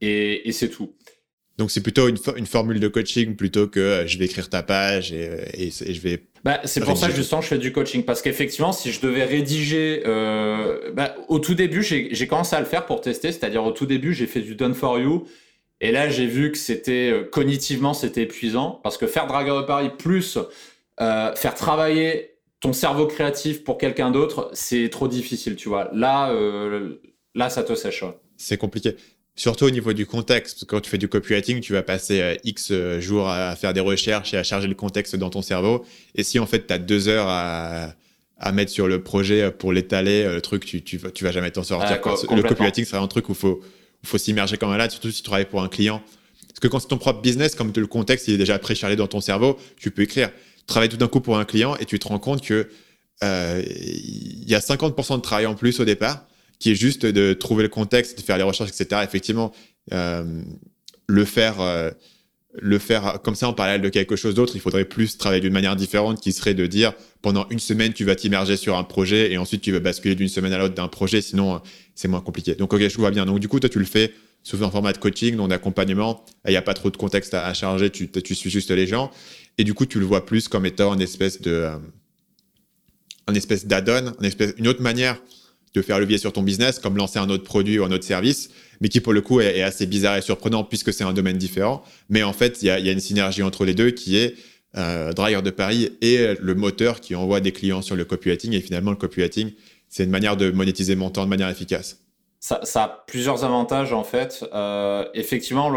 Et, 0.00 0.50
c'est 0.52 0.68
tout. 0.68 0.94
Donc, 1.58 1.70
c'est 1.70 1.82
plutôt 1.82 2.08
une, 2.08 2.16
une, 2.36 2.46
formule 2.46 2.80
de 2.80 2.88
coaching 2.88 3.36
plutôt 3.36 3.68
que 3.68 3.78
euh, 3.78 4.06
je 4.06 4.18
vais 4.18 4.24
écrire 4.24 4.48
ta 4.48 4.62
page 4.62 5.12
et, 5.12 5.66
et, 5.66 5.70
je 5.70 6.00
vais. 6.00 6.24
Bah, 6.44 6.60
c'est 6.64 6.80
pour 6.80 6.96
ça 6.96 7.08
que 7.08 7.14
justement 7.14 7.40
je 7.40 7.48
fais 7.48 7.58
du 7.58 7.72
coaching. 7.72 8.04
Parce 8.04 8.22
qu'effectivement, 8.22 8.72
si 8.72 8.90
je 8.90 9.00
devais 9.00 9.24
rédiger. 9.24 10.02
Euh, 10.06 10.90
bah, 10.92 11.14
au 11.28 11.38
tout 11.38 11.54
début, 11.54 11.82
j'ai 11.82 12.26
commencé 12.26 12.56
à 12.56 12.60
le 12.60 12.66
faire 12.66 12.86
pour 12.86 13.00
tester. 13.00 13.32
C'est-à-dire, 13.32 13.64
au 13.64 13.72
tout 13.72 13.86
début, 13.86 14.14
j'ai 14.14 14.26
fait 14.26 14.40
du 14.40 14.54
done 14.54 14.74
for 14.74 14.98
you. 14.98 15.26
Et 15.82 15.90
là, 15.90 16.08
j'ai 16.08 16.26
vu 16.26 16.52
que 16.52 16.58
c'était 16.58 17.10
euh, 17.10 17.24
cognitivement, 17.24 17.92
c'était 17.92 18.22
épuisant 18.22 18.80
parce 18.84 18.96
que 18.96 19.08
faire 19.08 19.26
dragueur 19.26 19.60
de 19.60 19.66
Paris 19.66 19.90
plus 19.98 20.38
euh, 21.00 21.34
faire 21.34 21.54
travailler 21.54 22.36
ton 22.60 22.72
cerveau 22.72 23.08
créatif 23.08 23.64
pour 23.64 23.78
quelqu'un 23.78 24.12
d'autre, 24.12 24.48
c'est 24.52 24.88
trop 24.88 25.08
difficile, 25.08 25.56
tu 25.56 25.68
vois. 25.68 25.90
Là, 25.92 26.30
euh, 26.30 27.00
là, 27.34 27.50
ça 27.50 27.64
te 27.64 27.74
sèche. 27.74 28.04
C'est 28.36 28.56
compliqué. 28.56 28.94
Surtout 29.34 29.64
au 29.64 29.70
niveau 29.70 29.92
du 29.92 30.04
contexte, 30.04 30.56
parce 30.56 30.64
que 30.64 30.70
quand 30.70 30.80
tu 30.80 30.90
fais 30.90 30.98
du 30.98 31.08
copywriting, 31.08 31.60
tu 31.60 31.72
vas 31.72 31.82
passer 31.82 32.38
X 32.44 32.72
jours 33.00 33.28
à 33.30 33.56
faire 33.56 33.72
des 33.72 33.80
recherches 33.80 34.34
et 34.34 34.36
à 34.36 34.42
charger 34.42 34.68
le 34.68 34.74
contexte 34.74 35.16
dans 35.16 35.30
ton 35.30 35.40
cerveau. 35.40 35.86
Et 36.14 36.22
si 36.22 36.38
en 36.38 36.46
fait, 36.46 36.66
tu 36.66 36.72
as 36.74 36.78
deux 36.78 37.08
heures 37.08 37.28
à, 37.28 37.94
à 38.38 38.52
mettre 38.52 38.70
sur 38.70 38.88
le 38.88 39.02
projet 39.02 39.50
pour 39.50 39.72
l'étaler, 39.72 40.24
le 40.24 40.40
truc, 40.42 40.66
tu, 40.66 40.82
tu, 40.82 41.00
tu 41.14 41.24
vas 41.24 41.32
jamais 41.32 41.50
t'en 41.50 41.62
sortir. 41.62 41.98
Ah, 42.04 42.34
le 42.34 42.42
copywriting 42.42 42.84
serait 42.84 43.00
un 43.00 43.06
truc 43.06 43.28
où 43.30 43.32
il 43.32 44.08
faut 44.08 44.18
s'immerger 44.18 44.58
comme 44.58 44.70
malade, 44.70 44.90
surtout 44.90 45.10
si 45.10 45.18
tu 45.18 45.22
travailles 45.22 45.48
pour 45.48 45.62
un 45.62 45.68
client. 45.68 46.02
Parce 46.48 46.60
que 46.60 46.68
quand 46.68 46.80
c'est 46.80 46.88
ton 46.88 46.98
propre 46.98 47.22
business, 47.22 47.54
comme 47.54 47.72
le 47.74 47.86
contexte 47.86 48.28
il 48.28 48.34
est 48.34 48.38
déjà 48.38 48.58
préchargé 48.58 48.96
dans 48.96 49.06
ton 49.06 49.20
cerveau, 49.20 49.58
tu 49.78 49.90
peux 49.90 50.02
écrire. 50.02 50.30
Travailler 50.66 50.90
tout 50.90 50.96
d'un 50.96 51.08
coup 51.08 51.20
pour 51.20 51.38
un 51.38 51.44
client 51.44 51.76
et 51.76 51.86
tu 51.86 51.98
te 51.98 52.06
rends 52.06 52.18
compte 52.18 52.42
que 52.42 52.68
euh, 53.22 53.62
il 53.66 54.48
y 54.48 54.54
a 54.54 54.58
50% 54.58 55.16
de 55.16 55.22
travail 55.22 55.46
en 55.46 55.54
plus 55.54 55.80
au 55.80 55.84
départ, 55.84 56.26
qui 56.62 56.70
est 56.70 56.76
juste 56.76 57.04
de 57.04 57.32
trouver 57.32 57.64
le 57.64 57.68
contexte, 57.68 58.16
de 58.18 58.22
faire 58.22 58.38
les 58.38 58.44
recherches, 58.44 58.70
etc. 58.70 59.02
Effectivement, 59.04 59.52
euh, 59.92 60.42
le 61.08 61.24
faire. 61.24 61.60
Euh, 61.60 61.90
le 62.60 62.78
faire 62.78 63.22
comme 63.24 63.34
ça 63.34 63.48
en 63.48 63.54
parallèle 63.54 63.80
de 63.80 63.88
quelque 63.88 64.14
chose 64.14 64.34
d'autre, 64.34 64.52
il 64.54 64.60
faudrait 64.60 64.84
plus 64.84 65.16
travailler 65.16 65.40
d'une 65.40 65.54
manière 65.54 65.74
différente 65.74 66.20
qui 66.20 66.32
serait 66.34 66.52
de 66.52 66.66
dire 66.66 66.92
pendant 67.22 67.48
une 67.48 67.58
semaine 67.58 67.94
tu 67.94 68.04
vas 68.04 68.14
t'immerger 68.14 68.58
sur 68.58 68.76
un 68.76 68.84
projet 68.84 69.32
et 69.32 69.38
ensuite 69.38 69.62
tu 69.62 69.72
vas 69.72 69.80
basculer 69.80 70.14
d'une 70.14 70.28
semaine 70.28 70.52
à 70.52 70.58
l'autre 70.58 70.74
d'un 70.74 70.86
projet, 70.86 71.22
sinon 71.22 71.54
euh, 71.54 71.58
c'est 71.94 72.08
moins 72.08 72.20
compliqué. 72.20 72.54
Donc 72.54 72.74
ok, 72.74 72.86
je 72.86 72.96
vois 72.98 73.10
bien. 73.10 73.24
Donc 73.24 73.40
du 73.40 73.48
coup, 73.48 73.58
toi 73.58 73.70
tu 73.70 73.78
le 73.78 73.86
fais 73.86 74.12
sous 74.42 74.62
un 74.62 74.70
format 74.70 74.92
de 74.92 74.98
coaching, 74.98 75.34
donc 75.34 75.48
d'accompagnement, 75.48 76.26
il 76.46 76.50
n'y 76.50 76.58
a 76.58 76.62
pas 76.62 76.74
trop 76.74 76.90
de 76.90 76.96
contexte 76.98 77.32
à, 77.32 77.54
charger, 77.54 77.88
tu, 77.88 78.10
tu 78.10 78.34
suis 78.34 78.50
juste 78.50 78.70
les 78.70 78.86
gens 78.86 79.10
et 79.56 79.64
du 79.64 79.72
coup 79.72 79.86
tu 79.86 79.98
le 79.98 80.04
vois 80.04 80.26
plus 80.26 80.46
comme 80.46 80.66
étant 80.66 80.92
une 80.92 81.00
espèce 81.00 81.40
de 81.40 81.70
une 83.30 83.36
espèce 83.36 83.66
d'add-on, 83.66 84.12
une 84.58 84.68
autre 84.68 84.82
manière 84.82 85.18
de 85.74 85.82
faire 85.82 85.98
levier 85.98 86.18
sur 86.18 86.32
ton 86.32 86.42
business, 86.42 86.78
comme 86.78 86.96
lancer 86.96 87.18
un 87.18 87.30
autre 87.30 87.44
produit 87.44 87.78
ou 87.78 87.84
un 87.84 87.92
autre 87.92 88.04
service, 88.04 88.50
mais 88.80 88.88
qui 88.88 89.00
pour 89.00 89.12
le 89.12 89.20
coup 89.20 89.40
est, 89.40 89.62
assez 89.62 89.86
bizarre 89.86 90.16
et 90.16 90.22
surprenant 90.22 90.64
puisque 90.64 90.92
c'est 90.92 91.04
un 91.04 91.12
domaine 91.12 91.38
différent. 91.38 91.82
Mais 92.10 92.22
en 92.22 92.32
fait, 92.32 92.62
il 92.62 92.66
y 92.66 92.70
a, 92.70 92.78
une 92.78 93.00
synergie 93.00 93.42
entre 93.42 93.64
les 93.64 93.74
deux 93.74 93.90
qui 93.90 94.16
est 94.16 94.34
euh, 94.76 95.12
Dryer 95.12 95.42
de 95.42 95.50
Paris 95.50 95.90
et 96.00 96.34
le 96.40 96.54
moteur 96.54 97.00
qui 97.00 97.14
envoie 97.14 97.40
des 97.40 97.52
clients 97.52 97.82
sur 97.82 97.96
le 97.96 98.04
copywriting. 98.04 98.52
Et 98.52 98.60
finalement, 98.60 98.90
le 98.90 98.96
copywriting, 98.96 99.52
c'est 99.88 100.04
une 100.04 100.10
manière 100.10 100.36
de 100.36 100.50
monétiser 100.50 100.94
mon 100.96 101.10
temps 101.10 101.24
de 101.24 101.30
manière 101.30 101.48
efficace. 101.48 102.00
Ça, 102.40 102.60
a 102.74 103.04
plusieurs 103.06 103.44
avantages 103.44 103.92
en 103.92 104.02
fait. 104.02 104.44
Euh, 104.52 105.04
effectivement, 105.14 105.70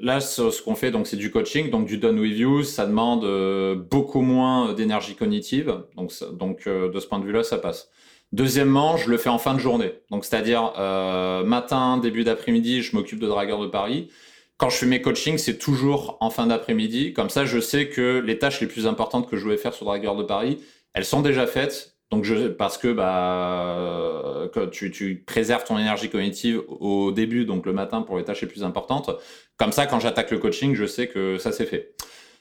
là, 0.00 0.20
ce, 0.20 0.60
qu'on 0.62 0.74
fait, 0.74 0.90
donc 0.90 1.06
c'est 1.06 1.16
du 1.16 1.30
coaching, 1.30 1.70
donc 1.70 1.86
du 1.86 1.96
done 1.96 2.18
with 2.18 2.36
you. 2.36 2.64
Ça 2.64 2.86
demande 2.86 3.24
euh, 3.24 3.76
beaucoup 3.76 4.20
moins 4.20 4.74
d'énergie 4.74 5.14
cognitive. 5.14 5.84
Donc, 5.96 6.12
donc 6.32 6.66
de 6.66 6.98
ce 6.98 7.06
point 7.06 7.20
de 7.20 7.24
vue-là, 7.24 7.44
ça 7.44 7.56
passe. 7.56 7.88
Deuxièmement, 8.32 8.96
je 8.96 9.10
le 9.10 9.18
fais 9.18 9.28
en 9.28 9.38
fin 9.38 9.52
de 9.52 9.58
journée. 9.58 9.92
Donc, 10.10 10.24
c'est-à-dire 10.24 10.72
euh, 10.78 11.44
matin, 11.44 11.98
début 11.98 12.24
d'après-midi, 12.24 12.82
je 12.82 12.96
m'occupe 12.96 13.18
de 13.18 13.26
Dragueur 13.26 13.60
de 13.60 13.66
Paris. 13.66 14.10
Quand 14.56 14.70
je 14.70 14.76
fais 14.76 14.86
mes 14.86 15.02
coachings, 15.02 15.36
c'est 15.36 15.58
toujours 15.58 16.16
en 16.20 16.30
fin 16.30 16.46
d'après-midi. 16.46 17.12
Comme 17.12 17.28
ça, 17.28 17.44
je 17.44 17.60
sais 17.60 17.88
que 17.88 18.22
les 18.24 18.38
tâches 18.38 18.60
les 18.60 18.66
plus 18.66 18.86
importantes 18.86 19.28
que 19.28 19.36
je 19.36 19.46
vais 19.46 19.58
faire 19.58 19.74
sur 19.74 19.84
Dragueur 19.84 20.16
de 20.16 20.22
Paris, 20.22 20.58
elles 20.94 21.04
sont 21.04 21.20
déjà 21.20 21.46
faites. 21.46 21.96
Donc, 22.10 22.24
je, 22.24 22.48
parce 22.48 22.78
que 22.78 22.92
bah, 22.92 24.50
tu, 24.70 24.90
tu, 24.90 25.22
préserves 25.26 25.64
ton 25.64 25.78
énergie 25.78 26.08
cognitive 26.08 26.62
au 26.68 27.10
début, 27.12 27.44
donc 27.44 27.66
le 27.66 27.72
matin 27.72 28.02
pour 28.02 28.16
les 28.16 28.24
tâches 28.24 28.42
les 28.42 28.48
plus 28.48 28.64
importantes. 28.64 29.10
Comme 29.58 29.72
ça, 29.72 29.86
quand 29.86 30.00
j'attaque 30.00 30.30
le 30.30 30.38
coaching, 30.38 30.74
je 30.74 30.86
sais 30.86 31.06
que 31.06 31.36
ça 31.38 31.52
c'est 31.52 31.66
fait. 31.66 31.94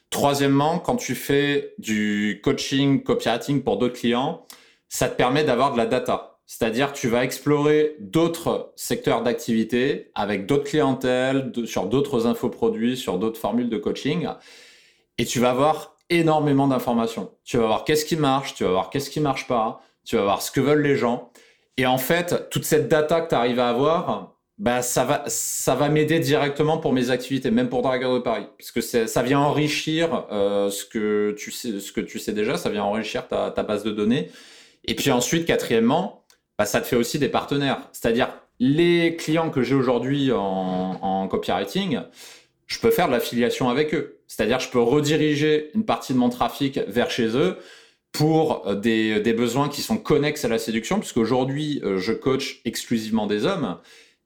Troisièmement, 0.09 0.79
quand 0.79 0.97
tu 0.97 1.15
fais 1.15 1.73
du 1.77 2.41
coaching, 2.43 3.01
copywriting 3.01 3.63
pour 3.63 3.77
d'autres 3.77 3.97
clients, 3.97 4.45
ça 4.91 5.07
te 5.07 5.15
permet 5.15 5.45
d'avoir 5.45 5.71
de 5.71 5.77
la 5.77 5.85
data. 5.85 6.37
C'est-à-dire 6.45 6.91
tu 6.91 7.07
vas 7.07 7.23
explorer 7.23 7.95
d'autres 7.99 8.73
secteurs 8.75 9.23
d'activité 9.23 10.11
avec 10.15 10.45
d'autres 10.45 10.65
clientèles, 10.65 11.53
sur 11.65 11.85
d'autres 11.85 12.27
infoproduits, 12.27 12.97
sur 12.97 13.17
d'autres 13.17 13.39
formules 13.39 13.69
de 13.69 13.77
coaching, 13.77 14.27
et 15.17 15.23
tu 15.23 15.39
vas 15.39 15.51
avoir 15.51 15.95
énormément 16.09 16.67
d'informations. 16.67 17.31
Tu 17.45 17.55
vas 17.55 17.67
voir 17.67 17.85
qu'est-ce 17.85 18.03
qui 18.03 18.17
marche, 18.17 18.53
tu 18.53 18.65
vas 18.65 18.71
voir 18.71 18.89
qu'est-ce 18.89 19.09
qui 19.09 19.21
marche 19.21 19.47
pas, 19.47 19.81
tu 20.03 20.17
vas 20.17 20.23
voir 20.23 20.41
ce 20.41 20.51
que 20.51 20.59
veulent 20.59 20.81
les 20.81 20.97
gens. 20.97 21.31
Et 21.77 21.85
en 21.85 21.97
fait, 21.97 22.49
toute 22.49 22.65
cette 22.65 22.89
data 22.89 23.21
que 23.21 23.29
tu 23.29 23.35
arrives 23.35 23.61
à 23.61 23.69
avoir, 23.69 24.35
bah, 24.57 24.81
ça 24.81 25.05
va, 25.05 25.23
ça 25.27 25.73
va 25.73 25.87
m'aider 25.87 26.19
directement 26.19 26.79
pour 26.79 26.91
mes 26.91 27.11
activités, 27.11 27.49
même 27.49 27.69
pour 27.69 27.81
Dragon 27.81 28.13
de 28.13 28.19
Paris, 28.19 28.47
puisque 28.57 28.83
ça 28.83 29.23
vient 29.23 29.39
enrichir 29.39 30.27
euh, 30.33 30.69
ce, 30.69 30.83
que 30.83 31.33
tu 31.37 31.49
sais, 31.49 31.79
ce 31.79 31.93
que 31.93 32.01
tu 32.01 32.19
sais 32.19 32.33
déjà, 32.33 32.57
ça 32.57 32.69
vient 32.69 32.83
enrichir 32.83 33.29
ta 33.29 33.63
base 33.63 33.85
de 33.85 33.91
données. 33.91 34.29
Et 34.85 34.95
puis 34.95 35.11
ensuite, 35.11 35.45
quatrièmement, 35.45 36.25
bah, 36.57 36.65
ça 36.65 36.81
te 36.81 36.87
fait 36.87 36.95
aussi 36.95 37.19
des 37.19 37.29
partenaires. 37.29 37.89
C'est-à-dire, 37.91 38.29
les 38.59 39.15
clients 39.15 39.49
que 39.49 39.63
j'ai 39.63 39.75
aujourd'hui 39.75 40.31
en, 40.31 41.27
copywriting, 41.27 42.01
je 42.67 42.79
peux 42.79 42.91
faire 42.91 43.07
de 43.07 43.13
l'affiliation 43.13 43.69
avec 43.69 43.93
eux. 43.93 44.19
C'est-à-dire, 44.27 44.59
je 44.59 44.69
peux 44.69 44.79
rediriger 44.81 45.71
une 45.75 45.85
partie 45.85 46.13
de 46.13 46.17
mon 46.17 46.29
trafic 46.29 46.79
vers 46.87 47.09
chez 47.09 47.35
eux 47.35 47.57
pour 48.11 48.67
euh, 48.67 48.75
des, 48.75 49.21
des, 49.21 49.33
besoins 49.33 49.69
qui 49.69 49.81
sont 49.81 49.97
connexes 49.97 50.43
à 50.45 50.49
la 50.49 50.59
séduction, 50.59 50.99
puisqu'aujourd'hui, 50.99 51.79
aujourd'hui 51.83 52.01
je 52.03 52.11
coach 52.13 52.61
exclusivement 52.65 53.25
des 53.25 53.45
hommes, 53.45 53.77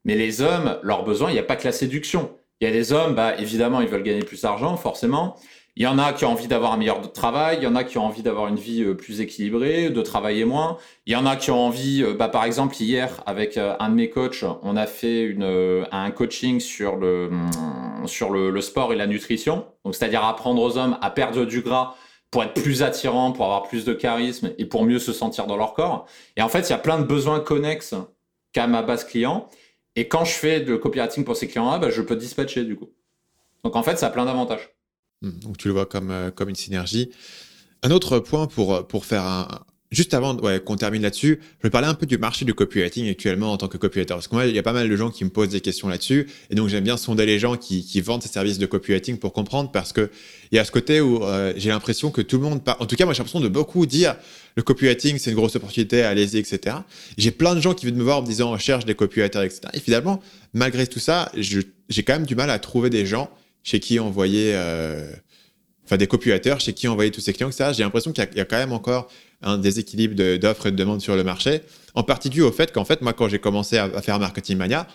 mais 0.06 0.16
les 0.16 0.42
hommes, 0.42 0.80
leurs 0.84 1.04
besoins, 1.04 1.30
il 1.30 1.34
n'y 1.34 1.40
a 1.40 1.44
pas 1.44 1.56
que 1.56 1.66
la 1.66 1.72
séduction. 1.72 2.32
Il 2.62 2.68
y 2.68 2.72
a 2.72 2.74
des 2.74 2.94
hommes, 2.94 3.16
bah, 3.16 3.38
évidemment, 3.38 3.82
ils 3.82 3.88
veulent 3.88 4.04
gagner 4.04 4.24
plus 4.24 4.42
d'argent, 4.42 4.78
forcément. 4.78 5.36
Il 5.78 5.84
y 5.84 5.88
en 5.88 6.00
a 6.00 6.14
qui 6.14 6.24
ont 6.24 6.32
envie 6.32 6.48
d'avoir 6.48 6.72
un 6.72 6.78
meilleur 6.78 7.12
travail, 7.12 7.58
il 7.60 7.64
y 7.64 7.68
en 7.68 7.76
a 7.76 7.84
qui 7.84 7.98
ont 7.98 8.06
envie 8.06 8.24
d'avoir 8.24 8.48
une 8.48 8.56
vie 8.56 8.82
euh, 8.82 8.94
plus 8.94 9.20
équilibrée, 9.20 9.90
de 9.90 10.02
travailler 10.02 10.46
moins. 10.46 10.78
Il 11.06 11.12
y 11.12 11.18
en 11.18 11.26
a 11.26 11.36
qui 11.36 11.52
ont 11.52 11.60
envie, 11.60 12.02
euh, 12.02 12.14
bah, 12.14 12.30
par 12.30 12.46
exemple, 12.46 12.76
hier, 12.80 13.22
avec 13.26 13.58
un 13.58 13.90
de 13.90 13.94
mes 13.94 14.10
coachs, 14.10 14.46
on 14.64 14.78
a 14.78 14.88
fait 14.88 15.24
une, 15.24 15.86
un 15.92 16.12
coaching 16.12 16.62
sur, 16.62 16.96
le, 16.96 17.30
mm, 17.30 18.08
sur 18.08 18.30
le, 18.30 18.62
sport 18.62 18.94
et 18.94 18.96
la 18.96 19.06
nutrition. 19.06 19.66
Donc, 19.84 19.96
c'est-à-dire 19.96 20.24
apprendre 20.24 20.62
aux 20.62 20.78
hommes 20.78 20.98
à 21.02 21.10
perdre 21.10 21.44
du 21.44 21.62
gras 21.62 21.96
pour 22.32 22.44
être 22.44 22.54
plus 22.54 22.82
attirant, 22.82 23.34
pour 23.34 23.46
avoir 23.46 23.64
plus 23.64 23.84
de 23.84 23.94
charisme 23.94 24.52
et 24.58 24.66
pour 24.66 24.86
mieux 24.86 25.00
se 25.00 25.12
sentir 25.12 25.46
dans 25.46 25.58
leur 25.58 25.74
corps. 25.74 26.06
Et 26.38 26.42
en 26.42 26.50
fait, 26.50 26.70
il 26.70 26.70
y 26.70 26.74
a 26.74 26.78
plein 26.78 27.00
de 27.00 27.04
besoins 27.04 27.42
connexes 27.42 27.96
qu'à 28.54 28.68
ma 28.68 28.82
base 28.82 29.04
client. 29.04 29.50
Et 29.98 30.08
quand 30.08 30.24
je 30.24 30.34
fais 30.34 30.62
de 30.62 30.78
copywriting 30.78 31.26
pour 31.26 31.36
ces 31.36 31.48
clients-là, 31.50 31.80
bah, 31.80 31.90
je 31.90 32.02
peux 32.02 32.16
dispatcher 32.16 32.64
du 32.64 32.78
coup. 32.78 32.90
Donc 33.64 33.76
en 33.76 33.84
fait, 33.84 33.98
ça 33.98 34.08
a 34.08 34.10
plein 34.10 34.26
d'avantages. 34.26 34.75
Donc 35.42 35.58
tu 35.58 35.68
le 35.68 35.74
vois 35.74 35.86
comme, 35.86 36.12
euh, 36.12 36.32
comme 36.32 36.50
une 36.50 36.56
synergie. 36.56 37.10
Un 37.84 37.92
autre 37.92 38.20
point 38.20 38.48
pour, 38.48 38.88
pour 38.88 39.06
faire 39.06 39.24
un, 39.24 39.48
Juste 39.96 40.14
avant 40.14 40.36
qu'on 40.36 40.76
termine 40.76 41.04
là-dessus, 41.04 41.40
je 41.60 41.64
vais 41.64 41.70
parler 41.70 41.88
un 41.88 41.94
peu 41.94 42.06
du 42.08 42.18
marché 42.18 42.44
du 42.44 42.54
copywriting 42.54 43.08
actuellement 43.10 43.54
en 43.54 43.58
tant 43.58 43.70
que 43.70 43.78
copywriter. 43.78 44.14
Parce 44.16 44.28
que 44.28 44.36
moi, 44.36 44.46
il 44.46 44.54
y 44.54 44.60
a 44.60 44.64
pas 44.64 44.74
mal 44.74 44.90
de 44.90 44.96
gens 44.98 45.12
qui 45.12 45.24
me 45.24 45.30
posent 45.30 45.50
des 45.50 45.62
questions 45.62 45.88
là-dessus. 45.88 46.28
Et 46.50 46.56
donc, 46.56 46.68
j'aime 46.70 46.84
bien 46.84 46.98
sonder 46.98 47.26
les 47.26 47.40
gens 47.40 47.56
qui, 47.56 48.02
vendent 48.02 48.22
ces 48.22 48.28
services 48.28 48.58
de 48.58 48.66
copywriting 48.66 49.20
pour 49.20 49.32
comprendre 49.32 49.72
parce 49.72 49.94
que 49.94 50.10
il 50.52 50.56
y 50.56 50.60
a 50.60 50.66
ce 50.66 50.72
côté 50.72 51.00
où 51.02 51.24
euh, 51.24 51.54
j'ai 51.56 51.70
l'impression 51.70 52.12
que 52.12 52.22
tout 52.22 52.36
le 52.38 52.44
monde, 52.44 52.62
en 52.68 52.86
tout 52.86 52.96
cas, 52.98 53.06
moi, 53.06 53.14
j'ai 53.14 53.20
l'impression 53.20 53.40
de 53.40 53.48
beaucoup 53.48 53.86
dire 53.86 54.16
le 54.58 54.64
copywriting, 54.64 55.18
c'est 55.18 55.30
une 55.30 55.38
grosse 55.38 55.56
opportunité, 55.56 56.02
allez-y, 56.02 56.40
etc. 56.40 56.78
J'ai 57.18 57.32
plein 57.32 57.56
de 57.56 57.62
gens 57.62 57.74
qui 57.74 57.86
viennent 57.86 57.98
me 57.98 58.04
voir 58.04 58.18
en 58.18 58.22
me 58.22 58.28
disant, 58.28 58.52
on 58.52 58.58
cherche 58.58 58.86
des 58.86 58.96
copywriters, 58.96 59.44
etc. 59.44 59.62
Et 59.74 59.80
finalement, 59.80 60.20
malgré 60.54 60.88
tout 60.88 61.00
ça, 61.00 61.32
j'ai 61.38 62.04
quand 62.04 62.14
même 62.14 62.26
du 62.26 62.36
mal 62.36 62.50
à 62.50 62.60
trouver 62.60 62.90
des 62.90 63.06
gens 63.06 63.30
chez 63.66 63.80
qui 63.82 64.00
envoyer, 64.00 64.52
euh, 64.54 65.12
enfin, 65.84 65.98
des 65.98 66.08
copywriters 66.08 66.62
chez 66.62 66.72
qui 66.72 66.88
envoyer 66.88 67.12
tous 67.12 67.20
ces 67.20 67.34
clients, 67.34 67.50
etc. 67.50 67.72
J'ai 67.76 67.84
l'impression 67.84 68.14
qu'il 68.14 68.30
y, 68.36 68.40
a 68.40 68.46
quand 68.46 68.58
même 68.58 68.72
encore 68.72 69.10
un 69.42 69.58
déséquilibre 69.58 70.16
d'offres 70.38 70.68
et 70.68 70.72
de 70.72 70.78
demandes 70.78 71.02
sur 71.02 71.16
le 71.16 71.24
marché, 71.24 71.62
en 71.96 72.04
partie 72.04 72.30
dû 72.30 72.42
au 72.44 72.52
fait 72.52 72.72
qu'en 72.72 72.86
fait, 72.86 73.02
moi, 73.02 73.12
quand 73.12 73.28
j'ai 73.28 73.40
commencé 73.40 73.78
à, 73.78 74.02
faire 74.02 74.20
Marketing 74.20 74.58
Mania, 74.58 74.88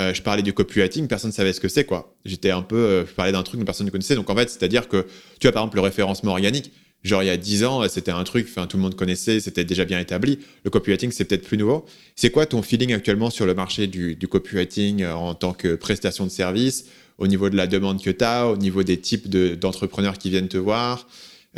euh, 0.00 0.12
je 0.12 0.20
parlais 0.22 0.42
du 0.42 0.52
copywriting, 0.52 1.06
personne 1.06 1.30
ne 1.30 1.34
savait 1.34 1.52
ce 1.52 1.60
que 1.60 1.68
c'est, 1.68 1.84
quoi. 1.84 2.14
J'étais 2.24 2.50
un 2.50 2.62
peu, 2.62 2.76
euh, 2.76 3.06
je 3.06 3.12
parlais 3.12 3.32
d'un 3.32 3.42
truc 3.44 3.60
que 3.60 3.64
personne 3.64 3.86
ne 3.86 3.92
connaissait. 3.92 4.16
Donc, 4.16 4.28
en 4.28 4.34
fait, 4.34 4.50
c'est-à-dire 4.50 4.88
que, 4.88 5.06
tu 5.38 5.46
vois, 5.46 5.52
par 5.52 5.62
exemple, 5.62 5.76
le 5.76 5.82
référencement 5.82 6.32
organique, 6.32 6.72
genre, 7.04 7.22
il 7.22 7.26
y 7.26 7.30
a 7.30 7.36
10 7.36 7.64
ans, 7.64 7.88
c'était 7.88 8.10
un 8.10 8.24
truc, 8.24 8.46
enfin, 8.50 8.66
tout 8.66 8.76
le 8.76 8.82
monde 8.82 8.96
connaissait, 8.96 9.40
c'était 9.40 9.64
déjà 9.64 9.84
bien 9.84 10.00
établi. 10.00 10.40
Le 10.64 10.70
copywriting, 10.70 11.12
c'est 11.12 11.24
peut-être 11.24 11.46
plus 11.46 11.56
nouveau. 11.56 11.86
C'est 12.16 12.30
quoi 12.30 12.44
ton 12.44 12.60
feeling 12.60 12.92
actuellement 12.92 13.30
sur 13.30 13.46
le 13.46 13.54
marché 13.54 13.86
du, 13.86 14.18
copywriting 14.28 15.02
euh, 15.02 15.14
en 15.14 15.34
tant 15.34 15.52
que 15.52 15.76
prestation 15.76 16.24
de 16.24 16.30
service, 16.30 16.86
au 17.18 17.26
niveau 17.26 17.50
de 17.50 17.56
la 17.56 17.66
demande 17.66 18.02
que 18.02 18.10
tu 18.10 18.24
as, 18.24 18.48
au 18.48 18.56
niveau 18.56 18.82
des 18.82 19.00
types 19.00 19.28
d'entrepreneurs 19.28 20.18
qui 20.18 20.30
viennent 20.30 20.48
te 20.48 20.58
voir 20.58 21.06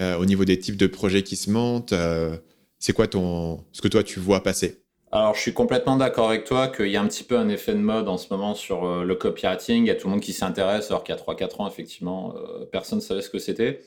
euh, 0.01 0.17
au 0.17 0.25
niveau 0.25 0.45
des 0.45 0.59
types 0.59 0.77
de 0.77 0.87
projets 0.87 1.23
qui 1.23 1.37
se 1.37 1.51
montent 1.51 1.93
euh, 1.93 2.37
C'est 2.79 2.93
quoi 2.93 3.09
ton, 3.09 3.65
ce 3.73 3.83
que 3.83 3.89
toi 3.89 4.03
tu 4.03 4.21
vois 4.21 4.43
passer? 4.43 4.83
Alors, 5.11 5.35
je 5.35 5.41
suis 5.41 5.55
complètement 5.55 5.97
d'accord 5.97 6.29
avec 6.29 6.45
toi 6.45 6.69
qu'il 6.69 6.89
y 6.89 6.97
a 6.97 7.01
un 7.01 7.09
petit 7.09 7.25
peu 7.25 7.39
un 7.39 7.49
effet 7.49 7.73
de 7.73 7.79
mode 7.79 8.09
en 8.09 8.19
ce 8.19 8.27
moment 8.31 8.55
sur 8.55 8.85
euh, 8.85 9.05
le 9.05 9.15
copywriting. 9.15 9.85
Il 9.85 9.89
y 9.89 9.91
a 9.91 9.95
tout 9.95 10.07
le 10.07 10.13
monde 10.13 10.21
qui 10.21 10.35
s'intéresse, 10.35 10.91
alors 10.91 11.03
qu'il 11.03 11.15
y 11.15 11.19
a 11.19 11.21
3-4 11.21 11.63
ans, 11.63 11.69
effectivement, 11.69 12.35
personne 12.71 12.99
ne 12.99 13.03
savait 13.03 13.23
ce 13.23 13.31
que 13.31 13.39
c'était. 13.39 13.81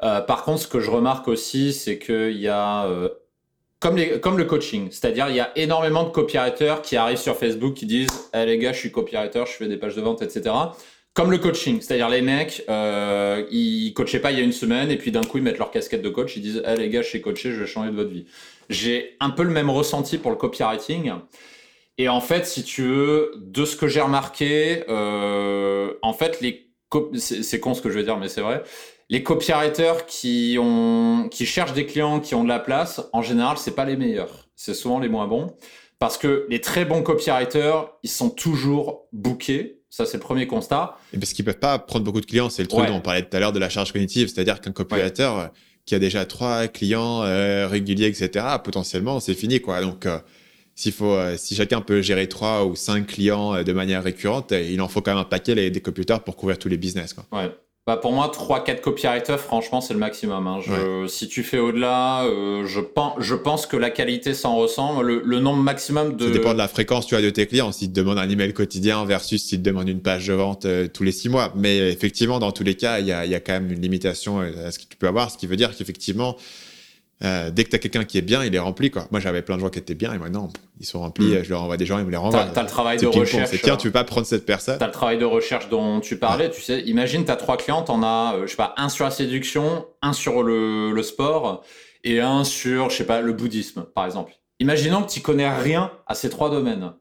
par 0.00 0.44
contre, 0.44 0.62
ce 0.62 0.68
que 0.68 0.80
je 0.80 0.90
remarque 0.90 1.28
aussi, 1.28 1.72
c'est 1.72 1.98
qu'il 1.98 2.38
y 2.38 2.48
a, 2.48 2.88
comme, 3.78 3.96
le 4.38 4.44
coaching, 4.44 4.88
c'est-à-dire 4.90 5.28
il 5.28 5.36
y 5.36 5.40
a 5.40 5.52
énormément 5.56 6.04
de 6.04 6.08
copywriters 6.08 6.82
qui 6.82 6.96
arrivent 6.96 7.18
sur 7.18 7.36
Facebook 7.36 7.74
qui 7.74 7.86
disent 7.86 8.30
hey, 8.32 8.46
les 8.46 8.58
gars, 8.58 8.72
je 8.72 8.78
suis 8.78 8.90
copywriter, 8.90 9.44
je 9.46 9.52
fais 9.52 9.68
des 9.68 9.76
pages 9.76 9.94
de 9.94 10.00
vente, 10.00 10.22
etc. 10.22 10.54
Comme 11.14 11.30
le 11.30 11.36
coaching, 11.36 11.80
c'est-à-dire 11.82 12.08
les 12.08 12.22
mecs, 12.22 12.64
euh, 12.70 13.44
ils 13.50 13.92
coachaient 13.92 14.20
pas 14.20 14.32
il 14.32 14.38
y 14.38 14.40
a 14.40 14.44
une 14.44 14.52
semaine 14.52 14.90
et 14.90 14.96
puis 14.96 15.12
d'un 15.12 15.20
coup 15.20 15.36
ils 15.36 15.44
mettent 15.44 15.58
leur 15.58 15.70
casquette 15.70 16.00
de 16.00 16.08
coach, 16.08 16.36
ils 16.36 16.42
disent 16.42 16.62
"Eh 16.66 16.76
les 16.76 16.88
gars, 16.88 17.02
je 17.02 17.08
suis 17.08 17.20
coaché, 17.20 17.52
je 17.52 17.60
vais 17.60 17.66
changer 17.66 17.90
de 17.90 17.96
votre 17.96 18.10
vie." 18.10 18.24
J'ai 18.70 19.16
un 19.20 19.28
peu 19.30 19.42
le 19.42 19.50
même 19.50 19.68
ressenti 19.68 20.16
pour 20.16 20.30
le 20.30 20.38
copywriting. 20.38 21.12
Et 21.98 22.08
en 22.08 22.20
fait, 22.22 22.46
si 22.46 22.64
tu 22.64 22.82
veux, 22.82 23.32
de 23.36 23.64
ce 23.66 23.76
que 23.76 23.88
j'ai 23.88 24.00
remarqué, 24.00 24.84
euh, 24.88 25.92
en 26.02 26.14
fait, 26.14 26.40
les 26.40 26.70
c'est 27.14 27.60
con 27.60 27.74
ce 27.74 27.82
que 27.82 27.90
je 27.90 27.98
veux 27.98 28.04
dire, 28.04 28.18
mais 28.18 28.28
c'est 28.28 28.40
vrai. 28.42 28.62
Les 29.10 29.22
copywriters 29.22 30.06
qui 30.06 30.56
ont 30.60 31.28
qui 31.30 31.46
cherchent 31.46 31.74
des 31.74 31.86
clients 31.86 32.20
qui 32.20 32.34
ont 32.34 32.44
de 32.44 32.48
la 32.48 32.58
place, 32.58 33.02
en 33.12 33.22
général, 33.22 33.58
c'est 33.58 33.74
pas 33.74 33.84
les 33.84 33.96
meilleurs. 33.96 34.48
C'est 34.56 34.74
souvent 34.74 34.98
les 35.00 35.08
moins 35.08 35.26
bons 35.26 35.54
parce 35.98 36.18
que 36.18 36.46
les 36.48 36.60
très 36.60 36.84
bons 36.84 37.02
copywriters, 37.02 37.92
ils 38.02 38.10
sont 38.10 38.30
toujours 38.30 39.06
bookés 39.12 39.81
ça, 39.92 40.06
c'est 40.06 40.16
le 40.16 40.22
premier 40.22 40.46
constat. 40.46 40.96
Et 41.12 41.18
parce 41.18 41.34
qu'ils 41.34 41.44
peuvent 41.44 41.58
pas 41.58 41.78
prendre 41.78 42.02
beaucoup 42.02 42.22
de 42.22 42.26
clients. 42.26 42.48
C'est 42.48 42.62
le 42.62 42.68
truc 42.68 42.86
dont 42.86 42.94
on 42.94 43.00
parlait 43.02 43.22
tout 43.22 43.36
à 43.36 43.40
l'heure 43.40 43.52
de 43.52 43.58
la 43.58 43.68
charge 43.68 43.92
cognitive. 43.92 44.28
C'est-à-dire 44.28 44.62
qu'un 44.62 44.72
copywriter 44.72 45.22
euh, 45.22 45.46
qui 45.84 45.94
a 45.94 45.98
déjà 45.98 46.24
trois 46.24 46.66
clients 46.66 47.22
euh, 47.24 47.68
réguliers, 47.68 48.06
etc., 48.06 48.46
potentiellement, 48.64 49.20
c'est 49.20 49.34
fini, 49.34 49.60
quoi. 49.60 49.82
Donc, 49.82 50.06
euh, 50.06 50.18
s'il 50.74 50.92
faut, 50.92 51.14
si 51.36 51.54
chacun 51.54 51.82
peut 51.82 52.00
gérer 52.00 52.26
trois 52.26 52.64
ou 52.64 52.74
cinq 52.74 53.06
clients 53.06 53.62
de 53.62 53.72
manière 53.74 54.02
récurrente, 54.02 54.52
il 54.52 54.80
en 54.80 54.88
faut 54.88 55.02
quand 55.02 55.10
même 55.10 55.20
un 55.20 55.24
paquet 55.24 55.70
des 55.70 55.80
computers 55.82 56.24
pour 56.24 56.36
couvrir 56.36 56.58
tous 56.58 56.70
les 56.70 56.78
business, 56.78 57.12
quoi. 57.12 57.26
Ouais. 57.30 57.50
Bah 57.84 57.96
pour 57.96 58.12
moi, 58.12 58.30
3-4 58.32 58.80
copywriters, 58.80 59.40
franchement, 59.40 59.80
c'est 59.80 59.92
le 59.92 59.98
maximum. 59.98 60.46
Hein. 60.46 60.60
Si 61.08 61.26
tu 61.26 61.42
fais 61.42 61.58
au-delà, 61.58 62.22
euh, 62.26 62.64
je, 62.64 62.78
pense, 62.78 63.14
je 63.18 63.34
pense 63.34 63.66
que 63.66 63.76
la 63.76 63.90
qualité 63.90 64.34
s'en 64.34 64.54
ressent. 64.54 65.02
Le, 65.02 65.20
nombre 65.40 65.60
maximum 65.60 66.14
de... 66.14 66.26
Ça 66.26 66.30
dépend 66.30 66.52
de 66.52 66.58
la 66.58 66.68
fréquence 66.68 67.08
tu 67.08 67.16
as 67.16 67.22
de 67.22 67.30
tes 67.30 67.48
clients. 67.48 67.72
Si 67.72 67.88
te 67.88 67.94
demandent 67.94 68.20
un 68.20 68.30
email 68.30 68.52
quotidien 68.52 69.04
versus 69.04 69.42
si 69.42 69.58
te 69.58 69.64
demandent 69.64 69.88
une 69.88 70.00
page 70.00 70.28
de 70.28 70.32
vente 70.32 70.64
euh, 70.64 70.86
tous 70.86 71.02
les 71.02 71.10
6 71.10 71.28
mois. 71.28 71.52
Mais 71.56 71.90
effectivement, 71.90 72.38
dans 72.38 72.52
tous 72.52 72.62
les 72.62 72.76
cas, 72.76 73.00
il 73.00 73.06
y 73.06 73.12
a, 73.12 73.26
y 73.26 73.34
a, 73.34 73.40
quand 73.40 73.54
même 73.54 73.72
une 73.72 73.82
limitation 73.82 74.38
à 74.38 74.70
ce 74.70 74.78
que 74.78 74.84
tu 74.88 74.96
peux 74.96 75.08
avoir. 75.08 75.32
Ce 75.32 75.36
qui 75.36 75.48
veut 75.48 75.56
dire 75.56 75.76
qu'effectivement, 75.76 76.36
euh, 77.24 77.50
dès 77.50 77.64
que 77.64 77.70
tu 77.70 77.76
as 77.76 77.78
quelqu'un 77.78 78.04
qui 78.04 78.18
est 78.18 78.22
bien, 78.22 78.44
il 78.44 78.54
est 78.54 78.58
rempli. 78.58 78.90
Quoi. 78.90 79.06
Moi, 79.10 79.20
j'avais 79.20 79.42
plein 79.42 79.56
de 79.56 79.60
gens 79.60 79.68
qui 79.68 79.78
étaient 79.78 79.94
bien 79.94 80.12
et 80.12 80.18
maintenant, 80.18 80.48
ils 80.80 80.86
sont 80.86 81.00
remplis. 81.00 81.34
Mm. 81.36 81.44
Je 81.44 81.50
leur 81.50 81.62
envoie 81.62 81.76
des 81.76 81.86
gens, 81.86 81.98
ils 81.98 82.04
me 82.04 82.10
les 82.10 82.16
renvoient. 82.16 82.46
Tu 82.52 82.58
as, 82.58 82.62
le 82.62 82.68
travail 82.68 82.98
de 82.98 83.06
recherche. 83.06 83.50
tiens, 83.62 83.76
tu 83.76 83.88
veux 83.88 83.92
pas 83.92 84.04
prendre 84.04 84.26
cette 84.26 84.44
personne? 84.44 84.78
Tu 84.78 84.84
as 84.84 84.88
le 84.88 84.92
travail 84.92 85.18
de 85.18 85.24
recherche 85.24 85.68
dont 85.68 86.00
tu 86.00 86.18
parlais. 86.18 86.50
Tu 86.50 86.60
sais, 86.60 86.80
imagine, 86.82 87.24
tu 87.24 87.30
as 87.30 87.36
trois 87.36 87.56
clients, 87.56 87.82
tu 87.82 87.92
en 87.92 88.02
as, 88.02 88.34
euh, 88.34 88.42
je 88.46 88.50
sais 88.50 88.56
pas, 88.56 88.74
un 88.76 88.88
sur 88.88 89.04
la 89.04 89.10
séduction, 89.10 89.86
un 90.02 90.12
sur 90.12 90.42
le, 90.42 90.90
le, 90.90 91.02
sport 91.02 91.62
et 92.02 92.20
un 92.20 92.42
sur, 92.44 92.90
je 92.90 92.96
sais 92.96 93.06
pas, 93.06 93.20
le 93.20 93.32
bouddhisme, 93.32 93.84
par 93.94 94.04
exemple. 94.04 94.32
Imaginons 94.58 95.02
que 95.02 95.10
tu 95.10 95.20
connais 95.20 95.48
rien 95.48 95.92
à 96.06 96.14
ces 96.14 96.28
trois 96.28 96.50
domaines. 96.50 96.92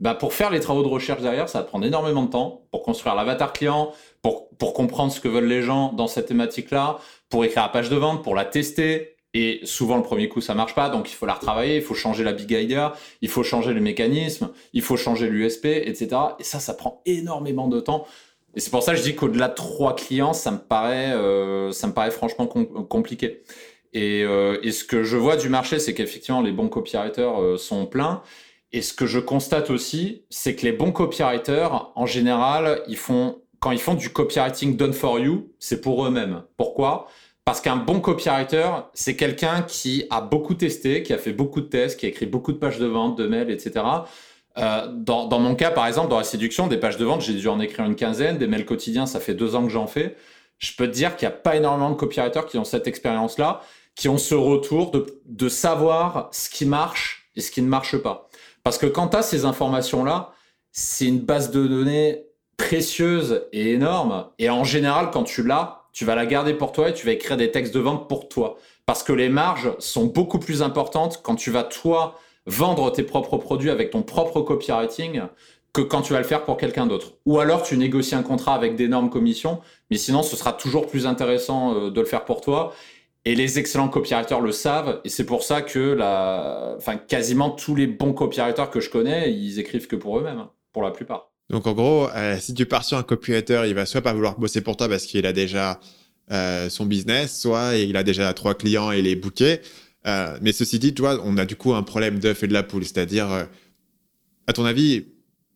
Bah, 0.00 0.14
pour 0.14 0.32
faire 0.32 0.50
les 0.50 0.60
travaux 0.60 0.82
de 0.82 0.88
recherche 0.88 1.22
derrière, 1.22 1.48
ça 1.48 1.58
va 1.58 1.64
prendre 1.64 1.84
énormément 1.84 2.22
de 2.22 2.30
temps 2.30 2.62
pour 2.70 2.82
construire 2.82 3.16
l'avatar 3.16 3.52
client, 3.52 3.92
pour, 4.22 4.48
pour 4.56 4.72
comprendre 4.72 5.12
ce 5.12 5.20
que 5.20 5.26
veulent 5.26 5.48
les 5.48 5.62
gens 5.62 5.92
dans 5.92 6.06
cette 6.06 6.26
thématique-là, 6.26 6.98
pour 7.28 7.44
écrire 7.44 7.64
la 7.64 7.68
page 7.68 7.90
de 7.90 7.96
vente, 7.96 8.22
pour 8.22 8.36
la 8.36 8.44
tester, 8.44 9.16
et 9.34 9.60
souvent, 9.64 9.96
le 9.96 10.02
premier 10.02 10.28
coup, 10.28 10.40
ça 10.40 10.54
marche 10.54 10.74
pas, 10.74 10.88
donc 10.88 11.10
il 11.10 11.14
faut 11.14 11.26
la 11.26 11.34
retravailler, 11.34 11.76
il 11.76 11.82
faut 11.82 11.94
changer 11.94 12.24
la 12.24 12.32
big 12.32 12.50
idea, 12.50 12.94
il 13.20 13.28
faut 13.28 13.42
changer 13.42 13.74
le 13.74 13.80
mécanisme, 13.80 14.50
il 14.72 14.82
faut 14.82 14.96
changer 14.96 15.28
l'USP, 15.28 15.66
etc. 15.66 16.08
Et 16.38 16.44
ça, 16.44 16.60
ça 16.60 16.74
prend 16.74 17.02
énormément 17.04 17.68
de 17.68 17.80
temps. 17.80 18.06
Et 18.54 18.60
c'est 18.60 18.70
pour 18.70 18.82
ça 18.82 18.92
que 18.92 18.98
je 18.98 19.02
dis 19.02 19.14
qu'au-delà 19.14 19.48
de 19.48 19.54
trois 19.54 19.94
clients, 19.94 20.32
ça 20.32 20.50
me 20.50 20.58
paraît, 20.58 21.12
euh, 21.12 21.72
ça 21.72 21.86
me 21.86 21.92
paraît 21.92 22.10
franchement 22.10 22.46
compliqué. 22.46 23.42
Et, 23.92 24.22
euh, 24.24 24.58
et, 24.62 24.72
ce 24.72 24.84
que 24.84 25.02
je 25.02 25.16
vois 25.16 25.36
du 25.36 25.48
marché, 25.48 25.78
c'est 25.78 25.94
qu'effectivement, 25.94 26.40
les 26.40 26.52
bons 26.52 26.68
copywriters 26.68 27.40
euh, 27.40 27.56
sont 27.56 27.86
pleins. 27.86 28.22
Et 28.72 28.82
ce 28.82 28.92
que 28.92 29.06
je 29.06 29.18
constate 29.18 29.70
aussi, 29.70 30.24
c'est 30.30 30.54
que 30.54 30.64
les 30.64 30.72
bons 30.72 30.92
copywriters, 30.92 31.92
en 31.94 32.06
général, 32.06 32.82
quand 33.60 33.70
ils 33.70 33.78
font 33.78 33.94
du 33.94 34.10
copywriting 34.10 34.76
done 34.76 34.92
for 34.92 35.18
you, 35.18 35.52
c'est 35.58 35.80
pour 35.80 36.04
eux-mêmes. 36.06 36.42
Pourquoi? 36.56 37.08
Parce 37.48 37.62
qu'un 37.62 37.76
bon 37.76 38.00
copywriter, 38.00 38.68
c'est 38.92 39.16
quelqu'un 39.16 39.62
qui 39.62 40.04
a 40.10 40.20
beaucoup 40.20 40.52
testé, 40.52 41.02
qui 41.02 41.14
a 41.14 41.16
fait 41.16 41.32
beaucoup 41.32 41.62
de 41.62 41.66
tests, 41.66 41.98
qui 41.98 42.04
a 42.04 42.10
écrit 42.10 42.26
beaucoup 42.26 42.52
de 42.52 42.58
pages 42.58 42.78
de 42.78 42.84
vente, 42.84 43.16
de 43.16 43.26
mails, 43.26 43.50
etc. 43.50 43.86
Euh, 44.58 44.86
dans, 44.92 45.40
mon 45.40 45.54
cas, 45.54 45.70
par 45.70 45.86
exemple, 45.86 46.10
dans 46.10 46.18
la 46.18 46.24
séduction, 46.24 46.66
des 46.66 46.76
pages 46.76 46.98
de 46.98 47.06
vente, 47.06 47.22
j'ai 47.22 47.32
dû 47.32 47.48
en 47.48 47.58
écrire 47.58 47.86
une 47.86 47.96
quinzaine, 47.96 48.36
des 48.36 48.46
mails 48.46 48.66
quotidiens, 48.66 49.06
ça 49.06 49.18
fait 49.18 49.32
deux 49.32 49.54
ans 49.54 49.62
que 49.62 49.70
j'en 49.70 49.86
fais. 49.86 50.14
Je 50.58 50.76
peux 50.76 50.86
te 50.88 50.92
dire 50.92 51.16
qu'il 51.16 51.26
n'y 51.26 51.32
a 51.32 51.38
pas 51.38 51.56
énormément 51.56 51.88
de 51.88 51.94
copywriters 51.94 52.44
qui 52.44 52.58
ont 52.58 52.64
cette 52.64 52.86
expérience-là, 52.86 53.62
qui 53.94 54.10
ont 54.10 54.18
ce 54.18 54.34
retour 54.34 54.90
de, 54.90 55.06
de 55.24 55.48
savoir 55.48 56.28
ce 56.32 56.50
qui 56.50 56.66
marche 56.66 57.30
et 57.34 57.40
ce 57.40 57.50
qui 57.50 57.62
ne 57.62 57.68
marche 57.68 57.96
pas. 57.96 58.28
Parce 58.62 58.76
que 58.76 58.84
quand 58.84 59.08
tu 59.08 59.22
ces 59.22 59.46
informations-là, 59.46 60.34
c'est 60.70 61.06
une 61.06 61.20
base 61.20 61.50
de 61.50 61.66
données 61.66 62.26
précieuse 62.58 63.46
et 63.52 63.72
énorme. 63.72 64.26
Et 64.38 64.50
en 64.50 64.64
général, 64.64 65.08
quand 65.10 65.22
tu 65.22 65.42
l'as, 65.42 65.77
tu 65.92 66.04
vas 66.04 66.14
la 66.14 66.26
garder 66.26 66.54
pour 66.54 66.72
toi 66.72 66.90
et 66.90 66.94
tu 66.94 67.06
vas 67.06 67.12
écrire 67.12 67.36
des 67.36 67.50
textes 67.50 67.74
de 67.74 67.80
vente 67.80 68.08
pour 68.08 68.28
toi. 68.28 68.56
Parce 68.86 69.02
que 69.02 69.12
les 69.12 69.28
marges 69.28 69.72
sont 69.78 70.06
beaucoup 70.06 70.38
plus 70.38 70.62
importantes 70.62 71.20
quand 71.22 71.34
tu 71.34 71.50
vas, 71.50 71.64
toi, 71.64 72.18
vendre 72.46 72.90
tes 72.90 73.02
propres 73.02 73.36
produits 73.36 73.70
avec 73.70 73.90
ton 73.90 74.02
propre 74.02 74.40
copywriting 74.40 75.22
que 75.72 75.82
quand 75.82 76.02
tu 76.02 76.12
vas 76.12 76.18
le 76.18 76.24
faire 76.24 76.44
pour 76.44 76.56
quelqu'un 76.56 76.86
d'autre. 76.86 77.12
Ou 77.26 77.38
alors 77.38 77.62
tu 77.62 77.76
négocies 77.76 78.14
un 78.14 78.22
contrat 78.22 78.54
avec 78.54 78.74
d'énormes 78.74 79.10
commissions, 79.10 79.60
mais 79.90 79.98
sinon 79.98 80.22
ce 80.22 80.36
sera 80.36 80.52
toujours 80.52 80.86
plus 80.86 81.06
intéressant 81.06 81.74
euh, 81.74 81.90
de 81.90 82.00
le 82.00 82.06
faire 82.06 82.24
pour 82.24 82.40
toi. 82.40 82.72
Et 83.24 83.34
les 83.34 83.58
excellents 83.58 83.88
copywriters 83.88 84.40
le 84.40 84.52
savent, 84.52 85.00
et 85.04 85.10
c'est 85.10 85.26
pour 85.26 85.42
ça 85.42 85.60
que 85.60 85.78
la... 85.78 86.74
enfin, 86.78 86.96
quasiment 86.96 87.50
tous 87.50 87.74
les 87.74 87.86
bons 87.86 88.14
copywriters 88.14 88.70
que 88.70 88.80
je 88.80 88.88
connais, 88.88 89.32
ils 89.32 89.58
écrivent 89.58 89.86
que 89.86 89.96
pour 89.96 90.18
eux-mêmes, 90.18 90.38
hein, 90.38 90.50
pour 90.72 90.82
la 90.82 90.90
plupart. 90.90 91.27
Donc 91.50 91.66
en 91.66 91.72
gros, 91.72 92.08
euh, 92.10 92.36
si 92.38 92.54
tu 92.54 92.66
pars 92.66 92.84
sur 92.84 92.98
un 92.98 93.02
copywriter, 93.02 93.62
il 93.66 93.74
va 93.74 93.86
soit 93.86 94.02
pas 94.02 94.12
vouloir 94.12 94.38
bosser 94.38 94.60
pour 94.60 94.76
toi 94.76 94.88
parce 94.88 95.06
qu'il 95.06 95.24
a 95.24 95.32
déjà 95.32 95.80
euh, 96.30 96.68
son 96.68 96.84
business, 96.84 97.40
soit 97.40 97.76
il 97.76 97.96
a 97.96 98.02
déjà 98.02 98.32
trois 98.34 98.54
clients 98.54 98.90
et 98.90 99.00
les 99.00 99.16
bouquets. 99.16 99.62
Euh, 100.06 100.38
mais 100.42 100.52
ceci 100.52 100.78
dit, 100.78 100.92
tu 100.92 101.02
vois, 101.02 101.20
on 101.24 101.38
a 101.38 101.46
du 101.46 101.56
coup 101.56 101.72
un 101.72 101.82
problème 101.82 102.18
d'œuf 102.18 102.42
et 102.42 102.48
de 102.48 102.52
la 102.52 102.62
poule, 102.62 102.84
c'est-à-dire, 102.84 103.46
à 104.46 104.52
ton 104.52 104.64
avis, 104.64 105.06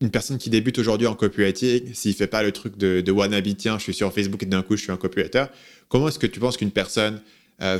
une 0.00 0.10
personne 0.10 0.38
qui 0.38 0.50
débute 0.50 0.78
aujourd'hui 0.78 1.06
en 1.06 1.14
copywriting, 1.14 1.94
s'il 1.94 2.14
fait 2.14 2.26
pas 2.26 2.42
le 2.42 2.52
truc 2.52 2.76
de, 2.76 3.02
de 3.02 3.12
wannabe, 3.12 3.54
tiens, 3.56 3.78
je 3.78 3.84
suis 3.84 3.94
sur 3.94 4.12
Facebook 4.12 4.42
et 4.42 4.46
d'un 4.46 4.62
coup 4.62 4.76
je 4.76 4.82
suis 4.82 4.92
un 4.92 4.96
copywriter, 4.96 5.44
comment 5.88 6.08
est-ce 6.08 6.18
que 6.18 6.26
tu 6.26 6.40
penses 6.40 6.56
qu'une 6.56 6.72
personne 6.72 7.20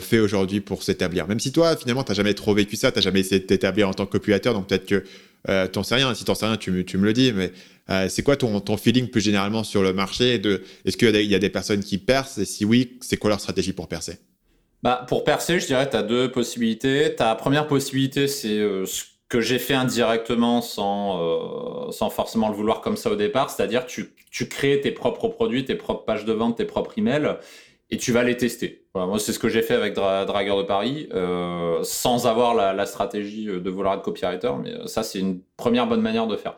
fait 0.01 0.21
aujourd'hui 0.21 0.61
pour 0.61 0.85
s'établir? 0.85 1.27
Même 1.27 1.41
si 1.41 1.51
toi, 1.51 1.77
finalement, 1.77 2.05
tu 2.05 2.13
n'as 2.13 2.17
jamais 2.17 2.35
trop 2.35 2.55
vécu 2.55 2.77
ça, 2.77 2.93
tu 2.93 2.99
n'as 2.99 3.03
jamais 3.03 3.21
essayé 3.21 3.41
de 3.41 3.47
t'établir 3.47 3.89
en 3.89 3.95
tant 3.95 4.07
que 4.07 4.13
copywriter, 4.13 4.51
donc 4.51 4.69
peut-être 4.69 4.87
que 4.87 5.03
euh, 5.49 5.67
t'en 5.67 5.83
sais 5.83 5.97
rien. 5.97 6.15
Si 6.15 6.25
t'en 6.25 6.35
sais 6.35 6.47
rien, 6.47 6.57
tu, 6.57 6.71
me 6.71 7.05
le 7.05 7.13
dis, 7.13 7.33
mais 7.33 7.53
euh, 7.91 8.09
c'est 8.09 8.23
quoi 8.23 8.37
ton, 8.37 8.77
feeling 8.77 9.09
plus 9.09 9.21
généralement 9.21 9.65
sur 9.65 9.83
le 9.83 9.93
marché 9.93 10.41
Est-ce 10.85 10.97
qu'il 10.97 11.15
y, 11.15 11.35
a 11.35 11.39
des 11.39 11.51
personnes 11.51 11.83
qui 11.83 11.99
percent? 11.99 12.39
Et 12.39 12.45
si 12.45 12.65
oui, 12.65 12.99
c'est 13.01 13.17
quoi 13.17 13.31
leur 13.31 13.41
stratégie 13.41 13.73
pour 13.73 13.89
percer? 13.89 14.19
Bah, 14.83 15.05
Pour 15.09 15.25
percer, 15.25 15.61
je 15.61 15.67
dirais 15.67 15.89
tu 15.89 15.97
as 15.97 16.03
deux 16.03 16.31
possibilités. 16.31 17.15
Ta 17.15 17.35
première 17.35 17.67
possibilité, 17.67 18.29
c'est 18.29 18.59
ce 18.59 19.03
que 19.29 19.41
j'ai 19.41 19.59
fait 19.59 19.75
indirectement 19.75 20.61
sans, 20.61 21.91
sans 21.91 22.11
forcément 22.11 22.49
le 22.49 22.55
vouloir 22.55 22.81
comme 22.81 22.97
ça 22.97 23.11
au 23.11 23.17
départ, 23.17 23.51
c'est-à-dire 23.51 23.87
tu, 23.87 24.13
tu 24.31 24.49
crées 24.49 24.81
tes 24.81 24.91
propres 24.91 25.29
produits, 25.29 25.65
tes 25.65 25.75
propres 25.75 26.05
pages 26.05 26.25
de 26.25 26.33
vente, 26.33 26.59
tes 26.59 26.65
propres 26.65 26.93
emails 26.99 27.37
et 27.93 27.99
tu 27.99 28.11
vas 28.11 28.25
les 28.25 28.37
tester. 28.39 28.87
moi, 28.95 29.19
c'est 29.19 29.33
ce 29.33 29.39
que 29.39 29.51
j'ai 29.51 29.61
fait 29.61 29.75
avec 29.75 29.93
Dra 29.93 30.25
Dragueur 30.25 30.57
de 30.57 30.63
Paris, 30.63 31.09
euh, 31.13 31.81
sans 31.83 32.27
avoir 32.27 32.55
la, 32.55 32.87
stratégie 32.87 33.45
de 33.45 33.71
vouloir 33.71 33.95
être 33.95 34.03
copywriter, 34.03 34.51
mais 34.63 34.71
euh, 34.71 34.87
ça, 34.87 35.03
c'est 35.03 35.19
une 35.19 35.41
première 35.59 35.87
bonne 35.87 36.01
manière 36.01 36.27
de 36.27 36.37
faire. 36.37 36.57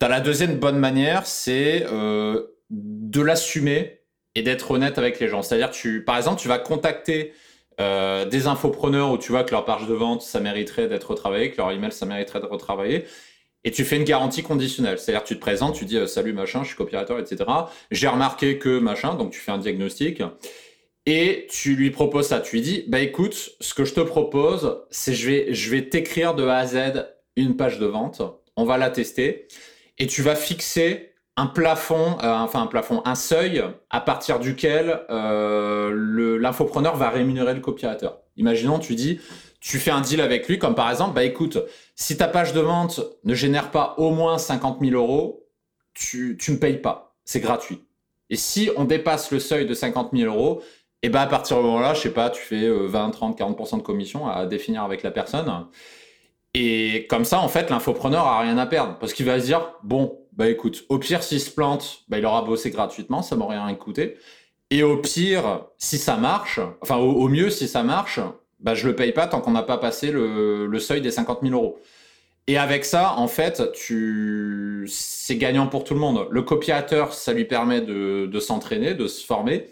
Tu 0.00 0.06
as 0.06 0.08
la 0.08 0.20
deuxième 0.20 0.58
bonne 0.58 0.78
manière, 0.78 1.26
c'est 1.26 1.86
euh, 1.90 2.46
de 2.70 3.20
l'assumer 3.20 4.00
et 4.34 4.42
d'être 4.42 4.70
honnête 4.70 4.98
avec 4.98 5.18
les 5.20 5.28
gens. 5.28 5.42
C'est-à-dire, 5.42 5.70
par 6.04 6.16
exemple, 6.16 6.40
tu 6.40 6.48
vas 6.48 6.58
contacter 6.58 7.32
des 7.78 8.48
infopreneurs 8.48 9.12
où 9.12 9.18
tu 9.18 9.30
vois 9.30 9.44
que 9.44 9.52
leur 9.52 9.64
page 9.64 9.86
de 9.86 9.94
vente, 9.94 10.22
ça 10.22 10.40
mériterait 10.40 10.88
d'être 10.88 11.10
retravaillé, 11.10 11.52
que 11.52 11.58
leur 11.58 11.70
email, 11.70 11.92
ça 11.92 12.06
mériterait 12.06 12.40
d'être 12.40 12.50
retravaillé. 12.50 13.04
Et 13.64 13.70
tu 13.70 13.84
fais 13.84 13.96
une 13.96 14.04
garantie 14.04 14.42
conditionnelle. 14.42 14.98
C'est-à-dire 14.98 15.24
tu 15.24 15.34
te 15.34 15.40
présentes, 15.40 15.74
tu 15.74 15.84
dis 15.84 15.96
euh, 15.96 16.06
salut 16.06 16.32
machin, 16.32 16.62
je 16.62 16.68
suis 16.68 16.76
copywriter, 16.76 17.18
etc. 17.18 17.44
J'ai 17.90 18.08
remarqué 18.08 18.58
que 18.58 18.78
machin, 18.78 19.14
donc 19.14 19.32
tu 19.32 19.40
fais 19.40 19.52
un 19.52 19.58
diagnostic. 19.58 20.22
Et 21.06 21.46
tu 21.50 21.74
lui 21.74 21.90
proposes 21.90 22.28
ça. 22.28 22.40
Tu 22.40 22.56
lui 22.56 22.62
dis, 22.62 22.84
bah 22.88 23.00
écoute, 23.00 23.50
ce 23.60 23.74
que 23.74 23.84
je 23.84 23.94
te 23.94 24.00
propose, 24.00 24.84
c'est 24.90 25.14
je 25.14 25.28
vais, 25.28 25.54
je 25.54 25.70
vais 25.70 25.88
t'écrire 25.88 26.34
de 26.34 26.46
A 26.46 26.58
à 26.58 26.66
Z 26.66 26.76
une 27.36 27.56
page 27.56 27.78
de 27.78 27.86
vente. 27.86 28.22
On 28.56 28.64
va 28.64 28.78
la 28.78 28.90
tester. 28.90 29.48
Et 29.98 30.06
tu 30.06 30.22
vas 30.22 30.36
fixer 30.36 31.12
un 31.36 31.46
plafond, 31.46 32.18
euh, 32.22 32.34
enfin 32.34 32.62
un 32.62 32.66
plafond, 32.66 33.02
un 33.04 33.14
seuil 33.14 33.62
à 33.90 34.00
partir 34.00 34.40
duquel 34.40 35.00
euh, 35.10 36.38
l'infopreneur 36.40 36.96
va 36.96 37.10
rémunérer 37.10 37.54
le 37.54 37.60
copywriter. 37.60 38.08
Imaginons, 38.36 38.78
tu 38.78 38.94
dis, 38.94 39.20
tu 39.60 39.78
fais 39.78 39.90
un 39.90 40.00
deal 40.00 40.20
avec 40.20 40.48
lui, 40.48 40.58
comme 40.58 40.74
par 40.74 40.90
exemple, 40.90 41.14
bah 41.14 41.24
écoute, 41.24 41.58
si 41.94 42.16
ta 42.16 42.28
page 42.28 42.52
de 42.52 42.60
vente 42.60 43.00
ne 43.24 43.34
génère 43.34 43.70
pas 43.70 43.94
au 43.98 44.10
moins 44.10 44.38
50 44.38 44.80
000 44.80 44.92
euros, 44.92 45.46
tu, 45.94 46.36
tu 46.40 46.52
ne 46.52 46.56
payes 46.56 46.78
pas. 46.78 47.16
C'est 47.24 47.40
gratuit. 47.40 47.84
Et 48.30 48.36
si 48.36 48.70
on 48.76 48.84
dépasse 48.84 49.30
le 49.30 49.38
seuil 49.38 49.66
de 49.66 49.74
50 49.74 50.10
000 50.12 50.32
euros, 50.32 50.62
et 51.02 51.06
eh 51.06 51.08
ben 51.10 51.20
à 51.20 51.26
partir 51.28 51.58
de 51.58 51.62
moment-là, 51.62 51.94
je 51.94 52.00
sais 52.00 52.10
pas, 52.10 52.28
tu 52.28 52.42
fais 52.42 52.68
20, 52.68 53.10
30, 53.10 53.38
40% 53.38 53.76
de 53.76 53.82
commission 53.82 54.26
à 54.26 54.46
définir 54.46 54.82
avec 54.82 55.04
la 55.04 55.12
personne. 55.12 55.48
Et 56.60 57.06
comme 57.08 57.24
ça, 57.24 57.38
en 57.38 57.46
fait, 57.46 57.70
l'infopreneur 57.70 58.26
a 58.26 58.40
rien 58.40 58.58
à 58.58 58.66
perdre 58.66 58.96
parce 58.98 59.12
qu'il 59.12 59.26
va 59.26 59.38
se 59.38 59.44
dire 59.44 59.74
bon, 59.84 60.18
bah 60.32 60.48
écoute, 60.48 60.84
au 60.88 60.98
pire, 60.98 61.22
s'il 61.22 61.40
se 61.40 61.52
plante, 61.52 62.00
bah, 62.08 62.18
il 62.18 62.26
aura 62.26 62.42
bossé 62.42 62.70
gratuitement, 62.70 63.22
ça 63.22 63.36
m'aurait 63.36 63.60
rien 63.60 63.72
coûté. 63.76 64.16
Et 64.70 64.82
au 64.82 64.96
pire, 64.96 65.66
si 65.78 65.98
ça 65.98 66.16
marche, 66.16 66.58
enfin 66.80 66.96
au 66.96 67.28
mieux, 67.28 67.50
si 67.50 67.68
ça 67.68 67.84
marche, 67.84 68.18
bah, 68.58 68.74
je 68.74 68.88
le 68.88 68.96
paye 68.96 69.12
pas 69.12 69.28
tant 69.28 69.40
qu'on 69.40 69.52
n'a 69.52 69.62
pas 69.62 69.78
passé 69.78 70.10
le, 70.10 70.76
seuil 70.80 71.00
des 71.00 71.12
50 71.12 71.42
000 71.42 71.54
euros. 71.54 71.78
Et 72.48 72.58
avec 72.58 72.84
ça, 72.84 73.14
en 73.18 73.28
fait, 73.28 73.70
tu... 73.72 74.88
c'est 74.90 75.36
gagnant 75.36 75.68
pour 75.68 75.84
tout 75.84 75.94
le 75.94 76.00
monde. 76.00 76.26
Le 76.28 76.42
copiateur, 76.42 77.14
ça 77.14 77.32
lui 77.32 77.44
permet 77.44 77.82
de, 77.82 78.40
s'entraîner, 78.40 78.94
de 78.94 79.06
se 79.06 79.24
former. 79.24 79.68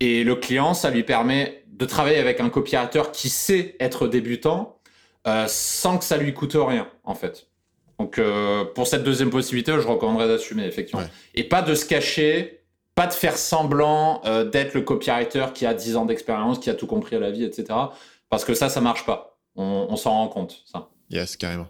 Et 0.00 0.24
le 0.24 0.34
client, 0.34 0.74
ça 0.74 0.90
lui 0.90 1.04
permet 1.04 1.62
de 1.68 1.84
travailler 1.84 2.18
avec 2.18 2.40
un 2.40 2.48
copiateur 2.48 3.12
qui 3.12 3.28
sait 3.28 3.76
être 3.78 4.08
débutant 4.08 4.75
sans 5.46 5.98
que 5.98 6.04
ça 6.04 6.16
lui 6.16 6.32
coûte 6.34 6.56
rien, 6.56 6.88
en 7.04 7.14
fait. 7.14 7.48
Donc, 7.98 8.18
euh, 8.18 8.64
pour 8.64 8.86
cette 8.86 9.04
deuxième 9.04 9.30
possibilité, 9.30 9.72
je 9.72 9.86
recommanderais 9.86 10.28
d'assumer, 10.28 10.64
effectivement. 10.66 11.04
Et 11.34 11.44
pas 11.44 11.62
de 11.62 11.74
se 11.74 11.86
cacher, 11.86 12.60
pas 12.94 13.06
de 13.06 13.12
faire 13.12 13.36
semblant 13.36 14.20
euh, 14.26 14.44
d'être 14.44 14.74
le 14.74 14.82
copywriter 14.82 15.46
qui 15.54 15.66
a 15.66 15.74
10 15.74 15.96
ans 15.96 16.04
d'expérience, 16.04 16.58
qui 16.58 16.70
a 16.70 16.74
tout 16.74 16.86
compris 16.86 17.16
à 17.16 17.20
la 17.20 17.30
vie, 17.30 17.44
etc. 17.44 17.66
Parce 18.28 18.44
que 18.44 18.54
ça, 18.54 18.68
ça 18.68 18.80
marche 18.80 19.06
pas. 19.06 19.38
On, 19.54 19.96
s'en 19.96 20.10
rend 20.10 20.28
compte, 20.28 20.62
ça. 20.70 20.90
Yes, 21.08 21.36
carrément. 21.36 21.68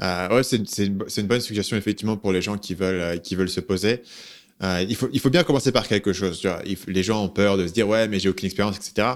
Euh, 0.00 0.28
ouais, 0.28 0.42
c'est 0.44 0.56
une, 0.56 1.04
une, 1.16 1.26
bonne 1.26 1.40
suggestion, 1.40 1.76
effectivement, 1.76 2.16
pour 2.16 2.30
les 2.30 2.40
gens 2.40 2.56
qui 2.56 2.74
veulent, 2.74 3.00
euh, 3.00 3.16
qui 3.16 3.34
veulent 3.34 3.48
se 3.48 3.60
poser. 3.60 4.02
Euh, 4.62 4.84
il, 4.88 4.94
faut, 4.94 5.08
il 5.12 5.18
faut 5.18 5.30
bien 5.30 5.42
commencer 5.42 5.72
par 5.72 5.88
quelque 5.88 6.12
chose. 6.12 6.38
Tu 6.38 6.46
vois. 6.46 6.62
les 6.86 7.02
gens 7.02 7.24
ont 7.24 7.28
peur 7.28 7.56
de 7.56 7.66
se 7.66 7.72
dire, 7.72 7.88
ouais, 7.88 8.06
mais 8.06 8.20
j'ai 8.20 8.28
aucune 8.28 8.46
expérience, 8.46 8.76
etc. 8.76 9.14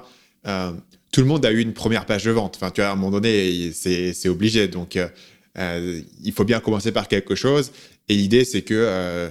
Euh, 1.10 1.12
tout 1.12 1.20
le 1.20 1.26
monde 1.26 1.44
a 1.44 1.52
eu 1.52 1.60
une 1.60 1.72
première 1.72 2.06
page 2.06 2.24
de 2.24 2.30
vente. 2.30 2.56
Enfin, 2.56 2.70
tu 2.70 2.80
vois, 2.80 2.90
à 2.90 2.92
un 2.92 2.96
moment 2.96 3.10
donné, 3.10 3.72
c'est 3.72 4.28
obligé. 4.28 4.68
Donc, 4.68 4.96
euh, 4.96 6.00
il 6.22 6.32
faut 6.32 6.44
bien 6.44 6.60
commencer 6.60 6.92
par 6.92 7.08
quelque 7.08 7.34
chose. 7.34 7.72
Et 8.08 8.14
l'idée, 8.14 8.44
c'est 8.44 8.62
que 8.62 9.30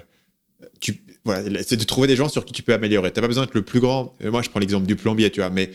tu, 0.79 1.01
voilà, 1.25 1.63
c'est 1.63 1.77
de 1.77 1.83
trouver 1.83 2.07
des 2.07 2.15
gens 2.15 2.29
sur 2.29 2.45
qui 2.45 2.53
tu 2.53 2.63
peux 2.63 2.73
améliorer. 2.73 3.11
T'as 3.11 3.21
pas 3.21 3.27
besoin 3.27 3.45
d'être 3.45 3.55
le 3.55 3.63
plus 3.63 3.79
grand. 3.79 4.15
Moi, 4.23 4.41
je 4.41 4.49
prends 4.49 4.59
l'exemple 4.59 4.87
du 4.87 4.95
plombier, 4.95 5.29
tu 5.29 5.39
vois, 5.41 5.49
mais 5.49 5.71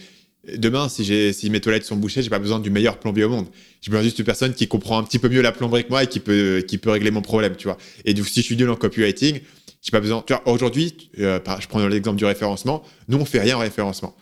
Demain, 0.57 0.89
si, 0.89 1.49
mes 1.51 1.61
toilettes 1.61 1.85
sont 1.85 1.97
bouchées, 1.97 2.23
j'ai 2.23 2.31
pas 2.31 2.39
besoin 2.39 2.61
du 2.61 2.71
meilleur 2.71 2.99
plombier 2.99 3.25
au 3.25 3.31
monde. 3.31 3.47
J'ai 3.81 3.91
besoin 3.91 4.03
juste 4.03 4.17
d'une 4.17 4.27
personne 4.27 4.53
qui 4.53 4.69
comprend 4.69 4.99
un 4.99 5.03
petit 5.03 5.19
peu 5.19 5.29
mieux 5.29 5.41
la 5.41 5.53
plomberie 5.53 5.85
que 5.85 5.89
moi 5.89 6.05
et 6.05 6.07
qui 6.07 6.21
peut, 6.21 6.65
régler 6.87 7.11
mon 7.11 7.23
problème, 7.23 7.57
tu 7.57 7.67
vois. 7.67 7.79
Et 8.05 8.15
donc, 8.15 8.27
si 8.27 8.41
je 8.41 8.47
suis 8.47 8.57
nul 8.57 8.69
en 8.69 8.77
copywriting, 8.77 9.41
j'ai 9.83 9.91
pas 9.91 10.01
besoin. 10.01 10.23
Tu 10.27 10.35
vois, 10.35 10.47
aujourd'hui, 10.47 11.11
euh, 11.19 11.39
je 11.61 11.67
prends 11.67 11.87
l'exemple 11.87 12.19
du 12.19 12.25
référencement. 12.25 12.83
Nous, 13.09 13.19
on 13.19 13.25
fait 13.25 13.41
rien 13.41 13.57
en 13.57 13.61
référencement. 13.61 14.15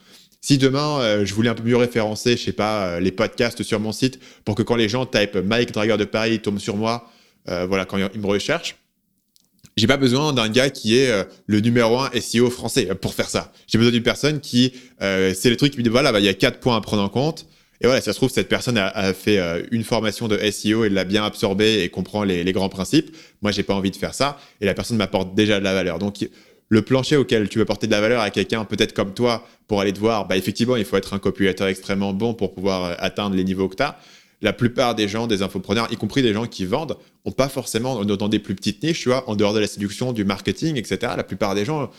Si 0.43 0.59
demain, 0.59 1.01
euh, 1.01 1.25
je 1.25 1.33
voulais 1.33 1.49
un 1.49 1.55
peu 1.55 1.63
mieux 1.63 1.77
référencer, 1.77 2.37
je 2.37 2.43
sais 2.43 2.53
pas, 2.53 2.87
euh, 2.87 3.01
les 3.01 3.13
podcasts 3.13 3.63
sur 3.63 3.81
mon 3.81 3.93
site 3.93 4.21
pour 4.45 4.55
que 4.55 4.63
quand 4.63 4.77
les 4.77 4.91
gens 4.91 5.07
typent 5.07 5.37
Mike 5.37 5.73
Dragueur 5.73 5.97
de 5.97 6.05
Paris, 6.05 6.35
ils 6.35 6.41
tombent 6.41 6.59
sur 6.59 6.77
moi, 6.77 7.09
voilà, 7.47 7.85
quand 7.87 7.99
ils 7.99 8.21
me 8.21 8.27
recherchent, 8.27 8.77
j'ai 9.77 9.87
pas 9.87 9.97
besoin 9.97 10.33
d'un 10.33 10.49
gars 10.49 10.71
qui 10.71 10.99
est 10.99 11.11
euh, 11.11 11.25
le 11.47 11.61
numéro 11.61 11.99
un 11.99 12.11
SEO 12.21 12.51
français 12.51 12.89
euh, 12.91 12.95
pour 12.95 13.15
faire 13.15 13.29
ça. 13.29 13.53
J'ai 13.67 13.79
besoin 13.79 13.93
d'une 13.93 14.03
personne 14.03 14.41
qui, 14.41 14.75
euh, 15.01 15.33
c'est 15.35 15.49
le 15.49 15.57
truc 15.57 15.73
qui 15.73 15.79
me 15.79 15.83
dit 15.83 15.89
voilà, 15.89 16.13
bah, 16.13 16.21
il 16.21 16.27
y 16.27 16.29
a 16.29 16.35
quatre 16.35 16.61
points 16.61 16.77
à 16.77 16.81
prendre 16.81 17.03
en 17.03 17.09
compte. 17.09 17.47
Et 17.81 17.87
voilà, 17.87 18.01
ça 18.01 18.13
se 18.13 18.19
trouve, 18.19 18.31
cette 18.31 18.49
personne 18.49 18.79
a, 18.79 19.13
fait 19.13 19.41
une 19.73 19.83
formation 19.83 20.29
de 20.29 20.39
SEO 20.53 20.85
et 20.85 20.89
l'a 20.89 21.03
bien 21.03 21.25
absorbé 21.25 21.83
et 21.83 21.89
comprend 21.89 22.23
les, 22.23 22.45
les 22.45 22.53
grands 22.53 22.69
principes. 22.69 23.11
Moi, 23.41 23.51
j'ai 23.51 23.65
pas 23.65 23.75
envie 23.75 23.91
de 23.91 23.97
faire 23.97 24.15
ça. 24.15 24.39
Et 24.61 24.67
la 24.67 24.75
personne 24.75 24.99
m'apporte 24.99 25.35
déjà 25.35 25.59
de 25.59 25.65
la 25.65 25.75
valeur. 25.75 25.99
Donc, 25.99 26.25
le 26.73 26.81
plancher 26.81 27.19
auquel 27.19 27.51
tu 27.51 27.59
veux 27.59 27.67
porter 27.67 27.87
de 27.87 27.93
la 27.93 28.01
valeur 28.01 28.23
à 28.23 28.31
quelqu'un, 28.31 28.65
peut-être 28.65 28.95
comme 28.95 29.13
toi, 29.13 29.47
pour 29.69 29.83
aller 29.83 29.93
te 29.93 29.99
voir, 29.99 30.27
bah, 30.27 30.39
effectivement, 30.39 30.77
il 30.77 30.87
faut 30.87 30.97
être 30.97 31.13
un 31.13 31.19
copywriter 31.19 31.67
extrêmement 31.67 32.15
bon 32.15 32.33
pour 32.33 32.55
pouvoir 32.55 32.97
atteindre 32.99 33.37
les 33.37 33.45
niveaux 33.45 33.69
que 33.69 33.77
tu 33.77 33.83
as 33.83 33.99
la 34.41 34.55
plupart 34.55 34.95
des 34.95 35.07
gens, 35.07 35.27
des 35.27 35.43
infopreneurs, 35.43 35.87
y 35.93 35.97
compris 35.97 36.23
des 36.23 36.33
gens 36.33 36.47
qui 36.47 36.65
vendent, 36.65 36.97
ont 37.27 37.31
pas 37.31 37.51
forcément 37.51 38.05
dans 38.07 38.29
des 38.29 38.39
plus 38.39 38.55
petites 38.55 38.83
niches, 38.83 39.03
tu 39.03 39.11
vois, 39.11 39.29
en 39.29 39.37
dehors 39.37 39.53
de 39.53 39.61
la 39.61 39.67
séduction, 39.67 40.15
du 40.15 40.25
marketing, 40.25 40.77
etc. 40.77 41.13
La 41.15 41.25
plupart 41.25 41.55
des 41.55 41.67
gens, 41.67 41.91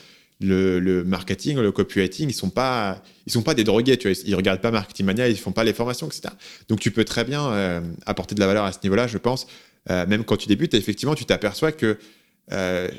le, 0.42 1.04
marketing, 1.04 1.60
le 1.60 1.72
copywriting, 1.72 2.30
ils 2.30 2.34
sont 2.34 2.50
pas, 2.50 3.02
ils 3.28 3.32
sont 3.32 3.44
pas 3.44 3.54
des 3.54 3.64
drogués, 3.64 3.96
tu 3.96 4.10
vois, 4.10 4.20
ils, 4.26 4.36
regardent 4.36 4.60
pas 4.60 4.72
Marketing 4.72 5.06
Mania, 5.06 5.30
ils 5.30 5.38
font 5.38 5.54
pas 5.54 5.64
les 5.64 5.72
formations, 5.72 6.08
etc. 6.08 6.34
Donc 6.68 6.80
tu 6.80 6.90
peux 6.90 7.06
très 7.06 7.24
bien 7.24 7.48
euh, 7.48 7.80
apporter 8.08 8.36
de 8.36 8.40
la 8.40 8.48
valeur 8.48 8.66
à 8.66 8.72
ce 8.72 8.80
niveau-là, 8.84 9.06
je 9.06 9.20
pense. 9.20 9.46
Euh, 9.90 10.06
même 10.08 10.26
quand 10.26 10.36
tu 10.36 10.48
débutes, 10.48 10.74
effectivement, 10.74 11.16
tu 11.16 11.26
t'aperçois 11.26 11.72
que 11.72 11.98
euh, 12.52 12.90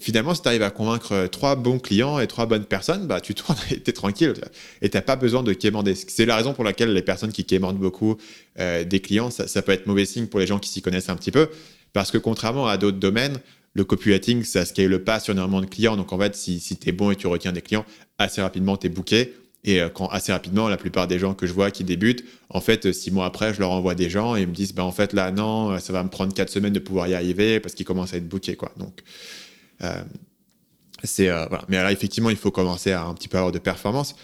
finalement, 0.00 0.34
si 0.34 0.42
tu 0.42 0.48
arrives 0.48 0.62
à 0.62 0.70
convaincre 0.70 1.12
euh, 1.12 1.26
trois 1.28 1.54
bons 1.54 1.78
clients 1.78 2.18
et 2.18 2.26
trois 2.26 2.46
bonnes 2.46 2.64
personnes, 2.64 3.06
bah, 3.06 3.20
tu 3.20 3.34
tournes 3.34 3.56
tu 3.68 3.74
es 3.74 3.92
tranquille. 3.92 4.34
Et 4.82 4.90
tu 4.90 4.96
n'as 4.96 5.02
pas 5.02 5.16
besoin 5.16 5.42
de 5.42 5.52
quémander. 5.52 5.94
C'est 5.94 6.26
la 6.26 6.36
raison 6.36 6.52
pour 6.52 6.64
laquelle 6.64 6.92
les 6.92 7.02
personnes 7.02 7.32
qui 7.32 7.44
quémandent 7.44 7.78
beaucoup 7.78 8.16
euh, 8.58 8.84
des 8.84 9.00
clients, 9.00 9.30
ça, 9.30 9.62
peut 9.62 9.72
être 9.72 9.86
mauvais 9.86 10.04
signe 10.04 10.26
pour 10.26 10.40
les 10.40 10.46
gens 10.46 10.58
qui 10.58 10.68
s'y 10.68 10.82
connaissent 10.82 11.08
un 11.08 11.16
petit 11.16 11.30
peu. 11.30 11.48
Parce 11.92 12.10
que 12.10 12.18
contrairement 12.18 12.66
à 12.66 12.76
d'autres 12.76 12.98
domaines, 12.98 13.38
le 13.74 13.84
copywriting, 13.84 14.42
ça 14.42 14.64
scale 14.64 14.98
pas 15.04 15.20
sur 15.20 15.32
énormément 15.32 15.60
de 15.60 15.66
clients. 15.66 15.96
Donc 15.96 16.12
en 16.12 16.18
fait, 16.18 16.34
si, 16.34 16.58
si 16.60 16.76
tu 16.76 16.88
es 16.88 16.92
bon 16.92 17.10
et 17.10 17.16
tu 17.16 17.26
retiens 17.28 17.52
des 17.52 17.62
clients, 17.62 17.84
assez 18.18 18.42
rapidement, 18.42 18.76
tu 18.76 18.88
es 18.88 18.90
booké. 18.90 19.34
Et 19.64 19.80
euh, 19.80 19.88
quand 19.88 20.06
assez 20.08 20.32
rapidement, 20.32 20.68
la 20.68 20.76
plupart 20.76 21.08
des 21.08 21.18
gens 21.18 21.34
que 21.34 21.46
je 21.46 21.52
vois 21.52 21.70
qui 21.70 21.84
débutent, 21.84 22.24
en 22.48 22.60
fait, 22.60 22.86
euh, 22.86 22.92
six 22.92 23.10
mois 23.10 23.26
après, 23.26 23.52
je 23.52 23.60
leur 23.60 23.70
envoie 23.70 23.94
des 23.94 24.08
gens 24.08 24.36
et 24.36 24.42
ils 24.42 24.48
me 24.48 24.54
disent, 24.54 24.72
ben, 24.72 24.84
en 24.84 24.92
fait, 24.92 25.12
là, 25.12 25.30
non, 25.32 25.72
euh, 25.72 25.78
ça 25.78 25.92
va 25.92 26.02
me 26.02 26.08
prendre 26.08 26.32
quatre 26.32 26.50
semaines 26.50 26.72
de 26.72 26.78
pouvoir 26.78 27.08
y 27.08 27.14
arriver 27.14 27.60
parce 27.60 27.74
qu'ils 27.74 27.86
commencent 27.86 28.14
à 28.14 28.18
être 28.18 28.28
bookés, 28.28 28.56
quoi. 28.56 28.72
Donc, 28.76 29.02
c'est, 31.04 31.26
voilà. 31.26 31.64
Mais 31.68 31.76
là, 31.76 31.92
effectivement, 31.92 32.30
il 32.30 32.36
faut 32.36 32.50
commencer 32.50 32.92
à 32.92 33.04
un 33.04 33.14
petit 33.14 33.28
peu 33.28 33.38
avoir 33.38 33.52
de 33.52 33.58
performance. 33.58 34.16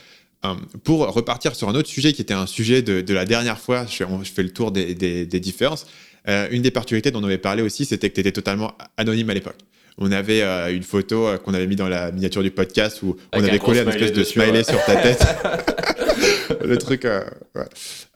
pour 0.83 1.01
repartir 1.15 1.55
sur 1.55 1.69
un 1.69 1.75
autre 1.75 1.89
sujet 1.89 2.13
qui 2.13 2.23
était 2.23 2.35
un 2.35 2.47
sujet 2.47 2.83
de, 2.83 3.15
la 3.15 3.25
dernière 3.25 3.59
fois, 3.59 3.87
je, 3.87 4.05
fais 4.25 4.43
le 4.43 4.53
tour 4.53 4.73
des, 4.73 5.27
différences. 5.27 5.87
une 6.27 6.63
des 6.63 6.73
particularités 6.73 7.13
dont 7.13 7.21
on 7.21 7.25
avait 7.25 7.39
parlé 7.39 7.63
aussi, 7.63 7.85
c'était 7.85 8.11
que 8.11 8.15
tu 8.15 8.21
étais 8.21 8.33
totalement 8.33 8.73
anonyme 8.97 9.31
à 9.31 9.35
l'époque 9.35 9.59
on 9.99 10.11
avait 10.13 10.43
une 10.75 10.83
photo 10.83 11.29
qu'on 11.45 11.55
avait 11.55 11.67
mis 11.67 11.77
dans 11.77 11.89
la 11.89 12.11
miniature 12.13 12.43
du 12.43 12.51
podcast 12.51 13.03
où 13.03 13.17
on 13.33 13.43
avait 13.43 13.59
collé 13.59 13.81
un 13.81 13.89
espèce 13.89 14.13
de 14.13 14.25
smiley 14.25 14.65
sur 14.65 14.83
ta 14.85 14.97
tête. 14.97 15.25
le 16.65 16.77
truc, 16.79 17.05
euh, 17.05 17.23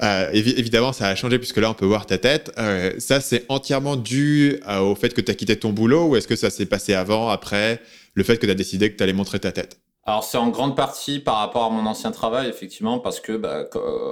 euh, 0.02 0.30
évidemment, 0.32 0.92
ça 0.92 1.08
a 1.08 1.14
changé 1.14 1.38
puisque 1.38 1.58
là, 1.58 1.70
on 1.70 1.74
peut 1.74 1.86
voir 1.86 2.06
ta 2.06 2.18
tête. 2.18 2.52
Euh, 2.58 2.92
ça, 2.98 3.20
c'est 3.20 3.44
entièrement 3.48 3.96
dû 3.96 4.60
au 4.80 4.94
fait 4.94 5.14
que 5.14 5.20
tu 5.20 5.30
as 5.30 5.34
quitté 5.34 5.58
ton 5.58 5.70
boulot 5.70 6.08
ou 6.08 6.16
est-ce 6.16 6.28
que 6.28 6.36
ça 6.36 6.50
s'est 6.50 6.66
passé 6.66 6.94
avant, 6.94 7.28
après, 7.28 7.80
le 8.14 8.22
fait 8.22 8.38
que 8.38 8.46
tu 8.46 8.52
as 8.52 8.54
décidé 8.54 8.90
que 8.90 8.96
tu 8.96 9.02
allais 9.02 9.12
montrer 9.12 9.38
ta 9.38 9.52
tête? 9.52 9.80
Alors 10.04 10.24
c'est 10.24 10.38
en 10.38 10.48
grande 10.48 10.74
partie 10.74 11.18
par 11.18 11.36
rapport 11.36 11.64
à 11.64 11.70
mon 11.70 11.84
ancien 11.84 12.10
travail, 12.12 12.48
effectivement, 12.48 12.98
parce 12.98 13.20
que, 13.20 13.36
bah, 13.36 13.66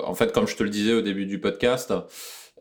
en 0.05 0.15
fait, 0.15 0.31
comme 0.31 0.47
je 0.47 0.55
te 0.55 0.63
le 0.63 0.69
disais 0.69 0.93
au 0.93 1.01
début 1.01 1.25
du 1.25 1.41
podcast, 1.41 1.93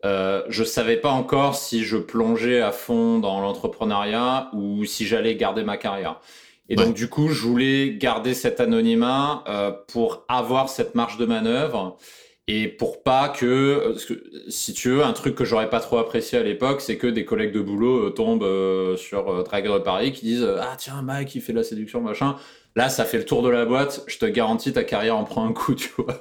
euh, 0.04 0.42
je 0.48 0.64
savais 0.64 0.96
pas 0.96 1.10
encore 1.10 1.56
si 1.56 1.84
je 1.84 1.96
plongeais 1.96 2.60
à 2.60 2.72
fond 2.72 3.18
dans 3.18 3.40
l'entrepreneuriat 3.40 4.50
ou 4.52 4.84
si 4.84 5.06
j'allais 5.06 5.36
garder 5.36 5.64
ma 5.64 5.76
carrière. 5.76 6.20
Et 6.68 6.74
donc, 6.74 6.94
du 6.94 7.08
coup, 7.08 7.28
je 7.28 7.42
voulais 7.42 7.94
garder 7.94 8.34
cet 8.34 8.60
anonymat 8.60 9.44
euh, 9.48 9.70
pour 9.86 10.24
avoir 10.28 10.68
cette 10.68 10.96
marge 10.96 11.16
de 11.16 11.24
manœuvre 11.24 11.96
et 12.48 12.68
pour 12.68 13.02
pas 13.02 13.28
que, 13.28 13.96
si 14.48 14.72
tu 14.72 14.90
veux, 14.90 15.04
un 15.04 15.12
truc 15.12 15.34
que 15.34 15.44
j'aurais 15.44 15.68
pas 15.68 15.80
trop 15.80 15.98
apprécié 15.98 16.38
à 16.38 16.44
l'époque, 16.44 16.80
c'est 16.80 16.96
que 16.96 17.08
des 17.08 17.24
collègues 17.24 17.52
de 17.52 17.60
boulot 17.60 18.06
euh, 18.06 18.10
tombent 18.10 18.44
euh, 18.44 18.96
sur 18.96 19.28
euh, 19.30 19.42
de 19.42 19.78
Paris 19.78 20.12
qui 20.12 20.26
disent 20.26 20.48
Ah, 20.60 20.76
tiens, 20.78 21.02
Mike, 21.02 21.34
il 21.34 21.40
fait 21.40 21.52
de 21.52 21.58
la 21.58 21.64
séduction, 21.64 22.00
machin. 22.00 22.36
Là, 22.76 22.88
ça 22.88 23.04
fait 23.04 23.18
le 23.18 23.24
tour 23.24 23.42
de 23.42 23.48
la 23.48 23.64
boîte. 23.64 24.04
Je 24.06 24.18
te 24.18 24.26
garantis, 24.26 24.72
ta 24.72 24.84
carrière 24.84 25.16
en 25.16 25.24
prend 25.24 25.44
un 25.44 25.52
coup, 25.52 25.74
tu 25.76 25.90
vois. 25.98 26.18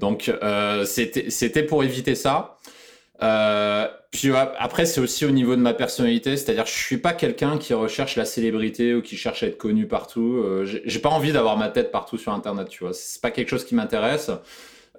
Donc, 0.00 0.32
euh, 0.42 0.86
c'était 0.86 1.62
pour 1.62 1.84
éviter 1.84 2.14
ça. 2.14 2.56
Euh, 3.22 3.88
puis 4.10 4.30
après, 4.34 4.86
c'est 4.86 5.00
aussi 5.00 5.24
au 5.24 5.30
niveau 5.30 5.56
de 5.56 5.60
ma 5.60 5.74
personnalité, 5.74 6.36
c'est-à-dire 6.36 6.66
je 6.66 6.72
suis 6.72 6.98
pas 6.98 7.12
quelqu'un 7.12 7.58
qui 7.58 7.74
recherche 7.74 8.16
la 8.16 8.24
célébrité 8.24 8.94
ou 8.94 9.02
qui 9.02 9.16
cherche 9.16 9.42
à 9.42 9.46
être 9.46 9.58
connu 9.58 9.86
partout. 9.86 10.42
Euh, 10.44 10.66
j'ai 10.84 10.98
pas 11.00 11.08
envie 11.10 11.32
d'avoir 11.32 11.56
ma 11.56 11.68
tête 11.68 11.90
partout 11.90 12.18
sur 12.18 12.32
Internet, 12.32 12.68
tu 12.68 12.84
vois. 12.84 12.92
C'est 12.92 13.20
pas 13.20 13.30
quelque 13.30 13.48
chose 13.48 13.64
qui 13.64 13.74
m'intéresse. 13.74 14.30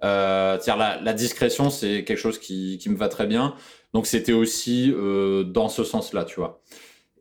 Euh, 0.04 0.58
la, 0.68 1.00
la, 1.02 1.14
discrétion, 1.14 1.70
c'est 1.70 2.04
quelque 2.04 2.20
chose 2.20 2.40
qui, 2.40 2.78
qui, 2.80 2.90
me 2.90 2.98
va 2.98 3.10
très 3.10 3.26
bien. 3.26 3.56
Donc 3.94 4.06
c'était 4.06 4.34
aussi 4.34 4.94
euh, 4.96 5.44
dans 5.44 5.70
ce 5.70 5.84
sens-là, 5.84 6.24
tu 6.24 6.36
vois. 6.36 6.62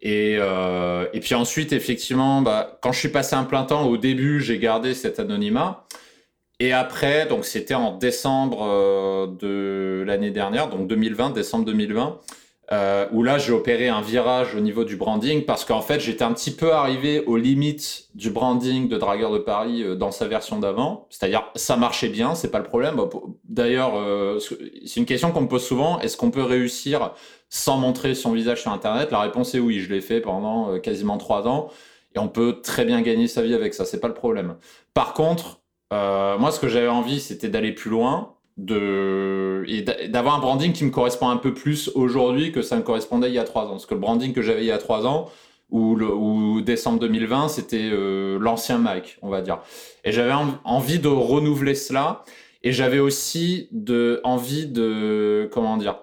Et, 0.02 0.36
euh, 0.38 1.06
et 1.12 1.20
puis 1.20 1.34
ensuite, 1.34 1.72
effectivement, 1.72 2.42
bah, 2.42 2.78
quand 2.82 2.92
je 2.92 2.98
suis 2.98 3.08
passé 3.08 3.34
un 3.34 3.44
plein 3.44 3.64
temps, 3.64 3.86
au 3.86 3.96
début, 3.96 4.40
j'ai 4.40 4.58
gardé 4.58 4.94
cet 4.94 5.18
anonymat. 5.18 5.85
Et 6.58 6.72
après, 6.72 7.26
donc 7.26 7.44
c'était 7.44 7.74
en 7.74 7.92
décembre 7.92 8.62
euh, 8.62 9.26
de 9.26 10.04
l'année 10.06 10.30
dernière, 10.30 10.70
donc 10.70 10.88
2020, 10.88 11.30
décembre 11.30 11.66
2020, 11.66 12.18
euh, 12.72 13.06
où 13.12 13.22
là 13.22 13.36
j'ai 13.36 13.52
opéré 13.52 13.88
un 13.88 14.00
virage 14.00 14.54
au 14.54 14.60
niveau 14.60 14.84
du 14.84 14.96
branding 14.96 15.44
parce 15.44 15.66
qu'en 15.66 15.82
fait 15.82 16.00
j'étais 16.00 16.24
un 16.24 16.32
petit 16.32 16.50
peu 16.50 16.72
arrivé 16.72 17.22
aux 17.26 17.36
limites 17.36 18.08
du 18.14 18.30
branding 18.30 18.88
de 18.88 18.96
Dragueur 18.96 19.30
de 19.32 19.38
Paris 19.38 19.82
euh, 19.82 19.96
dans 19.96 20.10
sa 20.10 20.26
version 20.28 20.58
d'avant. 20.58 21.06
C'est-à-dire 21.10 21.44
ça 21.56 21.76
marchait 21.76 22.08
bien, 22.08 22.34
c'est 22.34 22.50
pas 22.50 22.58
le 22.58 22.64
problème. 22.64 22.96
D'ailleurs, 23.44 23.92
c'est 24.40 24.96
une 24.96 25.06
question 25.06 25.32
qu'on 25.32 25.42
me 25.42 25.48
pose 25.48 25.64
souvent. 25.64 26.00
Est-ce 26.00 26.16
qu'on 26.16 26.30
peut 26.30 26.42
réussir 26.42 27.12
sans 27.50 27.76
montrer 27.76 28.14
son 28.14 28.32
visage 28.32 28.62
sur 28.62 28.72
Internet? 28.72 29.10
La 29.10 29.20
réponse 29.20 29.54
est 29.54 29.58
oui. 29.58 29.80
Je 29.80 29.92
l'ai 29.92 30.00
fait 30.00 30.22
pendant 30.22 30.78
quasiment 30.80 31.18
trois 31.18 31.46
ans 31.46 31.68
et 32.14 32.18
on 32.18 32.28
peut 32.28 32.60
très 32.62 32.86
bien 32.86 33.02
gagner 33.02 33.28
sa 33.28 33.42
vie 33.42 33.54
avec 33.54 33.74
ça. 33.74 33.84
C'est 33.84 34.00
pas 34.00 34.08
le 34.08 34.14
problème. 34.14 34.56
Par 34.94 35.12
contre 35.12 35.60
euh, 35.92 36.38
moi, 36.38 36.50
ce 36.50 36.60
que 36.60 36.68
j'avais 36.68 36.88
envie, 36.88 37.20
c'était 37.20 37.48
d'aller 37.48 37.72
plus 37.72 37.90
loin, 37.90 38.34
de 38.56 39.64
et 39.68 39.82
d'avoir 40.08 40.36
un 40.36 40.38
branding 40.38 40.72
qui 40.72 40.84
me 40.84 40.90
correspond 40.90 41.28
un 41.28 41.36
peu 41.36 41.52
plus 41.52 41.90
aujourd'hui 41.94 42.52
que 42.52 42.62
ça 42.62 42.76
me 42.76 42.82
correspondait 42.82 43.28
il 43.28 43.34
y 43.34 43.38
a 43.38 43.44
trois 43.44 43.64
ans. 43.66 43.70
Parce 43.72 43.86
que 43.86 43.94
le 43.94 44.00
branding 44.00 44.32
que 44.32 44.42
j'avais 44.42 44.62
il 44.62 44.66
y 44.66 44.72
a 44.72 44.78
trois 44.78 45.06
ans, 45.06 45.30
ou, 45.70 45.96
le, 45.96 46.12
ou 46.12 46.60
décembre 46.62 47.00
2020, 47.00 47.48
c'était 47.48 47.90
euh, 47.92 48.38
l'ancien 48.40 48.78
Mike, 48.78 49.18
on 49.22 49.28
va 49.28 49.42
dire. 49.42 49.60
Et 50.04 50.12
j'avais 50.12 50.34
envie 50.64 50.98
de 50.98 51.08
renouveler 51.08 51.74
cela. 51.74 52.24
Et 52.62 52.72
j'avais 52.72 52.98
aussi 52.98 53.68
de, 53.70 54.20
envie 54.24 54.66
de, 54.66 55.48
comment 55.52 55.76
dire, 55.76 56.00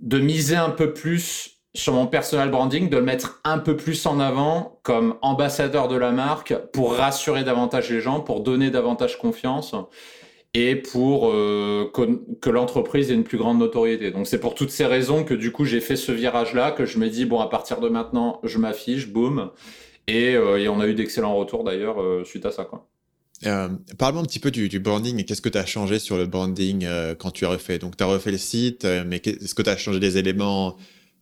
de 0.00 0.18
miser 0.18 0.56
un 0.56 0.70
peu 0.70 0.92
plus 0.92 1.59
sur 1.74 1.92
mon 1.92 2.06
personal 2.06 2.50
branding, 2.50 2.88
de 2.88 2.96
le 2.96 3.02
mettre 3.02 3.40
un 3.44 3.58
peu 3.58 3.76
plus 3.76 4.04
en 4.06 4.18
avant 4.18 4.80
comme 4.82 5.14
ambassadeur 5.22 5.88
de 5.88 5.96
la 5.96 6.10
marque 6.10 6.54
pour 6.72 6.94
rassurer 6.94 7.44
davantage 7.44 7.90
les 7.90 8.00
gens, 8.00 8.20
pour 8.20 8.40
donner 8.40 8.70
davantage 8.70 9.18
confiance 9.18 9.74
et 10.52 10.74
pour 10.74 11.30
euh, 11.30 11.90
que, 12.40 12.50
l'entreprise 12.50 13.10
ait 13.10 13.14
une 13.14 13.24
plus 13.24 13.38
grande 13.38 13.58
notoriété. 13.58 14.10
Donc 14.10 14.26
c'est 14.26 14.40
pour 14.40 14.54
toutes 14.54 14.70
ces 14.70 14.84
raisons 14.84 15.22
que 15.22 15.34
du 15.34 15.52
coup 15.52 15.64
j'ai 15.64 15.80
fait 15.80 15.96
ce 15.96 16.10
virage-là, 16.10 16.72
que 16.72 16.86
je 16.86 16.98
me 16.98 17.08
dis, 17.08 17.24
bon, 17.24 17.38
à 17.38 17.48
partir 17.48 17.80
de 17.80 17.88
maintenant, 17.88 18.40
je 18.42 18.58
m'affiche, 18.58 19.08
boum. 19.08 19.50
Et, 20.08 20.34
euh, 20.34 20.58
et, 20.58 20.68
on 20.68 20.80
a 20.80 20.88
eu 20.88 20.94
d'excellents 20.94 21.36
retours 21.36 21.62
d'ailleurs 21.62 22.02
euh, 22.02 22.24
suite 22.24 22.46
à 22.46 22.50
ça. 22.50 22.68
Parle-moi 23.96 24.22
un 24.22 24.26
petit 24.26 24.40
peu 24.40 24.50
du, 24.50 24.80
branding 24.80 25.20
et 25.20 25.24
qu'est-ce 25.24 25.40
que 25.40 25.48
tu 25.48 25.56
as 25.56 25.66
changé 25.66 26.00
sur 26.00 26.18
le 26.18 26.26
branding 26.26 26.86
quand 27.18 27.30
tu 27.30 27.46
as 27.46 27.48
refait? 27.48 27.78
Donc 27.78 27.96
tu 27.96 28.02
as 28.02 28.06
refait 28.06 28.32
le 28.32 28.38
site, 28.38 28.84
mais 29.06 29.22
est-ce 29.24 29.54
que 29.54 29.62
tu 29.62 29.70
as 29.70 29.76
changé 29.76 30.00
des 30.00 30.18
éléments 30.18 30.76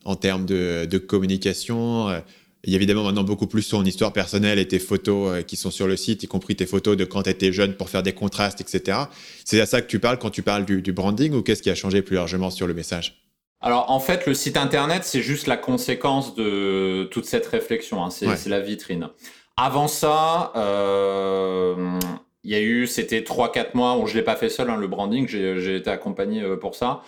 en 0.05 0.17
termes 0.17 0.47
de, 0.47 0.99
communication. 0.99 2.09
Euh, 2.09 2.21
il 2.65 2.73
y 2.73 2.75
a 2.75 2.77
évidemment 2.77 3.05
maintenant 3.05 3.25
beaucoup 3.25 3.47
plus 3.47 3.63
sur 3.63 3.87
histoire 3.87 4.13
personnelle 4.13 4.59
et 4.59 4.67
tes 4.67 4.79
photos 4.79 5.33
euh, 5.33 5.43
qui 5.43 5.57
sont 5.57 5.71
sur 5.71 5.87
le 5.87 5.97
site, 5.97 6.23
y 6.25 6.27
compris 6.27 6.57
tes 6.57 6.67
photos 6.67 6.97
de 6.97 7.05
quand 7.05 7.23
tu 7.23 7.31
étais 7.31 7.53
jeune 7.53 7.75
pour 7.75 7.89
faire 7.89 8.03
des 8.03 8.13
contrastes, 8.13 8.61
etc. 8.61 8.99
C'est 9.45 9.61
à 9.61 9.67
ça 9.67 9.81
que 9.81 9.87
tu 9.87 10.01
parles 10.01 10.19
quand 10.19 10.31
tu 10.31 10.43
parles 10.43 10.65
du, 10.65 10.93
branding 10.93 11.35
ou 11.35 11.43
qu'est-ce 11.43 11.63
qui 11.63 11.71
a 11.71 11.75
changé 11.75 12.03
plus 12.03 12.17
largement 12.17 12.51
sur 12.51 12.67
le 12.67 12.75
message? 12.75 13.23
Alors 13.61 13.91
en 13.91 14.01
fait, 14.01 14.27
le 14.27 14.35
site 14.35 14.57
internet, 14.57 15.05
c'est 15.05 15.23
juste 15.23 15.47
la 15.47 15.57
conséquence 15.57 16.35
de 16.35 17.09
toute 17.11 17.25
cette 17.25 17.47
réflexion, 17.47 18.05
hein. 18.05 18.11
c'est 18.11 18.47
la 18.47 18.61
vitrine. 18.61 19.09
Avant 19.57 19.89
ça, 19.89 20.53
euh, 20.55 21.99
il 22.45 22.53
y 22.53 22.55
a 22.55 22.61
eu, 22.61 22.87
c'était 22.87 23.21
3-4 23.21 23.71
mois, 23.75 23.99
où 23.99 24.07
je 24.07 24.13
ne 24.13 24.19
l'ai 24.19 24.25
pas 24.25 24.37
fait 24.37 24.49
seul, 24.49 24.71
hein, 24.71 24.77
le 24.77 24.87
branding, 24.87 25.27
j'ai 25.27 25.77
été 25.77 25.91
accompagné 25.91 26.45
pour 26.61 26.77
ça. 26.77 27.03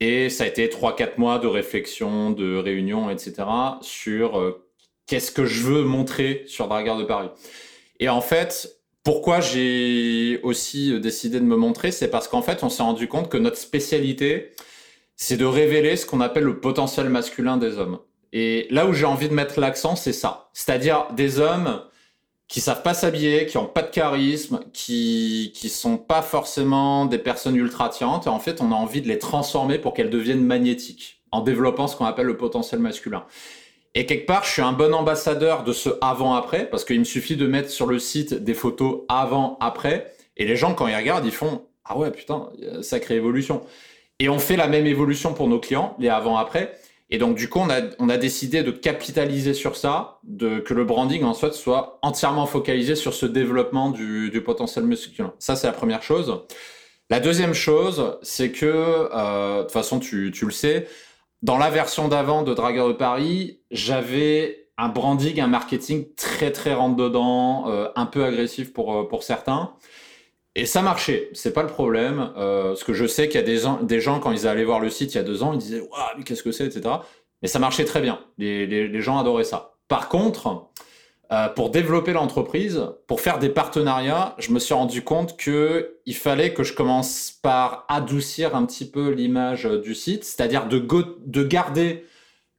Et 0.00 0.28
ça 0.28 0.44
a 0.44 0.46
été 0.46 0.66
3-4 0.68 1.12
mois 1.18 1.38
de 1.38 1.46
réflexion, 1.46 2.30
de 2.30 2.56
réunion, 2.56 3.10
etc. 3.10 3.34
sur 3.80 4.38
euh, 4.38 4.66
qu'est-ce 5.06 5.30
que 5.30 5.44
je 5.44 5.62
veux 5.62 5.84
montrer 5.84 6.44
sur 6.46 6.68
Dragueur 6.68 6.98
de 6.98 7.04
Paris. 7.04 7.28
Et 8.00 8.08
en 8.08 8.20
fait, 8.20 8.80
pourquoi 9.02 9.40
j'ai 9.40 10.40
aussi 10.42 10.92
euh, 10.92 10.98
décidé 10.98 11.38
de 11.38 11.44
me 11.44 11.56
montrer, 11.56 11.92
c'est 11.92 12.08
parce 12.08 12.26
qu'en 12.26 12.42
fait, 12.42 12.64
on 12.64 12.70
s'est 12.70 12.82
rendu 12.82 13.06
compte 13.06 13.28
que 13.28 13.36
notre 13.36 13.58
spécialité, 13.58 14.52
c'est 15.16 15.36
de 15.36 15.44
révéler 15.44 15.96
ce 15.96 16.06
qu'on 16.06 16.20
appelle 16.20 16.44
le 16.44 16.60
potentiel 16.60 17.08
masculin 17.08 17.56
des 17.56 17.78
hommes. 17.78 17.98
Et 18.32 18.66
là 18.70 18.86
où 18.86 18.92
j'ai 18.92 19.04
envie 19.04 19.28
de 19.28 19.34
mettre 19.34 19.60
l'accent, 19.60 19.94
c'est 19.94 20.12
ça. 20.12 20.50
C'est-à-dire 20.52 21.06
des 21.12 21.38
hommes 21.38 21.82
qui 22.54 22.60
savent 22.60 22.82
pas 22.82 22.94
s'habiller, 22.94 23.46
qui 23.46 23.58
ont 23.58 23.66
pas 23.66 23.82
de 23.82 23.90
charisme, 23.90 24.60
qui 24.72 25.50
qui 25.56 25.68
sont 25.68 25.96
pas 25.96 26.22
forcément 26.22 27.04
des 27.04 27.18
personnes 27.18 27.56
ultra 27.56 27.86
attirantes. 27.86 28.28
Et 28.28 28.30
en 28.30 28.38
fait, 28.38 28.60
on 28.60 28.70
a 28.70 28.76
envie 28.76 29.02
de 29.02 29.08
les 29.08 29.18
transformer 29.18 29.76
pour 29.76 29.92
qu'elles 29.92 30.08
deviennent 30.08 30.44
magnétiques, 30.44 31.20
en 31.32 31.40
développant 31.40 31.88
ce 31.88 31.96
qu'on 31.96 32.04
appelle 32.04 32.26
le 32.26 32.36
potentiel 32.36 32.80
masculin. 32.80 33.24
Et 33.96 34.06
quelque 34.06 34.26
part, 34.26 34.44
je 34.44 34.50
suis 34.50 34.62
un 34.62 34.70
bon 34.70 34.94
ambassadeur 34.94 35.64
de 35.64 35.72
ce 35.72 35.90
avant-après, 36.00 36.70
parce 36.70 36.84
qu'il 36.84 37.00
me 37.00 37.04
suffit 37.04 37.34
de 37.34 37.48
mettre 37.48 37.70
sur 37.70 37.88
le 37.88 37.98
site 37.98 38.34
des 38.34 38.54
photos 38.54 39.00
avant-après, 39.08 40.14
et 40.36 40.46
les 40.46 40.54
gens, 40.54 40.74
quand 40.74 40.86
ils 40.86 40.94
regardent, 40.94 41.26
ils 41.26 41.32
font 41.32 41.62
Ah 41.84 41.98
ouais, 41.98 42.12
putain, 42.12 42.50
sacrée 42.82 43.16
évolution. 43.16 43.62
Et 44.20 44.28
on 44.28 44.38
fait 44.38 44.54
la 44.54 44.68
même 44.68 44.86
évolution 44.86 45.34
pour 45.34 45.48
nos 45.48 45.58
clients, 45.58 45.96
les 45.98 46.08
avant-après. 46.08 46.78
Et 47.14 47.18
donc, 47.18 47.36
du 47.36 47.48
coup, 47.48 47.60
on 47.60 47.70
a, 47.70 47.80
on 48.00 48.08
a 48.08 48.16
décidé 48.16 48.64
de 48.64 48.72
capitaliser 48.72 49.54
sur 49.54 49.76
ça, 49.76 50.18
de, 50.24 50.58
que 50.58 50.74
le 50.74 50.84
branding 50.84 51.22
en 51.22 51.32
soit 51.32 51.52
soit 51.52 52.00
entièrement 52.02 52.44
focalisé 52.44 52.96
sur 52.96 53.14
ce 53.14 53.24
développement 53.24 53.90
du, 53.90 54.30
du 54.30 54.42
potentiel 54.42 54.84
masculin. 54.84 55.32
Ça, 55.38 55.54
c'est 55.54 55.68
la 55.68 55.72
première 55.72 56.02
chose. 56.02 56.42
La 57.10 57.20
deuxième 57.20 57.54
chose, 57.54 58.18
c'est 58.22 58.50
que, 58.50 58.66
euh, 58.66 59.58
de 59.58 59.62
toute 59.62 59.70
façon, 59.70 60.00
tu, 60.00 60.32
tu 60.34 60.44
le 60.44 60.50
sais, 60.50 60.88
dans 61.40 61.56
la 61.56 61.70
version 61.70 62.08
d'avant 62.08 62.42
de 62.42 62.52
Dragueur 62.52 62.88
de 62.88 62.94
Paris, 62.94 63.60
j'avais 63.70 64.66
un 64.76 64.88
branding, 64.88 65.40
un 65.40 65.46
marketing 65.46 66.06
très 66.16 66.50
très 66.50 66.74
rentre 66.74 66.96
dedans, 66.96 67.66
euh, 67.68 67.90
un 67.94 68.06
peu 68.06 68.24
agressif 68.24 68.72
pour, 68.72 68.92
euh, 68.92 69.06
pour 69.06 69.22
certains. 69.22 69.72
Et 70.56 70.66
ça 70.66 70.82
marchait, 70.82 71.30
c'est 71.32 71.52
pas 71.52 71.62
le 71.62 71.68
problème. 71.68 72.32
Euh, 72.36 72.68
parce 72.68 72.84
que 72.84 72.92
je 72.92 73.06
sais 73.06 73.28
qu'il 73.28 73.40
y 73.40 73.42
a 73.42 73.46
des, 73.46 73.62
des, 73.86 74.00
gens, 74.00 74.20
quand 74.20 74.30
ils 74.30 74.46
allaient 74.46 74.64
voir 74.64 74.80
le 74.80 74.90
site 74.90 75.14
il 75.14 75.16
y 75.16 75.20
a 75.20 75.24
deux 75.24 75.42
ans, 75.42 75.52
ils 75.52 75.58
disaient 75.58 75.80
Waouh, 75.80 76.16
mais 76.16 76.24
qu'est-ce 76.24 76.42
que 76.42 76.52
c'est, 76.52 76.66
etc. 76.66 76.82
Mais 77.42 77.48
ça 77.48 77.58
marchait 77.58 77.84
très 77.84 78.00
bien. 78.00 78.20
Les, 78.38 78.66
les, 78.66 78.86
les 78.86 79.00
gens 79.00 79.18
adoraient 79.18 79.44
ça. 79.44 79.74
Par 79.88 80.08
contre, 80.08 80.68
euh, 81.32 81.48
pour 81.48 81.70
développer 81.70 82.12
l'entreprise, 82.12 82.86
pour 83.06 83.20
faire 83.20 83.38
des 83.38 83.48
partenariats, 83.48 84.36
je 84.38 84.52
me 84.52 84.58
suis 84.58 84.74
rendu 84.74 85.02
compte 85.02 85.36
que 85.36 85.96
il 86.06 86.14
fallait 86.14 86.52
que 86.52 86.62
je 86.62 86.74
commence 86.74 87.32
par 87.42 87.86
adoucir 87.88 88.54
un 88.54 88.64
petit 88.66 88.88
peu 88.88 89.10
l'image 89.10 89.64
du 89.64 89.94
site, 89.94 90.24
c'est-à-dire 90.24 90.66
de, 90.66 90.86
de 91.26 91.42
garder 91.42 92.04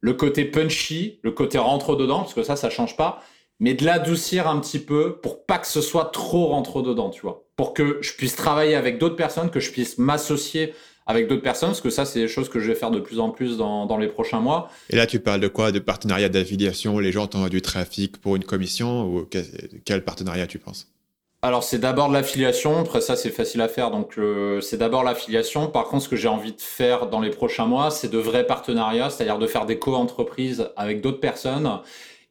le 0.00 0.12
côté 0.12 0.44
punchy, 0.44 1.20
le 1.22 1.30
côté 1.30 1.58
rentre 1.58 1.96
dedans, 1.96 2.20
parce 2.20 2.34
que 2.34 2.42
ça, 2.42 2.56
ça 2.56 2.68
change 2.68 2.96
pas, 2.96 3.22
mais 3.60 3.74
de 3.74 3.84
l'adoucir 3.84 4.48
un 4.48 4.60
petit 4.60 4.78
peu 4.78 5.16
pour 5.16 5.44
pas 5.44 5.58
que 5.58 5.66
ce 5.66 5.80
soit 5.80 6.06
trop 6.06 6.46
rentre 6.46 6.82
dedans, 6.82 7.10
tu 7.10 7.22
vois. 7.22 7.44
Pour 7.56 7.72
que 7.74 7.98
je 8.02 8.12
puisse 8.14 8.36
travailler 8.36 8.74
avec 8.74 8.98
d'autres 8.98 9.16
personnes, 9.16 9.50
que 9.50 9.60
je 9.60 9.70
puisse 9.70 9.98
m'associer 9.98 10.74
avec 11.06 11.28
d'autres 11.28 11.42
personnes, 11.42 11.68
parce 11.68 11.80
que 11.80 11.90
ça, 11.90 12.04
c'est 12.04 12.18
des 12.18 12.28
choses 12.28 12.48
que 12.48 12.58
je 12.58 12.66
vais 12.66 12.74
faire 12.74 12.90
de 12.90 12.98
plus 12.98 13.20
en 13.20 13.30
plus 13.30 13.56
dans, 13.56 13.86
dans 13.86 13.96
les 13.96 14.08
prochains 14.08 14.40
mois. 14.40 14.70
Et 14.90 14.96
là, 14.96 15.06
tu 15.06 15.20
parles 15.20 15.40
de 15.40 15.48
quoi? 15.48 15.70
De 15.70 15.78
partenariat 15.78 16.28
d'affiliation? 16.28 16.98
Les 16.98 17.12
gens 17.12 17.28
t'envoient 17.28 17.48
du 17.48 17.62
trafic 17.62 18.20
pour 18.20 18.34
une 18.34 18.44
commission? 18.44 19.06
Ou 19.06 19.28
quel 19.84 20.04
partenariat 20.04 20.46
tu 20.46 20.58
penses? 20.58 20.88
Alors 21.42 21.62
c'est 21.62 21.78
d'abord 21.78 22.08
de 22.08 22.14
l'affiliation, 22.14 22.80
après 22.80 23.00
ça 23.00 23.14
c'est 23.14 23.30
facile 23.30 23.60
à 23.60 23.68
faire, 23.68 23.92
donc 23.92 24.18
euh, 24.18 24.60
c'est 24.60 24.78
d'abord 24.78 25.04
l'affiliation. 25.04 25.68
Par 25.68 25.84
contre 25.84 26.02
ce 26.02 26.08
que 26.08 26.16
j'ai 26.16 26.26
envie 26.26 26.52
de 26.52 26.60
faire 26.60 27.06
dans 27.06 27.20
les 27.20 27.30
prochains 27.30 27.66
mois, 27.66 27.92
c'est 27.92 28.08
de 28.08 28.18
vrais 28.18 28.46
partenariats, 28.46 29.10
c'est-à-dire 29.10 29.38
de 29.38 29.46
faire 29.46 29.64
des 29.64 29.78
co-entreprises 29.78 30.70
avec 30.76 31.02
d'autres 31.02 31.20
personnes 31.20 31.70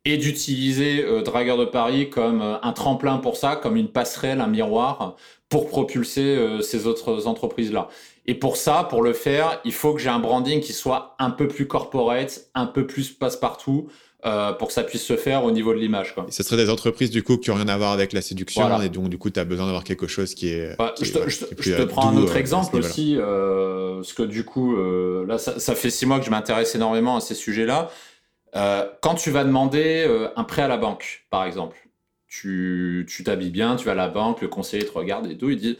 et 0.05 0.17
d'utiliser 0.17 1.03
euh, 1.03 1.21
Dragueur 1.21 1.57
de 1.57 1.65
Paris 1.65 2.09
comme 2.09 2.41
euh, 2.41 2.55
un 2.61 2.71
tremplin 2.71 3.17
pour 3.17 3.37
ça, 3.37 3.55
comme 3.55 3.75
une 3.75 3.89
passerelle, 3.89 4.39
un 4.39 4.47
miroir 4.47 5.15
pour 5.49 5.67
propulser 5.67 6.39
ces 6.63 6.87
autres 6.87 7.27
entreprises-là. 7.27 7.87
Et 8.25 8.33
pour 8.33 8.57
ça, 8.57 8.87
pour 8.89 9.03
le 9.03 9.13
faire, 9.13 9.61
il 9.63 9.73
faut 9.73 9.93
que 9.93 10.01
j'ai 10.01 10.09
un 10.09 10.17
branding 10.17 10.59
qui 10.59 10.73
soit 10.73 11.15
un 11.19 11.29
peu 11.29 11.47
plus 11.47 11.67
corporate, 11.67 12.47
un 12.55 12.65
peu 12.65 12.87
plus 12.87 13.11
passe-partout, 13.11 13.87
euh, 14.25 14.53
pour 14.53 14.69
que 14.69 14.73
ça 14.73 14.81
puisse 14.81 15.03
se 15.03 15.17
faire 15.17 15.43
au 15.43 15.51
niveau 15.51 15.71
de 15.71 15.77
l'image. 15.77 16.15
Ce 16.29 16.41
serait 16.41 16.57
des 16.57 16.71
entreprises 16.71 17.11
du 17.11 17.21
coup 17.21 17.37
qui 17.37 17.51
n'ont 17.51 17.57
rien 17.57 17.67
à 17.67 17.77
voir 17.77 17.91
avec 17.91 18.11
la 18.11 18.23
séduction 18.23 18.81
et 18.81 18.89
donc 18.89 19.09
du 19.09 19.19
coup 19.19 19.29
tu 19.29 19.39
as 19.39 19.45
besoin 19.45 19.65
d'avoir 19.67 19.83
quelque 19.83 20.07
chose 20.07 20.33
qui 20.33 20.49
est. 20.49 20.75
je, 20.99 21.11
te, 21.11 21.83
prends 21.83 22.09
un 22.09 22.17
autre 22.17 22.35
euh, 22.35 22.39
exemple 22.39 22.75
aussi, 22.77 23.17
euh, 23.19 23.97
parce 23.97 24.13
que 24.13 24.23
du 24.23 24.43
coup 24.43 24.75
là 25.27 25.37
ça, 25.37 25.75
fait 25.75 25.91
six 25.91 26.07
mois 26.07 26.17
que 26.17 26.25
je 26.25 26.31
m'intéresse 26.31 26.73
énormément 26.73 27.17
à 27.17 27.19
ces 27.19 27.35
sujets-là. 27.35 27.91
Quand 29.01 29.15
tu 29.15 29.31
vas 29.31 29.43
demander 29.43 30.07
un 30.35 30.43
prêt 30.43 30.61
à 30.61 30.67
la 30.67 30.77
banque, 30.77 31.25
par 31.29 31.45
exemple, 31.45 31.77
tu 32.27 33.05
t'habilles 33.23 33.51
bien, 33.51 33.75
tu 33.75 33.85
vas 33.85 33.91
à 33.91 33.95
la 33.95 34.07
banque, 34.07 34.41
le 34.41 34.47
conseiller 34.47 34.85
te 34.85 34.91
regarde 34.91 35.29
et 35.29 35.37
tout, 35.37 35.49
il 35.49 35.57
dit, 35.57 35.77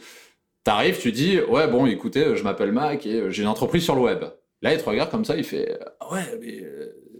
t'arrives, 0.64 0.98
tu 0.98 1.12
dis 1.12 1.40
ouais 1.40 1.68
bon 1.68 1.86
écoutez, 1.86 2.36
je 2.36 2.42
m'appelle 2.42 2.72
Mac 2.72 3.06
et 3.06 3.30
j'ai 3.30 3.42
une 3.42 3.48
entreprise 3.48 3.82
sur 3.84 3.94
le 3.94 4.02
web. 4.02 4.24
Là 4.62 4.72
il 4.72 4.82
te 4.82 4.88
regarde 4.88 5.10
comme 5.10 5.24
ça, 5.24 5.36
il 5.36 5.44
fait 5.44 5.78
ouais 6.10 6.38
mais 6.40 6.62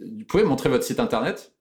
vous 0.01 0.25
pouvez 0.25 0.45
montrer 0.45 0.69
votre 0.69 0.85
site 0.85 1.01
internet? 1.01 1.53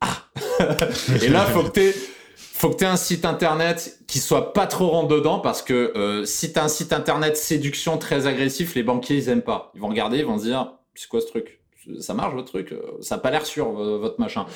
Ah 0.00 0.24
Et 1.22 1.28
là, 1.28 1.44
faut 1.46 1.62
que 1.62 1.80
tu 1.80 1.98
faut 2.36 2.70
que 2.70 2.76
tu 2.76 2.84
aies 2.84 2.88
un 2.88 2.96
site 2.96 3.24
internet 3.24 3.98
qui 4.06 4.18
soit 4.18 4.52
pas 4.52 4.66
trop 4.66 4.88
rentre 4.88 5.08
dedans 5.08 5.40
parce 5.40 5.60
que 5.60 5.92
euh, 5.96 6.24
si 6.24 6.52
tu 6.52 6.58
as 6.58 6.64
un 6.64 6.68
site 6.68 6.92
internet 6.92 7.36
séduction 7.36 7.98
très 7.98 8.26
agressif, 8.26 8.74
les 8.74 8.82
banquiers 8.82 9.16
ils 9.16 9.28
aiment 9.28 9.42
pas. 9.42 9.72
Ils 9.74 9.80
vont 9.80 9.88
regarder, 9.88 10.18
ils 10.18 10.24
vont 10.24 10.38
se 10.38 10.44
dire 10.44 10.72
c'est 10.94 11.08
quoi 11.08 11.20
ce 11.20 11.26
truc? 11.26 11.55
Ça 12.00 12.14
marche 12.14 12.34
votre 12.34 12.48
truc 12.48 12.74
Ça 13.00 13.16
a 13.16 13.18
pas 13.18 13.30
l'air 13.30 13.46
sûr 13.46 13.70
votre 13.70 14.20
machin. 14.20 14.46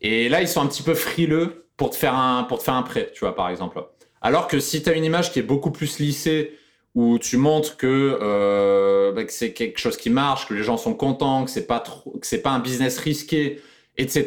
Et 0.00 0.28
là, 0.28 0.40
ils 0.40 0.48
sont 0.48 0.60
un 0.60 0.66
petit 0.66 0.82
peu 0.82 0.94
frileux 0.94 1.66
pour 1.76 1.90
te 1.90 1.96
faire 1.96 2.14
un 2.14 2.44
pour 2.44 2.58
te 2.58 2.64
faire 2.64 2.74
un 2.74 2.82
prêt, 2.82 3.10
tu 3.14 3.20
vois 3.20 3.34
par 3.34 3.48
exemple. 3.48 3.82
Alors 4.20 4.48
que 4.48 4.60
si 4.60 4.82
tu 4.82 4.90
as 4.90 4.94
une 4.94 5.04
image 5.04 5.32
qui 5.32 5.38
est 5.38 5.42
beaucoup 5.42 5.70
plus 5.70 5.98
lissée 5.98 6.52
où 6.94 7.18
tu 7.18 7.36
montres 7.36 7.76
que, 7.76 8.18
euh, 8.20 9.12
bah, 9.12 9.24
que 9.24 9.32
c'est 9.32 9.52
quelque 9.52 9.78
chose 9.78 9.96
qui 9.96 10.10
marche, 10.10 10.48
que 10.48 10.54
les 10.54 10.62
gens 10.62 10.76
sont 10.76 10.94
contents, 10.94 11.44
que 11.44 11.50
c'est 11.50 11.66
pas 11.66 11.80
trop, 11.80 12.18
que 12.18 12.26
c'est 12.26 12.42
pas 12.42 12.50
un 12.50 12.58
business 12.58 12.98
risqué, 12.98 13.60
etc. 13.96 14.26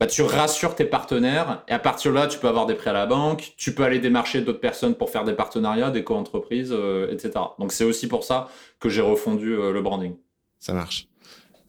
Bah, 0.00 0.06
tu 0.08 0.22
rassures 0.22 0.74
tes 0.74 0.84
partenaires 0.84 1.62
et 1.68 1.72
à 1.72 1.78
partir 1.78 2.10
de 2.10 2.16
là, 2.16 2.26
tu 2.26 2.38
peux 2.38 2.48
avoir 2.48 2.66
des 2.66 2.74
prêts 2.74 2.90
à 2.90 2.94
la 2.94 3.06
banque, 3.06 3.54
tu 3.56 3.72
peux 3.72 3.84
aller 3.84 4.00
démarcher 4.00 4.40
d'autres 4.40 4.60
personnes 4.60 4.96
pour 4.96 5.10
faire 5.10 5.24
des 5.24 5.34
partenariats, 5.34 5.90
des 5.90 6.02
co-entreprises, 6.02 6.72
euh, 6.72 7.12
etc. 7.12 7.32
Donc 7.60 7.72
c'est 7.72 7.84
aussi 7.84 8.08
pour 8.08 8.24
ça 8.24 8.48
que 8.80 8.88
j'ai 8.88 9.02
refondu 9.02 9.54
euh, 9.54 9.72
le 9.72 9.80
branding. 9.80 10.16
Ça 10.58 10.72
marche. 10.72 11.06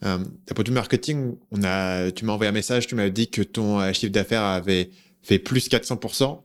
Euh, 0.06 0.18
D'un 0.56 0.72
marketing, 0.72 1.36
on 1.52 1.64
a, 1.64 2.12
tu 2.12 2.26
m'as 2.26 2.34
envoyé 2.34 2.50
un 2.50 2.54
message, 2.54 2.88
tu 2.88 2.96
m'as 2.96 3.10
dit 3.10 3.30
que 3.30 3.42
ton 3.42 3.80
euh, 3.80 3.94
chiffre 3.94 4.12
d'affaires 4.12 4.44
avait 4.44 4.90
fait 5.22 5.40
plus 5.40 5.70
400% 5.70 6.42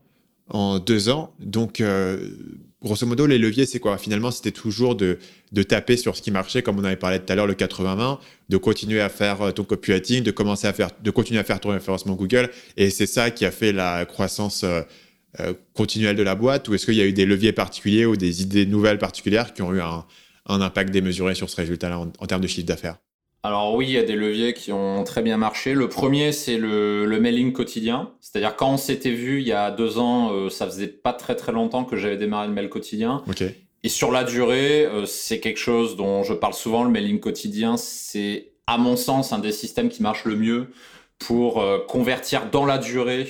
en 0.50 0.78
deux 0.78 1.08
ans. 1.08 1.34
Donc, 1.40 1.82
grosso 2.82 3.06
modo, 3.06 3.26
les 3.26 3.38
leviers, 3.38 3.66
c'est 3.66 3.80
quoi? 3.80 3.98
Finalement, 3.98 4.30
c'était 4.30 4.52
toujours 4.52 4.94
de, 4.94 5.18
taper 5.68 5.96
sur 5.96 6.16
ce 6.16 6.22
qui 6.22 6.30
marchait, 6.30 6.62
comme 6.62 6.78
on 6.78 6.84
avait 6.84 6.96
parlé 6.96 7.18
tout 7.18 7.32
à 7.32 7.36
l'heure, 7.36 7.46
le 7.46 7.54
80-20, 7.54 8.18
de 8.48 8.56
continuer 8.56 9.00
à 9.00 9.08
faire 9.08 9.42
euh, 9.42 9.52
ton 9.52 9.64
copywriting, 9.64 10.22
de 10.22 10.30
commencer 10.30 10.66
à 10.66 10.72
faire, 10.72 10.90
de 11.02 11.10
continuer 11.10 11.40
à 11.40 11.44
faire 11.44 11.60
ton 11.60 11.70
référencement 11.70 12.14
Google. 12.14 12.50
Et 12.76 12.90
c'est 12.90 13.06
ça 13.06 13.30
qui 13.30 13.44
a 13.44 13.50
fait 13.50 13.72
la 13.72 14.04
croissance 14.04 14.64
euh, 14.64 14.82
euh, 15.40 15.54
continuelle 15.74 16.16
de 16.16 16.22
la 16.22 16.34
boîte. 16.34 16.68
Ou 16.68 16.74
est-ce 16.74 16.86
qu'il 16.86 16.94
y 16.94 17.02
a 17.02 17.06
eu 17.06 17.12
des 17.12 17.26
leviers 17.26 17.52
particuliers 17.52 18.06
ou 18.06 18.16
des 18.16 18.42
idées 18.42 18.66
nouvelles 18.66 18.98
particulières 18.98 19.52
qui 19.54 19.62
ont 19.62 19.74
eu 19.74 19.80
un 19.80 20.04
impact 20.60 20.90
démesuré 20.90 21.34
sur 21.34 21.50
ce 21.50 21.56
résultat-là 21.56 21.98
en 21.98 22.26
termes 22.26 22.42
de 22.42 22.46
chiffre 22.46 22.66
d'affaires? 22.66 22.98
Alors 23.44 23.74
oui, 23.74 23.86
il 23.86 23.92
y 23.92 23.98
a 23.98 24.02
des 24.02 24.16
leviers 24.16 24.52
qui 24.52 24.72
ont 24.72 25.04
très 25.04 25.22
bien 25.22 25.36
marché. 25.36 25.72
Le 25.74 25.88
premier, 25.88 26.32
c'est 26.32 26.56
le, 26.56 27.18
mailing 27.20 27.52
quotidien. 27.52 28.12
C'est-à-dire 28.20 28.56
quand 28.56 28.72
on 28.72 28.76
s'était 28.76 29.12
vu 29.12 29.40
il 29.40 29.46
y 29.46 29.52
a 29.52 29.70
deux 29.70 29.98
ans, 29.98 30.32
euh, 30.32 30.50
ça 30.50 30.66
faisait 30.66 30.88
pas 30.88 31.12
très 31.12 31.36
très 31.36 31.52
longtemps 31.52 31.84
que 31.84 31.96
j'avais 31.96 32.16
démarré 32.16 32.48
le 32.48 32.52
mail 32.52 32.68
quotidien. 32.68 33.22
Et 33.84 33.88
sur 33.88 34.10
la 34.10 34.24
durée, 34.24 34.84
euh, 34.86 35.06
c'est 35.06 35.38
quelque 35.38 35.58
chose 35.58 35.96
dont 35.96 36.24
je 36.24 36.34
parle 36.34 36.54
souvent. 36.54 36.82
Le 36.82 36.90
mailing 36.90 37.20
quotidien, 37.20 37.76
c'est 37.76 38.50
à 38.66 38.76
mon 38.76 38.96
sens 38.96 39.32
un 39.32 39.38
des 39.38 39.52
systèmes 39.52 39.88
qui 39.88 40.02
marche 40.02 40.24
le 40.24 40.34
mieux 40.34 40.70
pour 41.20 41.60
euh, 41.60 41.78
convertir 41.78 42.50
dans 42.50 42.66
la 42.66 42.78
durée 42.78 43.28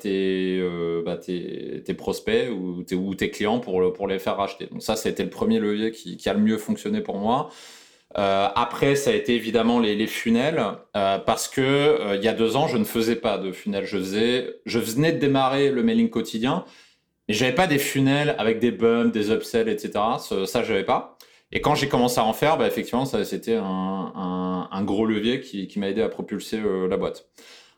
tes, 0.00 0.62
bah, 1.04 1.16
tes, 1.16 1.82
tes, 1.84 1.94
prospects 1.94 2.50
ou 2.50 2.82
tes, 2.82 2.96
ou 2.96 3.14
tes 3.14 3.30
clients 3.30 3.60
pour, 3.60 3.92
pour 3.92 4.08
les 4.08 4.18
faire 4.18 4.36
racheter. 4.36 4.66
Donc 4.66 4.82
ça, 4.82 4.96
c'était 4.96 5.22
le 5.22 5.30
premier 5.30 5.60
levier 5.60 5.92
qui, 5.92 6.16
qui 6.16 6.28
a 6.28 6.34
le 6.34 6.40
mieux 6.40 6.58
fonctionné 6.58 7.00
pour 7.00 7.18
moi. 7.18 7.50
Euh, 8.18 8.48
après, 8.54 8.96
ça 8.96 9.10
a 9.10 9.12
été 9.12 9.34
évidemment 9.34 9.78
les, 9.78 9.94
les 9.94 10.06
funnels, 10.06 10.62
euh, 10.96 11.18
parce 11.18 11.46
que 11.48 11.60
euh, 11.60 12.16
il 12.16 12.24
y 12.24 12.28
a 12.28 12.32
deux 12.32 12.56
ans, 12.56 12.66
je 12.66 12.76
ne 12.76 12.84
faisais 12.84 13.16
pas 13.16 13.38
de 13.38 13.52
funnels. 13.52 13.86
Je 13.86 13.98
faisais, 13.98 14.60
je 14.66 14.78
venais 14.78 15.12
de 15.12 15.18
démarrer 15.18 15.70
le 15.70 15.82
mailing 15.82 16.10
quotidien, 16.10 16.64
mais 17.28 17.34
j'avais 17.34 17.54
pas 17.54 17.68
des 17.68 17.78
funnels 17.78 18.34
avec 18.38 18.58
des 18.58 18.72
bumps, 18.72 19.12
des 19.12 19.30
upsells, 19.30 19.68
etc. 19.68 19.92
Ça, 20.18 20.46
ça 20.46 20.62
j'avais 20.64 20.84
pas. 20.84 21.16
Et 21.52 21.60
quand 21.60 21.74
j'ai 21.74 21.88
commencé 21.88 22.18
à 22.20 22.24
en 22.24 22.32
faire, 22.32 22.58
bah, 22.58 22.66
effectivement, 22.66 23.04
ça 23.04 23.24
c'était 23.24 23.56
un, 23.56 23.64
un, 23.64 24.68
un, 24.70 24.82
gros 24.84 25.06
levier 25.06 25.40
qui, 25.40 25.68
qui 25.68 25.78
m'a 25.78 25.88
aidé 25.88 26.02
à 26.02 26.08
propulser 26.08 26.60
la 26.88 26.96
boîte. 26.96 27.28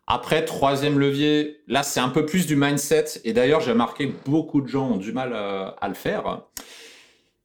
Après, 0.07 0.45
troisième 0.45 0.99
levier, 0.99 1.61
là 1.69 1.83
c'est 1.83 2.01
un 2.01 2.09
peu 2.11 2.27
plus 2.27 2.47
du 2.47 2.57
mindset. 2.57 3.21
Et 3.25 3.33
d'ailleurs, 3.33 3.61
j'ai 3.61 3.73
remarqué 3.73 4.09
que 4.09 4.31
beaucoup 4.31 4.61
de 4.61 4.67
gens 4.69 4.91
ont 4.91 4.97
du 4.97 5.13
mal 5.13 5.33
à, 5.35 5.69
à 5.81 5.89
le 5.89 5.95
faire 5.95 6.43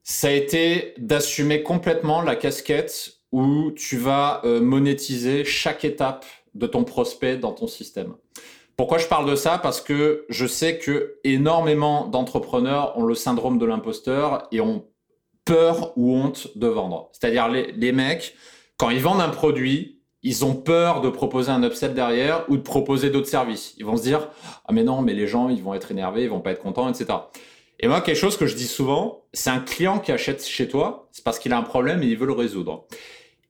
ça 0.07 0.29
a 0.29 0.31
été 0.31 0.93
d'assumer 0.97 1.63
complètement 1.63 2.21
la 2.21 2.37
casquette 2.37 3.17
où 3.33 3.71
tu 3.71 3.97
vas 3.97 4.39
euh, 4.45 4.61
monétiser 4.61 5.43
chaque 5.43 5.83
étape 5.83 6.25
de 6.55 6.65
ton 6.65 6.85
prospect 6.85 7.35
dans 7.35 7.51
ton 7.51 7.67
système. 7.67 8.15
Pourquoi 8.77 8.99
je 8.99 9.07
parle 9.07 9.29
de 9.29 9.35
ça? 9.35 9.57
Parce 9.57 9.81
que 9.81 10.25
je 10.29 10.45
sais 10.45 10.77
que 10.77 11.17
énormément 11.25 12.07
d'entrepreneurs 12.07 12.97
ont 12.97 13.03
le 13.03 13.15
syndrome 13.15 13.59
de 13.59 13.65
l'imposteur 13.65 14.47
et 14.53 14.61
ont 14.61 14.85
peur 15.43 15.91
ou 15.97 16.15
honte 16.15 16.57
de 16.57 16.67
vendre. 16.67 17.09
C'est-à-dire 17.11 17.49
les, 17.49 17.91
mecs, 17.91 18.33
quand 18.77 18.89
ils 18.89 19.01
vendent 19.01 19.19
un 19.19 19.27
produit, 19.27 20.01
ils 20.23 20.45
ont 20.45 20.55
peur 20.55 21.01
de 21.01 21.09
proposer 21.09 21.51
un 21.51 21.61
upsell 21.63 21.93
derrière 21.93 22.45
ou 22.47 22.55
de 22.55 22.61
proposer 22.61 23.09
d'autres 23.09 23.27
services. 23.27 23.73
Ils 23.77 23.85
vont 23.85 23.97
se 23.97 24.03
dire 24.03 24.29
ah 24.63 24.71
mais 24.71 24.83
non 24.83 25.01
mais 25.01 25.13
les 25.13 25.27
gens 25.27 25.49
ils 25.49 25.61
vont 25.61 25.73
être 25.73 25.91
énervés, 25.91 26.23
ils 26.23 26.29
vont 26.29 26.39
pas 26.39 26.51
être 26.51 26.61
contents, 26.61 26.87
etc. 26.89 27.07
Et 27.79 27.87
moi, 27.87 28.01
quelque 28.01 28.17
chose 28.17 28.37
que 28.37 28.47
je 28.47 28.55
dis 28.55 28.67
souvent, 28.67 29.25
c'est 29.33 29.49
un 29.49 29.59
client 29.59 29.99
qui 29.99 30.11
achète 30.11 30.45
chez 30.45 30.67
toi, 30.67 31.09
c'est 31.11 31.23
parce 31.23 31.37
qu'il 31.37 31.53
a 31.53 31.57
un 31.57 31.63
problème 31.63 32.01
et 32.01 32.07
il 32.07 32.17
veut 32.17 32.25
le 32.25 32.33
résoudre. 32.33 32.87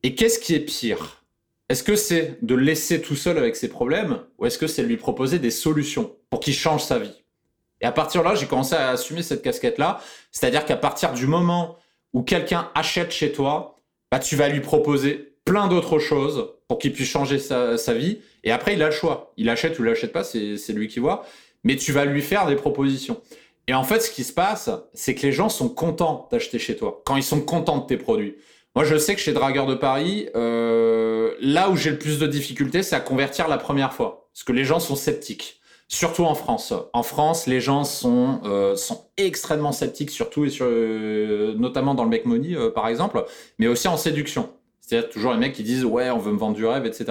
Et 0.04 0.16
qu'est-ce 0.16 0.40
qui 0.40 0.54
est 0.54 0.60
pire? 0.60 1.24
Est-ce 1.70 1.84
que 1.84 1.96
c'est 1.96 2.38
de 2.42 2.56
le 2.56 2.64
laisser 2.64 3.02
tout 3.02 3.16
seul 3.16 3.38
avec 3.38 3.56
ses 3.56 3.68
problèmes 3.68 4.20
ou 4.38 4.46
est-ce 4.46 4.58
que 4.58 4.68
c'est 4.68 4.84
de 4.84 4.88
lui 4.88 4.98
proposer 4.98 5.40
des 5.40 5.52
solutions 5.52 6.16
pour 6.30 6.40
qu'il 6.40 6.54
change 6.54 6.84
sa 6.84 7.00
vie? 7.00 7.24
Et 7.82 7.86
à 7.86 7.92
partir 7.92 8.22
de 8.24 8.28
là, 8.28 8.36
j'ai 8.36 8.48
commencé 8.48 8.76
à 8.76 8.90
assumer 8.90 9.22
cette 9.22 9.42
casquette-là. 9.42 10.02
C'est-à-dire 10.32 10.66
qu'à 10.66 10.78
partir 10.78 11.14
du 11.14 11.28
moment 11.28 11.78
où 12.14 12.24
quelqu'un 12.24 12.72
achète 12.74 13.12
chez 13.12 13.32
toi, 13.32 13.76
bah, 14.12 14.20
tu 14.20 14.36
vas 14.36 14.50
lui 14.50 14.62
proposer 14.62 15.36
plein 15.46 15.68
d'autres 15.68 16.00
choses 16.00 16.54
pour 16.68 16.80
qu'il 16.80 16.92
puisse 16.94 17.10
changer 17.10 17.40
sa, 17.40 17.94
vie. 17.94 18.20
Et 18.44 18.52
après, 18.52 18.74
il 18.74 18.84
a 18.84 18.88
le 18.88 18.92
choix. 18.92 19.34
Il 19.38 19.50
achète 19.50 19.78
ou 19.80 19.84
il 19.84 19.90
l'achète 19.90 20.12
pas, 20.12 20.24
c'est 20.24 20.74
lui 20.74 20.88
qui 20.88 21.00
voit. 21.00 21.26
Mais 21.64 21.76
tu 21.76 21.92
vas 21.92 22.06
lui 22.06 22.22
faire 22.22 22.48
des 22.48 22.56
propositions. 22.56 23.22
Et 23.68 23.74
en 23.74 23.84
fait, 23.84 24.00
ce 24.00 24.12
qui 24.12 24.24
se 24.24 24.34
passe, 24.34 24.70
c'est 24.94 25.14
que 25.14 25.24
les 25.24 25.32
gens 25.32 25.50
sont 25.50 25.70
contents 25.70 26.28
d'acheter 26.32 26.60
chez 26.60 26.76
toi, 26.76 27.02
quand 27.06 27.16
ils 27.16 27.24
sont 27.24 27.42
contents 27.42 27.80
de 27.80 27.86
tes 27.86 27.98
produits. 27.98 28.36
Moi, 28.76 28.86
je 28.86 28.96
sais 28.96 29.16
que 29.16 29.22
chez 29.22 29.34
Dragueur 29.34 29.66
de 29.66 29.76
Paris, 29.76 30.30
euh, 30.36 31.34
là 31.42 31.70
où 31.70 31.76
j'ai 31.76 31.90
le 31.90 31.98
plus 31.98 32.20
de 32.20 32.28
difficultés, 32.28 32.84
c'est 32.84 32.96
à 32.96 33.00
convertir 33.00 33.48
la 33.48 33.58
première 33.58 33.94
fois. 33.94 34.30
Parce 34.34 34.44
que 34.44 34.54
les 34.54 34.66
gens 34.66 34.80
sont 34.80 34.96
sceptiques. 34.96 35.60
Surtout 35.90 36.26
en 36.26 36.36
France. 36.36 36.74
En 36.92 37.02
France, 37.02 37.48
les 37.48 37.62
gens 37.62 37.86
sont, 37.86 38.42
euh, 38.44 38.76
sont 38.76 39.10
extrêmement 39.16 39.72
sceptiques, 39.72 40.12
surtout 40.12 40.44
et 40.44 40.50
sur, 40.50 40.66
euh, 40.70 41.54
notamment 41.58 41.96
dans 41.96 42.04
le 42.04 42.10
make 42.10 42.26
money, 42.26 42.56
euh, 42.56 42.70
par 42.70 42.90
exemple, 42.90 43.24
mais 43.58 43.68
aussi 43.68 43.88
en 43.88 43.96
séduction. 43.96 44.50
C'est-à-dire 44.82 45.10
toujours 45.10 45.32
les 45.32 45.40
mecs 45.40 45.54
qui 45.54 45.64
disent 45.64 45.86
ouais, 45.86 46.10
on 46.10 46.18
veut 46.18 46.34
me 46.34 46.38
vendre 46.38 46.56
du 46.56 46.66
rêve, 46.66 46.86
etc. 46.86 47.06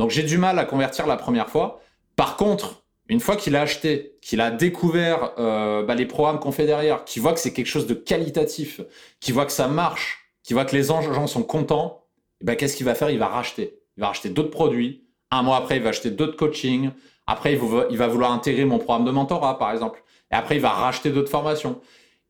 Donc 0.00 0.10
j'ai 0.10 0.24
du 0.24 0.38
mal 0.38 0.58
à 0.58 0.64
convertir 0.64 1.06
la 1.06 1.16
première 1.16 1.48
fois. 1.48 1.80
Par 2.16 2.36
contre, 2.36 2.79
une 3.10 3.18
fois 3.18 3.34
qu'il 3.34 3.56
a 3.56 3.62
acheté, 3.62 4.12
qu'il 4.22 4.40
a 4.40 4.52
découvert 4.52 5.32
euh, 5.38 5.82
bah, 5.82 5.96
les 5.96 6.06
programmes 6.06 6.38
qu'on 6.38 6.52
fait 6.52 6.64
derrière, 6.64 7.04
qu'il 7.04 7.20
voit 7.20 7.32
que 7.32 7.40
c'est 7.40 7.52
quelque 7.52 7.66
chose 7.66 7.88
de 7.88 7.94
qualitatif, 7.94 8.80
qu'il 9.18 9.34
voit 9.34 9.46
que 9.46 9.52
ça 9.52 9.66
marche, 9.66 10.30
qu'il 10.44 10.54
voit 10.54 10.64
que 10.64 10.76
les 10.76 10.84
gens 10.84 11.26
sont 11.26 11.42
contents, 11.42 12.04
bah, 12.40 12.54
qu'est-ce 12.54 12.76
qu'il 12.76 12.86
va 12.86 12.94
faire? 12.94 13.10
Il 13.10 13.18
va 13.18 13.26
racheter. 13.26 13.80
Il 13.96 14.00
va 14.02 14.06
racheter 14.06 14.28
d'autres 14.28 14.50
produits. 14.50 15.02
Un 15.32 15.42
mois 15.42 15.56
après, 15.56 15.78
il 15.78 15.82
va 15.82 15.88
acheter 15.88 16.12
d'autres 16.12 16.36
coachings. 16.36 16.90
Après, 17.26 17.52
il 17.52 17.98
va 17.98 18.06
vouloir 18.06 18.30
intégrer 18.30 18.64
mon 18.64 18.78
programme 18.78 19.04
de 19.04 19.10
mentorat, 19.10 19.58
par 19.58 19.72
exemple. 19.72 20.04
Et 20.30 20.36
après, 20.36 20.54
il 20.54 20.62
va 20.62 20.70
racheter 20.70 21.10
d'autres 21.10 21.30
formations. 21.30 21.80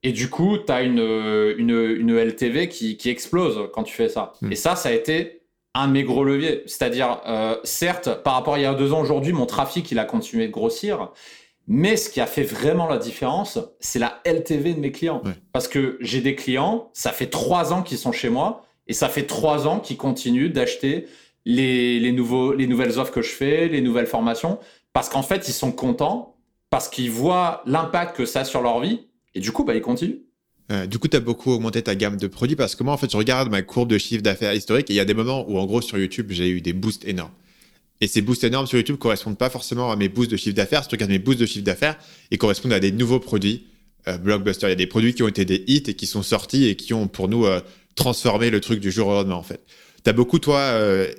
Et 0.02 0.12
du 0.12 0.30
coup, 0.30 0.56
tu 0.56 0.72
as 0.72 0.80
une, 0.80 0.98
une, 1.58 2.16
LTV 2.16 2.70
qui, 2.70 2.98
explose 3.10 3.68
quand 3.74 3.82
tu 3.82 3.94
fais 3.94 4.08
ça. 4.08 4.32
Hmm. 4.40 4.50
Et 4.50 4.56
ça, 4.56 4.76
ça 4.76 4.88
a 4.88 4.92
été 4.92 5.39
un 5.74 5.88
de 5.88 5.92
mes 5.92 6.04
gros 6.04 6.24
leviers. 6.24 6.62
C'est-à-dire, 6.66 7.20
euh, 7.26 7.56
certes, 7.64 8.22
par 8.22 8.34
rapport 8.34 8.54
à 8.54 8.58
il 8.58 8.62
y 8.62 8.66
a 8.66 8.74
deux 8.74 8.92
ans, 8.92 9.00
aujourd'hui, 9.00 9.32
mon 9.32 9.46
trafic, 9.46 9.90
il 9.90 9.98
a 9.98 10.04
continué 10.04 10.46
de 10.46 10.52
grossir. 10.52 11.12
Mais 11.66 11.96
ce 11.96 12.10
qui 12.10 12.20
a 12.20 12.26
fait 12.26 12.42
vraiment 12.42 12.88
la 12.88 12.98
différence, 12.98 13.58
c'est 13.78 13.98
la 14.00 14.20
LTV 14.24 14.74
de 14.74 14.80
mes 14.80 14.90
clients. 14.90 15.22
Parce 15.52 15.68
que 15.68 15.98
j'ai 16.00 16.20
des 16.20 16.34
clients, 16.34 16.90
ça 16.92 17.12
fait 17.12 17.28
trois 17.28 17.72
ans 17.72 17.82
qu'ils 17.82 17.98
sont 17.98 18.12
chez 18.12 18.28
moi, 18.28 18.64
et 18.88 18.92
ça 18.92 19.08
fait 19.08 19.24
trois 19.24 19.68
ans 19.68 19.78
qu'ils 19.78 19.96
continuent 19.96 20.50
d'acheter 20.50 21.06
les, 21.44 22.12
nouveaux, 22.12 22.52
les 22.54 22.66
nouvelles 22.66 22.98
offres 22.98 23.12
que 23.12 23.22
je 23.22 23.30
fais, 23.30 23.68
les 23.68 23.80
nouvelles 23.80 24.06
formations, 24.06 24.58
parce 24.92 25.08
qu'en 25.08 25.22
fait, 25.22 25.48
ils 25.48 25.52
sont 25.52 25.70
contents, 25.70 26.36
parce 26.70 26.88
qu'ils 26.88 27.10
voient 27.10 27.62
l'impact 27.66 28.16
que 28.16 28.24
ça 28.24 28.40
a 28.40 28.44
sur 28.44 28.62
leur 28.62 28.80
vie, 28.80 29.06
et 29.34 29.40
du 29.40 29.52
coup, 29.52 29.64
bah, 29.64 29.74
ils 29.74 29.80
continuent. 29.80 30.18
Euh, 30.70 30.86
du 30.86 30.98
coup, 30.98 31.08
tu 31.08 31.16
as 31.16 31.20
beaucoup 31.20 31.50
augmenté 31.50 31.82
ta 31.82 31.94
gamme 31.94 32.16
de 32.16 32.26
produits 32.26 32.56
parce 32.56 32.74
que 32.76 32.84
moi, 32.84 32.92
en 32.92 32.96
fait, 32.96 33.10
je 33.10 33.16
regarde 33.16 33.50
ma 33.50 33.62
courbe 33.62 33.90
de 33.90 33.98
chiffre 33.98 34.22
d'affaires 34.22 34.54
historique 34.54 34.90
et 34.90 34.92
il 34.92 34.96
y 34.96 35.00
a 35.00 35.04
des 35.04 35.14
moments 35.14 35.44
où, 35.50 35.58
en 35.58 35.66
gros, 35.66 35.80
sur 35.80 35.98
YouTube, 35.98 36.28
j'ai 36.30 36.48
eu 36.48 36.60
des 36.60 36.72
boosts 36.72 37.04
énormes. 37.06 37.32
Et 38.00 38.06
ces 38.06 38.22
boosts 38.22 38.44
énormes 38.44 38.66
sur 38.66 38.78
YouTube 38.78 38.96
correspondent 38.96 39.36
pas 39.36 39.50
forcément 39.50 39.90
à 39.90 39.96
mes 39.96 40.08
boosts 40.08 40.30
de 40.30 40.36
chiffre 40.36 40.54
d'affaires. 40.54 40.82
Si 40.84 40.88
tu 40.88 40.94
regardes 40.94 41.10
mes 41.10 41.18
boosts 41.18 41.40
de 41.40 41.46
chiffre 41.46 41.64
d'affaires, 41.64 41.98
ils 42.30 42.38
correspondent 42.38 42.72
à 42.72 42.80
des 42.80 42.92
nouveaux 42.92 43.20
produits 43.20 43.66
euh, 44.08 44.16
blockbuster. 44.16 44.66
Il 44.66 44.70
y 44.70 44.72
a 44.72 44.76
des 44.76 44.86
produits 44.86 45.12
qui 45.12 45.22
ont 45.22 45.28
été 45.28 45.44
des 45.44 45.62
hits 45.66 45.82
et 45.86 45.94
qui 45.94 46.06
sont 46.06 46.22
sortis 46.22 46.66
et 46.66 46.76
qui 46.76 46.94
ont 46.94 47.08
pour 47.08 47.28
nous 47.28 47.44
euh, 47.44 47.60
transformé 47.96 48.48
le 48.48 48.60
truc 48.60 48.80
du 48.80 48.90
jour 48.90 49.08
au 49.08 49.12
lendemain 49.12 49.34
en 49.34 49.42
fait. 49.42 49.60
Tu 50.02 50.08
as 50.08 50.14
beaucoup 50.14 50.38
toi 50.38 50.58
euh, 50.58 51.12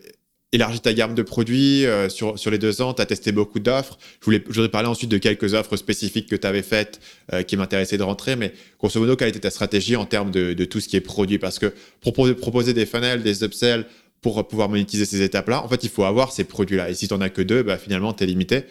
élargi 0.51 0.79
ta 0.81 0.93
gamme 0.93 1.15
de 1.15 1.21
produits 1.23 1.85
sur, 2.09 2.37
sur 2.37 2.51
les 2.51 2.57
deux 2.57 2.81
ans, 2.81 2.93
tu 2.93 3.01
as 3.01 3.05
testé 3.05 3.31
beaucoup 3.31 3.59
d'offres. 3.59 3.97
Je 4.19 4.25
voulais 4.25 4.43
je 4.47 4.53
voudrais 4.53 4.69
parler 4.69 4.87
ensuite 4.87 5.09
de 5.09 5.17
quelques 5.17 5.53
offres 5.53 5.77
spécifiques 5.77 6.27
que 6.27 6.35
tu 6.35 6.47
avais 6.47 6.61
faites 6.61 6.99
qui 7.47 7.55
m'intéressaient 7.57 7.97
de 7.97 8.03
rentrer, 8.03 8.35
mais 8.35 8.53
grosso 8.79 8.99
modo, 8.99 9.15
quelle 9.15 9.29
était 9.29 9.39
ta 9.39 9.49
stratégie 9.49 9.95
en 9.95 10.05
termes 10.05 10.31
de, 10.31 10.53
de 10.53 10.65
tout 10.65 10.79
ce 10.79 10.89
qui 10.89 10.97
est 10.97 11.01
produit? 11.01 11.39
Parce 11.39 11.57
que 11.57 11.73
proposer, 12.01 12.33
proposer 12.33 12.73
des 12.73 12.85
funnels, 12.85 13.23
des 13.23 13.43
upsells, 13.43 13.85
pour 14.21 14.47
pouvoir 14.47 14.69
monétiser 14.69 15.05
ces 15.05 15.21
étapes-là, 15.23 15.63
en 15.63 15.67
fait, 15.67 15.83
il 15.83 15.89
faut 15.89 16.03
avoir 16.03 16.31
ces 16.31 16.43
produits-là. 16.43 16.89
Et 16.89 16.93
si 16.93 17.07
tu 17.07 17.13
n'en 17.13 17.21
as 17.21 17.29
que 17.29 17.41
deux, 17.41 17.63
bah, 17.63 17.77
finalement, 17.77 18.13
tu 18.13 18.23
es 18.23 18.27
limité. 18.27 18.65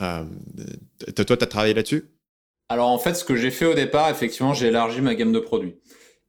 Euh, 0.00 0.22
toi, 1.16 1.24
tu 1.24 1.32
as 1.32 1.46
travaillé 1.46 1.74
là-dessus? 1.74 2.04
Alors, 2.68 2.88
en 2.88 2.98
fait, 2.98 3.14
ce 3.14 3.24
que 3.24 3.34
j'ai 3.34 3.50
fait 3.50 3.66
au 3.66 3.74
départ, 3.74 4.08
effectivement, 4.10 4.54
j'ai 4.54 4.68
élargi 4.68 5.00
ma 5.00 5.14
gamme 5.14 5.32
de 5.32 5.40
produits. 5.40 5.74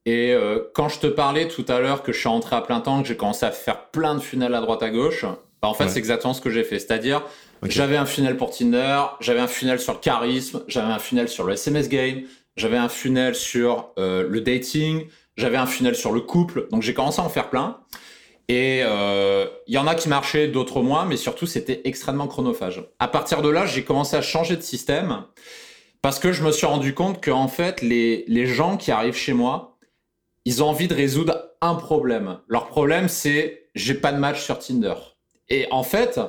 Et 0.06 0.34
euh, 0.34 0.60
quand 0.74 0.89
je 0.89 0.99
te 0.99 1.08
parlais 1.08 1.47
tout 1.47 1.66
à 1.70 1.80
l'heure 1.80 2.04
que 2.04 2.12
je 2.12 2.20
suis 2.20 2.30
rentré 2.30 2.56
à 2.56 2.62
plein 2.62 2.82
temps, 2.82 3.01
que 3.01 3.08
j'ai 3.08 3.16
commencé 3.16 3.45
à 3.45 3.51
faire 3.51 3.88
plein 3.88 4.16
de 4.16 4.20
funnels 4.20 4.54
à 4.54 4.62
droite 4.62 4.84
à 4.84 4.89
gauche, 4.89 5.26
bah, 5.62 5.70
en 5.70 5.74
fait, 5.74 5.88
c'est 5.88 5.99
exactement 5.99 6.34
ce 6.34 6.41
que 6.41 6.49
j'ai 6.49 6.64
fait. 6.64 6.80
C'est-à-dire, 6.80 7.24
j'avais 7.64 7.95
un 7.95 8.06
funnel 8.06 8.36
pour 8.36 8.51
Tinder, 8.51 9.01
j'avais 9.22 9.39
un 9.39 9.47
funnel 9.47 9.80
sur 9.80 9.93
le 9.93 9.99
charisme, 9.99 10.64
j'avais 10.68 10.91
un 10.91 10.99
funnel 10.99 11.30
sur 11.30 11.45
le 11.45 11.54
SMS 11.54 11.88
game, 11.88 12.24
j'avais 12.58 12.78
un 12.78 12.89
funnel 12.89 13.34
sur 13.34 13.91
euh, 13.97 14.28
le 14.28 14.41
dating, 14.41 15.08
j'avais 15.38 15.56
un 15.56 15.66
funnel 15.66 15.95
sur 15.95 16.12
le 16.12 16.20
couple. 16.20 16.68
Donc, 16.70 16.82
j'ai 16.82 16.93
commencé 16.93 17.22
à 17.22 17.24
en 17.24 17.30
faire 17.30 17.49
plein. 17.49 17.78
Et 18.49 18.80
il 18.80 18.86
euh, 18.86 19.45
y 19.68 19.78
en 19.78 19.88
a 19.88 19.95
qui 19.95 20.10
marchaient, 20.10 20.49
d'autres 20.49 20.82
moins, 20.82 21.06
mais 21.06 21.16
surtout 21.16 21.45
c'était 21.45 21.80
extrêmement 21.86 22.28
chronophage. 22.28 22.84
À 22.99 23.08
partir 23.08 23.41
de 23.41 23.47
là, 23.47 23.66
j'ai 23.66 23.86
commencé 23.86 24.18
à 24.18 24.22
changer 24.22 24.58
de 24.58 24.62
système 24.62 25.24
parce 26.01 26.20
que 26.20 26.34
je 26.34 26.43
me 26.43 26.51
suis 26.51 26.66
rendu 26.66 26.93
compte 26.93 27.22
que 27.22 27.32
en 27.32 27.47
fait, 27.47 27.82
les, 27.82 28.26
les 28.28 28.45
gens 28.45 28.76
qui 28.76 28.91
arrivent 28.91 29.16
chez 29.16 29.32
moi, 29.32 29.72
ils 30.45 30.63
ont 30.63 30.67
envie 30.67 30.87
de 30.87 30.93
résoudre 30.93 31.51
un 31.61 31.75
problème. 31.75 32.39
Leur 32.47 32.67
problème, 32.67 33.07
c'est 33.07 33.69
j'ai 33.75 33.93
pas 33.93 34.11
de 34.11 34.19
match 34.19 34.41
sur 34.41 34.59
Tinder. 34.59 34.95
Et 35.49 35.67
en 35.71 35.83
fait, 35.83 36.19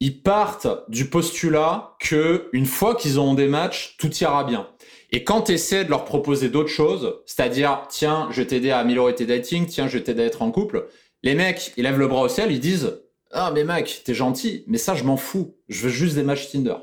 ils 0.00 0.22
partent 0.22 0.68
du 0.88 1.06
postulat 1.10 1.96
que 2.00 2.48
une 2.52 2.66
fois 2.66 2.94
qu'ils 2.94 3.20
ont 3.20 3.34
des 3.34 3.48
matchs, 3.48 3.96
tout 3.98 4.12
ira 4.18 4.44
bien. 4.44 4.68
Et 5.12 5.24
quand 5.24 5.42
tu 5.42 5.52
essaies 5.52 5.84
de 5.84 5.90
leur 5.90 6.04
proposer 6.04 6.48
d'autres 6.48 6.70
choses, 6.70 7.16
c'est-à-dire, 7.26 7.82
tiens, 7.88 8.28
je 8.30 8.40
vais 8.40 8.46
t'aider 8.46 8.70
à 8.70 8.78
améliorer 8.78 9.14
tes 9.14 9.26
dating, 9.26 9.66
tiens, 9.66 9.88
je 9.88 9.98
vais 9.98 10.04
t'aider 10.04 10.22
à 10.22 10.26
être 10.26 10.42
en 10.42 10.50
couple, 10.50 10.88
les 11.22 11.34
mecs, 11.34 11.72
ils 11.76 11.82
lèvent 11.82 11.98
le 11.98 12.08
bras 12.08 12.22
au 12.22 12.28
ciel, 12.28 12.50
ils 12.50 12.60
disent 12.60 13.00
Ah, 13.30 13.50
mais 13.52 13.64
mec, 13.64 14.02
t'es 14.04 14.14
gentil, 14.14 14.64
mais 14.68 14.78
ça, 14.78 14.94
je 14.94 15.04
m'en 15.04 15.16
fous. 15.16 15.56
Je 15.68 15.82
veux 15.82 15.88
juste 15.90 16.14
des 16.14 16.22
matchs 16.22 16.50
Tinder. 16.50 16.76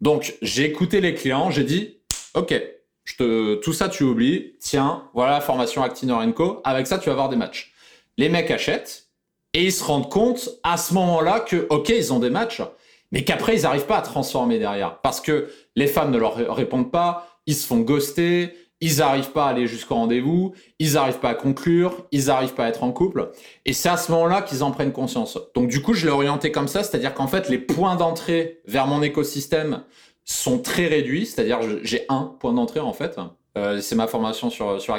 Donc, 0.00 0.36
j'ai 0.42 0.64
écouté 0.64 1.00
les 1.00 1.14
clients, 1.14 1.50
j'ai 1.50 1.64
dit 1.64 1.98
Ok, 2.34 2.54
tout 3.16 3.72
ça, 3.72 3.88
tu 3.88 4.04
oublies. 4.04 4.54
Tiens, 4.60 5.04
voilà 5.14 5.32
la 5.32 5.40
formation 5.40 5.82
Actinor 5.82 6.22
Co. 6.34 6.60
Avec 6.64 6.86
ça, 6.86 6.98
tu 6.98 7.06
vas 7.06 7.12
avoir 7.12 7.28
des 7.28 7.36
matchs. 7.36 7.72
Les 8.18 8.28
mecs 8.28 8.50
achètent 8.50 9.08
et 9.54 9.64
ils 9.64 9.72
se 9.72 9.84
rendent 9.84 10.10
compte 10.10 10.50
à 10.62 10.76
ce 10.76 10.94
moment-là 10.94 11.40
que, 11.40 11.66
ok, 11.70 11.90
ils 11.90 12.12
ont 12.12 12.18
des 12.18 12.30
matchs, 12.30 12.62
mais 13.10 13.24
qu'après, 13.24 13.56
ils 13.56 13.62
n'arrivent 13.62 13.86
pas 13.86 13.98
à 13.98 14.02
transformer 14.02 14.58
derrière. 14.58 15.00
Parce 15.02 15.20
que 15.20 15.50
les 15.76 15.86
femmes 15.86 16.10
ne 16.10 16.18
leur 16.18 16.34
répondent 16.54 16.90
pas, 16.90 17.38
ils 17.46 17.54
se 17.54 17.66
font 17.66 17.80
ghoster, 17.80 18.54
ils 18.80 18.98
n'arrivent 18.98 19.30
pas 19.30 19.46
à 19.46 19.50
aller 19.50 19.66
jusqu'au 19.66 19.94
rendez-vous, 19.94 20.54
ils 20.80 20.94
n'arrivent 20.94 21.20
pas 21.20 21.30
à 21.30 21.34
conclure, 21.34 22.04
ils 22.10 22.26
n'arrivent 22.26 22.54
pas 22.54 22.64
à 22.64 22.68
être 22.68 22.82
en 22.82 22.90
couple. 22.90 23.30
Et 23.64 23.74
c'est 23.74 23.88
à 23.88 23.96
ce 23.96 24.10
moment-là 24.10 24.42
qu'ils 24.42 24.64
en 24.64 24.72
prennent 24.72 24.92
conscience. 24.92 25.38
Donc 25.54 25.68
du 25.68 25.80
coup, 25.82 25.94
je 25.94 26.04
l'ai 26.06 26.12
orienté 26.12 26.50
comme 26.50 26.66
ça, 26.66 26.82
c'est-à-dire 26.82 27.14
qu'en 27.14 27.28
fait, 27.28 27.48
les 27.48 27.58
points 27.58 27.94
d'entrée 27.94 28.60
vers 28.66 28.88
mon 28.88 29.00
écosystème 29.00 29.84
sont 30.24 30.58
très 30.58 30.86
réduits, 30.86 31.26
c'est-à-dire 31.26 31.60
j'ai 31.82 32.04
un 32.08 32.34
point 32.38 32.52
d'entrée 32.52 32.80
en 32.80 32.92
fait. 32.92 33.18
Euh, 33.56 33.80
c'est 33.80 33.94
ma 33.94 34.06
formation 34.06 34.50
sur, 34.50 34.80
sur. 34.80 34.96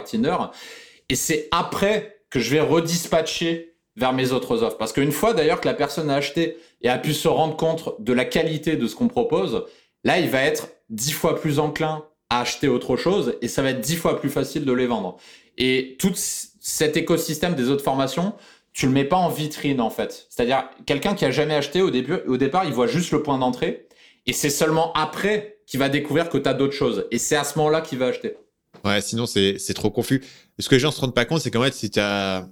Et 1.09 1.15
c'est 1.15 1.47
après 1.51 2.21
que 2.29 2.39
je 2.39 2.51
vais 2.51 2.61
redispatcher 2.61 3.75
vers 3.95 4.13
mes 4.13 4.31
autres 4.31 4.63
offres. 4.63 4.77
Parce 4.77 4.93
qu'une 4.93 5.11
fois 5.11 5.33
d'ailleurs 5.33 5.61
que 5.61 5.67
la 5.67 5.73
personne 5.73 6.09
a 6.09 6.15
acheté 6.15 6.57
et 6.81 6.89
a 6.89 6.97
pu 6.97 7.13
se 7.13 7.27
rendre 7.27 7.55
compte 7.55 7.95
de 7.99 8.13
la 8.13 8.25
qualité 8.25 8.75
de 8.75 8.87
ce 8.87 8.95
qu'on 8.95 9.07
propose, 9.07 9.65
là, 10.03 10.19
il 10.19 10.29
va 10.29 10.41
être 10.41 10.69
dix 10.89 11.11
fois 11.11 11.39
plus 11.39 11.59
enclin 11.59 12.05
acheter 12.29 12.67
autre 12.67 12.95
chose 12.95 13.35
et 13.41 13.47
ça 13.47 13.61
va 13.61 13.69
être 13.69 13.81
dix 13.81 13.95
fois 13.95 14.19
plus 14.19 14.29
facile 14.29 14.65
de 14.65 14.73
les 14.73 14.87
vendre. 14.87 15.17
Et 15.57 15.95
tout 15.99 16.13
cet 16.15 16.97
écosystème 16.97 17.53
des 17.53 17.69
autres 17.69 17.83
formations, 17.83 18.33
tu 18.73 18.87
le 18.87 18.91
mets 18.91 19.03
pas 19.03 19.17
en 19.17 19.29
vitrine 19.29 19.81
en 19.81 19.91
fait. 19.91 20.25
C'est-à-dire 20.29 20.67
quelqu'un 20.85 21.13
qui 21.13 21.25
a 21.25 21.31
jamais 21.31 21.53
acheté 21.53 21.81
au 21.81 21.91
début, 21.91 22.15
au 22.27 22.37
départ, 22.37 22.65
il 22.65 22.73
voit 22.73 22.87
juste 22.87 23.11
le 23.11 23.21
point 23.21 23.37
d'entrée 23.37 23.87
et 24.25 24.33
c'est 24.33 24.49
seulement 24.49 24.93
après 24.93 25.57
qu'il 25.65 25.79
va 25.79 25.89
découvrir 25.89 26.29
que 26.29 26.37
tu 26.37 26.47
as 26.47 26.53
d'autres 26.53 26.73
choses. 26.73 27.05
Et 27.11 27.17
c'est 27.17 27.35
à 27.35 27.43
ce 27.43 27.57
moment-là 27.57 27.81
qu'il 27.81 27.99
va 27.99 28.07
acheter. 28.07 28.35
Ouais, 28.83 29.01
sinon 29.01 29.25
c'est 29.25 29.73
trop 29.73 29.89
confus. 29.89 30.23
Ce 30.59 30.67
que 30.69 30.75
les 30.75 30.79
gens 30.79 30.91
se 30.91 30.99
rendent 31.01 31.15
pas 31.15 31.25
compte, 31.25 31.41
c'est 31.41 31.51
qu'en 31.51 31.63
fait, 31.63 31.73
si 31.73 31.89
tu 31.89 31.99
as 31.99 32.47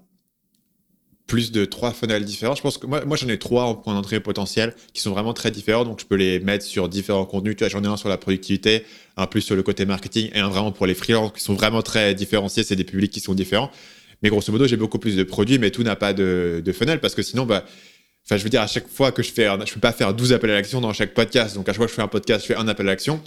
plus 1.32 1.54
de 1.54 1.64
trois 1.64 1.94
funnels 1.94 2.26
différents. 2.26 2.56
Je 2.56 2.62
pense 2.62 2.78
que 2.78 2.86
moi, 2.86 3.06
moi 3.06 3.16
j'en 3.16 3.30
ai 3.30 3.40
trois 3.40 3.64
en 3.64 3.76
point 3.76 3.94
d'entrée 3.94 4.20
potentiel 4.20 4.76
qui 4.94 5.02
sont 5.02 5.12
vraiment 5.12 5.34
très 5.34 5.50
différents, 5.50 5.86
donc 5.86 6.02
je 6.02 6.06
peux 6.06 6.16
les 6.16 6.42
mettre 6.42 6.66
sur 6.66 6.90
différents 6.90 7.24
contenus. 7.24 7.56
Tu 7.56 7.64
vois, 7.64 7.70
j'en 7.70 7.82
ai 7.86 7.88
un 7.88 7.96
sur 7.96 8.10
la 8.10 8.18
productivité, 8.18 8.84
un 9.16 9.28
plus 9.28 9.40
sur 9.40 9.56
le 9.56 9.64
côté 9.64 9.86
marketing 9.86 10.30
et 10.34 10.40
un 10.40 10.50
vraiment 10.50 10.74
pour 10.74 10.88
les 10.88 10.94
freelances 10.94 11.32
qui 11.32 11.42
sont 11.42 11.54
vraiment 11.54 11.82
très 11.84 12.14
différenciés. 12.16 12.64
C'est 12.64 12.76
des 12.76 12.84
publics 12.84 13.14
qui 13.14 13.22
sont 13.22 13.34
différents. 13.34 13.72
Mais 14.22 14.30
grosso 14.30 14.52
modo, 14.52 14.68
j'ai 14.68 14.76
beaucoup 14.76 15.00
plus 15.00 15.16
de 15.16 15.24
produits, 15.24 15.58
mais 15.58 15.72
tout 15.72 15.84
n'a 15.84 15.96
pas 15.96 16.12
de, 16.12 16.62
de 16.64 16.72
funnel 16.74 17.00
parce 17.00 17.16
que 17.16 17.22
sinon, 17.22 17.46
bah, 17.46 17.64
Enfin, 18.26 18.38
je 18.38 18.44
veux 18.44 18.50
dire, 18.50 18.62
à 18.62 18.68
chaque 18.68 18.88
fois 18.88 19.12
que 19.12 19.24
je 19.24 19.32
fais, 19.32 19.48
je 19.66 19.74
peux 19.74 19.80
pas 19.80 19.92
faire 19.92 20.14
12 20.14 20.34
appels 20.34 20.52
à 20.52 20.56
l'action 20.56 20.80
dans 20.80 20.94
chaque 20.94 21.14
podcast. 21.14 21.56
Donc, 21.56 21.68
à 21.68 21.72
chaque 21.72 21.78
fois 21.78 21.86
que 21.86 21.92
je 21.92 21.96
fais 21.96 22.02
un 22.02 22.08
podcast, 22.08 22.42
je 22.42 22.54
fais 22.54 22.56
un 22.56 22.68
appel 22.68 22.88
à 22.88 22.92
l'action. 22.92 23.22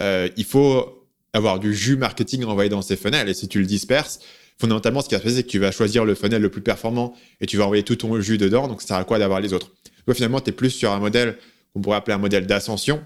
Euh, 0.00 0.28
il 0.36 0.44
faut 0.44 1.04
avoir 1.32 1.58
du 1.58 1.74
jus 1.74 1.96
marketing 1.96 2.44
envoyé 2.44 2.70
dans 2.70 2.82
ces 2.82 2.96
funnels. 2.96 3.28
Et 3.28 3.34
si 3.34 3.48
tu 3.48 3.58
le 3.58 3.66
disperses, 3.66 4.20
fondamentalement, 4.58 5.02
ce 5.02 5.08
qui 5.08 5.14
va 5.14 5.18
se 5.18 5.24
passer, 5.24 5.36
c'est 5.36 5.42
que 5.42 5.48
tu 5.48 5.58
vas 5.58 5.72
choisir 5.72 6.04
le 6.04 6.14
funnel 6.14 6.40
le 6.40 6.48
plus 6.48 6.62
performant 6.62 7.14
et 7.40 7.46
tu 7.46 7.56
vas 7.56 7.64
envoyer 7.64 7.82
tout 7.82 7.96
ton 7.96 8.18
jus 8.20 8.38
dedans. 8.38 8.68
Donc, 8.68 8.82
ça 8.82 8.88
sert 8.88 8.96
à 8.96 9.04
quoi 9.04 9.18
d'avoir 9.18 9.40
les 9.40 9.52
autres? 9.52 9.72
Toi, 10.04 10.14
finalement, 10.14 10.40
tu 10.40 10.50
es 10.50 10.52
plus 10.52 10.70
sur 10.70 10.92
un 10.92 11.00
modèle 11.00 11.36
qu'on 11.74 11.80
pourrait 11.80 11.96
appeler 11.96 12.14
un 12.14 12.18
modèle 12.18 12.46
d'ascension 12.46 13.02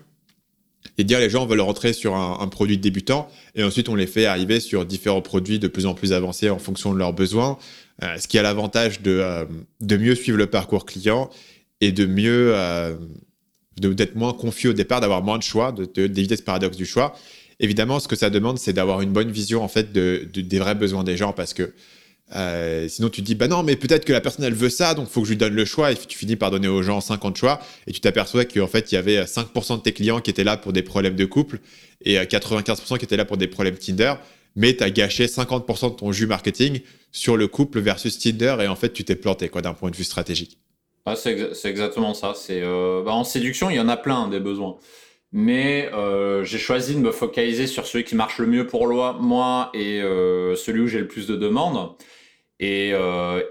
et 0.99 1.05
dire 1.05 1.19
les 1.19 1.31
gens 1.31 1.47
veulent 1.47 1.61
rentrer 1.61 1.93
sur 1.93 2.15
un, 2.15 2.47
produit 2.49 2.79
débutant 2.79 3.29
et 3.55 3.63
ensuite 3.63 3.89
on 3.89 3.95
les 3.95 4.07
fait 4.07 4.27
arriver 4.27 4.61
sur 4.61 4.85
différents 4.87 5.23
produits 5.23 5.59
de 5.59 5.69
plus 5.69 5.87
en 5.87 5.95
plus 5.95 6.13
avancés 6.13 6.51
en 6.51 6.59
fonction 6.59 6.93
de 6.93 6.99
leurs 6.99 7.13
besoins, 7.13 7.59
ce 8.19 8.27
qui 8.29 8.39
a 8.39 8.43
l'avantage 8.43 9.03
de, 9.03 9.11
euh, 9.11 9.45
de 9.81 9.97
mieux 9.97 10.15
suivre 10.15 10.39
le 10.39 10.47
parcours 10.47 10.87
client 10.87 11.31
et 11.81 11.93
de 11.93 12.07
mieux 12.07 12.53
euh, 12.55 12.97
d'être 13.77 14.17
moins 14.17 14.33
confus 14.33 14.69
au 14.69 14.73
départ, 14.73 15.01
d'avoir 15.01 15.23
moins 15.23 15.39
de 15.39 15.43
choix, 15.43 15.73
d'éviter 15.73 16.37
ce 16.37 16.43
paradoxe 16.43 16.77
du 16.77 16.87
choix 16.87 17.17
Évidemment, 17.63 18.01
ce 18.01 18.09
que 18.09 18.17
ça 18.17 18.31
demande, 18.31 18.59
c'est 18.59 18.73
d'avoir 18.73 19.03
une 19.03 19.13
bonne 19.13 19.31
vision 19.31 19.63
en 19.63 19.69
fait 19.69 19.93
de, 19.93 20.27
des 20.35 20.59
vrais 20.59 20.75
besoins 20.75 21.05
des 21.05 21.19
gens 21.19 21.35
parce 21.35 21.53
que 21.53 21.75
euh, 22.35 22.89
sinon, 22.89 23.09
tu 23.09 23.21
te 23.21 23.27
dis, 23.27 23.35
bah 23.35 23.49
non, 23.49 23.63
mais 23.63 23.77
peut-être 23.77 24.05
que 24.05 24.13
la 24.13 24.21
personne, 24.21 24.45
elle 24.45 24.55
veut 24.55 24.71
ça, 24.71 24.95
donc 24.95 25.09
faut 25.09 25.21
que 25.21 25.27
je 25.27 25.33
lui 25.33 25.37
donne 25.37 25.55
le 25.55 25.65
choix. 25.65 25.93
Et 25.93 25.97
tu 25.97 26.17
finis 26.17 26.37
par 26.37 26.51
donner 26.51 26.69
aux 26.69 26.83
gens 26.83 27.01
50 27.01 27.37
choix. 27.37 27.61
Et 27.87 27.93
tu 27.93 28.01
t'aperçois 28.01 28.45
qu'en 28.45 28.67
fait, 28.69 28.93
il 28.93 28.95
y 28.95 28.99
avait 28.99 29.25
5% 29.25 29.79
de 29.79 29.83
tes 29.83 29.93
clients 29.93 30.21
qui 30.21 30.31
étaient 30.31 30.45
là 30.45 30.57
pour 30.57 30.73
des 30.73 30.83
problèmes 30.83 31.17
de 31.17 31.25
couple 31.25 31.59
et 32.05 32.17
95% 32.17 32.99
qui 32.99 33.05
étaient 33.05 33.17
là 33.17 33.25
pour 33.25 33.37
des 33.37 33.49
problèmes 33.49 33.77
Tinder. 33.77 34.15
Mais 34.57 34.77
tu 34.77 34.85
as 34.85 34.91
gâché 34.91 35.27
50% 35.27 35.91
de 35.91 35.97
ton 35.97 36.13
jus 36.13 36.27
marketing 36.27 36.81
sur 37.13 37.37
le 37.37 37.49
couple 37.49 37.81
versus 37.81 38.19
Tinder. 38.19 38.57
Et 38.61 38.69
en 38.69 38.77
fait, 38.77 38.93
tu 38.93 39.05
t'es 39.05 39.17
planté 39.17 39.49
quoi 39.49 39.63
d'un 39.63 39.75
point 39.75 39.91
de 39.91 39.97
vue 39.97 40.05
stratégique. 40.05 40.59
Ah, 41.07 41.17
c'est 41.17 41.55
exactement 41.65 42.15
ça. 42.15 42.35
C'est 42.37 42.61
euh, 42.63 43.03
bah, 43.05 43.13
en 43.13 43.25
séduction, 43.25 43.71
il 43.71 43.77
y 43.77 43.81
en 43.81 43.89
a 43.89 43.97
plein 43.97 44.29
des 44.29 44.41
besoins 44.41 44.77
mais 45.33 45.89
euh, 45.95 46.43
j'ai 46.43 46.59
choisi 46.59 46.93
de 46.93 46.99
me 46.99 47.13
focaliser 47.13 47.69
sur 47.69 47.87
celui 47.87 48.03
qui 48.03 48.17
marche 48.17 48.39
le 48.39 48.47
mieux 48.49 48.67
pour 48.67 48.89
moi 48.89 49.71
et 49.75 50.03
euh, 50.03 50.57
celui 50.57 50.81
où 50.81 50.89
j'ai 50.89 50.99
le 50.99 51.07
plus 51.07 51.29
de 51.29 51.37
demandes. 51.37 51.93
Et, 52.59 52.93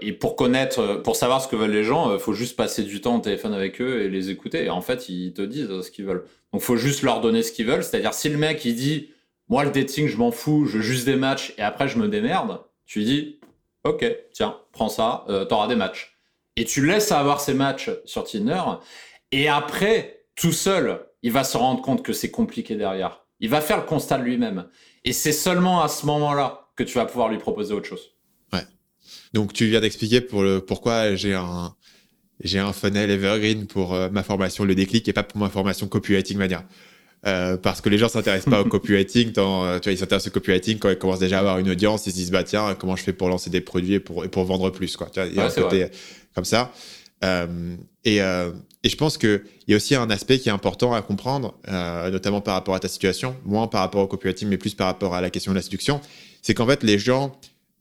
et, 0.02 0.12
pour 0.12 0.36
connaître, 0.36 1.00
pour 1.02 1.16
savoir 1.16 1.42
ce 1.42 1.48
que 1.48 1.56
veulent 1.56 1.72
les 1.72 1.82
gens, 1.82 2.12
il 2.12 2.20
faut 2.20 2.34
juste 2.34 2.54
passer 2.54 2.82
du 2.82 3.00
temps 3.00 3.16
au 3.16 3.20
téléphone 3.20 3.54
avec 3.54 3.80
eux 3.80 4.02
et 4.02 4.10
les 4.10 4.28
écouter. 4.28 4.66
Et 4.66 4.70
en 4.70 4.82
fait, 4.82 5.08
ils 5.08 5.32
te 5.32 5.40
disent 5.40 5.68
ce 5.80 5.90
qu'ils 5.90 6.04
veulent. 6.04 6.24
Donc, 6.52 6.60
faut 6.60 6.76
juste 6.76 7.02
leur 7.02 7.22
donner 7.22 7.42
ce 7.42 7.50
qu'ils 7.50 7.66
veulent. 7.66 7.82
C'est-à-dire, 7.82 8.12
si 8.12 8.28
le 8.28 8.36
mec 8.36 8.62
il 8.64 8.76
dit, 8.76 9.08
moi 9.50 9.64
le 9.64 9.70
dating, 9.70 10.06
je 10.06 10.16
m'en 10.16 10.30
fous, 10.30 10.64
je 10.66 10.78
juste 10.78 11.04
des 11.04 11.16
matchs 11.16 11.52
et 11.58 11.62
après 11.62 11.88
je 11.88 11.98
me 11.98 12.08
démerde, 12.08 12.60
tu 12.86 13.02
dis, 13.02 13.40
ok, 13.84 14.06
tiens, 14.32 14.56
prends 14.72 14.88
ça, 14.88 15.24
euh, 15.28 15.44
t'auras 15.44 15.66
des 15.66 15.74
matchs. 15.74 16.16
Et 16.56 16.64
tu 16.64 16.86
laisses 16.86 17.12
avoir 17.12 17.40
ces 17.40 17.54
matchs 17.54 17.90
sur 18.04 18.24
Tinder. 18.24 18.62
Et 19.32 19.48
après, 19.48 20.24
tout 20.36 20.52
seul, 20.52 21.04
il 21.22 21.32
va 21.32 21.44
se 21.44 21.56
rendre 21.56 21.82
compte 21.82 22.04
que 22.04 22.12
c'est 22.12 22.30
compliqué 22.30 22.76
derrière. 22.76 23.24
Il 23.40 23.48
va 23.48 23.60
faire 23.60 23.78
le 23.78 23.84
constat 23.84 24.18
de 24.18 24.24
lui-même. 24.24 24.66
Et 25.04 25.12
c'est 25.12 25.32
seulement 25.32 25.82
à 25.82 25.88
ce 25.88 26.06
moment-là 26.06 26.68
que 26.76 26.82
tu 26.84 26.94
vas 26.94 27.06
pouvoir 27.06 27.28
lui 27.28 27.38
proposer 27.38 27.74
autre 27.74 27.88
chose. 27.88 28.12
Ouais. 28.52 28.64
Donc 29.32 29.52
tu 29.52 29.66
viens 29.66 29.80
d'expliquer 29.80 30.20
pour 30.20 30.42
le 30.42 30.60
pourquoi 30.60 31.14
j'ai 31.14 31.34
un 31.34 31.74
j'ai 32.42 32.58
un 32.58 32.72
funnel 32.72 33.10
evergreen 33.10 33.66
pour 33.66 33.94
euh, 33.94 34.08
ma 34.10 34.22
formation 34.22 34.64
le 34.64 34.74
déclic 34.74 35.06
et 35.08 35.12
pas 35.12 35.22
pour 35.22 35.38
ma 35.38 35.50
formation 35.50 35.88
copywriting 35.88 36.38
mania. 36.38 36.64
Euh, 37.26 37.58
parce 37.58 37.82
que 37.82 37.90
les 37.90 37.98
gens 37.98 38.08
s'intéressent 38.08 38.50
pas 38.50 38.62
au 38.62 38.64
copywriting, 38.64 39.32
euh, 39.36 39.78
tu 39.78 39.88
vois, 39.88 39.92
ils 39.92 39.98
s'intéressent 39.98 40.28
au 40.28 40.30
copywriting 40.30 40.78
quand 40.78 40.88
ils 40.88 40.96
commencent 40.96 41.18
déjà 41.18 41.36
à 41.36 41.40
avoir 41.40 41.58
une 41.58 41.68
audience, 41.68 42.06
ils 42.06 42.12
se 42.12 42.16
disent 42.16 42.30
bah 42.30 42.44
tiens 42.44 42.74
comment 42.74 42.96
je 42.96 43.02
fais 43.02 43.12
pour 43.12 43.28
lancer 43.28 43.50
des 43.50 43.60
produits 43.60 43.94
et 43.94 44.00
pour, 44.00 44.26
pour 44.30 44.44
vendre 44.44 44.70
plus 44.70 44.96
quoi. 44.96 45.08
Tu 45.12 45.20
vois, 45.20 45.28
il 45.28 45.34
y 45.34 45.38
a 45.38 45.44
un 45.44 45.50
côté 45.50 45.88
comme 46.34 46.46
ça. 46.46 46.72
Euh, 47.24 47.76
et, 48.04 48.22
euh, 48.22 48.50
et, 48.82 48.88
je 48.88 48.96
pense 48.96 49.18
qu'il 49.18 49.42
y 49.68 49.74
a 49.74 49.76
aussi 49.76 49.94
un 49.94 50.08
aspect 50.08 50.38
qui 50.38 50.48
est 50.48 50.52
important 50.52 50.94
à 50.94 51.02
comprendre, 51.02 51.54
euh, 51.68 52.10
notamment 52.10 52.40
par 52.40 52.54
rapport 52.54 52.74
à 52.74 52.80
ta 52.80 52.88
situation, 52.88 53.36
moins 53.44 53.66
par 53.66 53.82
rapport 53.82 54.02
au 54.02 54.06
copywriting, 54.06 54.48
mais 54.48 54.56
plus 54.56 54.74
par 54.74 54.86
rapport 54.86 55.14
à 55.14 55.20
la 55.20 55.28
question 55.28 55.52
de 55.52 55.56
la 55.56 55.62
séduction, 55.62 56.00
c'est 56.40 56.54
qu'en 56.54 56.66
fait 56.66 56.82
les 56.82 56.98
gens 56.98 57.38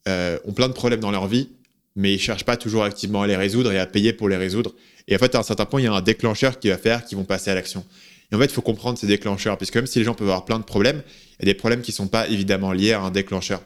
ont 0.08 0.54
plein 0.54 0.68
de 0.68 0.74
problèmes 0.74 1.00
dans 1.00 1.12
leur 1.12 1.28
vie, 1.28 1.50
mais 1.96 2.14
ils 2.14 2.20
cherchent 2.20 2.44
pas 2.44 2.58
toujours 2.58 2.84
activement 2.84 3.22
à 3.22 3.28
les 3.28 3.36
résoudre 3.36 3.72
et 3.72 3.78
à 3.78 3.86
payer 3.86 4.12
pour 4.12 4.28
les 4.28 4.38
résoudre. 4.38 4.74
Et 5.08 5.16
en 5.16 5.20
fait, 5.20 5.36
à 5.36 5.40
un 5.40 5.44
certain 5.44 5.66
point, 5.66 5.82
il 5.82 5.84
y 5.84 5.88
a 5.88 5.94
un 5.94 6.02
déclencheur 6.02 6.60
qui 6.60 6.70
va 6.70 6.78
faire 6.78 7.06
qu'ils 7.06 7.18
vont 7.18 7.26
passer 7.26 7.52
à 7.52 7.56
l'action. 7.56 7.86
Et 8.32 8.36
en 8.36 8.40
fait, 8.40 8.46
il 8.46 8.52
faut 8.52 8.62
comprendre 8.62 8.98
ces 8.98 9.08
déclencheurs, 9.08 9.58
puisque 9.58 9.76
même 9.76 9.88
si 9.88 10.00
les 10.00 10.06
gens 10.06 10.14
peuvent 10.14 10.28
avoir 10.28 10.46
plein 10.46 10.60
de 10.60 10.64
problèmes, 10.64 11.02
il 11.40 11.48
y 11.48 11.50
a 11.50 11.54
des 11.54 11.58
problèmes 11.58 11.82
qui 11.82 11.92
ne 11.92 11.96
sont 11.96 12.08
pas 12.08 12.28
évidemment 12.28 12.72
liés 12.72 12.94
à 12.94 13.02
un 13.02 13.12
déclencheur. 13.12 13.62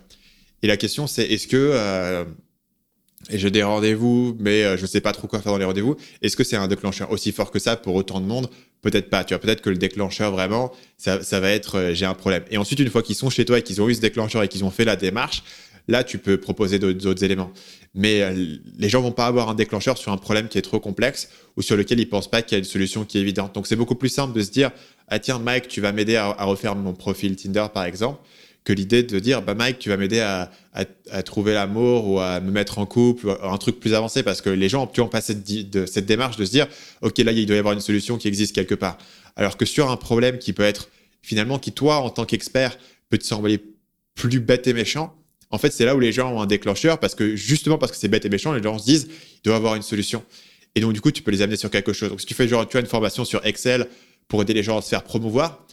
Et 0.62 0.68
la 0.68 0.78
question, 0.78 1.08
c'est 1.08 1.26
est-ce 1.26 1.48
que, 1.48 1.58
euh, 1.58 2.24
et 3.30 3.38
j'ai 3.38 3.52
des 3.52 3.64
rendez-vous, 3.64 4.36
mais 4.40 4.64
euh, 4.64 4.78
je 4.78 4.84
ne 4.84 4.88
sais 4.88 5.02
pas 5.02 5.12
trop 5.12 5.28
quoi 5.28 5.42
faire 5.42 5.52
dans 5.52 5.58
les 5.58 5.66
rendez-vous, 5.66 5.98
est-ce 6.22 6.38
que 6.38 6.44
c'est 6.44 6.56
un 6.56 6.68
déclencheur 6.68 7.12
aussi 7.12 7.34
fort 7.34 7.52
que 7.52 7.60
ça 7.60 7.76
pour 7.76 7.96
autant 7.96 8.22
de 8.22 8.26
monde? 8.26 8.50
Peut-être 8.82 9.10
pas. 9.10 9.24
Tu 9.24 9.34
vois, 9.34 9.40
peut-être 9.40 9.62
que 9.62 9.70
le 9.70 9.78
déclencheur 9.78 10.32
vraiment, 10.32 10.72
ça, 10.98 11.18
va 11.18 11.50
être 11.50 11.80
euh, 11.80 11.94
j'ai 11.94 12.06
un 12.06 12.14
problème. 12.14 12.44
Et 12.50 12.58
ensuite, 12.58 12.80
une 12.80 12.90
fois 12.90 13.04
qu'ils 13.04 13.16
sont 13.16 13.30
chez 13.30 13.44
toi 13.44 13.60
et 13.60 13.62
qu'ils 13.62 13.82
ont 13.82 13.90
eu 13.90 13.96
ce 13.96 14.02
déclencheur 14.02 14.44
et 14.44 14.48
qu'ils 14.48 14.64
ont 14.64 14.72
fait 14.72 14.86
la 14.86 14.96
démarche, 14.96 15.44
là, 15.88 16.04
tu 16.04 16.18
peux 16.18 16.38
proposer 16.38 16.80
d'autres 16.80 17.24
éléments. 17.24 17.52
Mais 17.94 18.22
euh, 18.22 18.58
les 18.78 18.90
gens 18.90 19.02
vont 19.02 19.12
pas 19.12 19.28
avoir 19.28 19.50
un 19.50 19.56
déclencheur 19.56 19.98
sur 19.98 20.12
un 20.12 20.18
problème 20.18 20.48
qui 20.48 20.58
est 20.58 20.64
trop 20.64 20.80
complexe 20.80 21.30
ou 21.58 21.62
sur 21.62 21.76
lequel 21.76 22.00
ils 22.00 22.10
pensent 22.10 22.30
pas 22.30 22.42
qu'il 22.42 22.54
y 22.54 22.56
a 22.56 22.60
une 22.60 22.64
solution 22.66 23.06
qui 23.06 23.18
est 23.18 23.22
évidente. 23.22 23.54
Donc, 23.54 23.68
c'est 23.68 23.76
beaucoup 23.76 23.96
plus 23.96 24.10
simple 24.10 24.34
de 24.34 24.42
se 24.42 24.52
dire, 24.52 24.72
ah 25.10 25.20
tiens, 25.20 25.40
Mike, 25.40 25.68
tu 25.68 25.82
vas 25.82 25.92
m'aider 25.92 26.16
à, 26.16 26.32
refaire 26.44 26.76
mon 26.76 26.94
profil 26.94 27.36
Tinder, 27.36 27.68
par 27.74 27.86
exemple, 27.86 28.20
que 28.64 28.74
l'idée 28.74 29.04
de 29.04 29.20
dire, 29.20 29.42
bah 29.42 29.56
Mike, 29.56 29.78
tu 29.78 29.90
vas 29.90 29.98
m'aider 29.98 30.22
à, 30.22 30.50
trouver 31.24 31.54
l'amour 31.54 32.08
ou 32.08 32.20
à 32.20 32.40
me 32.40 32.50
mettre 32.50 32.80
en 32.80 32.86
couple, 32.86 33.28
ou 33.28 33.32
un 33.44 33.58
truc 33.58 33.80
plus 33.80 33.94
avancé, 33.94 34.24
parce 34.24 34.42
que 34.42 34.50
les 34.50 34.70
gens 34.70 34.90
ont 34.98 35.08
pas 35.08 35.22
cette, 35.22 35.44
de, 35.70 35.86
cette 35.86 36.06
démarche 36.06 36.38
de 36.38 36.46
se 36.46 36.52
dire, 36.52 36.68
ok, 37.02 37.18
là, 37.20 37.32
il 37.34 37.46
doit 37.46 37.58
y 37.58 37.60
avoir 37.60 37.74
une 37.74 37.82
solution 37.82 38.18
qui 38.18 38.28
existe 38.28 38.56
quelque 38.56 38.76
part. 38.76 38.98
Alors 39.36 39.58
que 39.58 39.66
sur 39.66 39.92
un 39.92 39.98
problème 39.98 40.38
qui 40.38 40.54
peut 40.54 40.64
être 40.64 40.90
finalement, 41.22 41.58
qui 41.58 41.72
toi, 41.72 41.98
en 41.98 42.10
tant 42.10 42.26
qu'expert, 42.26 42.78
peut 43.10 43.18
te 43.18 43.26
sembler 43.26 43.60
plus 44.16 44.40
bête 44.40 44.68
et 44.68 44.74
méchant, 44.74 45.16
en 45.54 45.60
fait, 45.60 45.72
c'est 45.72 45.86
là 45.86 45.96
où 45.96 46.00
les 46.00 46.12
gens 46.12 46.34
ont 46.34 46.42
un 46.42 46.48
déclencheur 46.48 46.98
parce 46.98 47.14
que 47.14 47.36
justement 47.36 47.78
parce 47.78 47.92
que 47.92 47.98
c'est 48.00 48.08
bête 48.08 48.26
et 48.26 48.30
méchant, 48.30 48.54
les 48.54 48.64
gens 48.64 48.80
se 48.80 48.86
disent, 48.86 49.08
il 49.36 49.42
doit 49.44 49.56
avoir 49.56 49.76
une 49.76 49.84
solution. 49.84 50.24
Et 50.74 50.82
donc, 50.82 50.94
du 50.94 51.00
coup, 51.00 51.12
tu 51.12 51.22
peux 51.22 51.30
les 51.30 51.44
amener 51.44 51.58
sur 51.58 51.70
quelque 51.70 51.94
chose. 51.94 52.10
Donc, 52.10 52.22
si 52.22 52.26
tu 52.26 52.34
fais 52.34 52.48
genre, 52.48 52.68
tu 52.68 52.76
as 52.76 52.80
une 52.80 52.88
formation 52.88 53.24
sur 53.24 53.46
Excel 53.46 53.88
pour 54.28 54.42
aider 54.42 54.56
les 54.56 54.64
gens 54.64 54.80
à 54.80 54.82
se 54.82 54.90
faire 54.90 55.04
promouvoir, 55.04 55.64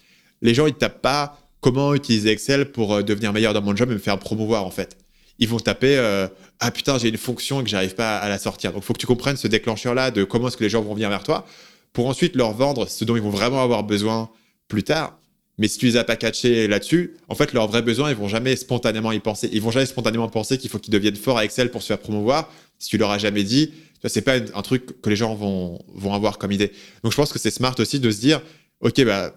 les 0.43 0.53
gens, 0.53 0.66
ils 0.66 0.74
tapent 0.74 1.01
pas 1.01 1.41
comment 1.62 1.95
utiliser 1.95 2.28
Excel 2.28 2.72
pour 2.72 2.93
euh, 2.93 3.03
devenir 3.03 3.33
meilleur 3.33 3.55
dans 3.55 3.62
mon 3.62 3.74
job 3.74 3.91
et 3.91 3.95
me 3.95 3.99
faire 3.99 4.18
promouvoir, 4.18 4.66
en 4.66 4.70
fait. 4.70 4.99
Ils 5.39 5.49
vont 5.49 5.59
taper, 5.59 5.97
euh, 5.97 6.28
ah 6.59 6.70
putain, 6.70 6.99
j'ai 6.99 7.09
une 7.09 7.16
fonction 7.16 7.62
que 7.64 7.70
j'arrive 7.70 7.95
pas 7.95 8.18
à 8.18 8.28
la 8.28 8.37
sortir. 8.37 8.72
Donc, 8.72 8.83
il 8.83 8.85
faut 8.85 8.93
que 8.93 9.01
tu 9.01 9.07
comprennes 9.07 9.39
ce 9.39 9.49
déclencheur-là 9.49 10.11
de 10.11 10.24
comment 10.24 10.49
est-ce 10.49 10.59
que 10.59 10.64
les 10.64 10.68
gens 10.68 10.83
vont 10.83 10.93
venir 10.93 11.09
vers 11.09 11.22
toi 11.22 11.47
pour 11.95 12.07
ensuite 12.07 12.37
leur 12.37 12.53
vendre 12.53 12.87
ce 12.87 13.07
dont 13.07 13.16
ils 13.16 13.22
vont 13.22 13.31
vraiment 13.31 13.62
avoir 13.62 13.83
besoin 13.83 14.28
plus 14.68 14.83
tard 14.83 15.20
mais 15.61 15.69
si 15.69 15.77
tu 15.77 15.85
les 15.85 15.99
as 15.99 16.05
pas 16.05 16.17
catchés 16.17 16.67
là-dessus, 16.69 17.19
en 17.29 17.35
fait, 17.35 17.53
leurs 17.53 17.69
vrais 17.69 17.83
besoins, 17.83 18.09
ils 18.09 18.17
vont 18.17 18.29
jamais 18.29 18.57
spontanément 18.57 19.13
y 19.13 19.21
penser. 19.21 19.51
Ils 19.53 19.61
vont 19.61 19.71
jamais 19.71 19.85
spontanément 19.85 20.27
penser 20.27 20.57
qu'il 20.57 20.71
faut 20.71 20.79
qu'ils 20.79 20.93
deviennent 20.93 21.17
forts 21.17 21.37
à 21.37 21.45
Excel 21.45 21.71
pour 21.71 21.83
se 21.83 21.89
faire 21.89 21.99
promouvoir. 21.99 22.51
Si 22.79 22.89
tu 22.89 22.97
leur 22.97 23.11
as 23.11 23.19
jamais 23.19 23.45
dit, 23.45 23.75
c'est 24.07 24.23
pas 24.23 24.37
un 24.37 24.63
truc 24.63 25.03
que 25.03 25.11
les 25.11 25.17
gens 25.17 25.35
vont, 25.35 25.79
vont 25.95 26.15
avoir 26.15 26.39
comme 26.39 26.51
idée. 26.51 26.73
Donc, 27.05 27.13
je 27.13 27.17
pense 27.17 27.31
que 27.31 27.39
c'est 27.39 27.51
smart 27.51 27.75
aussi 27.79 28.01
de 28.01 28.11
se 28.11 28.21
dire, 28.21 28.41
OK, 28.81 29.05
bah, 29.05 29.35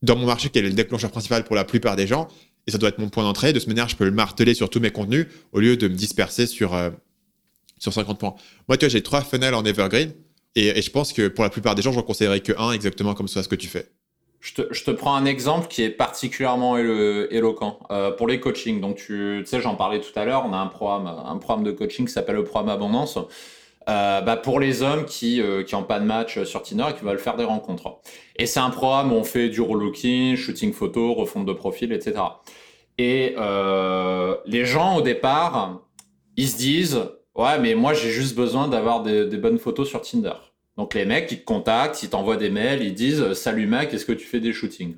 dans 0.00 0.16
mon 0.16 0.24
marché, 0.24 0.48
quel 0.50 0.64
est 0.64 0.70
le 0.70 0.74
déclencheur 0.74 1.10
principal 1.10 1.44
pour 1.44 1.56
la 1.56 1.64
plupart 1.64 1.94
des 1.94 2.06
gens? 2.06 2.28
Et 2.66 2.70
ça 2.70 2.78
doit 2.78 2.88
être 2.88 2.98
mon 2.98 3.10
point 3.10 3.24
d'entrée. 3.24 3.52
De 3.52 3.60
ce 3.60 3.66
manière, 3.66 3.86
je 3.86 3.96
peux 3.96 4.06
le 4.06 4.12
marteler 4.12 4.54
sur 4.54 4.70
tous 4.70 4.80
mes 4.80 4.90
contenus 4.90 5.26
au 5.52 5.60
lieu 5.60 5.76
de 5.76 5.88
me 5.88 5.94
disperser 5.94 6.46
sur, 6.46 6.72
euh, 6.72 6.88
sur 7.78 7.92
50 7.92 8.18
points. 8.18 8.34
Moi, 8.66 8.78
tu 8.78 8.86
vois, 8.86 8.88
j'ai 8.88 9.02
trois 9.02 9.20
funnels 9.20 9.54
en 9.54 9.64
evergreen. 9.66 10.14
Et, 10.54 10.80
je 10.80 10.90
pense 10.90 11.12
que 11.12 11.28
pour 11.28 11.44
la 11.44 11.50
plupart 11.50 11.74
des 11.74 11.82
gens, 11.82 11.92
je 11.92 11.98
ne 11.98 12.02
conseillerais 12.02 12.40
que 12.40 12.52
un 12.58 12.72
exactement 12.72 13.12
comme 13.12 13.28
ça, 13.28 13.42
ce 13.42 13.48
que 13.48 13.56
tu 13.56 13.68
fais. 13.68 13.90
Je 14.40 14.54
te, 14.54 14.72
je 14.72 14.84
te, 14.84 14.90
prends 14.90 15.14
un 15.14 15.26
exemple 15.26 15.68
qui 15.68 15.82
est 15.82 15.90
particulièrement 15.90 16.78
éloquent 16.78 17.78
euh, 17.90 18.10
pour 18.10 18.26
les 18.26 18.40
coachings. 18.40 18.80
Donc, 18.80 18.96
tu, 18.96 19.42
sais, 19.44 19.60
j'en 19.60 19.74
parlais 19.74 20.00
tout 20.00 20.18
à 20.18 20.24
l'heure, 20.24 20.44
on 20.46 20.54
a 20.54 20.56
un 20.56 20.66
programme, 20.66 21.06
un 21.06 21.36
programme 21.36 21.64
de 21.64 21.72
coaching 21.72 22.06
qui 22.06 22.12
s'appelle 22.12 22.36
le 22.36 22.44
programme 22.44 22.70
Abondance. 22.70 23.18
Euh, 23.88 24.20
bah 24.20 24.36
pour 24.36 24.60
les 24.60 24.82
hommes 24.82 25.06
qui 25.06 25.40
n'ont 25.40 25.80
euh, 25.80 25.82
pas 25.82 25.98
de 25.98 26.04
match 26.04 26.42
sur 26.44 26.62
Tinder 26.62 26.84
et 26.90 26.94
qui 26.94 27.04
veulent 27.04 27.18
faire 27.18 27.36
des 27.36 27.44
rencontres. 27.44 27.98
Et 28.36 28.46
c'est 28.46 28.60
un 28.60 28.70
programme 28.70 29.10
où 29.12 29.16
on 29.16 29.24
fait 29.24 29.48
du 29.48 29.62
relooking, 29.62 30.36
shooting 30.36 30.72
photo, 30.72 31.14
refonte 31.14 31.46
de 31.46 31.52
profil, 31.52 31.92
etc. 31.92 32.22
Et 32.98 33.34
euh, 33.38 34.36
les 34.44 34.66
gens, 34.66 34.96
au 34.96 35.02
départ, 35.02 35.80
ils 36.36 36.48
se 36.48 36.56
disent 36.58 37.00
Ouais, 37.34 37.58
mais 37.58 37.74
moi, 37.74 37.94
j'ai 37.94 38.10
juste 38.10 38.36
besoin 38.36 38.68
d'avoir 38.68 39.02
des, 39.02 39.26
des 39.26 39.38
bonnes 39.38 39.58
photos 39.58 39.88
sur 39.88 40.02
Tinder. 40.02 40.34
Donc 40.80 40.94
les 40.94 41.04
mecs, 41.04 41.30
ils 41.30 41.40
te 41.40 41.44
contactent, 41.44 42.02
ils 42.02 42.08
t'envoient 42.08 42.38
des 42.38 42.48
mails, 42.48 42.82
ils 42.82 42.94
disent 42.94 43.34
Salut 43.34 43.66
mec, 43.66 43.92
est-ce 43.92 44.06
que 44.06 44.12
tu 44.12 44.24
fais 44.24 44.40
des 44.40 44.54
shootings? 44.54 44.94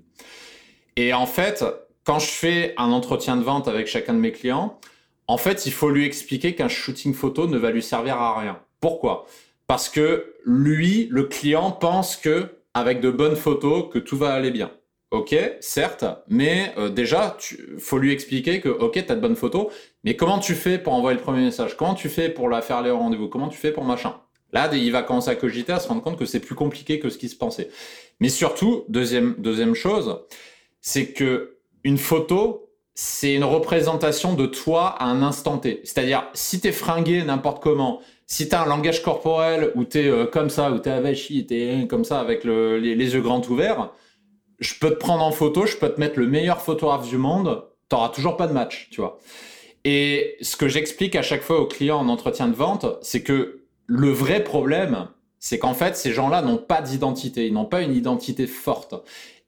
Et 0.94 1.12
en 1.12 1.26
fait, 1.26 1.64
quand 2.04 2.20
je 2.20 2.28
fais 2.28 2.72
un 2.76 2.92
entretien 2.92 3.36
de 3.36 3.42
vente 3.42 3.66
avec 3.66 3.88
chacun 3.88 4.14
de 4.14 4.20
mes 4.20 4.30
clients, 4.30 4.78
en 5.26 5.38
fait, 5.38 5.66
il 5.66 5.72
faut 5.72 5.90
lui 5.90 6.06
expliquer 6.06 6.54
qu'un 6.54 6.68
shooting 6.68 7.14
photo 7.14 7.48
ne 7.48 7.58
va 7.58 7.72
lui 7.72 7.82
servir 7.82 8.18
à 8.18 8.38
rien. 8.38 8.60
Pourquoi? 8.78 9.26
Parce 9.66 9.88
que 9.88 10.36
lui, 10.44 11.08
le 11.10 11.24
client, 11.24 11.72
pense 11.72 12.16
que 12.16 12.46
avec 12.74 13.00
de 13.00 13.10
bonnes 13.10 13.34
photos, 13.34 13.86
que 13.92 13.98
tout 13.98 14.16
va 14.16 14.34
aller 14.34 14.52
bien. 14.52 14.70
Ok, 15.10 15.34
certes, 15.58 16.04
mais 16.28 16.72
euh, 16.78 16.90
déjà, 16.90 17.36
il 17.74 17.80
faut 17.80 17.98
lui 17.98 18.12
expliquer 18.12 18.60
que, 18.60 18.68
ok, 18.68 19.04
tu 19.04 19.10
as 19.10 19.16
de 19.16 19.20
bonnes 19.20 19.34
photos, 19.34 19.66
mais 20.04 20.14
comment 20.14 20.38
tu 20.38 20.54
fais 20.54 20.78
pour 20.78 20.92
envoyer 20.92 21.18
le 21.18 21.24
premier 21.24 21.42
message? 21.42 21.76
Comment 21.76 21.94
tu 21.94 22.08
fais 22.08 22.28
pour 22.28 22.48
la 22.48 22.62
faire 22.62 22.76
aller 22.76 22.90
au 22.90 22.98
rendez-vous? 22.98 23.26
Comment 23.26 23.48
tu 23.48 23.58
fais 23.58 23.72
pour 23.72 23.84
machin? 23.84 24.21
Là, 24.52 24.70
il 24.74 24.92
va 24.92 25.02
commencer 25.02 25.30
à 25.30 25.34
cogiter, 25.34 25.72
à 25.72 25.80
se 25.80 25.88
rendre 25.88 26.02
compte 26.02 26.18
que 26.18 26.26
c'est 26.26 26.40
plus 26.40 26.54
compliqué 26.54 26.98
que 26.98 27.08
ce 27.08 27.18
qui 27.18 27.28
se 27.28 27.36
pensait. 27.36 27.70
Mais 28.20 28.28
surtout, 28.28 28.84
deuxième, 28.88 29.34
deuxième 29.38 29.74
chose, 29.74 30.20
c'est 30.80 31.12
que 31.12 31.56
une 31.84 31.98
photo, 31.98 32.68
c'est 32.94 33.34
une 33.34 33.44
représentation 33.44 34.34
de 34.34 34.46
toi 34.46 34.88
à 34.98 35.06
un 35.06 35.22
instant 35.22 35.58
T. 35.58 35.80
C'est-à-dire, 35.84 36.28
si 36.34 36.60
tu 36.60 36.68
es 36.68 36.72
fringué 36.72 37.22
n'importe 37.24 37.62
comment, 37.62 38.00
si 38.26 38.48
tu 38.48 38.54
as 38.54 38.62
un 38.62 38.66
langage 38.66 39.02
corporel 39.02 39.72
où 39.74 39.84
tu 39.84 39.98
es 39.98 40.08
euh, 40.08 40.26
comme 40.26 40.50
ça, 40.50 40.70
où 40.70 40.78
tu 40.78 40.88
es 40.88 40.92
avachi, 40.92 41.46
tu 41.46 41.54
es 41.54 41.86
comme 41.86 42.04
ça 42.04 42.20
avec 42.20 42.44
les, 42.44 42.94
les, 42.94 43.14
yeux 43.14 43.22
grands 43.22 43.42
ouverts, 43.48 43.90
je 44.58 44.74
peux 44.78 44.90
te 44.90 44.96
prendre 44.96 45.24
en 45.24 45.32
photo, 45.32 45.66
je 45.66 45.76
peux 45.76 45.88
te 45.88 45.98
mettre 45.98 46.18
le 46.18 46.26
meilleur 46.26 46.60
photographe 46.60 47.08
du 47.08 47.16
monde, 47.16 47.64
tu 47.88 47.96
n'auras 47.96 48.10
toujours 48.10 48.36
pas 48.36 48.46
de 48.46 48.52
match, 48.52 48.88
tu 48.90 49.00
vois. 49.00 49.18
Et 49.84 50.36
ce 50.40 50.56
que 50.56 50.68
j'explique 50.68 51.16
à 51.16 51.22
chaque 51.22 51.42
fois 51.42 51.60
aux 51.60 51.66
clients 51.66 51.98
en 51.98 52.08
entretien 52.08 52.48
de 52.48 52.54
vente, 52.54 52.86
c'est 53.02 53.22
que 53.22 53.61
le 53.86 54.10
vrai 54.10 54.44
problème, 54.44 55.08
c'est 55.38 55.58
qu'en 55.58 55.74
fait, 55.74 55.96
ces 55.96 56.12
gens-là 56.12 56.42
n'ont 56.42 56.58
pas 56.58 56.82
d'identité, 56.82 57.46
ils 57.46 57.52
n'ont 57.52 57.64
pas 57.64 57.82
une 57.82 57.94
identité 57.94 58.46
forte. 58.46 58.94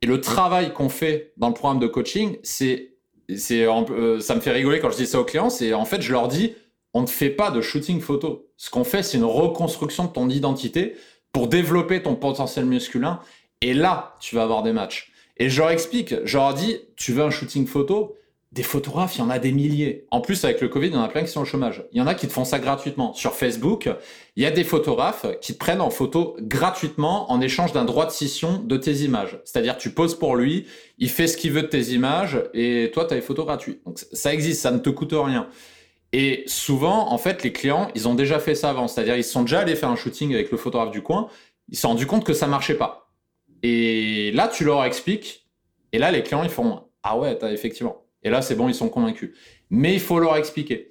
Et 0.03 0.07
le 0.07 0.21
travail 0.21 0.73
qu'on 0.73 0.89
fait 0.89 1.33
dans 1.37 1.49
le 1.49 1.55
programme 1.55 1.79
de 1.79 1.87
coaching, 1.87 2.37
c'est, 2.43 2.97
c'est, 3.37 3.67
euh, 3.67 4.21
ça 4.21 4.35
me 4.35 4.41
fait 4.41 4.51
rigoler 4.51 4.81
quand 4.81 4.91
je 4.91 4.97
dis 4.97 5.07
ça 5.07 5.21
aux 5.21 5.25
clients, 5.25 5.51
c'est 5.51 5.73
en 5.73 5.85
fait, 5.85 6.03
je 6.03 6.13
leur 6.13 6.29
dis, 6.29 6.55
on 6.95 7.03
ne 7.03 7.07
fait 7.07 7.31
pas 7.31 7.51
de 7.51 7.61
shooting 7.61 8.01
photo. 8.01 8.49
Ce 8.57 8.71
qu'on 8.71 8.85
fait, 8.85 9.03
c'est 9.03 9.19
une 9.19 9.25
reconstruction 9.25 10.05
de 10.05 10.11
ton 10.11 10.29
identité 10.29 10.95
pour 11.33 11.49
développer 11.49 12.03
ton 12.03 12.15
potentiel 12.15 12.65
masculin. 12.65 13.21
Et 13.61 13.75
là, 13.75 14.17
tu 14.21 14.35
vas 14.35 14.43
avoir 14.43 14.63
des 14.63 14.73
matchs. 14.73 15.13
Et 15.37 15.49
je 15.49 15.61
leur 15.61 15.71
explique, 15.71 16.15
je 16.25 16.39
leur 16.39 16.55
dis, 16.55 16.79
tu 16.97 17.13
veux 17.13 17.25
un 17.25 17.31
shooting 17.31 17.67
photo? 17.67 18.17
Des 18.55 18.63
photographes, 18.63 19.17
il 19.17 19.19
y 19.19 19.23
en 19.23 19.31
a 19.31 19.41
des 19.41 19.51
milliers. 19.51 20.07
En 20.13 20.21
plus, 20.21 20.45
avec 20.45 20.61
le 20.61 20.69
Covid, 20.69 20.87
il 20.87 20.95
y 20.95 20.97
en 20.97 21.03
a 21.03 21.09
plein 21.09 21.23
qui 21.23 21.29
sont 21.29 21.41
au 21.41 21.45
chômage. 21.45 21.85
Il 21.91 21.99
y 21.99 22.01
en 22.01 22.07
a 22.07 22.15
qui 22.15 22.29
te 22.29 22.33
font 22.33 22.45
ça 22.45 22.61
gratuitement. 22.61 23.13
Sur 23.13 23.35
Facebook, 23.35 23.91
il 24.37 24.45
y 24.45 24.47
a 24.47 24.53
des 24.53 24.63
photographes 24.63 25.27
qui 25.41 25.55
te 25.55 25.59
prennent 25.59 25.81
en 25.81 25.91
photo 25.91 26.37
gratuitement 26.41 27.33
en 27.33 27.41
échange 27.41 27.73
d'un 27.73 27.85
droit 27.85 28.07
de 28.07 28.13
scission 28.13 28.59
de 28.59 28.77
tes 28.77 28.93
images. 28.99 29.41
C'est-à-dire, 29.45 29.77
tu 29.77 29.91
poses 29.91 30.17
pour 30.17 30.37
lui, 30.37 30.67
il 30.99 31.11
fait 31.11 31.27
ce 31.27 31.37
qu'il 31.37 31.51
veut 31.51 31.63
de 31.63 31.67
tes 31.67 31.83
images 31.95 32.41
et 32.55 32.93
toi, 32.95 33.07
tu 33.07 33.15
as 33.15 33.17
les 33.17 33.23
photos 33.23 33.45
gratuites. 33.45 33.85
Donc, 33.85 33.99
ça 33.99 34.33
existe, 34.33 34.63
ça 34.63 34.71
ne 34.71 34.79
te 34.79 34.91
coûte 34.91 35.15
rien. 35.15 35.49
Et 36.13 36.45
souvent, 36.47 37.11
en 37.13 37.19
fait, 37.19 37.43
les 37.43 37.53
clients, 37.53 37.89
ils 37.97 38.07
ont 38.07 38.15
déjà 38.15 38.39
fait 38.39 38.55
ça 38.55 38.71
avant. 38.71 38.87
C'est-à-dire, 38.87 39.17
ils 39.17 39.25
sont 39.25 39.43
déjà 39.43 39.61
allés 39.61 39.75
faire 39.75 39.89
un 39.89 39.97
shooting 39.97 40.33
avec 40.33 40.53
le 40.53 40.57
photographe 40.57 40.93
du 40.93 41.03
coin. 41.03 41.29
Ils 41.71 41.75
se 41.75 41.83
sont 41.83 41.89
rendus 41.89 42.07
compte 42.07 42.25
que 42.25 42.35
ça 42.35 42.47
marchait 42.47 42.77
pas. 42.77 43.11
Et 43.65 44.31
là, 44.31 44.47
tu 44.47 44.63
leur 44.63 44.85
expliques. 44.85 45.49
Et 45.91 45.99
là, 45.99 46.13
les 46.13 46.23
clients, 46.23 46.45
ils 46.45 46.51
font 46.51 46.85
Ah 47.03 47.19
ouais, 47.19 47.37
effectivement. 47.53 48.04
Et 48.25 48.31
là, 48.31 48.43
c'est 48.43 48.55
bon, 48.55 48.69
ils 48.69 48.75
sont 48.75 48.89
convaincus. 48.89 49.31
Mais 49.71 49.95
il 49.95 50.01
faut 50.01 50.19
leur 50.19 50.37
expliquer. 50.37 50.91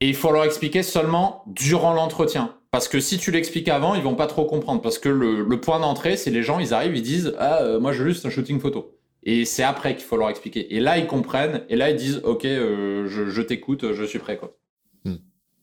Et 0.00 0.08
il 0.08 0.14
faut 0.14 0.32
leur 0.32 0.44
expliquer 0.44 0.82
seulement 0.82 1.44
durant 1.46 1.92
l'entretien. 1.92 2.56
Parce 2.70 2.88
que 2.88 3.00
si 3.00 3.18
tu 3.18 3.30
l'expliques 3.30 3.68
avant, 3.68 3.94
ils 3.94 4.02
vont 4.02 4.14
pas 4.14 4.26
trop 4.26 4.44
comprendre. 4.44 4.80
Parce 4.80 4.98
que 4.98 5.08
le, 5.08 5.60
point 5.60 5.80
d'entrée, 5.80 6.16
c'est 6.16 6.30
les 6.30 6.42
gens, 6.42 6.58
ils 6.58 6.72
arrivent, 6.72 6.96
ils 6.96 7.02
disent 7.02 7.34
Ah, 7.38 7.62
euh, 7.62 7.80
moi, 7.80 7.92
je 7.92 8.02
veux 8.02 8.08
juste 8.10 8.24
un 8.26 8.30
shooting 8.30 8.60
photo. 8.60 8.96
Et 9.22 9.44
c'est 9.44 9.62
après 9.62 9.94
qu'il 9.94 10.04
faut 10.04 10.16
leur 10.16 10.30
expliquer. 10.30 10.74
Et 10.74 10.80
là, 10.80 10.96
ils 10.96 11.06
comprennent. 11.06 11.64
Et 11.68 11.76
là, 11.76 11.90
ils 11.90 11.96
disent 11.96 12.20
Ok, 12.24 12.44
euh, 12.44 13.06
je 13.06 13.42
t'écoute, 13.42 13.92
je 13.92 14.04
suis 14.04 14.18
prêt. 14.18 14.38
Quoi. 14.38 14.56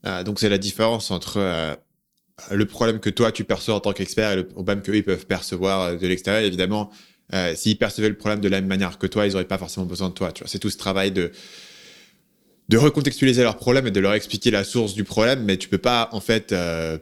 Euh, 0.05 0.23
donc 0.23 0.39
c'est 0.39 0.49
la 0.49 0.57
différence 0.57 1.11
entre 1.11 1.37
euh, 1.37 1.75
le 2.51 2.65
problème 2.65 2.99
que 2.99 3.09
toi 3.09 3.31
tu 3.31 3.43
perçois 3.43 3.75
en 3.75 3.79
tant 3.79 3.93
qu'expert 3.93 4.31
et 4.31 4.35
le 4.35 4.47
problème 4.47 4.81
qu'eux 4.81 4.95
ils 4.95 5.03
peuvent 5.03 5.25
percevoir 5.25 5.97
de 5.97 6.07
l'extérieur. 6.07 6.43
Évidemment, 6.43 6.89
s'ils 7.55 7.77
percevaient 7.77 8.09
le 8.09 8.17
problème 8.17 8.39
de 8.39 8.47
la 8.47 8.61
même 8.61 8.69
manière 8.69 8.97
que 8.97 9.07
toi, 9.07 9.25
ils 9.27 9.31
n'auraient 9.31 9.45
pas 9.45 9.57
forcément 9.57 9.85
besoin 9.85 10.09
de 10.09 10.13
toi. 10.13 10.31
C'est 10.45 10.59
tout 10.59 10.69
ce 10.69 10.77
travail 10.77 11.11
de 11.11 11.31
de 12.69 12.77
recontextualiser 12.77 13.43
leur 13.43 13.55
problème 13.55 13.87
et 13.87 13.91
de 13.91 13.99
leur 14.01 14.13
expliquer 14.13 14.51
la 14.51 14.65
source 14.65 14.93
du 14.93 15.05
problème, 15.05 15.43
mais 15.45 15.55
tu 15.55 15.69
peux 15.69 15.77
pas 15.77 16.09
en 16.11 16.19
fait 16.19 16.53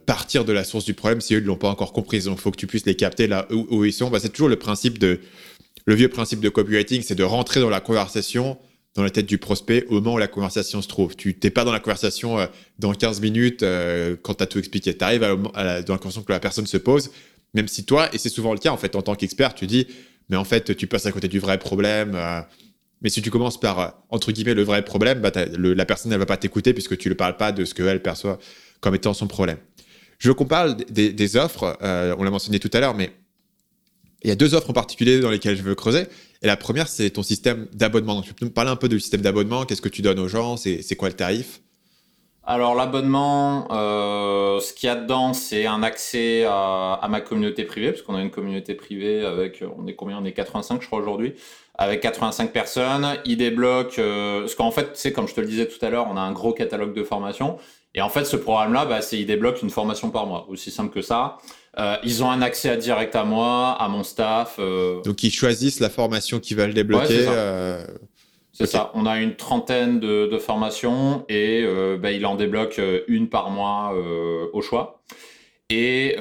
partir 0.05 0.45
de 0.45 0.53
la 0.53 0.63
source 0.63 0.85
du 0.85 0.93
problème 0.93 1.21
si 1.21 1.33
eux 1.33 1.39
ne 1.39 1.45
l'ont 1.45 1.55
pas 1.55 1.69
encore 1.69 1.91
compris. 1.91 2.21
Donc, 2.21 2.39
faut 2.39 2.51
que 2.51 2.57
tu 2.57 2.67
puisses 2.67 2.85
les 2.85 2.95
capter 2.95 3.25
là 3.27 3.47
où, 3.51 3.83
ils 3.83 3.93
sont. 3.93 4.09
Bah, 4.09 4.19
c'est 4.19 4.29
toujours 4.29 4.49
le 4.49 4.57
principe 4.57 4.99
de 4.99 5.19
le 5.85 5.95
vieux 5.95 6.09
principe 6.09 6.39
de 6.39 6.49
copywriting, 6.49 7.01
c'est 7.03 7.15
de 7.15 7.23
rentrer 7.23 7.59
dans 7.59 7.69
la 7.69 7.79
conversation 7.79 8.57
dans 8.95 9.03
la 9.03 9.09
tête 9.09 9.25
du 9.25 9.37
prospect 9.37 9.85
au 9.89 9.95
moment 9.95 10.13
où 10.13 10.17
la 10.17 10.27
conversation 10.27 10.81
se 10.81 10.87
trouve. 10.87 11.15
Tu 11.15 11.37
t'es 11.37 11.49
pas 11.49 11.65
dans 11.65 11.73
la 11.73 11.81
conversation 11.81 12.39
euh, 12.39 12.47
dans 12.79 12.93
15 12.93 13.19
minutes 13.19 13.61
euh, 13.61 14.15
quand 14.21 14.35
tu 14.35 14.43
as 14.43 14.47
tout 14.47 14.57
expliqué. 14.57 14.97
Tu 14.97 15.03
arrives 15.03 15.23
à, 15.23 15.63
la, 15.63 15.81
dans 15.81 15.93
la 15.93 15.99
conversation 15.99 16.23
que 16.23 16.31
la 16.31 16.39
personne 16.39 16.65
se 16.65 16.77
pose, 16.77 17.11
même 17.53 17.67
si 17.67 17.83
toi, 17.83 18.09
et 18.13 18.17
c'est 18.17 18.29
souvent 18.29 18.53
le 18.53 18.59
cas 18.59 18.71
en 18.71 18.77
fait, 18.77 18.95
en 18.95 19.01
tant 19.01 19.15
qu'expert, 19.15 19.53
tu 19.53 19.67
dis, 19.67 19.87
mais 20.29 20.37
en 20.37 20.43
fait, 20.43 20.75
tu 20.75 20.87
passes 20.87 21.05
à 21.05 21.11
côté 21.11 21.27
du 21.27 21.39
vrai 21.39 21.57
problème. 21.57 22.13
Euh. 22.15 22.41
mais 23.01 23.09
si 23.09 23.21
tu 23.21 23.31
commences 23.31 23.59
par, 23.59 24.03
entre 24.09 24.31
guillemets, 24.31 24.53
le 24.53 24.63
vrai 24.63 24.83
problème, 24.83 25.19
bah, 25.19 25.31
la 25.35 25.85
personne, 25.85 26.11
elle 26.11 26.19
va 26.19 26.25
pas 26.25 26.37
t'écouter 26.37 26.73
puisque 26.73 26.97
tu 26.97 27.09
ne 27.09 27.13
parles 27.13 27.37
pas 27.37 27.51
de 27.51 27.65
ce 27.65 27.73
qu'elle 27.73 28.01
perçoit 28.01 28.39
comme 28.81 28.95
étant 28.95 29.13
son 29.13 29.27
problème. 29.27 29.57
Je 30.17 30.29
veux 30.29 30.33
qu'on 30.33 30.45
parle 30.45 30.77
des, 30.77 31.37
offres, 31.37 31.77
on 31.81 32.23
l'a 32.23 32.31
mentionné 32.31 32.59
tout 32.59 32.71
à 32.73 32.79
l'heure, 32.79 32.95
mais 32.95 33.11
il 34.23 34.29
y 34.29 34.31
a 34.31 34.35
deux 34.35 34.55
offres 34.55 34.69
en 34.69 34.73
particulier 34.73 35.19
dans 35.19 35.29
lesquelles 35.29 35.57
je 35.57 35.61
veux 35.61 35.75
creuser. 35.75 36.05
Et 36.41 36.47
la 36.47 36.57
première, 36.57 36.87
c'est 36.87 37.09
ton 37.11 37.21
système 37.21 37.67
d'abonnement. 37.73 38.21
Tu 38.21 38.33
peux 38.33 38.45
me 38.45 38.51
parler 38.51 38.71
un 38.71 38.75
peu 38.75 38.89
du 38.89 38.99
système 38.99 39.21
d'abonnement 39.21 39.65
Qu'est-ce 39.65 39.81
que 39.81 39.89
tu 39.89 40.01
donnes 40.01 40.19
aux 40.19 40.27
gens 40.27 40.57
C'est 40.57 40.95
quoi 40.95 41.09
le 41.09 41.15
tarif? 41.15 41.61
Alors 42.45 42.75
l'abonnement, 42.75 43.67
euh, 43.71 44.59
ce 44.59 44.73
qu'il 44.73 44.87
y 44.87 44.89
a 44.91 44.95
dedans, 44.95 45.33
c'est 45.33 45.65
un 45.65 45.83
accès 45.83 46.45
à, 46.47 47.05
ma 47.09 47.21
communauté 47.21 47.63
privée, 47.63 47.91
parce 47.91 48.01
qu'on 48.01 48.15
a 48.15 48.21
une 48.21 48.31
communauté 48.31 48.75
privée 48.75 49.25
avec, 49.25 49.63
on 49.77 49.87
est 49.87 49.95
combien? 49.95 50.19
On 50.19 50.25
est 50.25 50.33
85 50.33 50.81
je 50.81 50.87
crois 50.87 50.99
aujourd'hui, 50.99 51.33
avec 51.75 52.01
85 52.01 52.51
personnes. 52.51 53.07
Il 53.25 53.37
débloque, 53.37 53.99
euh, 53.99 54.41
parce 54.41 54.55
qu'en 54.55 54.71
fait, 54.71 54.91
c'est 54.93 55.11
comme 55.11 55.27
je 55.27 55.33
te 55.33 55.41
le 55.41 55.47
disais 55.47 55.67
tout 55.67 55.83
à 55.83 55.89
l'heure, 55.89 56.07
on 56.09 56.17
a 56.17 56.21
un 56.21 56.31
gros 56.31 56.53
catalogue 56.53 56.93
de 56.93 57.03
formations. 57.03 57.57
Et 57.95 58.01
en 58.01 58.09
fait, 58.09 58.25
ce 58.25 58.35
programme-là, 58.35 58.85
bah, 58.85 59.01
c'est 59.01 59.17
il 59.17 59.25
débloque 59.25 59.61
une 59.61 59.69
formation 59.69 60.09
par 60.09 60.27
mois, 60.27 60.45
aussi 60.49 60.69
simple 60.69 60.93
que 60.93 61.01
ça. 61.01 61.37
Euh, 61.79 61.95
ils 62.03 62.23
ont 62.23 62.29
un 62.29 62.41
accès 62.41 62.75
direct 62.77 63.15
à 63.15 63.23
moi, 63.23 63.71
à 63.79 63.87
mon 63.87 64.03
staff. 64.03 64.57
Euh. 64.59 65.01
Donc 65.03 65.23
ils 65.23 65.31
choisissent 65.31 65.79
la 65.79 65.89
formation 65.89 66.39
qu'ils 66.39 66.57
veulent 66.57 66.73
débloquer. 66.73 67.25
Euh. 67.27 67.85
C'est 68.55 68.65
ça. 68.65 68.91
On 68.93 69.05
a 69.05 69.19
une 69.19 69.35
trentaine 69.35 69.99
de, 69.99 70.37
formations 70.37 71.25
et 71.29 71.65
bah, 71.99 72.11
il 72.11 72.25
en 72.25 72.35
débloque 72.35 72.79
une 73.07 73.29
par 73.29 73.49
mois 73.49 73.93
au 74.53 74.61
choix. 74.61 75.01
Et 75.69 76.15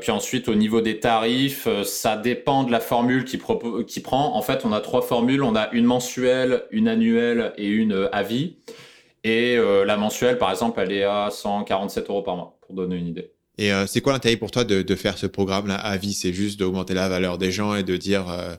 puis 0.00 0.10
ensuite, 0.10 0.48
au 0.48 0.54
niveau 0.54 0.80
des 0.80 1.00
tarifs, 1.00 1.66
ça 1.84 2.16
dépend 2.16 2.64
de 2.64 2.70
la 2.70 2.80
formule 2.80 3.24
qu'il 3.24 3.40
qui 3.86 4.00
prend. 4.00 4.36
En 4.36 4.42
fait, 4.42 4.64
on 4.64 4.72
a 4.72 4.80
trois 4.80 5.02
formules. 5.02 5.42
On 5.42 5.56
a 5.56 5.70
une 5.72 5.84
mensuelle, 5.84 6.64
une 6.70 6.88
annuelle 6.88 7.52
et 7.56 7.66
une 7.66 8.08
à 8.12 8.22
vie. 8.22 8.56
Et 9.24 9.56
la 9.56 9.96
mensuelle, 9.96 10.38
par 10.38 10.50
exemple, 10.50 10.80
elle 10.80 10.92
est 10.92 11.04
à 11.04 11.30
147 11.30 12.08
euros 12.10 12.22
par 12.22 12.36
mois, 12.36 12.58
pour 12.60 12.74
donner 12.74 12.96
une 12.96 13.08
idée. 13.08 13.32
Et 13.58 13.72
euh, 13.72 13.86
c'est 13.86 14.00
quoi 14.00 14.12
l'intérêt 14.12 14.36
pour 14.36 14.50
toi 14.50 14.64
de, 14.64 14.94
faire 14.94 15.18
ce 15.18 15.26
programme-là 15.26 15.74
à 15.74 15.96
vie 15.96 16.14
C'est 16.14 16.32
juste 16.32 16.58
d'augmenter 16.58 16.94
la 16.94 17.08
valeur 17.08 17.38
des 17.38 17.50
gens 17.50 17.74
et 17.74 17.82
de 17.82 17.96
dire, 17.96 18.28
euh, 18.30 18.54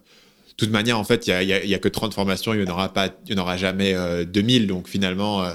de 0.54 0.66
toute 0.66 0.72
manière, 0.72 1.00
en 1.00 1.04
fait, 1.04 1.28
il 1.28 1.46
n'y 1.48 1.74
a, 1.74 1.80
que 1.80 1.90
30 1.90 2.14
formations, 2.14 2.54
il 2.54 2.62
n'y 2.62 2.70
en 2.70 2.74
aura 2.74 2.94
pas, 2.94 3.10
il 3.26 3.36
y 3.36 3.40
en 3.40 3.42
aura 3.42 3.58
jamais 3.58 3.96
2000. 4.26 4.64
Euh, 4.64 4.68
donc 4.68 4.88
finalement, 4.88 5.46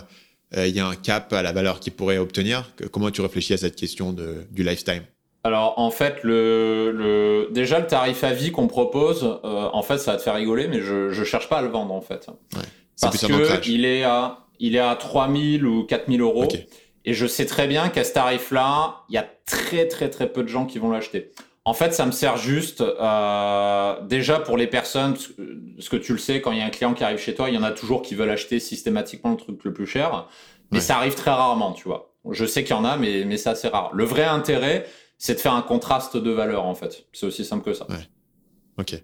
il 0.57 0.68
y 0.68 0.80
a 0.80 0.86
un 0.86 0.96
cap 0.96 1.32
à 1.32 1.42
la 1.42 1.53
valeur 1.53 1.80
qu'ils 1.80 1.92
pourraient 1.92 2.18
obtenir. 2.18 2.70
Comment 2.92 3.11
tu 3.11 3.20
réfléchis 3.20 3.55
à 3.55 3.57
cette 3.57 3.76
question 3.76 4.12
de, 4.12 4.46
du 4.51 4.62
lifetime? 4.62 5.03
Alors 5.44 5.78
en 5.78 5.90
fait, 5.90 6.16
le, 6.24 7.49
déjà 7.53 7.78
le 7.78 7.86
tarif 7.86 8.24
à 8.24 8.32
vie 8.32 8.51
qu'on 8.51 8.66
propose, 8.66 9.38
en 9.44 9.82
fait, 9.82 9.99
ça 9.99 10.12
va 10.12 10.18
te 10.18 10.22
faire 10.22 10.34
rigoler, 10.34 10.66
mais 10.68 10.80
je 10.80 11.16
ne 11.18 11.24
cherche 11.24 11.49
pas 11.49 11.59
à 11.59 11.62
le 11.62 11.68
vendre 11.68 11.94
en 11.94 12.01
fait. 12.01 12.26
Ouais. 12.55 12.62
Parce 13.01 13.24
qu'il 13.61 13.84
est 13.84 14.03
à 14.03 14.49
il 14.61 14.76
est 14.76 14.80
à 14.80 14.94
3000 14.94 15.64
ou 15.66 15.84
4000 15.84 16.20
euros. 16.20 16.49
Et 17.05 17.14
je 17.14 17.26
sais 17.26 17.46
très 17.46 17.66
bien 17.66 17.88
qu'à 17.88 18.05
ce 18.05 18.12
tarif-là, 18.12 19.03
il 19.09 19.14
y 19.14 19.18
a 19.18 19.28
très 19.46 19.86
très 19.88 20.11
très 20.11 20.30
peu 20.30 20.42
de 20.42 20.49
gens 20.49 20.66
qui 20.66 20.78
vont 20.78 20.90
l'acheter. 20.90 21.30
En 21.69 21.75
fait, 21.75 21.93
ça 21.93 22.07
me 22.07 22.12
sert 22.12 22.39
juste 22.39 22.81
euh, 22.81 24.01
déjà 24.07 24.41
pour 24.41 24.57
les 24.57 24.66
personnes, 24.66 25.19
parce 25.77 25.91
que 25.91 25.97
tu 25.97 26.12
le 26.12 26.19
sais, 26.19 26.41
quand 26.41 26.51
il 26.51 26.57
y 26.57 26.62
a 26.62 26.64
un 26.64 26.71
client 26.71 26.95
qui 26.95 27.05
arrive 27.05 27.19
chez 27.19 27.35
toi, 27.35 27.51
il 27.51 27.55
y 27.55 27.59
en 27.59 27.62
a 27.62 27.73
toujours 27.73 28.01
qui 28.01 28.14
veulent 28.14 28.31
acheter 28.31 28.59
systématiquement 28.59 29.33
le 29.33 29.37
truc 29.37 29.62
le 29.64 29.75
plus 29.75 29.87
cher, 29.87 30.27
mais 30.73 30.81
ça 30.81 30.97
arrive 30.97 31.14
très 31.14 31.31
rarement, 31.31 31.75
tu 31.75 31.87
vois. 31.87 32.14
Je 32.31 32.47
sais 32.47 32.64
qu'il 32.64 32.75
y 32.75 32.79
en 32.79 32.87
a, 32.87 32.97
mais, 32.97 33.27
mais 33.27 33.37
c'est 33.37 33.51
assez 33.51 33.69
rare. 33.69 33.91
Le 33.93 34.05
vrai 34.05 34.25
intérêt, 34.25 34.87
c'est 35.19 35.35
de 35.35 35.41
faire 35.41 35.53
un 35.53 35.61
contraste 35.61 36.16
de 36.16 36.31
valeur, 36.31 36.64
en 36.64 36.75
fait. 36.75 37.05
C'est 37.12 37.27
aussi 37.27 37.45
simple 37.45 37.64
que 37.64 37.75
ça. 37.75 37.87
Ouais. 37.91 38.09
Ok. 38.79 39.03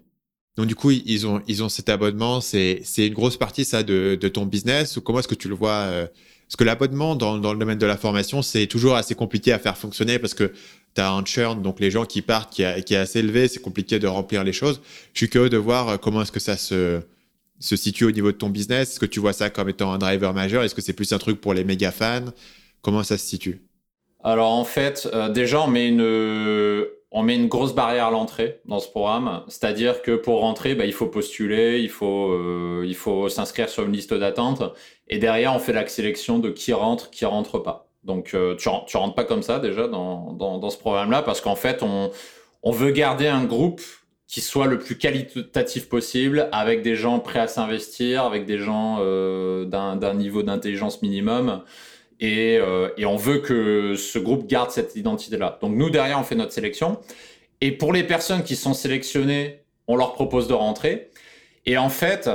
Donc 0.57 0.65
du 0.65 0.73
coup, 0.73 0.89
ils 0.89 1.27
ont, 1.27 1.43
ils 1.47 1.61
ont 1.61 1.69
cet 1.69 1.89
abonnement. 1.89 2.41
C'est 2.41 2.81
une 2.97 3.13
grosse 3.13 3.37
partie, 3.37 3.63
ça, 3.63 3.83
de, 3.83 4.17
de 4.19 4.27
ton 4.27 4.47
business 4.47 4.97
ou 4.97 5.01
comment 5.01 5.19
est-ce 5.19 5.27
que 5.27 5.35
tu 5.35 5.49
le 5.49 5.55
vois 5.55 5.69
euh, 5.69 6.07
parce 6.47 6.57
que 6.57 6.63
l'abonnement 6.63 7.15
dans, 7.15 7.37
dans, 7.37 7.53
le 7.53 7.59
domaine 7.59 7.79
de 7.79 7.85
la 7.85 7.97
formation, 7.97 8.41
c'est 8.41 8.67
toujours 8.67 8.95
assez 8.95 9.15
compliqué 9.15 9.51
à 9.51 9.59
faire 9.59 9.77
fonctionner 9.77 10.19
parce 10.19 10.35
que 10.35 10.53
tu 10.95 11.01
un 11.01 11.23
churn, 11.25 11.61
donc 11.61 11.79
les 11.79 11.91
gens 11.91 12.05
qui 12.05 12.21
partent, 12.21 12.53
qui, 12.53 12.63
qui 12.85 12.93
est 12.93 12.97
assez 12.97 13.19
élevé, 13.19 13.47
c'est 13.47 13.61
compliqué 13.61 13.99
de 13.99 14.07
remplir 14.07 14.43
les 14.43 14.53
choses. 14.53 14.81
Je 15.13 15.19
suis 15.19 15.29
curieux 15.29 15.49
de 15.49 15.57
voir 15.57 15.89
euh, 15.89 15.97
comment 15.97 16.21
est-ce 16.21 16.31
que 16.31 16.39
ça 16.39 16.57
se, 16.57 17.01
se 17.59 17.75
situe 17.75 18.05
au 18.05 18.11
niveau 18.11 18.31
de 18.31 18.37
ton 18.37 18.49
business. 18.49 18.91
Est-ce 18.91 18.99
que 18.99 19.05
tu 19.05 19.19
vois 19.19 19.33
ça 19.33 19.49
comme 19.49 19.69
étant 19.69 19.91
un 19.91 19.97
driver 19.97 20.33
majeur? 20.33 20.63
Est-ce 20.63 20.75
que 20.75 20.81
c'est 20.81 20.93
plus 20.93 21.11
un 21.11 21.17
truc 21.17 21.41
pour 21.41 21.53
les 21.53 21.63
méga 21.63 21.91
fans? 21.91 22.31
Comment 22.81 23.03
ça 23.03 23.17
se 23.17 23.25
situe? 23.25 23.61
Alors 24.23 24.51
en 24.51 24.65
fait, 24.65 25.07
euh, 25.13 25.29
déjà, 25.29 25.61
on 25.61 25.67
met 25.67 25.87
une 25.87 26.85
on 27.17 27.23
met 27.23 27.35
une 27.35 27.47
grosse 27.47 27.73
barrière 27.73 28.07
à 28.07 28.11
l'entrée 28.11 28.59
dans 28.65 28.79
ce 28.79 28.89
programme, 28.89 29.43
c'est-à-dire 29.47 30.01
que 30.01 30.17
pour 30.17 30.41
rentrer, 30.41 30.75
bah, 30.75 30.85
il 30.85 30.91
faut 30.91 31.07
postuler, 31.07 31.79
il 31.79 31.87
faut, 31.89 32.31
euh, 32.33 32.83
il 32.85 32.95
faut 32.95 33.29
s'inscrire 33.29 33.69
sur 33.69 33.85
une 33.85 33.93
liste 33.93 34.13
d'attente, 34.13 34.63
et 35.07 35.17
derrière, 35.17 35.53
on 35.55 35.59
fait 35.59 35.71
la 35.71 35.87
sélection 35.87 36.39
de 36.39 36.49
qui 36.49 36.73
rentre, 36.73 37.09
qui 37.11 37.23
rentre 37.23 37.57
pas. 37.59 37.87
Donc, 38.05 38.31
euh, 38.33 38.55
tu, 38.55 38.69
rentres 38.69 39.15
pas 39.15 39.23
comme 39.23 39.43
ça 39.43 39.59
déjà 39.59 39.87
dans, 39.87 40.31
dans, 40.33 40.69
ce 40.69 40.77
programme-là, 40.77 41.21
parce 41.23 41.41
qu'en 41.41 41.55
fait, 41.55 41.81
on, 41.83 42.11
on 42.63 42.71
veut 42.71 42.91
garder 42.91 43.27
un 43.27 43.43
groupe 43.43 43.81
qui 44.27 44.41
soit 44.41 44.67
le 44.67 44.79
plus 44.79 44.97
qualitatif 44.97 45.87
possible, 45.87 46.49
avec 46.51 46.81
des 46.81 46.95
gens 46.95 47.19
prêts 47.19 47.39
à 47.39 47.47
s'investir, 47.47 48.23
avec 48.23 48.45
des 48.45 48.57
gens 48.57 48.97
euh, 48.99 49.65
d'un 49.65 50.13
niveau 50.13 50.43
d'intelligence 50.43 51.01
minimum. 51.01 51.63
Euh, 52.23 52.89
et, 52.97 53.05
on 53.05 53.17
veut 53.17 53.39
que 53.39 53.95
ce 53.95 54.19
groupe 54.19 54.47
garde 54.47 54.71
cette 54.71 54.95
identité-là. 54.95 55.59
Donc 55.61 55.75
nous, 55.75 55.89
derrière, 55.89 56.19
on 56.19 56.23
fait 56.23 56.35
notre 56.35 56.53
sélection. 56.53 56.99
Et 57.61 57.71
pour 57.71 57.93
les 57.93 58.03
personnes 58.03 58.43
qui 58.43 58.55
sont 58.55 58.73
sélectionnées, 58.73 59.61
on 59.87 59.95
leur 59.95 60.13
propose 60.13 60.47
de 60.47 60.53
rentrer. 60.53 61.09
Et 61.65 61.77
en 61.77 61.89
fait, 61.89 62.29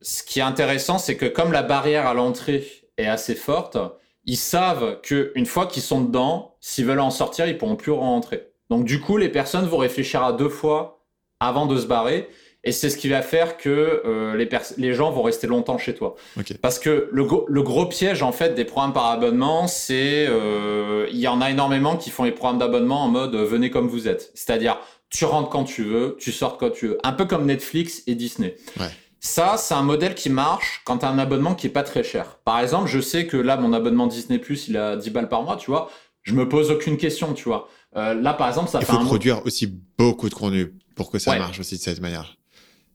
ce 0.00 0.22
qui 0.22 0.40
est 0.40 0.42
intéressant, 0.42 0.98
c'est 0.98 1.16
que 1.16 1.26
comme 1.26 1.52
la 1.52 1.62
barrière 1.62 2.06
à 2.06 2.14
l'entrée 2.14 2.66
est 2.96 3.06
assez 3.06 3.34
forte, 3.34 3.78
ils 4.24 4.36
savent 4.36 5.00
qu'une 5.02 5.46
fois 5.46 5.66
qu'ils 5.66 5.82
sont 5.82 6.00
dedans, 6.00 6.56
s'ils 6.60 6.86
veulent 6.86 7.00
en 7.00 7.10
sortir, 7.10 7.46
ils 7.46 7.58
pourront 7.58 7.76
plus 7.76 7.92
rentrer. 7.92 8.48
Donc 8.68 8.84
du 8.84 9.00
coup, 9.00 9.16
les 9.16 9.28
personnes 9.28 9.66
vont 9.66 9.78
réfléchir 9.78 10.22
à 10.22 10.32
deux 10.32 10.48
fois 10.48 11.04
avant 11.40 11.66
de 11.66 11.76
se 11.78 11.86
barrer. 11.86 12.28
Et 12.62 12.72
c'est 12.72 12.90
ce 12.90 12.98
qui 12.98 13.08
va 13.08 13.22
faire 13.22 13.56
que 13.56 14.02
euh, 14.04 14.36
les, 14.36 14.46
les 14.76 14.92
gens 14.92 15.10
vont 15.10 15.22
rester 15.22 15.46
longtemps 15.46 15.78
chez 15.78 15.94
toi. 15.94 16.14
Parce 16.60 16.78
que 16.78 17.08
le, 17.10 17.26
le, 17.48 17.62
gros 17.62 17.86
piège 17.86 18.22
en 18.22 18.32
fait 18.32 18.54
des 18.54 18.66
programmes 18.66 18.92
par 18.92 19.06
abonnement, 19.06 19.66
c'est 19.66 20.26
euh, 20.28 21.06
il 21.10 21.18
y 21.18 21.26
en 21.26 21.40
a 21.40 21.50
énormément 21.50 21.96
qui 21.96 22.10
font 22.10 22.24
les 22.24 22.32
programmes 22.32 22.58
d'abonnement 22.58 23.02
en 23.02 23.08
mode 23.08 23.34
euh, 23.34 23.44
venez 23.46 23.70
comme 23.70 23.88
vous 23.88 24.08
êtes. 24.08 24.30
C'est-à-dire 24.34 24.78
tu 25.08 25.24
rentres 25.24 25.48
quand 25.48 25.64
tu 25.64 25.84
veux, 25.84 26.16
tu 26.20 26.32
sors 26.32 26.58
quand 26.58 26.70
tu 26.70 26.88
veux. 26.88 26.98
Un 27.02 27.12
peu 27.12 27.24
comme 27.24 27.46
Netflix 27.46 28.02
et 28.06 28.14
Disney. 28.14 28.56
Ouais. 28.78 28.90
Ça, 29.20 29.56
c'est 29.58 29.74
un 29.74 29.82
modèle 29.82 30.14
qui 30.14 30.30
marche 30.30 30.80
quand 30.84 30.98
tu 30.98 31.04
as 31.04 31.10
un 31.10 31.18
abonnement 31.18 31.54
qui 31.54 31.66
est 31.66 31.70
pas 31.70 31.82
très 31.82 32.02
cher. 32.02 32.38
Par 32.44 32.58
exemple, 32.58 32.88
je 32.88 33.00
sais 33.00 33.26
que 33.26 33.36
là, 33.36 33.58
mon 33.58 33.74
abonnement 33.74 34.06
Disney 34.06 34.38
Plus, 34.38 34.68
il 34.68 34.78
a 34.78 34.96
10 34.96 35.10
balles 35.10 35.28
par 35.28 35.42
mois, 35.42 35.56
tu 35.56 35.70
vois. 35.70 35.90
Je 36.22 36.32
me 36.34 36.48
pose 36.48 36.70
aucune 36.70 36.96
question, 36.96 37.34
tu 37.34 37.44
vois. 37.44 37.68
Euh, 37.96 38.14
là, 38.14 38.32
par 38.32 38.48
exemple, 38.48 38.70
ça 38.70 38.80
il 38.80 38.86
fait. 38.86 38.92
Il 38.92 38.98
faut 38.98 39.04
produire 39.04 39.44
aussi 39.44 39.66
beaucoup 39.98 40.28
de 40.30 40.34
contenu 40.34 40.72
pour 40.94 41.10
que 41.10 41.18
ça 41.18 41.38
marche 41.38 41.60
aussi 41.60 41.76
de 41.76 41.82
cette 41.82 42.00
manière. 42.00 42.38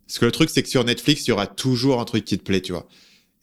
Parce 0.08 0.20
que 0.20 0.26
le 0.26 0.32
truc, 0.32 0.50
c'est 0.50 0.64
que 0.64 0.70
sur 0.70 0.84
Netflix, 0.84 1.28
il 1.28 1.30
y 1.30 1.32
aura 1.32 1.46
toujours 1.46 2.02
un 2.02 2.06
truc 2.06 2.26
qui 2.26 2.38
te 2.38 2.44
plaît, 2.44 2.62
tu 2.62 2.72
vois. 2.72 2.88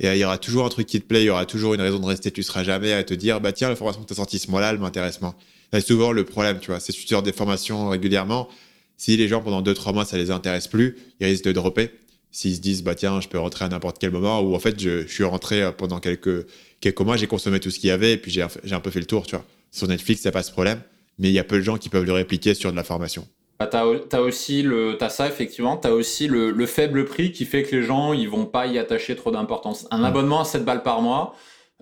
Et 0.00 0.08
il 0.08 0.18
y 0.18 0.24
aura 0.24 0.38
toujours 0.38 0.64
un 0.64 0.68
truc 0.68 0.86
qui 0.86 1.00
te 1.00 1.06
plaît, 1.06 1.22
il 1.22 1.26
y 1.26 1.30
aura 1.30 1.46
toujours 1.46 1.74
une 1.74 1.80
raison 1.80 2.00
de 2.00 2.06
rester. 2.06 2.32
Tu 2.32 2.42
seras 2.42 2.64
jamais 2.64 2.92
à 2.92 3.04
te 3.04 3.14
dire, 3.14 3.40
bah 3.40 3.52
tiens, 3.52 3.68
la 3.68 3.76
formation 3.76 4.02
que 4.02 4.08
tu 4.08 4.12
as 4.12 4.16
sortie 4.16 4.40
ce 4.40 4.50
mois-là, 4.50 4.70
elle 4.70 4.78
m'intéresse 4.78 5.20
moins. 5.20 5.36
C'est 5.72 5.80
souvent 5.86 6.10
le 6.10 6.24
problème, 6.24 6.58
tu 6.58 6.72
vois. 6.72 6.80
C'est 6.80 6.92
tu 6.92 7.06
sors 7.06 7.22
des 7.22 7.32
formations 7.32 7.88
régulièrement, 7.88 8.48
si 8.96 9.16
les 9.16 9.28
gens 9.28 9.40
pendant 9.40 9.62
2-3 9.62 9.94
mois 9.94 10.04
ça 10.04 10.16
les 10.16 10.30
intéresse 10.32 10.66
plus, 10.66 10.96
ils 11.20 11.26
risquent 11.26 11.44
de 11.44 11.52
dropper. 11.52 11.92
S'ils 12.32 12.56
se 12.56 12.60
disent, 12.60 12.82
bah 12.82 12.94
tiens, 12.94 13.20
je 13.20 13.28
peux 13.28 13.38
rentrer 13.38 13.66
à 13.66 13.68
n'importe 13.68 13.98
quel 14.00 14.10
moment, 14.10 14.40
ou 14.40 14.54
en 14.54 14.58
fait, 14.58 14.80
je, 14.80 15.02
je 15.06 15.12
suis 15.12 15.24
rentré 15.24 15.70
pendant 15.76 16.00
quelques, 16.00 16.46
quelques 16.80 17.00
mois, 17.00 17.16
j'ai 17.16 17.26
consommé 17.28 17.60
tout 17.60 17.70
ce 17.70 17.78
qu'il 17.78 17.88
y 17.88 17.92
avait, 17.92 18.12
et 18.12 18.16
puis 18.16 18.30
j'ai 18.30 18.42
un 18.42 18.80
peu 18.80 18.90
fait 18.90 19.00
le 19.00 19.06
tour, 19.06 19.26
tu 19.26 19.36
vois. 19.36 19.44
Sur 19.70 19.86
Netflix, 19.86 20.22
ça 20.22 20.32
pas 20.32 20.42
ce 20.42 20.50
problème, 20.50 20.80
mais 21.18 21.28
il 21.28 21.34
y 21.34 21.38
a 21.38 21.44
peu 21.44 21.56
de 21.56 21.62
gens 21.62 21.78
qui 21.78 21.88
peuvent 21.88 22.04
le 22.04 22.12
répliquer 22.12 22.54
sur 22.54 22.70
de 22.70 22.76
la 22.76 22.84
formation. 22.84 23.26
Bah, 23.62 23.68
tu 24.10 24.16
as, 24.16 24.20
aussi 24.20 24.62
le, 24.62 25.02
as 25.02 25.08
ça 25.08 25.28
effectivement, 25.28 25.76
tu 25.76 25.86
as 25.86 25.94
aussi 25.94 26.26
le, 26.26 26.66
faible 26.66 27.04
prix 27.04 27.32
qui 27.32 27.44
fait 27.44 27.62
que 27.62 27.76
les 27.76 27.82
gens 27.82 28.12
ils 28.12 28.28
vont 28.28 28.46
pas 28.46 28.66
y 28.66 28.78
attacher 28.78 29.14
trop 29.14 29.30
d'importance. 29.30 29.86
Un 29.90 30.02
abonnement 30.02 30.40
à 30.40 30.44
7 30.44 30.64
balles 30.64 30.82
par 30.82 31.00
mois, 31.00 31.34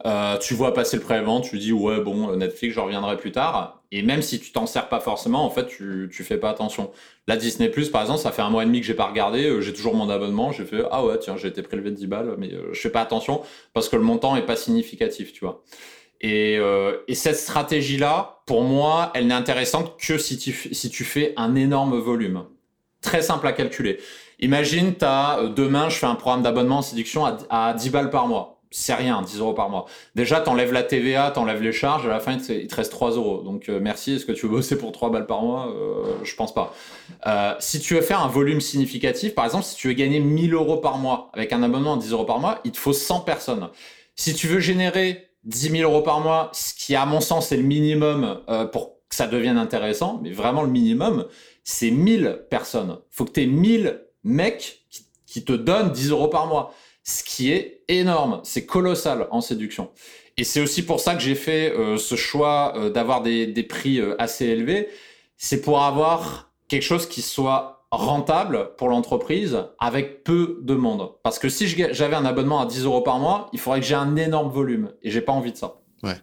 euh, 0.04 0.36
tu 0.38 0.54
vois 0.54 0.74
passer 0.74 0.96
le 0.96 1.02
pré-vente, 1.02 1.44
tu 1.44 1.58
dis 1.58 1.72
ouais 1.72 2.00
bon 2.00 2.36
Netflix 2.36 2.74
je 2.74 2.80
reviendrai 2.80 3.16
plus 3.16 3.32
tard. 3.32 3.79
Et 3.92 4.02
même 4.02 4.22
si 4.22 4.38
tu 4.38 4.52
t'en 4.52 4.66
sers 4.66 4.88
pas 4.88 5.00
forcément, 5.00 5.44
en 5.44 5.50
fait 5.50 5.66
tu, 5.66 6.08
tu 6.12 6.22
fais 6.22 6.36
pas 6.36 6.50
attention. 6.50 6.90
La 7.26 7.36
Disney 7.36 7.68
Plus 7.68 7.90
par 7.90 8.02
exemple, 8.02 8.20
ça 8.20 8.30
fait 8.30 8.42
un 8.42 8.50
mois 8.50 8.62
et 8.62 8.66
demi 8.66 8.80
que 8.80 8.86
j'ai 8.86 8.94
pas 8.94 9.06
regardé, 9.06 9.46
euh, 9.46 9.60
j'ai 9.60 9.72
toujours 9.72 9.94
mon 9.94 10.08
abonnement, 10.08 10.52
j'ai 10.52 10.64
fait 10.64 10.82
ah 10.90 11.04
ouais 11.04 11.18
tiens 11.18 11.36
j'ai 11.36 11.48
été 11.48 11.62
prélevé 11.62 11.90
de 11.90 11.96
10 11.96 12.06
balles, 12.06 12.34
mais 12.38 12.52
euh, 12.52 12.72
je 12.72 12.80
fais 12.80 12.90
pas 12.90 13.00
attention 13.00 13.42
parce 13.74 13.88
que 13.88 13.96
le 13.96 14.02
montant 14.02 14.36
est 14.36 14.46
pas 14.46 14.56
significatif, 14.56 15.32
tu 15.32 15.44
vois. 15.44 15.64
Et, 16.20 16.58
euh, 16.58 16.98
et, 17.08 17.14
cette 17.14 17.36
stratégie-là, 17.36 18.42
pour 18.46 18.62
moi, 18.62 19.10
elle 19.14 19.28
n'est 19.28 19.34
intéressante 19.34 19.98
que 19.98 20.18
si 20.18 20.36
tu, 20.36 20.52
si 20.52 20.90
tu 20.90 21.04
fais 21.04 21.32
un 21.36 21.54
énorme 21.54 21.98
volume. 21.98 22.44
Très 23.00 23.22
simple 23.22 23.46
à 23.46 23.52
calculer. 23.52 23.98
Imagine, 24.40 24.94
as, 25.00 25.38
euh, 25.38 25.48
demain, 25.48 25.88
je 25.88 25.96
fais 25.96 26.06
un 26.06 26.14
programme 26.14 26.42
d'abonnement 26.42 26.78
en 26.78 26.82
séduction 26.82 27.24
à, 27.24 27.38
à 27.48 27.74
10 27.74 27.90
balles 27.90 28.10
par 28.10 28.26
mois. 28.26 28.59
C'est 28.72 28.94
rien, 28.94 29.22
10 29.22 29.40
euros 29.40 29.52
par 29.52 29.68
mois. 29.68 29.86
Déjà, 30.14 30.40
t'enlèves 30.40 30.72
la 30.72 30.84
TVA, 30.84 31.32
t'enlèves 31.32 31.60
les 31.60 31.72
charges, 31.72 32.06
à 32.06 32.10
la 32.10 32.20
fin, 32.20 32.36
il 32.36 32.68
te 32.68 32.74
reste 32.74 32.92
3 32.92 33.12
euros. 33.12 33.42
Donc, 33.42 33.68
euh, 33.68 33.80
merci. 33.82 34.14
Est-ce 34.14 34.26
que 34.26 34.32
tu 34.32 34.46
veux 34.46 34.52
bosser 34.52 34.78
pour 34.78 34.92
3 34.92 35.10
balles 35.10 35.26
par 35.26 35.42
mois? 35.42 35.74
Euh, 35.74 36.04
Je 36.22 36.34
pense 36.36 36.54
pas. 36.54 36.72
Euh, 37.26 37.54
si 37.58 37.80
tu 37.80 37.94
veux 37.94 38.00
faire 38.00 38.22
un 38.22 38.28
volume 38.28 38.60
significatif, 38.60 39.34
par 39.34 39.44
exemple, 39.44 39.64
si 39.64 39.74
tu 39.74 39.88
veux 39.88 39.94
gagner 39.94 40.20
1000 40.20 40.54
euros 40.54 40.76
par 40.76 40.98
mois 40.98 41.30
avec 41.32 41.52
un 41.52 41.62
abonnement 41.62 41.94
à 41.94 41.98
10 41.98 42.12
euros 42.12 42.24
par 42.24 42.38
mois, 42.38 42.60
il 42.64 42.70
te 42.70 42.78
faut 42.78 42.92
100 42.92 43.20
personnes. 43.20 43.70
Si 44.14 44.34
tu 44.34 44.46
veux 44.46 44.60
générer 44.60 45.30
10 45.44 45.70
000 45.70 45.90
euros 45.90 46.02
par 46.02 46.20
mois, 46.20 46.50
ce 46.52 46.74
qui 46.74 46.94
à 46.94 47.06
mon 47.06 47.20
sens 47.20 47.52
est 47.52 47.56
le 47.56 47.62
minimum 47.62 48.40
euh, 48.48 48.66
pour 48.66 48.98
que 49.08 49.16
ça 49.16 49.26
devienne 49.26 49.58
intéressant, 49.58 50.20
mais 50.22 50.30
vraiment 50.30 50.62
le 50.62 50.70
minimum, 50.70 51.26
c'est 51.64 51.90
1000 51.90 52.44
personnes. 52.50 52.98
Faut 53.10 53.24
que 53.24 53.32
tu 53.32 53.42
aies 53.42 53.46
1000 53.46 54.02
mecs 54.22 54.82
qui, 55.26 55.44
te 55.44 55.52
donnent 55.52 55.92
10 55.92 56.10
euros 56.10 56.28
par 56.28 56.46
mois, 56.46 56.74
ce 57.10 57.24
qui 57.24 57.52
est 57.52 57.82
énorme, 57.88 58.40
c'est 58.44 58.66
colossal 58.66 59.28
en 59.30 59.40
séduction. 59.40 59.90
Et 60.36 60.44
c'est 60.44 60.60
aussi 60.60 60.82
pour 60.82 61.00
ça 61.00 61.14
que 61.14 61.20
j'ai 61.20 61.34
fait 61.34 61.72
euh, 61.72 61.96
ce 61.96 62.14
choix 62.14 62.74
euh, 62.76 62.90
d'avoir 62.90 63.22
des, 63.22 63.66
prix 63.68 64.00
assez 64.18 64.46
élevés, 64.46 64.88
c'est 65.36 65.60
pour 65.60 65.82
avoir 65.82 66.52
quelque 66.68 66.82
chose 66.82 67.06
qui 67.06 67.22
soit 67.22 67.86
rentable 67.90 68.70
pour 68.76 68.88
l'entreprise 68.88 69.64
avec 69.78 70.22
peu 70.22 70.60
de 70.62 70.74
monde. 70.74 71.10
Parce 71.22 71.38
que 71.38 71.48
si 71.48 71.66
j'avais 71.66 72.14
un 72.14 72.24
abonnement 72.24 72.60
à 72.60 72.66
10 72.66 72.84
euros 72.84 73.00
par 73.00 73.18
mois, 73.18 73.50
il 73.52 73.58
faudrait 73.58 73.80
que 73.80 73.86
j'ai 73.86 73.94
un 73.94 74.16
énorme 74.16 74.50
volume 74.50 74.92
et 75.02 75.10
j'ai 75.10 75.20
pas 75.20 75.32
envie 75.32 75.52
de 75.52 75.56
ça. 75.56 75.80
Ouais. 76.02 76.16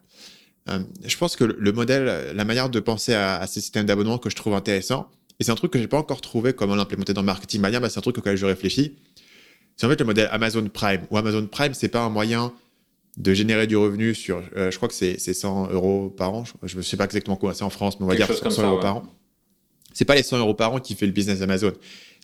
Euh, 0.69 0.79
je 1.05 1.17
pense 1.17 1.35
que 1.35 1.43
le 1.43 1.71
modèle, 1.71 2.33
la 2.33 2.45
manière 2.45 2.69
de 2.69 2.79
penser 2.79 3.13
à, 3.13 3.45
ces 3.47 3.61
systèmes 3.61 3.85
d'abonnement 3.85 4.17
que 4.17 4.29
je 4.29 4.35
trouve 4.35 4.53
intéressant, 4.53 5.09
et 5.39 5.43
c'est 5.43 5.51
un 5.51 5.55
truc 5.55 5.71
que 5.71 5.79
j'ai 5.79 5.87
pas 5.87 5.97
encore 5.97 6.21
trouvé 6.21 6.53
comment 6.53 6.75
l'implémenter 6.75 7.13
dans 7.13 7.23
Marketing 7.23 7.61
Mania, 7.61 7.79
bah 7.79 7.89
c'est 7.89 7.99
un 7.99 8.01
truc 8.01 8.17
auquel 8.17 8.37
je 8.37 8.45
réfléchis. 8.45 8.97
C'est 9.77 9.85
en 9.85 9.89
fait 9.89 9.99
le 9.99 10.05
modèle 10.05 10.27
Amazon 10.31 10.67
Prime. 10.67 11.01
Ou 11.11 11.17
Amazon 11.17 11.47
Prime, 11.47 11.73
c'est 11.73 11.87
pas 11.87 12.01
un 12.01 12.09
moyen 12.09 12.51
de 13.15 13.33
générer 13.33 13.65
du 13.65 13.77
revenu 13.77 14.13
sur, 14.13 14.43
euh, 14.55 14.69
je 14.69 14.75
crois 14.77 14.89
que 14.89 14.93
c'est 14.93 15.17
100 15.17 15.71
euros 15.71 16.09
par 16.09 16.33
an. 16.33 16.43
Je 16.63 16.77
ne 16.77 16.81
sais 16.81 16.97
pas 16.97 17.05
exactement 17.05 17.37
quoi 17.37 17.53
c'est 17.53 17.63
en 17.63 17.69
France, 17.69 17.99
mais 17.99 18.05
on 18.05 18.09
va 18.09 18.15
dire 18.15 18.27
100 18.27 18.63
euros 18.63 18.79
par 18.79 18.97
an 18.97 19.03
c'est 19.97 20.05
pas 20.05 20.13
les 20.13 20.21
100 20.21 20.37
euros 20.37 20.53
par 20.53 20.73
an 20.73 20.79
qui 20.79 20.93
fait 20.93 21.07
le 21.07 21.11
business 21.11 21.41
Amazon. 21.41 21.73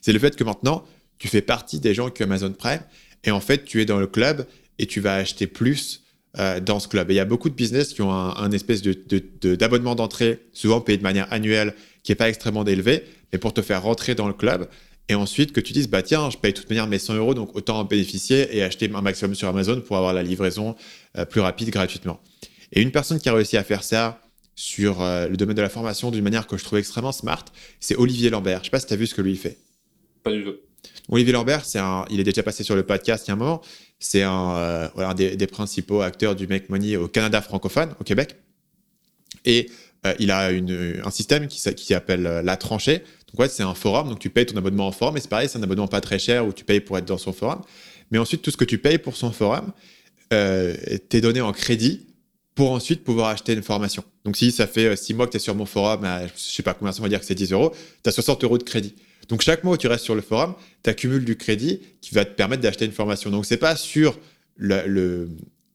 C'est 0.00 0.12
le 0.12 0.20
fait 0.20 0.36
que 0.36 0.44
maintenant, 0.44 0.84
tu 1.18 1.26
fais 1.26 1.42
partie 1.42 1.80
des 1.80 1.92
gens 1.92 2.08
qui 2.08 2.22
ont 2.22 2.26
Amazon 2.26 2.52
Prime 2.52 2.82
et 3.24 3.32
en 3.32 3.40
fait, 3.40 3.64
tu 3.64 3.82
es 3.82 3.84
dans 3.84 3.98
le 3.98 4.06
club 4.06 4.46
et 4.78 4.86
tu 4.86 5.00
vas 5.00 5.16
acheter 5.16 5.48
plus 5.48 6.04
euh, 6.38 6.60
dans 6.60 6.78
ce 6.78 6.86
club. 6.86 7.10
Et 7.10 7.14
il 7.14 7.16
y 7.16 7.20
a 7.20 7.24
beaucoup 7.24 7.50
de 7.50 7.54
business 7.54 7.92
qui 7.92 8.00
ont 8.02 8.12
un, 8.12 8.50
espèce 8.52 8.80
d'abonnement 8.82 9.92
de, 9.92 9.98
d'entrée, 9.98 10.38
souvent 10.52 10.80
payé 10.80 10.98
de 10.98 11.02
manière 11.02 11.32
annuelle, 11.32 11.74
qui 12.04 12.12
est 12.12 12.16
pas 12.16 12.28
extrêmement 12.28 12.64
élevé, 12.64 13.02
mais 13.32 13.40
pour 13.40 13.52
te 13.52 13.60
faire 13.60 13.82
rentrer 13.82 14.14
dans 14.14 14.28
le 14.28 14.34
club. 14.34 14.68
Et 15.08 15.14
ensuite, 15.14 15.52
que 15.52 15.60
tu 15.60 15.72
dises, 15.72 15.88
bah 15.88 16.02
tiens, 16.02 16.30
je 16.30 16.38
paye 16.38 16.52
de 16.52 16.58
toute 16.58 16.70
manière 16.70 16.86
mes 16.86 16.98
100 16.98 17.14
euros, 17.14 17.34
donc 17.34 17.54
autant 17.54 17.78
en 17.80 17.84
bénéficier 17.84 18.56
et 18.56 18.62
acheter 18.62 18.90
un 18.94 19.02
maximum 19.02 19.34
sur 19.34 19.48
Amazon 19.48 19.80
pour 19.80 19.96
avoir 19.96 20.14
la 20.14 20.22
livraison 20.22 20.76
euh, 21.18 21.24
plus 21.24 21.40
rapide 21.40 21.70
gratuitement. 21.70 22.20
Et 22.72 22.80
une 22.80 22.90
personne 22.90 23.20
qui 23.20 23.28
a 23.28 23.34
réussi 23.34 23.56
à 23.56 23.64
faire 23.64 23.84
ça 23.84 24.20
sur 24.54 25.02
euh, 25.02 25.28
le 25.28 25.36
domaine 25.36 25.56
de 25.56 25.62
la 25.62 25.68
formation 25.68 26.10
d'une 26.10 26.24
manière 26.24 26.46
que 26.46 26.56
je 26.56 26.64
trouve 26.64 26.78
extrêmement 26.78 27.12
smart, 27.12 27.44
c'est 27.80 27.96
Olivier 27.96 28.30
Lambert. 28.30 28.60
Je 28.60 28.64
sais 28.64 28.70
pas 28.70 28.80
si 28.80 28.86
tu 28.86 28.94
as 28.94 28.96
vu 28.96 29.06
ce 29.06 29.14
que 29.14 29.20
lui 29.20 29.36
fait. 29.36 29.58
Pas 30.22 30.32
du 30.32 30.42
tout. 30.42 30.54
Olivier 31.10 31.32
Lambert, 31.32 31.64
c'est 31.64 31.78
un, 31.78 32.04
il 32.10 32.20
est 32.20 32.24
déjà 32.24 32.42
passé 32.42 32.62
sur 32.62 32.76
le 32.76 32.82
podcast 32.82 33.26
il 33.26 33.28
y 33.28 33.32
a 33.32 33.34
un 33.34 33.38
moment. 33.38 33.60
C'est 33.98 34.22
un, 34.22 34.56
euh, 34.56 35.14
des, 35.14 35.46
principaux 35.46 36.02
acteurs 36.02 36.34
du 36.34 36.46
Make 36.46 36.68
Money 36.68 36.96
au 36.96 37.08
Canada 37.08 37.40
francophone, 37.40 37.94
au 38.00 38.04
Québec. 38.04 38.36
Et 39.44 39.70
euh, 40.06 40.14
il 40.18 40.30
a 40.30 40.48
un 40.48 41.10
système 41.10 41.46
qui, 41.46 41.60
qui 41.74 41.86
s'appelle 41.86 42.22
La 42.22 42.56
Tranchée. 42.56 43.02
Donc, 43.32 43.48
c'est 43.50 43.62
un 43.62 43.74
forum. 43.74 44.08
Donc, 44.08 44.18
tu 44.18 44.30
payes 44.30 44.46
ton 44.46 44.56
abonnement 44.56 44.86
en 44.86 44.92
forum. 44.92 45.16
Et 45.16 45.20
c'est 45.20 45.28
pareil, 45.28 45.48
c'est 45.48 45.58
un 45.58 45.62
abonnement 45.62 45.88
pas 45.88 46.00
très 46.00 46.18
cher 46.18 46.46
où 46.46 46.52
tu 46.52 46.64
payes 46.64 46.80
pour 46.80 46.98
être 46.98 47.06
dans 47.06 47.18
son 47.18 47.32
forum. 47.32 47.60
Mais 48.10 48.18
ensuite, 48.18 48.42
tout 48.42 48.50
ce 48.50 48.56
que 48.56 48.64
tu 48.64 48.78
payes 48.78 48.98
pour 48.98 49.16
son 49.16 49.32
forum, 49.32 49.72
t'es 50.30 51.20
donné 51.20 51.40
en 51.40 51.52
crédit 51.52 52.06
pour 52.54 52.70
ensuite 52.72 53.02
pouvoir 53.02 53.28
acheter 53.28 53.52
une 53.52 53.62
formation. 53.62 54.04
Donc 54.24 54.36
si 54.36 54.52
ça 54.52 54.66
fait 54.66 54.94
6 54.96 55.12
euh, 55.12 55.16
mois 55.16 55.26
que 55.26 55.32
tu 55.32 55.36
es 55.36 55.40
sur 55.40 55.54
mon 55.54 55.66
forum, 55.66 56.06
je 56.36 56.40
sais 56.40 56.62
pas 56.62 56.74
combien 56.74 56.92
ça 56.92 57.02
va 57.02 57.08
dire 57.08 57.20
que 57.20 57.26
c'est 57.26 57.34
10 57.34 57.52
euros, 57.52 57.72
tu 58.02 58.08
as 58.08 58.12
60 58.12 58.44
euros 58.44 58.58
de 58.58 58.62
crédit. 58.62 58.94
Donc 59.28 59.42
chaque 59.42 59.64
mois 59.64 59.74
où 59.74 59.76
tu 59.76 59.86
restes 59.86 60.04
sur 60.04 60.14
le 60.14 60.20
forum, 60.20 60.54
tu 60.82 60.90
accumules 60.90 61.24
du 61.24 61.36
crédit 61.36 61.80
qui 62.00 62.14
va 62.14 62.24
te 62.24 62.34
permettre 62.34 62.62
d'acheter 62.62 62.84
une 62.84 62.92
formation. 62.92 63.30
Donc 63.30 63.46
c'est 63.46 63.56
pas 63.56 63.74
sur 63.74 64.18
le, 64.56 65.28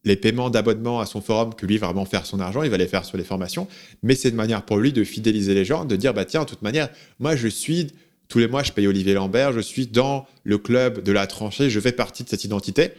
les 0.10 0.16
paiements 0.16 0.50
d'abonnement 0.50 1.00
à 1.00 1.06
son 1.06 1.22
forum 1.22 1.54
que 1.54 1.66
lui 1.68 1.78
vraiment 1.78 2.04
faire 2.04 2.26
son 2.26 2.40
argent, 2.40 2.64
il 2.64 2.72
va 2.72 2.78
les 2.78 2.88
faire 2.88 3.06
sur 3.06 3.18
les 3.18 3.24
formations, 3.24 3.68
mais 4.02 4.16
c'est 4.16 4.30
une 4.30 4.36
manière 4.36 4.64
pour 4.64 4.78
lui 4.78 4.92
de 4.92 5.04
fidéliser 5.04 5.54
les 5.54 5.64
gens, 5.64 5.86
de 5.86 5.96
dire 5.96 6.14
bah 6.16 6.26
tiens, 6.26 6.44
de 6.44 6.50
toute 6.50 6.64
manière, 6.64 6.90
moi 7.20 7.36
je 7.36 7.48
suis 7.48 7.94
tous 8.28 8.40
les 8.40 8.48
mois 8.48 8.64
je 8.64 8.72
paye 8.72 8.88
Olivier 8.88 9.14
Lambert, 9.14 9.54
je 9.54 9.60
suis 9.60 9.86
dans 9.86 10.26
le 10.44 10.58
club 10.58 11.04
de 11.04 11.12
la 11.12 11.28
tranchée, 11.28 11.70
je 11.70 11.80
fais 11.80 11.92
partie 11.92 12.24
de 12.24 12.30
cette 12.30 12.44
identité, 12.44 12.90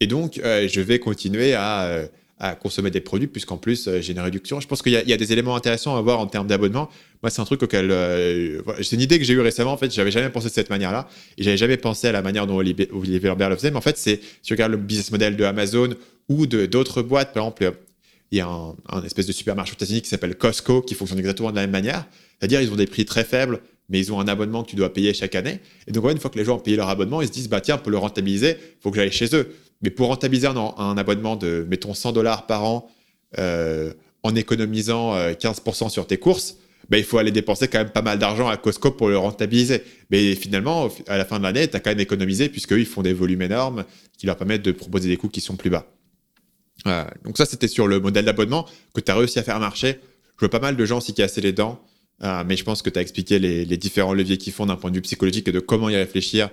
et 0.00 0.06
donc 0.06 0.38
euh, 0.38 0.68
je 0.68 0.80
vais 0.82 0.98
continuer 0.98 1.54
à 1.54 1.84
euh, 1.84 2.06
à 2.44 2.56
consommer 2.56 2.90
des 2.90 3.00
produits, 3.00 3.28
puisqu'en 3.28 3.56
plus, 3.56 3.86
euh, 3.86 4.00
j'ai 4.00 4.14
une 4.14 4.18
réduction. 4.18 4.58
Je 4.58 4.66
pense 4.66 4.82
qu'il 4.82 4.90
y, 4.92 5.12
a 5.12 5.16
des 5.16 5.32
éléments 5.32 5.54
intéressants 5.54 5.96
à 5.96 6.00
voir 6.00 6.18
en 6.18 6.26
termes 6.26 6.48
d'abonnement. 6.48 6.88
Moi, 7.22 7.30
c'est 7.30 7.40
un 7.40 7.44
truc 7.44 7.62
auquel. 7.62 7.94
C'est 8.82 8.96
une 8.96 9.00
idée 9.00 9.20
que 9.20 9.24
j'ai 9.24 9.34
eue 9.34 9.40
récemment. 9.40 9.72
En 9.72 9.76
fait, 9.76 9.94
j'avais 9.94 10.10
jamais 10.10 10.28
pensé 10.28 10.48
de 10.48 10.52
cette 10.52 10.68
manière-là. 10.68 11.08
Et 11.38 11.44
j'avais 11.44 11.56
jamais 11.56 11.76
pensé 11.76 12.08
à 12.08 12.12
la 12.12 12.20
manière 12.20 12.48
dont 12.48 12.56
Olivier 12.56 12.88
Lambert 13.28 13.48
le 13.48 13.54
faisait. 13.54 13.70
Mais 13.70 13.76
en 13.76 13.82
fait, 13.82 13.96
c'est, 13.96 14.20
si 14.20 14.42
tu 14.42 14.54
regardes 14.54 14.72
le 14.72 14.78
business 14.78 15.12
model 15.12 15.36
de 15.36 15.44
Amazon 15.44 15.90
ou 16.28 16.46
d'autres 16.46 17.02
boîtes, 17.02 17.32
par 17.32 17.44
exemple, 17.44 17.74
il 18.30 18.38
y 18.38 18.40
a 18.40 18.48
un, 18.48 19.02
espèce 19.04 19.26
de 19.26 19.32
supermarché 19.32 19.72
aux 19.72 19.74
États-Unis 19.74 20.02
qui 20.02 20.08
s'appelle 20.08 20.36
Costco 20.36 20.80
qui 20.80 20.94
fonctionne 20.94 21.18
exactement 21.18 21.50
de 21.50 21.56
la 21.56 21.62
même 21.62 21.70
manière. 21.70 22.06
C'est-à-dire, 22.38 22.62
ils 22.62 22.72
ont 22.72 22.76
des 22.76 22.86
prix 22.86 23.04
très 23.04 23.24
faibles, 23.24 23.60
mais 23.90 23.98
ils 23.98 24.12
ont 24.12 24.20
un 24.20 24.28
abonnement 24.28 24.64
que 24.64 24.70
tu 24.70 24.76
dois 24.76 24.92
payer 24.92 25.12
chaque 25.12 25.34
année. 25.34 25.60
Et 25.86 25.92
donc, 25.92 26.10
une 26.10 26.18
fois 26.18 26.30
que 26.30 26.38
les 26.38 26.44
gens 26.44 26.56
ont 26.56 26.60
payé 26.60 26.76
leur 26.76 26.88
abonnement, 26.88 27.20
ils 27.20 27.28
se 27.28 27.32
disent, 27.32 27.48
bah 27.48 27.60
tiens, 27.60 27.76
pour 27.76 27.90
le 27.90 27.98
rentabiliser, 27.98 28.56
il 28.58 28.82
faut 28.82 28.90
que 28.90 28.96
j'aille 28.96 29.12
chez 29.12 29.34
eux. 29.36 29.54
Mais 29.82 29.90
pour 29.90 30.08
rentabiliser 30.08 30.46
un, 30.46 30.96
abonnement 30.96 31.36
de, 31.36 31.66
mettons, 31.68 31.92
100 31.92 32.12
dollars 32.12 32.46
par 32.46 32.64
an 32.64 32.88
euh, 33.38 33.92
en 34.22 34.34
économisant 34.34 35.14
15% 35.16 35.86
euh, 35.86 35.88
sur 35.90 36.06
tes 36.06 36.16
courses, 36.16 36.56
bah, 36.88 36.98
il 36.98 37.04
faut 37.04 37.18
aller 37.18 37.30
dépenser 37.30 37.68
quand 37.68 37.78
même 37.78 37.90
pas 37.90 38.02
mal 38.02 38.18
d'argent 38.18 38.48
à 38.48 38.56
Costco 38.56 38.92
pour 38.92 39.08
le 39.08 39.18
rentabiliser. 39.18 39.82
Mais 40.10 40.34
finalement, 40.34 40.88
à 41.08 41.18
la 41.18 41.24
fin 41.24 41.38
de 41.38 41.44
l'année, 41.44 41.68
tu 41.68 41.76
as 41.76 41.80
quand 41.80 41.90
même 41.90 42.00
économisé 42.00 42.48
puisqu'eux, 42.48 42.80
ils 42.80 42.86
font 42.86 43.02
des 43.02 43.12
volumes 43.12 43.42
énormes 43.42 43.84
qui 44.16 44.26
leur 44.26 44.36
permettent 44.36 44.62
de 44.62 44.72
proposer 44.72 45.08
des 45.08 45.16
coûts 45.16 45.28
qui 45.28 45.40
sont 45.40 45.56
plus 45.56 45.70
bas. 45.70 45.86
Donc 47.24 47.36
ça, 47.36 47.46
c'était 47.46 47.68
sur 47.68 47.86
le 47.86 48.00
modèle 48.00 48.24
d'abonnement 48.24 48.66
que 48.94 49.00
tu 49.00 49.10
as 49.10 49.14
réussi 49.14 49.38
à 49.38 49.42
faire 49.42 49.60
marcher. 49.60 50.00
Je 50.34 50.40
vois 50.40 50.50
pas 50.50 50.58
mal 50.58 50.76
de 50.76 50.84
gens 50.84 51.00
s'y 51.00 51.14
casser 51.14 51.40
les 51.40 51.52
dents, 51.52 51.80
euh, 52.24 52.42
mais 52.46 52.56
je 52.56 52.64
pense 52.64 52.82
que 52.82 52.90
tu 52.90 52.98
as 52.98 53.02
expliqué 53.02 53.38
les, 53.38 53.76
différents 53.76 54.14
leviers 54.14 54.38
qu'ils 54.38 54.52
font 54.52 54.66
d'un 54.66 54.76
point 54.76 54.90
de 54.90 54.96
vue 54.96 55.02
psychologique 55.02 55.46
et 55.48 55.52
de 55.52 55.60
comment 55.60 55.88
y 55.88 55.96
réfléchir 55.96 56.50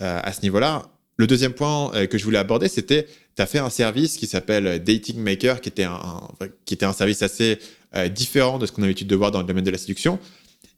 à 0.00 0.32
ce 0.32 0.42
niveau-là. 0.42 0.82
Le 1.16 1.26
deuxième 1.26 1.52
point 1.52 1.94
euh, 1.94 2.06
que 2.06 2.18
je 2.18 2.24
voulais 2.24 2.38
aborder, 2.38 2.68
c'était, 2.68 3.06
tu 3.36 3.42
as 3.42 3.46
fait 3.46 3.58
un 3.58 3.70
service 3.70 4.16
qui 4.16 4.26
s'appelle 4.26 4.82
Dating 4.82 5.18
Maker, 5.18 5.60
qui 5.60 5.68
était 5.68 5.84
un, 5.84 6.28
qui 6.64 6.74
était 6.74 6.86
un 6.86 6.92
service 6.92 7.22
assez 7.22 7.58
euh, 7.94 8.08
différent 8.08 8.58
de 8.58 8.66
ce 8.66 8.72
qu'on 8.72 8.82
a 8.82 8.86
l'habitude 8.86 9.06
de 9.06 9.16
voir 9.16 9.30
dans 9.30 9.40
le 9.40 9.46
domaine 9.46 9.64
de 9.64 9.70
la 9.70 9.78
séduction. 9.78 10.18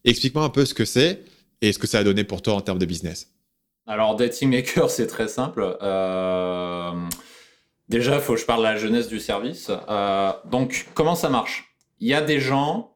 Explique-moi 0.05 0.43
un 0.43 0.49
peu 0.49 0.65
ce 0.65 0.75
que 0.75 0.85
c'est 0.85 1.23
et 1.61 1.73
ce 1.73 1.79
que 1.79 1.87
ça 1.87 1.99
a 1.99 2.03
donné 2.03 2.23
pour 2.23 2.43
toi 2.43 2.53
en 2.53 2.61
termes 2.61 2.77
de 2.77 2.85
business. 2.85 3.31
Alors, 3.87 4.15
Dating 4.15 4.51
Maker, 4.51 4.91
c'est 4.91 5.07
très 5.07 5.27
simple. 5.27 5.77
Euh, 5.81 6.91
déjà, 7.89 8.19
faut 8.19 8.33
que 8.33 8.39
je 8.39 8.45
parle 8.45 8.59
de 8.59 8.65
la 8.65 8.77
jeunesse 8.77 9.07
du 9.07 9.19
service. 9.19 9.71
donc, 10.45 10.87
comment 10.93 11.15
ça 11.15 11.29
marche? 11.29 11.75
Il 11.99 12.07
y 12.07 12.13
a 12.13 12.21
des 12.21 12.39
gens 12.39 12.95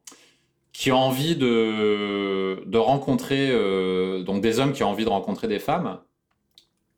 qui 0.72 0.90
ont 0.92 0.98
envie 0.98 1.36
de, 1.36 2.76
rencontrer, 2.76 3.50
donc 4.24 4.40
des 4.40 4.58
hommes 4.58 4.72
qui 4.72 4.82
ont 4.82 4.90
envie 4.90 5.04
de 5.04 5.10
rencontrer 5.10 5.48
des 5.48 5.58
femmes, 5.58 5.98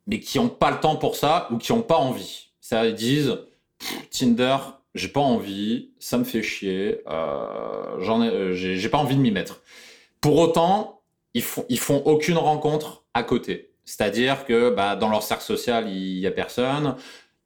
mais 0.07 0.21
qui 0.21 0.39
n'ont 0.39 0.49
pas 0.49 0.71
le 0.71 0.81
temps 0.81 0.97
pour 0.97 1.17
ça 1.17 1.49
ou 1.51 1.59
qui 1.59 1.73
n'ont 1.73 1.83
pas 1.83 1.97
envie. 1.97 2.51
Ça, 2.61 2.87
ils 2.87 2.95
disent 2.95 3.39
Tinder, 4.11 4.57
j'ai 4.95 5.09
pas 5.09 5.21
envie, 5.21 5.91
ça 5.99 6.19
me 6.19 6.25
fait 6.25 6.43
chier, 6.43 7.01
euh, 7.09 7.99
euh, 8.01 8.53
j'ai 8.53 8.89
pas 8.89 8.99
envie 8.99 9.17
de 9.17 9.21
m'y 9.21 9.31
mettre. 9.31 9.63
Pour 10.21 10.39
autant, 10.39 11.03
ils 11.35 11.43
font, 11.43 11.67
font 11.77 12.03
aucune 12.05 12.39
rencontre 12.39 13.05
à 13.13 13.23
côté. 13.23 13.71
C'est-à-dire 13.85 14.47
que 14.47 14.71
bah, 14.71 14.97
dans 14.97 15.11
leur 15.11 15.23
cercle 15.23 15.45
social, 15.45 15.89
il 15.91 16.19
y 16.19 16.27
a 16.27 16.31
personne. 16.31 16.97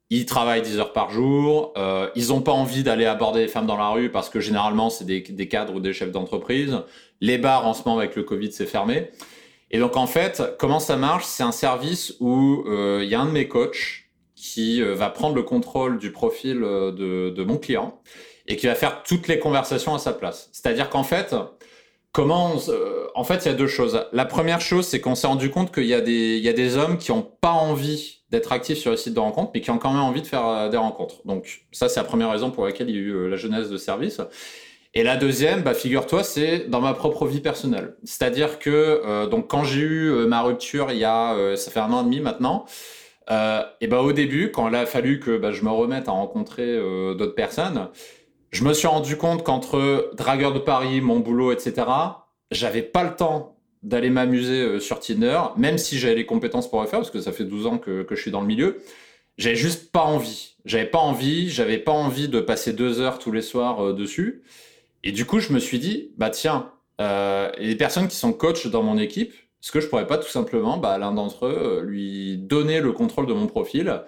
Ils 0.09 0.25
travaillent 0.25 0.61
10 0.61 0.79
heures 0.79 0.93
par 0.93 1.11
jour. 1.11 1.73
Euh, 1.77 2.09
ils 2.15 2.29
n'ont 2.29 2.41
pas 2.41 2.51
envie 2.51 2.83
d'aller 2.83 3.05
aborder 3.05 3.41
les 3.41 3.47
femmes 3.47 3.67
dans 3.67 3.77
la 3.77 3.89
rue 3.89 4.09
parce 4.09 4.29
que 4.29 4.39
généralement, 4.39 4.89
c'est 4.89 5.05
des, 5.05 5.21
des, 5.21 5.47
cadres 5.47 5.75
ou 5.75 5.79
des 5.79 5.93
chefs 5.93 6.11
d'entreprise. 6.11 6.79
Les 7.21 7.37
bars, 7.37 7.67
en 7.67 7.73
ce 7.73 7.83
moment, 7.85 7.99
avec 7.99 8.15
le 8.15 8.23
Covid, 8.23 8.51
c'est 8.51 8.65
fermé. 8.65 9.11
Et 9.71 9.79
donc, 9.79 9.97
en 9.97 10.07
fait, 10.07 10.41
comment 10.57 10.79
ça 10.79 10.97
marche? 10.97 11.25
C'est 11.25 11.43
un 11.43 11.51
service 11.51 12.15
où 12.19 12.63
euh, 12.67 13.01
il 13.03 13.09
y 13.09 13.15
a 13.15 13.21
un 13.21 13.25
de 13.25 13.31
mes 13.31 13.47
coachs 13.47 14.05
qui 14.35 14.81
euh, 14.81 14.95
va 14.95 15.09
prendre 15.09 15.35
le 15.35 15.43
contrôle 15.43 15.99
du 15.99 16.11
profil 16.11 16.63
euh, 16.63 16.91
de, 16.91 17.29
de, 17.29 17.43
mon 17.43 17.57
client 17.57 18.01
et 18.47 18.55
qui 18.55 18.65
va 18.65 18.75
faire 18.75 19.03
toutes 19.03 19.27
les 19.27 19.37
conversations 19.37 19.93
à 19.93 19.99
sa 19.99 20.13
place. 20.13 20.49
C'est-à-dire 20.53 20.89
qu'en 20.89 21.03
fait, 21.03 21.35
comment 22.11 22.55
en 23.15 23.23
fait, 23.23 23.45
il 23.45 23.49
y 23.49 23.51
a 23.51 23.55
deux 23.55 23.67
choses. 23.67 24.05
La 24.13 24.25
première 24.25 24.61
chose, 24.61 24.85
c'est 24.85 25.01
qu'on 25.01 25.15
s'est 25.15 25.27
rendu 25.27 25.49
compte 25.49 25.73
qu'il 25.73 25.85
y, 25.85 25.93
a 25.93 26.01
des, 26.01 26.37
il 26.37 26.43
y 26.43 26.49
a 26.49 26.53
des 26.53 26.77
hommes 26.77 26.97
qui 26.97 27.11
n'ont 27.11 27.27
pas 27.41 27.51
envie 27.51 28.21
d'être 28.29 28.51
actifs 28.51 28.77
sur 28.77 28.91
le 28.91 28.97
site 28.97 29.13
de 29.13 29.19
rencontre, 29.19 29.51
mais 29.53 29.61
qui 29.61 29.71
ont 29.71 29.77
quand 29.77 29.91
même 29.91 30.01
envie 30.01 30.21
de 30.21 30.27
faire 30.27 30.69
des 30.69 30.77
rencontres. 30.77 31.15
Donc 31.25 31.63
ça, 31.71 31.89
c'est 31.89 31.99
la 31.99 32.05
première 32.05 32.31
raison 32.31 32.51
pour 32.51 32.65
laquelle 32.65 32.89
il 32.89 32.95
y 32.95 32.99
a 32.99 33.01
eu 33.01 33.29
la 33.29 33.35
jeunesse 33.35 33.69
de 33.69 33.77
service. 33.77 34.21
Et 34.95 35.03
la 35.03 35.17
deuxième, 35.17 35.61
bah, 35.61 35.75
figure-toi, 35.75 36.23
c'est 36.23 36.69
dans 36.69 36.81
ma 36.81 36.93
propre 36.93 37.27
vie 37.27 37.41
personnelle. 37.41 37.95
C'est-à-dire 38.03 38.57
que 38.57 38.69
euh, 38.69 39.27
donc 39.27 39.47
quand 39.47 39.63
j'ai 39.63 39.81
eu 39.81 40.09
euh, 40.09 40.27
ma 40.27 40.41
rupture 40.41 40.91
il 40.91 40.97
y 40.97 41.03
a, 41.03 41.33
euh, 41.35 41.55
ça 41.55 41.69
fait 41.69 41.79
un 41.79 41.91
an 41.93 42.01
et 42.01 42.05
demi 42.05 42.21
maintenant, 42.21 42.65
et 43.79 43.85
bah, 43.85 44.01
au 44.01 44.11
début, 44.11 44.49
quand 44.49 44.67
il 44.69 44.75
a 44.75 44.87
fallu 44.87 45.19
que 45.19 45.37
bah, 45.37 45.51
je 45.51 45.63
me 45.63 45.69
remette 45.69 46.07
à 46.07 46.11
rencontrer 46.11 46.75
d'autres 47.15 47.35
personnes, 47.35 47.89
je 48.51 48.63
me 48.63 48.73
suis 48.73 48.87
rendu 48.87 49.17
compte 49.17 49.43
qu'entre 49.43 50.11
dragueur 50.15 50.53
de 50.53 50.59
Paris, 50.59 51.01
mon 51.01 51.19
boulot, 51.19 51.51
etc., 51.51 51.87
j'avais 52.51 52.81
pas 52.81 53.03
le 53.03 53.15
temps 53.15 53.57
d'aller 53.83 54.09
m'amuser 54.09 54.79
sur 54.79 54.99
Tinder, 54.99 55.39
même 55.55 55.77
si 55.77 55.97
j'avais 55.97 56.15
les 56.15 56.25
compétences 56.25 56.69
pour 56.69 56.81
le 56.81 56.87
faire, 56.87 56.99
parce 56.99 57.11
que 57.11 57.21
ça 57.21 57.31
fait 57.31 57.45
12 57.45 57.67
ans 57.67 57.77
que, 57.77 58.05
je 58.09 58.15
suis 58.15 58.31
dans 58.31 58.41
le 58.41 58.47
milieu. 58.47 58.81
J'avais 59.37 59.55
juste 59.55 59.91
pas 59.91 60.01
envie. 60.01 60.55
J'avais 60.65 60.85
pas 60.85 60.99
envie, 60.99 61.49
j'avais 61.49 61.77
pas 61.77 61.93
envie 61.93 62.27
de 62.27 62.41
passer 62.41 62.73
deux 62.73 62.99
heures 62.99 63.19
tous 63.19 63.31
les 63.31 63.41
soirs 63.41 63.93
dessus. 63.93 64.43
Et 65.03 65.11
du 65.11 65.25
coup, 65.25 65.39
je 65.39 65.53
me 65.53 65.59
suis 65.59 65.79
dit, 65.79 66.11
bah 66.17 66.29
tiens, 66.29 66.71
euh, 66.99 67.49
les 67.57 67.75
personnes 67.75 68.07
qui 68.07 68.15
sont 68.15 68.33
coachs 68.33 68.67
dans 68.67 68.83
mon 68.83 68.97
équipe, 68.97 69.31
est-ce 69.31 69.71
que 69.71 69.79
je 69.79 69.87
pourrais 69.87 70.07
pas 70.07 70.17
tout 70.17 70.29
simplement, 70.29 70.77
bah, 70.77 70.97
l'un 70.97 71.13
d'entre 71.13 71.45
eux, 71.45 71.57
euh, 71.57 71.81
lui 71.81 72.37
donner 72.37 72.81
le 72.81 72.91
contrôle 72.91 73.25
de 73.25 73.33
mon 73.33 73.47
profil 73.47 74.01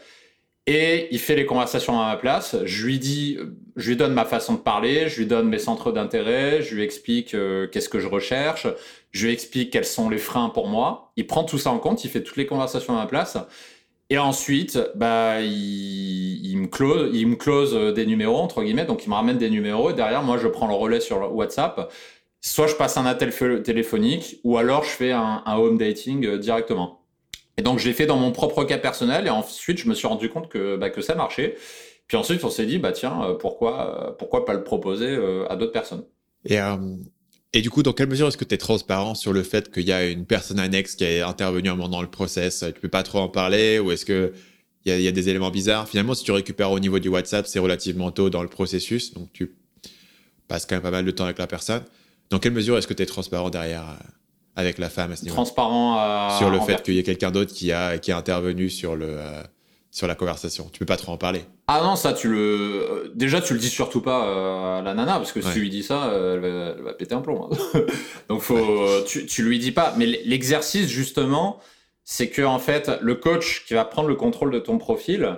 et 0.67 1.07
il 1.11 1.19
fait 1.19 1.35
les 1.35 1.45
conversations 1.45 1.99
à 1.99 2.07
ma 2.07 2.17
place. 2.17 2.55
Je 2.65 2.85
lui 2.85 2.99
dis, 2.99 3.38
je 3.75 3.89
lui 3.89 3.97
donne 3.97 4.13
ma 4.13 4.25
façon 4.25 4.53
de 4.53 4.59
parler, 4.59 5.09
je 5.09 5.17
lui 5.17 5.25
donne 5.25 5.49
mes 5.49 5.59
centres 5.59 5.91
d'intérêt, 5.91 6.61
je 6.61 6.75
lui 6.75 6.83
explique 6.83 7.33
euh, 7.33 7.67
qu'est-ce 7.67 7.89
que 7.89 7.99
je 7.99 8.07
recherche, 8.07 8.67
je 9.11 9.25
lui 9.25 9.33
explique 9.33 9.71
quels 9.71 9.85
sont 9.85 10.09
les 10.09 10.17
freins 10.17 10.49
pour 10.49 10.67
moi. 10.67 11.11
Il 11.17 11.27
prend 11.27 11.43
tout 11.43 11.57
ça 11.57 11.71
en 11.71 11.79
compte, 11.79 12.03
il 12.03 12.09
fait 12.09 12.23
toutes 12.23 12.38
les 12.38 12.45
conversations 12.45 12.93
à 12.93 13.01
ma 13.01 13.07
place. 13.07 13.38
Et 14.11 14.17
ensuite, 14.17 14.77
bah, 14.95 15.39
il, 15.41 16.57
me 16.57 16.67
close, 16.67 17.11
il 17.13 17.27
me 17.27 17.35
close 17.35 17.73
euh, 17.73 17.93
des 17.93 18.05
numéros, 18.05 18.38
entre 18.38 18.61
guillemets, 18.61 18.85
donc 18.85 19.05
il 19.05 19.09
me 19.09 19.15
ramène 19.15 19.38
des 19.38 19.49
numéros, 19.49 19.89
et 19.89 19.93
derrière, 19.93 20.21
moi, 20.21 20.38
je 20.38 20.47
prends 20.47 20.67
le 20.67 20.73
relais 20.73 20.99
sur 20.99 21.33
WhatsApp. 21.33 21.91
Soit 22.41 22.67
je 22.67 22.75
passe 22.75 22.97
un 22.97 23.05
appel 23.05 23.31
téléphonique, 23.63 24.39
ou 24.43 24.57
alors 24.57 24.83
je 24.83 24.89
fais 24.89 25.11
un, 25.11 25.43
home 25.47 25.77
dating 25.77 26.25
euh, 26.25 26.38
directement. 26.38 27.00
Et 27.57 27.61
donc, 27.61 27.79
je 27.79 27.87
l'ai 27.87 27.93
fait 27.93 28.05
dans 28.05 28.17
mon 28.17 28.31
propre 28.31 28.63
cas 28.63 28.77
personnel, 28.77 29.27
et 29.27 29.29
ensuite, 29.29 29.77
je 29.77 29.89
me 29.89 29.93
suis 29.93 30.07
rendu 30.07 30.29
compte 30.29 30.49
que, 30.49 30.77
bah, 30.77 30.89
que 30.89 31.01
ça 31.01 31.15
marchait. 31.15 31.55
Puis 32.07 32.17
ensuite, 32.17 32.43
on 32.43 32.49
s'est 32.49 32.65
dit, 32.65 32.77
bah 32.77 32.91
tiens, 32.91 33.23
euh, 33.23 33.33
pourquoi, 33.35 34.15
pourquoi 34.19 34.45
pas 34.45 34.53
le 34.53 34.63
proposer 34.63 35.17
à 35.49 35.55
d'autres 35.55 35.71
personnes 35.71 36.03
Et 36.45 36.59
et 37.53 37.61
du 37.61 37.69
coup, 37.69 37.83
dans 37.83 37.91
quelle 37.91 38.07
mesure 38.07 38.27
est-ce 38.27 38.37
que 38.37 38.45
tu 38.45 38.55
es 38.55 38.57
transparent 38.57 39.13
sur 39.13 39.33
le 39.33 39.43
fait 39.43 39.71
qu'il 39.71 39.83
y 39.83 39.91
a 39.91 40.07
une 40.07 40.25
personne 40.25 40.57
annexe 40.57 40.95
qui 40.95 41.03
est 41.03 41.19
intervenue 41.19 41.69
un 41.69 41.75
moment 41.75 41.89
dans 41.89 42.01
le 42.01 42.09
process? 42.09 42.63
Tu 42.73 42.79
peux 42.79 42.87
pas 42.87 43.03
trop 43.03 43.19
en 43.19 43.27
parler 43.27 43.77
ou 43.77 43.91
est-ce 43.91 44.05
que 44.05 44.33
il 44.85 44.99
y, 44.99 45.07
a 45.07 45.11
des 45.11 45.29
éléments 45.29 45.51
bizarres? 45.51 45.87
Finalement, 45.87 46.15
si 46.15 46.23
tu 46.23 46.31
récupères 46.31 46.71
au 46.71 46.79
niveau 46.79 46.97
du 46.97 47.07
WhatsApp, 47.07 47.45
c'est 47.45 47.59
relativement 47.59 48.09
tôt 48.09 48.31
dans 48.31 48.41
le 48.41 48.47
processus, 48.47 49.13
donc 49.13 49.31
tu 49.31 49.51
passes 50.47 50.65
quand 50.65 50.75
même 50.75 50.81
pas 50.81 50.89
mal 50.89 51.05
de 51.05 51.11
temps 51.11 51.25
avec 51.25 51.37
la 51.37 51.45
personne. 51.45 51.83
Dans 52.31 52.39
quelle 52.39 52.53
mesure 52.53 52.79
est-ce 52.79 52.87
que 52.87 52.95
tu 52.95 53.03
es 53.03 53.05
transparent 53.05 53.51
derrière 53.51 53.83
euh, 53.83 54.03
avec 54.55 54.77
la 54.77 54.89
femme 54.89 55.11
à 55.11 55.15
ce 55.15 55.23
niveau 55.23 55.35
Transparent 55.35 56.37
sur 56.37 56.49
le 56.49 56.59
fait 56.59 56.81
qu'il 56.83 56.95
y 56.95 56.99
ait 56.99 57.03
quelqu'un 57.03 57.31
d'autre 57.31 57.53
qui 57.53 57.71
a 57.71 57.97
qui 57.97 58.11
a 58.11 58.17
intervenu 58.17 58.69
sur 58.69 58.95
le 58.95 59.17
euh, 59.17 59.41
sur 59.91 60.07
la 60.07 60.15
conversation. 60.15 60.69
Tu 60.71 60.79
peux 60.79 60.85
pas 60.85 60.95
trop 60.95 61.11
en 61.11 61.17
parler. 61.17 61.43
Ah 61.67 61.81
non, 61.83 61.95
ça, 61.95 62.13
tu 62.13 62.29
le. 62.29 63.11
Déjà, 63.13 63.41
tu 63.41 63.53
le 63.53 63.59
dis 63.59 63.69
surtout 63.69 64.01
pas 64.01 64.25
euh, 64.25 64.79
à 64.79 64.81
la 64.81 64.93
nana, 64.93 65.17
parce 65.17 65.33
que 65.33 65.41
si 65.41 65.51
tu 65.51 65.59
lui 65.59 65.69
dis 65.69 65.83
ça, 65.83 66.05
euh, 66.05 66.75
elle 66.77 66.83
va, 66.83 66.93
péter 66.93 67.13
un 67.13 67.21
plomb. 67.21 67.49
Hein. 67.51 67.81
Donc, 68.29 68.41
faut... 68.41 69.03
tu, 69.05 69.25
tu 69.25 69.43
lui 69.43 69.59
dis 69.59 69.73
pas. 69.73 69.93
Mais 69.97 70.05
l'exercice, 70.05 70.87
justement, 70.87 71.59
c'est 72.05 72.29
que, 72.29 72.41
en 72.41 72.59
fait, 72.59 72.89
le 73.01 73.15
coach 73.15 73.65
qui 73.67 73.73
va 73.73 73.83
prendre 73.83 74.07
le 74.07 74.15
contrôle 74.15 74.51
de 74.51 74.59
ton 74.59 74.77
profil, 74.77 75.37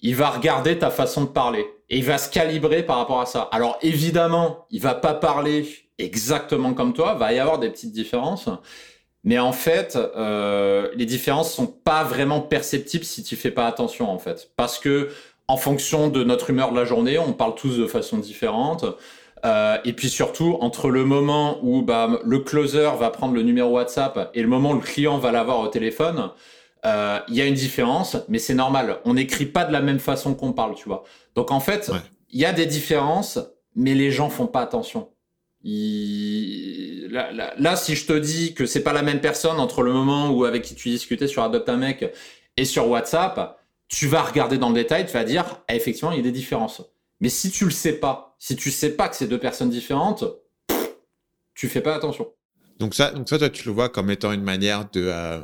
il 0.00 0.14
va 0.14 0.30
regarder 0.30 0.78
ta 0.78 0.90
façon 0.90 1.22
de 1.22 1.28
parler. 1.28 1.66
Et 1.90 1.98
il 1.98 2.04
va 2.04 2.18
se 2.18 2.30
calibrer 2.30 2.84
par 2.84 2.98
rapport 2.98 3.20
à 3.20 3.26
ça. 3.26 3.48
Alors, 3.50 3.78
évidemment, 3.82 4.66
il 4.70 4.80
va 4.80 4.94
pas 4.94 5.14
parler 5.14 5.66
exactement 5.98 6.74
comme 6.74 6.92
toi, 6.92 7.14
va 7.14 7.32
y 7.32 7.38
avoir 7.38 7.58
des 7.58 7.70
petites 7.70 7.92
différences. 7.92 8.48
Mais 9.24 9.38
en 9.38 9.52
fait, 9.52 9.96
euh, 9.96 10.88
les 10.94 11.06
différences 11.06 11.52
sont 11.52 11.66
pas 11.66 12.04
vraiment 12.04 12.40
perceptibles 12.40 13.04
si 13.04 13.22
tu 13.22 13.36
fais 13.36 13.50
pas 13.50 13.66
attention 13.66 14.10
en 14.10 14.18
fait, 14.18 14.50
parce 14.56 14.78
que 14.78 15.10
en 15.48 15.56
fonction 15.56 16.08
de 16.08 16.22
notre 16.24 16.50
humeur 16.50 16.72
de 16.72 16.76
la 16.76 16.84
journée, 16.84 17.18
on 17.18 17.32
parle 17.32 17.54
tous 17.54 17.78
de 17.78 17.86
façon 17.86 18.18
différente. 18.18 18.84
Euh, 19.44 19.78
et 19.84 19.92
puis 19.92 20.10
surtout, 20.10 20.58
entre 20.60 20.90
le 20.90 21.04
moment 21.04 21.58
où 21.62 21.82
bah, 21.82 22.20
le 22.24 22.38
closer 22.40 22.90
va 22.98 23.10
prendre 23.10 23.34
le 23.34 23.42
numéro 23.42 23.70
WhatsApp 23.70 24.30
et 24.34 24.42
le 24.42 24.48
moment 24.48 24.72
où 24.72 24.74
le 24.74 24.80
client 24.80 25.18
va 25.18 25.32
l'avoir 25.32 25.60
au 25.60 25.68
téléphone, 25.68 26.30
euh, 26.84 27.18
il 27.28 27.34
y 27.34 27.40
a 27.40 27.46
une 27.46 27.54
différence, 27.54 28.16
mais 28.28 28.38
c'est 28.38 28.54
normal. 28.54 29.00
On 29.04 29.14
n'écrit 29.14 29.46
pas 29.46 29.64
de 29.64 29.72
la 29.72 29.80
même 29.80 30.00
façon 30.00 30.34
qu'on 30.34 30.52
parle, 30.52 30.74
tu 30.74 30.88
vois. 30.88 31.04
Donc 31.34 31.50
en 31.50 31.60
fait, 31.60 31.90
il 32.30 32.40
y 32.40 32.44
a 32.44 32.52
des 32.52 32.66
différences, 32.66 33.38
mais 33.74 33.94
les 33.94 34.10
gens 34.10 34.28
font 34.28 34.46
pas 34.46 34.60
attention. 34.60 35.08
Là, 35.64 37.76
si 37.76 37.96
je 37.96 38.06
te 38.06 38.12
dis 38.12 38.54
que 38.54 38.66
c'est 38.66 38.82
pas 38.82 38.92
la 38.92 39.02
même 39.02 39.20
personne 39.20 39.58
entre 39.58 39.82
le 39.82 39.92
moment 39.92 40.30
où 40.30 40.44
avec 40.44 40.62
qui 40.62 40.74
tu 40.74 40.88
discutais 40.88 41.26
sur 41.26 41.42
Adopt 41.42 41.68
un 41.68 41.76
mec 41.76 42.12
et 42.56 42.64
sur 42.64 42.88
WhatsApp, 42.88 43.58
tu 43.88 44.06
vas 44.06 44.22
regarder 44.22 44.58
dans 44.58 44.68
le 44.68 44.74
détail, 44.74 45.06
tu 45.06 45.12
vas 45.12 45.24
dire 45.24 45.44
ah, 45.68 45.74
effectivement 45.74 46.12
il 46.12 46.18
y 46.18 46.20
a 46.20 46.22
des 46.22 46.32
différences. 46.32 46.82
Mais 47.20 47.28
si 47.28 47.50
tu 47.50 47.64
le 47.64 47.70
sais 47.70 47.94
pas, 47.94 48.36
si 48.38 48.54
tu 48.54 48.70
sais 48.70 48.90
pas 48.90 49.08
que 49.08 49.16
c'est 49.16 49.26
deux 49.26 49.38
personnes 49.38 49.70
différentes, 49.70 50.24
tu 51.54 51.68
fais 51.68 51.80
pas 51.80 51.94
attention. 51.94 52.28
Donc 52.78 52.94
ça, 52.94 53.10
donc 53.10 53.28
ça, 53.28 53.38
toi, 53.38 53.50
tu 53.50 53.66
le 53.66 53.74
vois 53.74 53.88
comme 53.88 54.10
étant 54.10 54.32
une 54.32 54.44
manière 54.44 54.88
de 54.90 55.10
euh, 55.12 55.40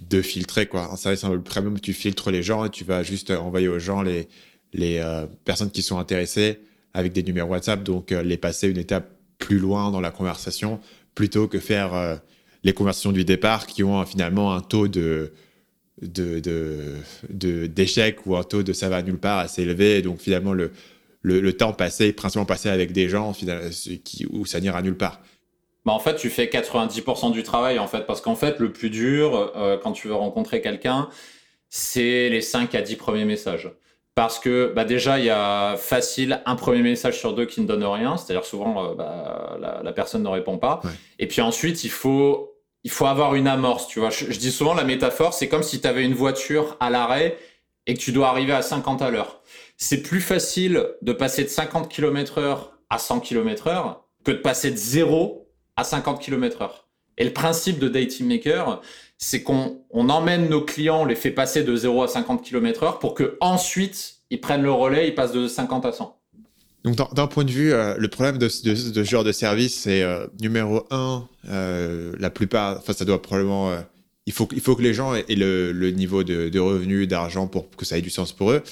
de 0.00 0.22
filtrer 0.22 0.66
quoi. 0.66 0.96
Ça, 0.96 1.14
c'est 1.14 1.28
le 1.28 1.42
premium 1.42 1.78
tu 1.78 1.92
filtres 1.92 2.30
les 2.30 2.42
gens 2.42 2.64
et 2.64 2.70
tu 2.70 2.84
vas 2.84 3.02
juste 3.02 3.30
envoyer 3.30 3.68
aux 3.68 3.78
gens 3.78 4.00
les 4.00 4.28
les 4.72 4.98
euh, 4.98 5.26
personnes 5.44 5.70
qui 5.70 5.82
sont 5.82 5.98
intéressées 5.98 6.60
avec 6.94 7.12
des 7.12 7.22
numéros 7.22 7.50
WhatsApp, 7.50 7.82
donc 7.82 8.12
euh, 8.12 8.22
les 8.22 8.36
passer 8.36 8.68
une 8.68 8.78
étape 8.78 9.10
plus 9.38 9.58
loin 9.58 9.90
dans 9.90 10.00
la 10.00 10.10
conversation, 10.10 10.80
plutôt 11.14 11.48
que 11.48 11.58
faire 11.58 11.94
euh, 11.94 12.16
les 12.62 12.72
conversations 12.72 13.12
du 13.12 13.24
départ 13.24 13.66
qui 13.66 13.82
ont 13.82 14.04
finalement 14.04 14.54
un 14.54 14.60
taux 14.60 14.88
de 14.88 15.32
d'échec 16.02 18.24
ou 18.24 18.36
un 18.36 18.42
taux 18.42 18.62
de 18.62 18.72
ça 18.72 18.88
va 18.88 19.02
nulle 19.02 19.18
part 19.18 19.38
assez 19.38 19.62
élevé. 19.62 20.00
donc 20.00 20.18
finalement, 20.18 20.54
le, 20.54 20.72
le, 21.22 21.52
temps 21.52 21.72
passé, 21.72 22.12
principalement 22.12 22.46
passé 22.46 22.68
avec 22.68 22.92
des 22.92 23.08
gens 23.08 23.32
qui, 23.32 24.26
où 24.30 24.46
ça 24.46 24.60
n'ira 24.60 24.82
nulle 24.82 24.96
part. 24.96 25.20
Bah 25.84 25.92
en 25.92 25.98
fait, 25.98 26.16
tu 26.16 26.30
fais 26.30 26.46
90% 26.46 27.32
du 27.32 27.42
travail, 27.42 27.78
en 27.78 27.86
fait, 27.86 28.06
parce 28.06 28.20
qu'en 28.20 28.36
fait, 28.36 28.58
le 28.58 28.72
plus 28.72 28.90
dur, 28.90 29.52
euh, 29.56 29.78
quand 29.82 29.92
tu 29.92 30.08
veux 30.08 30.14
rencontrer 30.14 30.60
quelqu'un, 30.60 31.08
c'est 31.70 32.28
les 32.28 32.42
5 32.42 32.74
à 32.74 32.82
10 32.82 32.96
premiers 32.96 33.24
messages 33.24 33.70
parce 34.20 34.38
que 34.38 34.70
bah 34.76 34.84
déjà 34.84 35.18
il 35.18 35.24
y 35.24 35.30
a 35.30 35.78
facile 35.78 36.42
un 36.44 36.54
premier 36.54 36.82
message 36.82 37.18
sur 37.18 37.32
deux 37.32 37.46
qui 37.46 37.62
ne 37.62 37.66
donne 37.66 37.82
rien, 37.82 38.18
c'est-à-dire 38.18 38.44
souvent 38.44 38.90
euh, 38.90 38.94
bah, 38.94 39.80
la, 39.82 39.92
personne 39.92 40.22
ne 40.22 40.28
répond 40.28 40.58
pas. 40.58 40.82
Et 41.18 41.26
puis 41.26 41.40
ensuite 41.40 41.84
il 41.84 41.90
faut 41.90 42.52
il 42.84 42.90
faut 42.90 43.06
avoir 43.06 43.34
une 43.34 43.48
amorce, 43.48 43.88
tu 43.88 43.98
vois. 43.98 44.10
Je, 44.10 44.26
dis 44.26 44.52
souvent 44.52 44.74
la 44.74 44.84
métaphore, 44.84 45.32
c'est 45.32 45.48
comme 45.48 45.62
si 45.62 45.80
tu 45.80 45.88
avais 45.88 46.04
une 46.04 46.12
voiture 46.12 46.76
à 46.80 46.90
l'arrêt 46.90 47.38
et 47.86 47.94
que 47.94 47.98
tu 47.98 48.12
dois 48.12 48.28
arriver 48.28 48.52
à 48.52 48.60
50 48.60 49.00
à 49.00 49.08
l'heure. 49.08 49.40
C'est 49.78 50.02
plus 50.02 50.20
facile 50.20 50.86
de 51.00 51.14
passer 51.14 51.44
de 51.44 51.48
50 51.48 51.88
km/h 51.88 52.58
à 52.90 52.98
100 52.98 53.20
km/h 53.20 54.00
que 54.22 54.32
de 54.32 54.36
passer 54.36 54.70
de 54.70 54.76
0 54.76 55.48
à 55.76 55.84
50 55.84 56.20
km/h. 56.20 56.68
Et 57.16 57.24
le 57.24 57.32
principe 57.32 57.78
de 57.78 57.88
Dating 57.88 58.28
Maker, 58.28 58.82
c'est 59.20 59.42
qu'on 59.42 59.78
emmène 59.92 60.48
nos 60.48 60.62
clients, 60.62 61.02
on 61.02 61.04
les 61.04 61.14
fait 61.14 61.30
passer 61.30 61.62
de 61.62 61.76
0 61.76 62.02
à 62.02 62.08
50 62.08 62.42
km 62.42 62.82
heure 62.82 62.98
pour 62.98 63.14
que 63.14 63.36
ensuite 63.40 64.14
ils 64.30 64.40
prennent 64.40 64.62
le 64.62 64.72
relais, 64.72 65.08
ils 65.08 65.14
passent 65.14 65.32
de 65.32 65.46
50 65.46 65.84
à 65.84 65.92
100. 65.92 66.16
Donc, 66.84 66.96
d'un 67.14 67.26
point 67.26 67.44
de 67.44 67.50
vue, 67.50 67.74
euh, 67.74 67.94
le 67.98 68.08
problème 68.08 68.38
de, 68.38 68.46
de, 68.46 68.74
ce 68.74 69.04
genre 69.04 69.24
de 69.24 69.32
service, 69.32 69.80
c'est 69.80 70.02
euh, 70.02 70.26
numéro 70.40 70.86
un, 70.90 71.28
euh, 71.50 72.14
la 72.18 72.30
plupart, 72.30 72.78
enfin, 72.78 72.94
ça 72.94 73.04
doit 73.04 73.20
probablement 73.20 73.76
il 74.24 74.32
faut, 74.32 74.48
il 74.52 74.60
faut 74.60 74.76
que 74.76 74.82
les 74.82 74.94
gens 74.94 75.14
aient 75.14 75.24
le, 75.28 75.72
le 75.72 75.90
niveau 75.90 76.24
de, 76.24 76.48
de 76.48 76.58
revenus, 76.58 77.06
d'argent 77.06 77.46
pour 77.48 77.68
que 77.70 77.84
ça 77.84 77.98
ait 77.98 78.02
du 78.02 78.10
sens 78.10 78.32
pour 78.32 78.52
eux. 78.52 78.62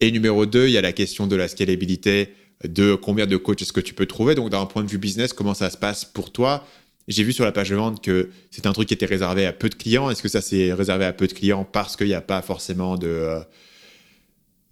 Et 0.00 0.10
numéro 0.10 0.44
2, 0.44 0.66
il 0.66 0.72
y 0.72 0.78
a 0.78 0.82
la 0.82 0.92
question 0.92 1.26
de 1.26 1.36
la 1.36 1.48
scalabilité, 1.48 2.34
de 2.64 2.94
combien 2.94 3.26
de 3.26 3.36
coachs 3.36 3.62
est-ce 3.62 3.72
que 3.72 3.80
tu 3.80 3.94
peux 3.94 4.06
trouver. 4.06 4.34
Donc, 4.34 4.50
d'un 4.50 4.66
point 4.66 4.82
de 4.82 4.90
vue 4.90 4.98
business, 4.98 5.32
comment 5.32 5.54
ça 5.54 5.70
se 5.70 5.78
passe 5.78 6.04
pour 6.04 6.32
toi 6.32 6.66
J'ai 7.06 7.22
vu 7.22 7.32
sur 7.32 7.44
la 7.44 7.52
page 7.52 7.70
de 7.70 7.76
vente 7.76 8.02
que 8.02 8.30
c'est 8.50 8.66
un 8.66 8.72
truc 8.72 8.88
qui 8.88 8.94
était 8.94 9.06
réservé 9.06 9.44
à 9.44 9.52
peu 9.52 9.68
de 9.68 9.74
clients. 9.74 10.10
Est-ce 10.10 10.22
que 10.22 10.28
ça 10.28 10.40
s'est 10.40 10.72
réservé 10.72 11.04
à 11.04 11.12
peu 11.12 11.26
de 11.26 11.32
clients 11.32 11.66
parce 11.70 11.96
qu'il 11.96 12.06
n'y 12.06 12.14
a 12.14 12.22
pas 12.22 12.40
forcément 12.40 12.96
de, 12.96 13.06
euh, 13.06 13.40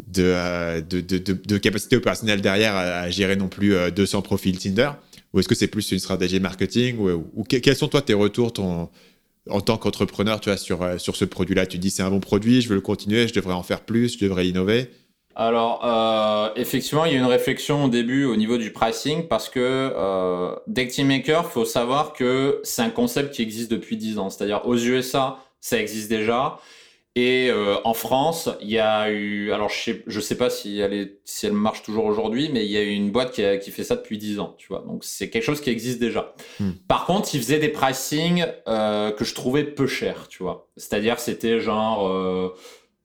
de, 0.08 1.00
de, 1.00 1.18
de, 1.18 1.32
de, 1.34 1.58
capacité 1.58 1.96
opérationnelle 1.96 2.40
derrière 2.40 2.74
à, 2.74 3.10
gérer 3.10 3.36
non 3.36 3.48
plus 3.48 3.74
200 3.94 4.18
euh, 4.18 4.22
profils 4.22 4.58
Tinder? 4.58 4.90
Ou 5.32 5.40
est-ce 5.40 5.48
que 5.48 5.54
c'est 5.54 5.66
plus 5.66 5.92
une 5.92 5.98
stratégie 5.98 6.40
marketing? 6.40 6.98
Ou, 6.98 7.44
quels 7.44 7.76
sont 7.76 7.88
toi 7.88 8.00
tes 8.00 8.14
retours 8.14 8.52
en 9.50 9.60
tant 9.60 9.76
qu'entrepreneur 9.76 10.40
sur, 10.56 10.82
euh, 10.82 10.96
sur 10.96 11.16
ce 11.16 11.26
produit-là? 11.26 11.66
Tu 11.66 11.78
dis 11.78 11.90
c'est 11.90 12.02
un 12.02 12.10
bon 12.10 12.20
produit, 12.20 12.62
je 12.62 12.68
veux 12.68 12.76
le 12.76 12.80
continuer, 12.80 13.28
je 13.28 13.34
devrais 13.34 13.54
en 13.54 13.62
faire 13.62 13.82
plus, 13.82 14.18
je 14.18 14.24
devrais 14.24 14.48
innover 14.48 14.90
alors, 15.34 15.84
euh, 15.84 16.50
effectivement, 16.56 17.04
il 17.04 17.12
y 17.12 17.16
a 17.16 17.18
une 17.18 17.24
réflexion 17.24 17.84
au 17.84 17.88
début 17.88 18.24
au 18.24 18.36
niveau 18.36 18.58
du 18.58 18.72
pricing 18.72 19.28
parce 19.28 19.48
que 19.48 19.60
euh, 19.60 20.54
Deck 20.66 20.90
Team 20.90 21.08
Maker, 21.08 21.46
faut 21.50 21.64
savoir 21.64 22.12
que 22.12 22.60
c'est 22.64 22.82
un 22.82 22.90
concept 22.90 23.34
qui 23.34 23.42
existe 23.42 23.70
depuis 23.70 23.96
10 23.96 24.18
ans. 24.18 24.30
C'est-à-dire 24.30 24.62
aux 24.66 24.76
USA, 24.76 25.38
ça 25.60 25.78
existe 25.78 26.10
déjà. 26.10 26.58
Et 27.14 27.50
euh, 27.50 27.76
en 27.84 27.92
France, 27.92 28.48
il 28.62 28.70
y 28.70 28.78
a 28.78 29.10
eu, 29.10 29.52
alors 29.52 29.68
je 29.68 29.78
sais, 29.78 30.02
je 30.06 30.18
sais 30.18 30.34
pas 30.34 30.48
si 30.48 30.78
elle, 30.78 30.94
est, 30.94 31.18
si 31.26 31.44
elle 31.44 31.52
marche 31.52 31.82
toujours 31.82 32.06
aujourd'hui, 32.06 32.48
mais 32.50 32.64
il 32.64 32.70
y 32.70 32.78
a 32.78 32.82
eu 32.82 32.88
une 32.88 33.10
boîte 33.10 33.32
qui, 33.32 33.44
a, 33.44 33.58
qui 33.58 33.70
fait 33.70 33.84
ça 33.84 33.96
depuis 33.96 34.16
10 34.16 34.40
ans, 34.40 34.54
tu 34.56 34.68
vois. 34.68 34.82
Donc 34.86 35.04
c'est 35.04 35.28
quelque 35.28 35.42
chose 35.42 35.60
qui 35.60 35.68
existe 35.68 35.98
déjà. 35.98 36.34
Hmm. 36.58 36.70
Par 36.88 37.04
contre, 37.04 37.34
ils 37.34 37.42
faisaient 37.42 37.58
des 37.58 37.68
pricing 37.68 38.46
euh, 38.66 39.10
que 39.10 39.26
je 39.26 39.34
trouvais 39.34 39.64
peu 39.64 39.86
chers, 39.86 40.28
tu 40.28 40.42
vois. 40.42 40.68
C'est-à-dire 40.78 41.20
c'était 41.20 41.60
genre 41.60 42.08
euh, 42.08 42.54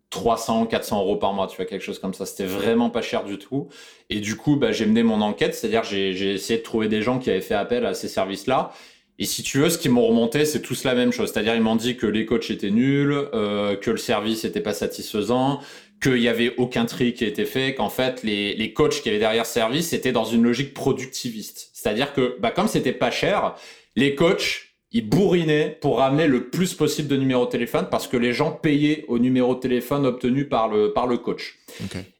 300, 0.09 0.67
400 0.67 1.01
euros 1.01 1.17
par 1.17 1.33
mois, 1.33 1.47
tu 1.47 1.57
vois, 1.57 1.65
quelque 1.65 1.83
chose 1.83 1.99
comme 1.99 2.13
ça. 2.13 2.25
C'était 2.25 2.45
vraiment 2.45 2.89
pas 2.89 3.01
cher 3.01 3.23
du 3.23 3.37
tout. 3.37 3.67
Et 4.09 4.21
du 4.21 4.35
coup, 4.35 4.55
bah, 4.55 4.71
j'ai 4.71 4.85
mené 4.85 5.03
mon 5.03 5.21
enquête, 5.21 5.53
c'est-à-dire 5.53 5.83
j'ai, 5.83 6.33
essayé 6.33 6.59
de 6.59 6.63
trouver 6.63 6.87
des 6.87 7.01
gens 7.01 7.19
qui 7.19 7.29
avaient 7.29 7.41
fait 7.41 7.55
appel 7.55 7.85
à 7.85 7.93
ces 7.93 8.07
services-là. 8.07 8.71
Et 9.19 9.25
si 9.25 9.43
tu 9.43 9.57
veux, 9.57 9.69
ce 9.69 9.77
qu'ils 9.77 9.91
m'ont 9.91 10.05
remonté, 10.05 10.45
c'est 10.45 10.61
tous 10.61 10.83
la 10.83 10.93
même 10.93 11.11
chose. 11.11 11.31
C'est-à-dire, 11.31 11.55
ils 11.55 11.61
m'ont 11.61 11.75
dit 11.75 11.97
que 11.97 12.05
les 12.05 12.25
coachs 12.25 12.49
étaient 12.51 12.69
nuls, 12.69 13.11
euh, 13.33 13.75
que 13.75 13.91
le 13.91 13.97
service 13.97 14.43
n'était 14.43 14.61
pas 14.61 14.73
satisfaisant, 14.73 15.59
qu'il 16.01 16.13
n'y 16.13 16.27
avait 16.27 16.53
aucun 16.57 16.85
tri 16.85 17.13
qui 17.13 17.25
était 17.25 17.45
fait, 17.45 17.73
qu'en 17.73 17.89
fait, 17.89 18.21
les, 18.23 18.55
les 18.55 18.73
coachs 18.73 19.01
qui 19.01 19.09
avaient 19.09 19.17
derrière 19.17 19.47
service 19.47 19.91
étaient 19.91 20.11
dans 20.11 20.25
une 20.25 20.43
logique 20.43 20.73
productiviste. 20.73 21.71
C'est-à-dire 21.73 22.13
que, 22.13 22.37
bah, 22.39 22.51
comme 22.51 22.67
c'était 22.67 22.93
pas 22.93 23.11
cher, 23.11 23.55
les 23.95 24.13
coachs 24.13 24.66
ils 24.91 25.07
bourrinaient 25.07 25.77
pour 25.81 25.97
ramener 25.97 26.27
le 26.27 26.49
plus 26.49 26.73
possible 26.73 27.09
de 27.09 27.17
numéros 27.17 27.45
de 27.45 27.49
téléphone 27.49 27.87
parce 27.91 28.07
que 28.07 28.15
les 28.15 28.31
gens 28.31 28.51
payaient 28.51 29.03
au 29.09 29.19
numéro 29.19 29.53
de 29.53 29.59
téléphone 29.59 30.05
obtenu 30.05 30.47
par 30.47 30.69
le, 30.69 30.93
par 30.93 31.07
le 31.07 31.17
coach. 31.17 31.59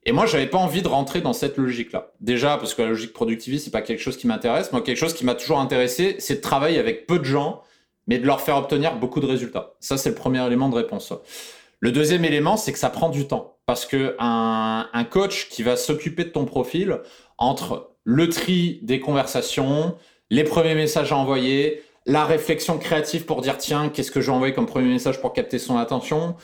Et 0.06 0.12
moi, 0.12 0.26
j'avais 0.26 0.48
pas 0.48 0.58
envie 0.58 0.82
de 0.82 0.88
rentrer 0.88 1.22
dans 1.22 1.32
cette 1.32 1.58
logique-là. 1.58 2.12
Déjà, 2.20 2.58
parce 2.58 2.74
que 2.74 2.82
la 2.82 2.90
logique 2.90 3.14
productiviste, 3.14 3.66
c'est 3.66 3.72
pas 3.72 3.82
quelque 3.82 4.02
chose 4.02 4.18
qui 4.18 4.28
m'intéresse. 4.28 4.74
Moi, 4.74 4.82
quelque 4.82 4.98
chose 4.98 5.14
qui 5.14 5.24
m'a 5.24 5.36
toujours 5.36 5.60
intéressé, 5.60 6.18
c'est 6.20 6.36
de 6.36 6.42
travailler 6.42 6.78
avec 6.78 7.08
peu 7.08 7.20
de 7.20 7.24
gens, 7.24 7.62
mais 8.06 8.20
de 8.20 8.26
leur 8.26 8.42
faire 8.42 8.58
obtenir 8.58 8.98
beaucoup 8.98 9.22
de 9.22 9.26
résultats. 9.26 9.76
Ça, 9.80 9.98
c'est 9.98 10.10
le 10.10 10.16
premier 10.16 10.46
élément 10.46 10.68
de 10.68 10.76
réponse. 10.76 11.14
Le 11.80 11.92
deuxième 11.94 12.26
élément, 12.26 12.58
c'est 12.58 12.74
que 12.74 12.80
ça 12.80 12.90
prend 12.90 13.10
du 13.10 13.28
temps. 13.28 13.58
Parce 13.66 13.86
que 13.86 14.16
un, 14.20 14.90
un 14.92 15.04
coach 15.06 15.48
qui 15.50 15.64
va 15.64 15.78
s'occuper 15.78 16.26
de 16.26 16.30
ton 16.30 16.46
profil 16.46 17.00
entre 17.38 17.92
le 18.04 18.30
tri 18.30 18.80
des 18.82 19.00
conversations, 19.00 19.96
les 20.30 20.44
premiers 20.44 20.76
messages 20.76 21.12
à 21.12 21.18
envoyer, 21.18 21.84
la 22.08 22.26
réflexion 22.26 22.80
créative 22.80 23.26
pour 23.26 23.42
dire 23.42 23.58
tiens, 23.58 23.90
qu'est-ce 23.90 24.12
que 24.12 24.22
j'ai 24.22 24.32
envoyé 24.32 24.54
comme 24.54 24.66
premier 24.66 24.90
message 24.90 25.22
pour 25.22 25.34
capter 25.34 25.60
son 25.60 25.78
attention, 25.78 26.36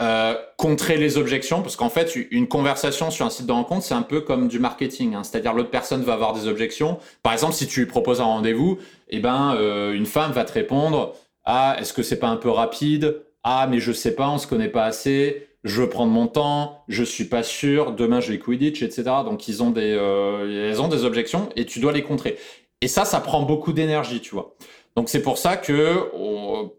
euh, 0.00 0.34
contrer 0.56 0.96
les 0.96 1.18
objections, 1.18 1.62
parce 1.62 1.76
qu'en 1.76 1.90
fait, 1.90 2.16
une 2.30 2.48
conversation 2.48 3.10
sur 3.10 3.26
un 3.26 3.30
site 3.30 3.46
de 3.46 3.52
rencontre, 3.52 3.84
c'est 3.84 3.94
un 3.94 4.02
peu 4.02 4.22
comme 4.22 4.48
du 4.48 4.58
marketing, 4.58 5.14
hein. 5.14 5.22
c'est-à-dire 5.22 5.52
l'autre 5.52 5.70
personne 5.70 6.02
va 6.02 6.14
avoir 6.14 6.32
des 6.32 6.48
objections. 6.48 6.98
Par 7.22 7.34
exemple, 7.34 7.52
si 7.52 7.68
tu 7.68 7.80
lui 7.80 7.86
proposes 7.86 8.20
un 8.20 8.24
rendez-vous, 8.24 8.78
eh 9.10 9.20
ben, 9.20 9.54
euh, 9.56 9.92
une 9.92 10.06
femme 10.06 10.32
va 10.32 10.44
te 10.44 10.52
répondre 10.52 11.14
ah, 11.44 11.76
est-ce 11.80 11.92
que 11.92 12.02
c'est 12.02 12.18
pas 12.18 12.28
un 12.28 12.36
peu 12.36 12.50
rapide 12.50 13.22
Ah, 13.44 13.66
mais 13.68 13.80
je 13.80 13.92
sais 13.92 14.14
pas, 14.14 14.28
on 14.28 14.38
se 14.38 14.46
connaît 14.46 14.68
pas 14.68 14.84
assez. 14.84 15.48
Je 15.64 15.82
veux 15.82 15.88
prendre 15.88 16.12
mon 16.12 16.26
temps, 16.26 16.84
je 16.88 17.02
suis 17.02 17.24
pas 17.24 17.42
sûr, 17.42 17.92
demain 17.92 18.20
je 18.20 18.32
vais 18.32 18.38
Quidditch, 18.38 18.82
etc. 18.82 19.02
Donc 19.24 19.48
ils 19.48 19.62
ont 19.62 19.70
des, 19.70 19.96
euh, 19.98 20.78
ont 20.78 20.88
des 20.88 21.04
objections 21.04 21.50
et 21.56 21.66
tu 21.66 21.80
dois 21.80 21.92
les 21.92 22.02
contrer. 22.02 22.38
Et 22.80 22.88
ça, 22.88 23.04
ça 23.04 23.20
prend 23.20 23.42
beaucoup 23.42 23.74
d'énergie, 23.74 24.20
tu 24.20 24.30
vois. 24.30 24.54
Donc 24.96 25.08
c'est 25.08 25.22
pour 25.22 25.38
ça 25.38 25.56
que 25.56 26.08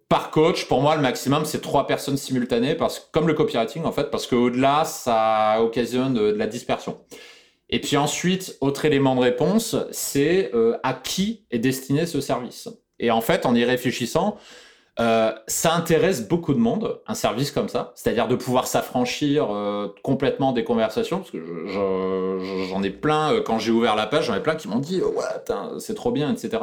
par 0.10 0.32
coach, 0.32 0.68
pour 0.68 0.82
moi, 0.82 0.96
le 0.96 1.02
maximum 1.02 1.46
c'est 1.46 1.62
trois 1.62 1.88
personnes 1.88 2.18
simultanées, 2.18 2.76
parce 2.76 3.00
comme 3.12 3.28
le 3.28 3.34
copywriting 3.34 3.86
en 3.86 3.92
fait, 3.92 4.12
parce 4.12 4.28
qu'au-delà, 4.28 4.84
ça 4.86 5.58
occasionne 5.62 6.14
de, 6.14 6.32
la 6.32 6.48
dispersion. 6.48 7.00
Et 7.70 7.80
puis 7.80 7.96
ensuite, 7.96 8.58
autre 8.60 8.84
élément 8.84 9.16
de 9.16 9.22
réponse, 9.22 9.78
c'est 9.92 10.52
euh, 10.54 10.78
à 10.84 10.94
qui 10.94 11.46
est 11.52 11.60
destiné 11.60 12.06
ce 12.06 12.20
service. 12.20 12.68
Et 13.00 13.12
en 13.12 13.22
fait, 13.22 13.46
en 13.46 13.56
y 13.56 13.64
réfléchissant, 13.64 14.38
euh, 15.00 15.32
ça 15.48 15.74
intéresse 15.74 16.28
beaucoup 16.28 16.54
de 16.54 16.60
monde, 16.60 17.00
un 17.08 17.14
service 17.14 17.50
comme 17.50 17.70
ça, 17.70 17.94
c'est-à-dire 17.96 18.28
de 18.28 18.36
pouvoir 18.36 18.68
s'affranchir 18.68 19.48
euh, 19.50 19.88
complètement 20.04 20.52
des 20.52 20.66
conversations, 20.66 21.20
parce 21.20 21.32
que 21.32 21.42
j'en 21.70 22.84
ai 22.84 22.90
plein, 22.90 23.42
quand 23.46 23.58
j'ai 23.58 23.72
ouvert 23.72 23.96
la 23.96 24.06
page, 24.06 24.26
j'en 24.26 24.36
ai 24.36 24.42
plein 24.44 24.56
qui 24.56 24.68
m'ont 24.68 24.80
dit 24.80 25.02
ouais, 25.02 25.54
c'est 25.80 25.96
trop 25.96 26.12
bien, 26.12 26.30
etc. 26.30 26.62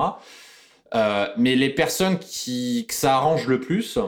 Euh, 0.94 1.26
mais 1.36 1.54
les 1.56 1.70
personnes 1.70 2.18
qui, 2.18 2.86
que 2.88 2.94
ça 2.94 3.16
arrange 3.16 3.46
le 3.46 3.60
plus, 3.60 3.98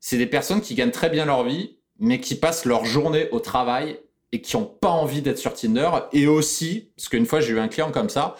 c'est 0.00 0.18
des 0.18 0.26
personnes 0.26 0.60
qui 0.60 0.74
gagnent 0.74 0.90
très 0.90 1.10
bien 1.10 1.24
leur 1.24 1.44
vie, 1.44 1.76
mais 1.98 2.20
qui 2.20 2.34
passent 2.34 2.64
leur 2.64 2.84
journée 2.84 3.28
au 3.30 3.40
travail 3.40 3.98
et 4.32 4.40
qui 4.40 4.56
n'ont 4.56 4.64
pas 4.64 4.90
envie 4.90 5.22
d'être 5.22 5.38
sur 5.38 5.54
Tinder. 5.54 5.90
Et 6.12 6.26
aussi, 6.26 6.90
parce 6.96 7.08
qu'une 7.08 7.26
fois 7.26 7.40
j'ai 7.40 7.52
eu 7.52 7.58
un 7.58 7.68
client 7.68 7.90
comme 7.90 8.10
ça, 8.10 8.36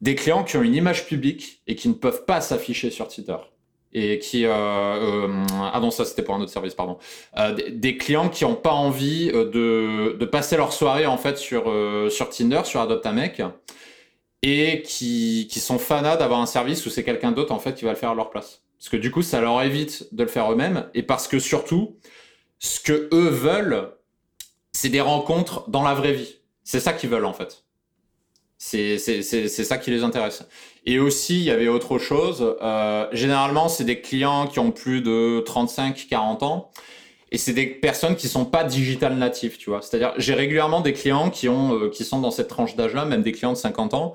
des 0.00 0.14
clients 0.14 0.44
qui 0.44 0.56
ont 0.56 0.62
une 0.62 0.74
image 0.74 1.06
publique 1.06 1.62
et 1.66 1.74
qui 1.74 1.88
ne 1.88 1.94
peuvent 1.94 2.24
pas 2.24 2.40
s'afficher 2.40 2.90
sur 2.90 3.08
Tinder. 3.08 3.38
Et 3.96 4.18
qui... 4.18 4.44
Euh, 4.44 4.50
euh, 4.52 5.44
ah 5.72 5.78
non, 5.80 5.90
ça 5.90 6.04
c'était 6.04 6.22
pour 6.22 6.34
un 6.34 6.40
autre 6.40 6.50
service, 6.50 6.74
pardon. 6.74 6.98
des, 7.70 7.96
clients 7.96 8.28
qui 8.28 8.44
n'ont 8.44 8.56
pas 8.56 8.72
envie 8.72 9.28
de, 9.28 10.16
de, 10.18 10.24
passer 10.24 10.56
leur 10.56 10.72
soirée 10.72 11.06
en 11.06 11.16
fait 11.16 11.38
sur, 11.38 11.72
sur 12.10 12.28
Tinder, 12.28 12.62
sur 12.64 12.80
Adopt 12.80 13.06
et 14.46 14.82
qui, 14.82 15.48
qui 15.50 15.58
sont 15.58 15.78
fanats 15.78 16.16
d'avoir 16.16 16.38
un 16.38 16.46
service 16.46 16.84
où 16.84 16.90
c'est 16.90 17.02
quelqu'un 17.02 17.32
d'autre 17.32 17.50
en 17.50 17.58
fait 17.58 17.74
qui 17.74 17.86
va 17.86 17.92
le 17.92 17.96
faire 17.96 18.10
à 18.10 18.14
leur 18.14 18.28
place. 18.28 18.60
Parce 18.78 18.90
que 18.90 18.98
du 18.98 19.10
coup, 19.10 19.22
ça 19.22 19.40
leur 19.40 19.62
évite 19.62 20.06
de 20.12 20.22
le 20.22 20.28
faire 20.28 20.52
eux-mêmes 20.52 20.90
et 20.92 21.02
parce 21.02 21.26
que 21.28 21.38
surtout, 21.38 21.96
ce 22.58 22.78
que 22.78 23.08
eux 23.10 23.28
veulent, 23.30 23.94
c'est 24.70 24.90
des 24.90 25.00
rencontres 25.00 25.70
dans 25.70 25.82
la 25.82 25.94
vraie 25.94 26.12
vie. 26.12 26.40
C'est 26.62 26.80
ça 26.80 26.92
qu'ils 26.92 27.08
veulent 27.08 27.24
en 27.24 27.32
fait. 27.32 27.64
C'est 28.58 28.98
ça 28.98 29.78
qui 29.78 29.90
les 29.90 30.02
intéresse. 30.02 30.44
Et 30.84 30.98
aussi, 30.98 31.38
il 31.38 31.44
y 31.44 31.50
avait 31.50 31.68
autre 31.68 31.98
chose. 31.98 32.56
Euh, 32.60 33.08
généralement, 33.12 33.70
c'est 33.70 33.84
des 33.84 34.02
clients 34.02 34.46
qui 34.46 34.58
ont 34.58 34.72
plus 34.72 35.00
de 35.00 35.42
35-40 35.46 36.44
ans 36.44 36.70
et 37.34 37.36
c'est 37.36 37.52
des 37.52 37.66
personnes 37.66 38.14
qui 38.14 38.28
sont 38.28 38.44
pas 38.44 38.62
digital 38.62 39.16
natives, 39.16 39.56
tu 39.58 39.68
vois. 39.68 39.82
C'est-à-dire, 39.82 40.14
j'ai 40.18 40.34
régulièrement 40.34 40.80
des 40.80 40.92
clients 40.92 41.30
qui 41.30 41.48
ont, 41.48 41.74
euh, 41.74 41.90
qui 41.90 42.04
sont 42.04 42.20
dans 42.20 42.30
cette 42.30 42.46
tranche 42.46 42.76
d'âge-là, 42.76 43.06
même 43.06 43.22
des 43.22 43.32
clients 43.32 43.52
de 43.52 43.58
50 43.58 43.92
ans, 43.92 44.14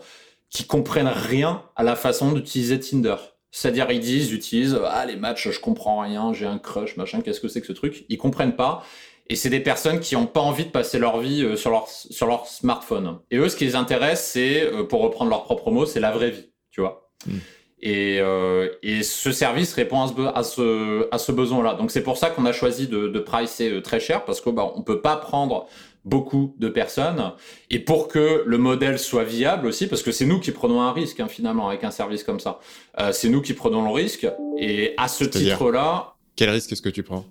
qui 0.50 0.64
comprennent 0.64 1.10
rien 1.10 1.64
à 1.76 1.84
la 1.84 1.98
façon 1.98 2.32
d'utiliser 2.32 2.80
Tinder. 2.80 3.18
C'est-à-dire, 3.52 3.92
ils 3.92 4.00
disent, 4.00 4.32
utilisent, 4.32 4.80
ah, 4.86 5.06
les 5.06 5.18
matchs, 5.18 5.50
je 5.50 5.60
comprends 5.60 6.00
rien, 6.00 6.32
j'ai 6.32 6.46
un 6.46 6.60
crush, 6.60 6.96
machin, 6.96 7.20
qu'est-ce 7.20 7.42
que 7.42 7.50
c'est 7.50 7.60
que 7.60 7.68
ce 7.68 7.74
truc? 7.74 8.06
Ils 8.08 8.18
comprennent 8.18 8.56
pas. 8.56 8.86
Et 9.28 9.36
c'est 9.36 9.50
des 9.50 9.60
personnes 9.60 10.00
qui 10.00 10.16
n'ont 10.16 10.26
pas 10.26 10.40
envie 10.40 10.64
de 10.64 10.72
passer 10.72 10.98
leur 10.98 11.20
vie 11.20 11.44
euh, 11.44 11.58
sur 11.58 11.72
leur, 11.72 11.90
sur 11.90 12.26
leur 12.26 12.48
smartphone. 12.48 13.20
Et 13.32 13.38
eux, 13.38 13.50
ce 13.50 13.58
qui 13.58 13.66
les 13.66 13.76
intéresse, 13.76 14.24
c'est, 14.32 14.64
euh, 14.64 14.86
pour 14.86 15.02
reprendre 15.02 15.30
leurs 15.30 15.44
propres 15.44 15.72
mots, 15.72 15.86
c'est 15.86 16.00
la 16.00 16.12
vraie 16.12 16.32
vie, 16.32 16.54
tu 16.72 16.80
vois. 16.80 17.12
Hmm. 17.28 17.40
Et, 17.82 18.20
euh, 18.20 18.68
et, 18.84 19.04
ce 19.04 19.32
service 19.32 19.74
répond 19.74 20.02
à 20.02 20.44
ce, 20.44 21.08
à 21.12 21.32
besoin-là. 21.32 21.76
Donc 21.76 21.92
c'est 21.92 22.04
pour 22.04 22.18
ça 22.18 22.30
qu'on 22.30 22.46
a 22.46 22.52
choisi 22.52 22.88
de, 22.88 23.08
de 23.08 23.20
pricer 23.20 23.72
euh, 23.72 23.82
très 23.82 24.02
cher 24.02 24.26
parce 24.26 24.42
que 24.42 24.50
bah, 24.50 24.72
on 24.76 24.82
peut 24.82 25.02
pas 25.02 25.16
prendre 25.16 25.68
beaucoup 26.06 26.56
de 26.58 26.68
personnes 26.70 27.34
et 27.70 27.80
pour 27.80 28.08
que 28.08 28.44
le 28.46 28.58
modèle 28.58 29.00
soit 29.00 29.24
viable 29.24 29.68
aussi 29.68 29.88
parce 29.88 30.02
que 30.02 30.12
c'est 30.12 30.26
nous 30.26 30.40
qui 30.40 30.52
prenons 30.52 30.82
un 30.82 30.92
risque 30.92 31.20
hein, 31.20 31.28
finalement 31.28 31.70
avec 31.70 31.84
un 31.84 31.92
service 31.92 32.24
comme 32.24 32.40
ça. 32.40 32.60
Euh, 33.00 33.12
c'est 33.14 33.30
nous 33.30 33.42
qui 33.42 33.54
prenons 33.54 33.84
le 33.84 33.92
risque 33.92 34.28
et 34.58 34.94
à 34.98 35.08
ce 35.08 35.24
titre-là. 35.24 36.16
Quel 36.36 36.50
risque 36.50 36.72
est-ce 36.72 36.82
que 36.82 36.90
tu 36.90 37.04
prends? 37.04 37.26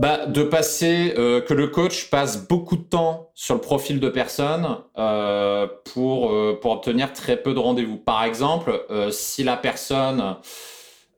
Bah, 0.00 0.24
de 0.24 0.42
passer, 0.42 1.12
euh, 1.18 1.42
que 1.42 1.52
le 1.52 1.66
coach 1.66 2.08
passe 2.08 2.48
beaucoup 2.48 2.76
de 2.76 2.84
temps 2.84 3.32
sur 3.34 3.54
le 3.54 3.60
profil 3.60 4.00
de 4.00 4.08
personne 4.08 4.78
euh, 4.96 5.66
pour, 5.92 6.32
euh, 6.32 6.58
pour 6.58 6.72
obtenir 6.72 7.12
très 7.12 7.36
peu 7.36 7.52
de 7.52 7.58
rendez-vous. 7.58 7.98
Par 7.98 8.24
exemple, 8.24 8.82
si 9.10 9.44
la 9.44 9.58
personne, 9.58 10.36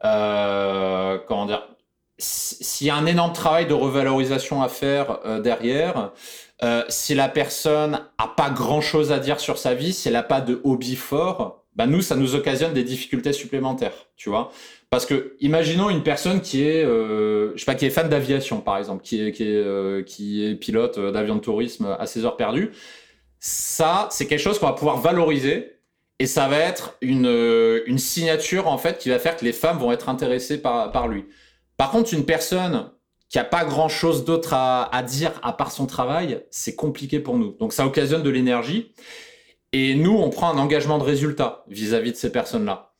comment 0.00 1.46
dire, 1.46 1.68
s'il 2.18 2.88
y 2.88 2.90
a 2.90 2.96
un 2.96 3.06
énorme 3.06 3.32
travail 3.32 3.66
de 3.66 3.74
revalorisation 3.74 4.64
à 4.64 4.68
faire 4.68 5.20
derrière, 5.44 6.10
si 6.88 7.14
la 7.14 7.28
personne 7.28 8.00
a 8.18 8.26
pas 8.26 8.50
grand-chose 8.50 9.12
à 9.12 9.20
dire 9.20 9.38
sur 9.38 9.58
sa 9.58 9.74
vie, 9.74 9.92
si 9.92 10.08
elle 10.08 10.14
n'a 10.14 10.24
pas 10.24 10.40
de 10.40 10.60
hobby 10.64 10.96
fort, 10.96 11.62
bah 11.76 11.86
nous, 11.86 12.02
ça 12.02 12.16
nous 12.16 12.34
occasionne 12.34 12.74
des 12.74 12.84
difficultés 12.84 13.32
supplémentaires, 13.32 13.94
tu 14.16 14.28
vois. 14.28 14.50
Parce 14.92 15.06
que, 15.06 15.38
imaginons 15.40 15.88
une 15.88 16.02
personne 16.02 16.42
qui 16.42 16.68
est, 16.68 16.84
euh, 16.84 17.52
je 17.54 17.60
sais 17.60 17.64
pas, 17.64 17.74
qui 17.74 17.86
est 17.86 17.90
fan 17.90 18.10
d'aviation, 18.10 18.60
par 18.60 18.76
exemple, 18.76 19.02
qui 19.02 19.22
est, 19.26 19.32
qui 19.32 19.44
est, 19.44 19.56
euh, 19.56 20.54
pilote 20.60 20.98
euh, 20.98 21.10
d'avion 21.10 21.36
de 21.36 21.40
tourisme 21.40 21.96
à 21.98 22.04
ses 22.04 22.26
heures 22.26 22.36
perdues. 22.36 22.72
Ça, 23.40 24.08
c'est 24.10 24.26
quelque 24.26 24.42
chose 24.42 24.58
qu'on 24.58 24.66
va 24.66 24.74
pouvoir 24.74 24.98
valoriser 24.98 25.78
et 26.18 26.26
ça 26.26 26.46
va 26.46 26.58
être 26.58 26.98
une, 27.00 27.24
une 27.86 27.96
signature, 27.96 28.68
en 28.68 28.76
fait, 28.76 28.98
qui 28.98 29.08
va 29.08 29.18
faire 29.18 29.38
que 29.38 29.46
les 29.46 29.54
femmes 29.54 29.78
vont 29.78 29.92
être 29.92 30.10
intéressées 30.10 30.60
par, 30.60 30.92
par 30.92 31.08
lui. 31.08 31.24
Par 31.78 31.90
contre, 31.90 32.12
une 32.12 32.26
personne 32.26 32.90
qui 33.30 33.38
a 33.38 33.44
pas 33.44 33.64
grand 33.64 33.88
chose 33.88 34.26
d'autre 34.26 34.52
à, 34.52 34.94
à 34.94 35.02
dire 35.02 35.32
à 35.42 35.54
part 35.54 35.72
son 35.72 35.86
travail, 35.86 36.44
c'est 36.50 36.74
compliqué 36.74 37.18
pour 37.18 37.38
nous. 37.38 37.56
Donc, 37.58 37.72
ça 37.72 37.86
occasionne 37.86 38.22
de 38.22 38.28
l'énergie. 38.28 38.92
Et 39.72 39.94
nous, 39.94 40.12
on 40.12 40.28
prend 40.28 40.52
un 40.52 40.58
engagement 40.58 40.98
de 40.98 41.04
résultat 41.04 41.64
vis-à-vis 41.66 42.12
de 42.12 42.16
ces 42.18 42.30
personnes-là. 42.30 42.91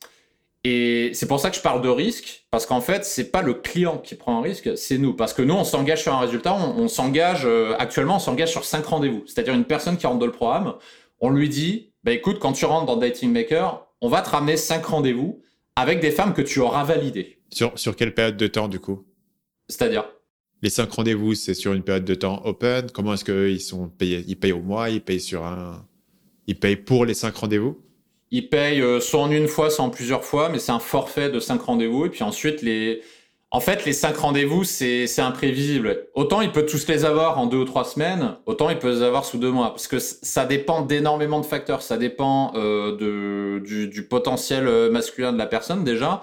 Et 0.65 1.11
c'est 1.13 1.27
pour 1.27 1.39
ça 1.41 1.49
que 1.49 1.57
je 1.57 1.61
parle 1.61 1.81
de 1.81 1.89
risque, 1.89 2.45
parce 2.49 2.65
qu'en 2.65 2.79
fait, 2.79 3.03
c'est 3.03 3.31
pas 3.31 3.41
le 3.41 3.53
client 3.53 3.97
qui 3.97 4.15
prend 4.15 4.39
un 4.39 4.41
risque, 4.41 4.77
c'est 4.77 4.97
nous. 4.97 5.13
Parce 5.13 5.33
que 5.33 5.41
nous, 5.41 5.53
on 5.53 5.65
s'engage 5.65 6.03
sur 6.03 6.13
un 6.13 6.19
résultat, 6.19 6.55
on, 6.55 6.87
s'engage, 6.87 7.45
euh, 7.45 7.75
actuellement, 7.79 8.15
on 8.15 8.19
s'engage 8.19 8.51
sur 8.51 8.63
cinq 8.63 8.85
rendez-vous. 8.85 9.23
C'est-à-dire 9.25 9.53
une 9.53 9.65
personne 9.65 9.97
qui 9.97 10.07
rentre 10.07 10.19
dans 10.19 10.25
le 10.25 10.31
programme, 10.31 10.75
on 11.19 11.29
lui 11.29 11.49
dit, 11.49 11.91
bah 12.03 12.13
écoute, 12.13 12.39
quand 12.39 12.53
tu 12.53 12.63
rentres 12.63 12.85
dans 12.85 12.95
Dating 12.95 13.31
Maker, 13.31 13.85
on 13.99 14.07
va 14.07 14.21
te 14.21 14.29
ramener 14.29 14.55
cinq 14.55 14.85
rendez-vous 14.85 15.41
avec 15.75 15.99
des 15.99 16.11
femmes 16.11 16.33
que 16.33 16.41
tu 16.41 16.59
auras 16.59 16.85
validées. 16.85 17.39
Sur, 17.51 17.77
sur 17.77 17.95
quelle 17.95 18.13
période 18.13 18.37
de 18.37 18.47
temps, 18.47 18.69
du 18.69 18.79
coup? 18.79 19.05
C'est-à-dire? 19.67 20.05
Les 20.61 20.69
cinq 20.69 20.91
rendez-vous, 20.93 21.35
c'est 21.35 21.53
sur 21.53 21.73
une 21.73 21.83
période 21.83 22.05
de 22.05 22.15
temps 22.15 22.41
open. 22.45 22.89
Comment 22.91 23.15
est-ce 23.15 23.25
qu'ils 23.25 23.59
sont 23.59 23.89
payés? 23.89 24.23
Ils 24.27 24.37
payent 24.37 24.53
au 24.53 24.61
mois, 24.61 24.89
ils 24.89 25.01
payent 25.01 25.19
sur 25.19 25.43
un 25.43 25.85
il 26.47 26.59
paye 26.59 26.75
pour 26.75 27.05
les 27.05 27.13
cinq 27.13 27.35
rendez-vous? 27.35 27.81
Il 28.33 28.49
paye 28.49 28.81
euh, 28.81 28.99
soit 28.99 29.21
en 29.21 29.29
une 29.29 29.47
fois, 29.47 29.69
soit 29.69 29.85
en 29.85 29.91
plusieurs 29.91 30.25
fois, 30.25 30.49
mais 30.49 30.57
c'est 30.57 30.71
un 30.71 30.79
forfait 30.79 31.29
de 31.29 31.39
cinq 31.39 31.61
rendez-vous. 31.61 32.07
Et 32.07 32.09
puis 32.09 32.23
ensuite, 32.23 32.63
les... 32.63 33.03
en 33.51 33.59
fait, 33.59 33.85
les 33.85 33.93
cinq 33.93 34.17
rendez-vous, 34.17 34.63
c'est 34.63 35.19
imprévisible. 35.19 36.07
Autant 36.15 36.41
il 36.41 36.51
peut 36.51 36.65
tous 36.65 36.87
les 36.87 37.05
avoir 37.05 37.37
en 37.37 37.45
deux 37.45 37.57
ou 37.57 37.65
trois 37.65 37.85
semaines, 37.85 38.35
autant 38.47 38.71
il 38.71 38.79
peut 38.79 38.89
les 38.89 39.03
avoir 39.03 39.23
sous 39.23 39.37
deux 39.37 39.51
mois. 39.51 39.69
Parce 39.69 39.87
que 39.87 39.99
ça 39.99 40.45
dépend 40.45 40.81
d'énormément 40.81 41.41
de 41.41 41.45
facteurs. 41.45 41.83
Ça 41.83 41.97
dépend 41.97 42.53
euh, 42.55 42.97
de, 42.97 43.59
du, 43.63 44.07
potentiel 44.07 44.67
euh, 44.67 44.89
masculin 44.89 45.31
de 45.31 45.37
la 45.37 45.45
personne 45.45 45.83
déjà. 45.83 46.21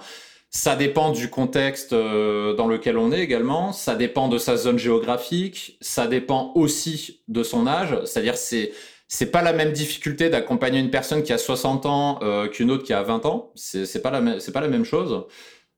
Ça 0.49 0.75
dépend 0.75 1.11
du 1.11 1.29
contexte 1.29 1.93
dans 1.93 2.67
lequel 2.67 2.97
on 2.97 3.13
est 3.13 3.21
également. 3.21 3.71
Ça 3.71 3.95
dépend 3.95 4.27
de 4.27 4.37
sa 4.37 4.57
zone 4.57 4.77
géographique. 4.77 5.77
Ça 5.79 6.07
dépend 6.07 6.51
aussi 6.55 7.21
de 7.29 7.41
son 7.41 7.67
âge. 7.67 7.97
C'est-à-dire, 8.03 8.35
c'est 8.35 8.73
c'est 9.13 9.29
pas 9.29 9.41
la 9.41 9.51
même 9.51 9.73
difficulté 9.73 10.29
d'accompagner 10.29 10.79
une 10.79 10.89
personne 10.89 11.21
qui 11.21 11.33
a 11.33 11.37
60 11.37 11.85
ans 11.85 12.19
euh, 12.21 12.47
qu'une 12.47 12.71
autre 12.71 12.83
qui 12.83 12.93
a 12.93 13.03
20 13.03 13.25
ans. 13.25 13.51
C'est 13.55 14.01
pas 14.01 14.09
la 14.09 14.39
c'est 14.39 14.53
pas 14.53 14.61
la 14.61 14.69
même 14.69 14.85
chose. 14.85 15.25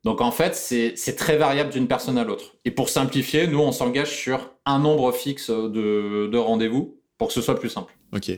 Donc 0.04 0.22
en 0.22 0.30
fait, 0.30 0.54
c'est 0.56 1.16
très 1.16 1.36
variable 1.36 1.72
d'une 1.72 1.88
personne 1.88 2.20
à 2.20 2.24
l'autre. 2.24 2.58
Et 2.64 2.70
pour 2.70 2.90
simplifier, 2.90 3.48
nous 3.48 3.60
on 3.60 3.72
s'engage 3.72 4.16
sur 4.16 4.52
un 4.68 4.78
nombre 4.78 5.12
fixe 5.12 5.50
de, 5.50 6.28
de 6.32 6.38
rendez-vous 6.38 7.00
pour 7.18 7.30
que 7.30 7.34
ce 7.34 7.42
soit 7.42 7.60
plus 7.60 7.70
simple. 7.70 7.98
Ok. 8.14 8.30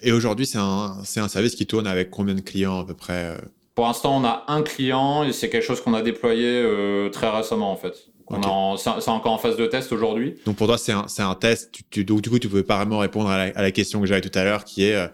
Et 0.00 0.12
aujourd'hui, 0.12 0.44
c'est 0.44 0.58
un, 0.58 0.96
un 0.98 1.28
service 1.28 1.54
qui 1.54 1.66
tourne 1.66 1.86
avec 1.86 2.10
combien 2.10 2.34
de 2.34 2.40
clients 2.40 2.80
à 2.80 2.84
peu 2.84 2.94
près 2.94 3.26
euh? 3.26 3.36
Pour 3.76 3.86
l'instant, 3.86 4.16
on 4.16 4.24
a 4.24 4.44
un 4.48 4.62
client 4.62 5.22
et 5.22 5.32
c'est 5.32 5.50
quelque 5.50 5.64
chose 5.64 5.80
qu'on 5.80 5.94
a 5.94 6.02
déployé 6.02 6.46
euh, 6.48 7.10
très 7.10 7.30
récemment 7.30 7.70
en 7.70 7.76
fait. 7.76 8.08
C'est 8.30 9.10
encore 9.10 9.32
en 9.32 9.38
phase 9.38 9.56
de 9.56 9.66
test 9.66 9.92
aujourd'hui. 9.92 10.36
Donc 10.46 10.56
pour 10.56 10.66
toi, 10.66 10.78
c'est 10.78 10.92
un, 10.92 11.06
un, 11.18 11.34
test. 11.34 11.70
Tu, 11.90 12.04
donc 12.04 12.22
du 12.22 12.30
coup, 12.30 12.38
tu 12.38 12.46
ne 12.46 12.50
pouvais 12.50 12.64
pas 12.64 12.76
vraiment 12.76 12.98
répondre 12.98 13.30
à 13.30 13.50
la, 13.50 13.70
question 13.70 14.00
que 14.00 14.06
j'avais 14.06 14.20
tout 14.20 14.36
à 14.36 14.44
l'heure, 14.44 14.64
qui 14.64 14.84
est 14.84 14.94
euh, 14.94 15.06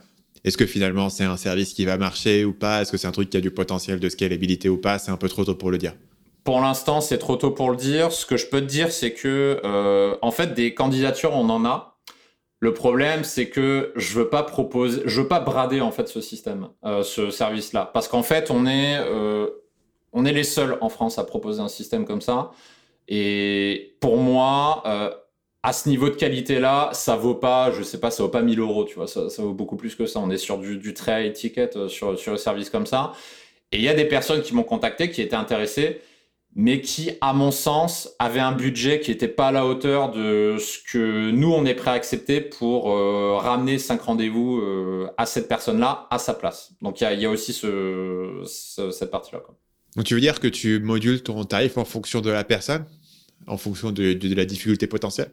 est-ce 0.44 0.56
que 0.56 0.66
finalement 0.66 1.08
c'est 1.08 1.24
un 1.24 1.36
service 1.36 1.72
qui 1.72 1.84
va 1.84 1.96
marcher 1.96 2.44
ou 2.44 2.52
pas? 2.52 2.82
Est-ce 2.82 2.90
que 2.90 2.96
c'est 2.96 3.06
un 3.06 3.12
truc 3.12 3.30
qui 3.30 3.36
a 3.36 3.40
du 3.40 3.50
potentiel 3.50 4.00
de 4.00 4.08
scalabilité 4.08 4.68
ou 4.68 4.78
pas? 4.78 4.98
C'est 4.98 5.10
un 5.10 5.16
peu 5.16 5.28
trop 5.28 5.44
tôt 5.44 5.54
pour 5.54 5.70
le 5.70 5.78
dire. 5.78 5.94
Pour 6.44 6.60
l'instant, 6.60 7.00
c'est 7.00 7.18
trop 7.18 7.36
tôt 7.36 7.52
pour 7.52 7.70
le 7.70 7.76
dire. 7.76 8.10
Ce 8.10 8.26
que 8.26 8.36
je 8.36 8.46
peux 8.46 8.60
te 8.60 8.66
dire, 8.66 8.90
c'est 8.90 9.12
que 9.12 9.60
euh, 9.64 10.16
en 10.22 10.32
fait, 10.32 10.54
des 10.54 10.74
candidatures, 10.74 11.32
on 11.34 11.48
en 11.48 11.64
a. 11.64 11.92
Le 12.58 12.72
problème, 12.72 13.24
c'est 13.24 13.48
que 13.48 13.92
je 13.96 14.14
veux 14.14 14.28
pas 14.28 14.44
proposer, 14.44 15.02
je 15.04 15.20
veux 15.20 15.28
pas 15.28 15.40
brader 15.40 15.80
en 15.80 15.90
fait 15.90 16.08
ce 16.08 16.20
système, 16.20 16.68
euh, 16.84 17.02
ce 17.02 17.30
service-là, 17.30 17.90
parce 17.92 18.06
qu'en 18.06 18.22
fait, 18.22 18.52
on 18.52 18.66
est, 18.66 18.98
euh, 19.00 19.48
on 20.12 20.24
est 20.24 20.32
les 20.32 20.44
seuls 20.44 20.78
en 20.80 20.88
France 20.88 21.18
à 21.18 21.24
proposer 21.24 21.60
un 21.60 21.68
système 21.68 22.04
comme 22.04 22.20
ça. 22.20 22.52
Et 23.08 23.96
pour 24.00 24.16
moi, 24.16 24.82
euh, 24.86 25.10
à 25.62 25.72
ce 25.72 25.88
niveau 25.88 26.08
de 26.08 26.14
qualité-là, 26.14 26.90
ça 26.92 27.16
vaut 27.16 27.34
pas, 27.34 27.70
je 27.72 27.82
sais 27.82 28.00
pas, 28.00 28.10
ça 28.10 28.22
vaut 28.22 28.28
pas 28.28 28.42
1000 28.42 28.58
euros, 28.60 28.84
tu 28.84 28.96
vois, 28.96 29.06
ça, 29.06 29.26
vaut 29.38 29.54
beaucoup 29.54 29.76
plus 29.76 29.94
que 29.94 30.06
ça. 30.06 30.20
On 30.20 30.30
est 30.30 30.38
sur 30.38 30.58
du, 30.58 30.94
très 30.94 31.26
high 31.26 31.32
ticket 31.32 31.76
euh, 31.76 31.88
sur, 31.88 32.18
sur 32.18 32.32
le 32.32 32.38
service 32.38 32.70
comme 32.70 32.86
ça. 32.86 33.12
Et 33.70 33.78
il 33.78 33.82
y 33.82 33.88
a 33.88 33.94
des 33.94 34.04
personnes 34.04 34.42
qui 34.42 34.54
m'ont 34.54 34.64
contacté, 34.64 35.10
qui 35.10 35.22
étaient 35.22 35.36
intéressées, 35.36 36.00
mais 36.54 36.82
qui, 36.82 37.12
à 37.22 37.32
mon 37.32 37.50
sens, 37.50 38.14
avaient 38.18 38.40
un 38.40 38.52
budget 38.52 39.00
qui 39.00 39.10
n'était 39.10 39.28
pas 39.28 39.48
à 39.48 39.52
la 39.52 39.66
hauteur 39.66 40.10
de 40.10 40.56
ce 40.58 40.78
que 40.92 41.30
nous, 41.30 41.50
on 41.50 41.64
est 41.64 41.74
prêt 41.74 41.90
à 41.90 41.94
accepter 41.94 42.42
pour 42.42 42.90
euh, 42.90 43.36
ramener 43.38 43.78
cinq 43.78 44.02
rendez-vous 44.02 44.60
à 45.16 45.26
cette 45.26 45.48
personne-là 45.48 46.06
à 46.10 46.18
sa 46.18 46.34
place. 46.34 46.72
Donc 46.82 47.00
il 47.00 47.20
y 47.20 47.26
a, 47.26 47.30
aussi 47.30 47.52
ce, 47.54 48.42
ce, 48.44 48.90
cette 48.90 49.10
partie-là. 49.10 49.40
Donc 49.96 50.06
tu 50.06 50.14
veux 50.14 50.20
dire 50.20 50.40
que 50.40 50.48
tu 50.48 50.80
modules 50.80 51.22
ton 51.22 51.44
tarif 51.44 51.76
en 51.76 51.84
fonction 51.84 52.20
de 52.20 52.30
la 52.30 52.44
personne, 52.44 52.84
en 53.46 53.56
fonction 53.56 53.90
de, 53.90 54.18
la 54.34 54.44
difficulté 54.44 54.86
potentielle? 54.86 55.30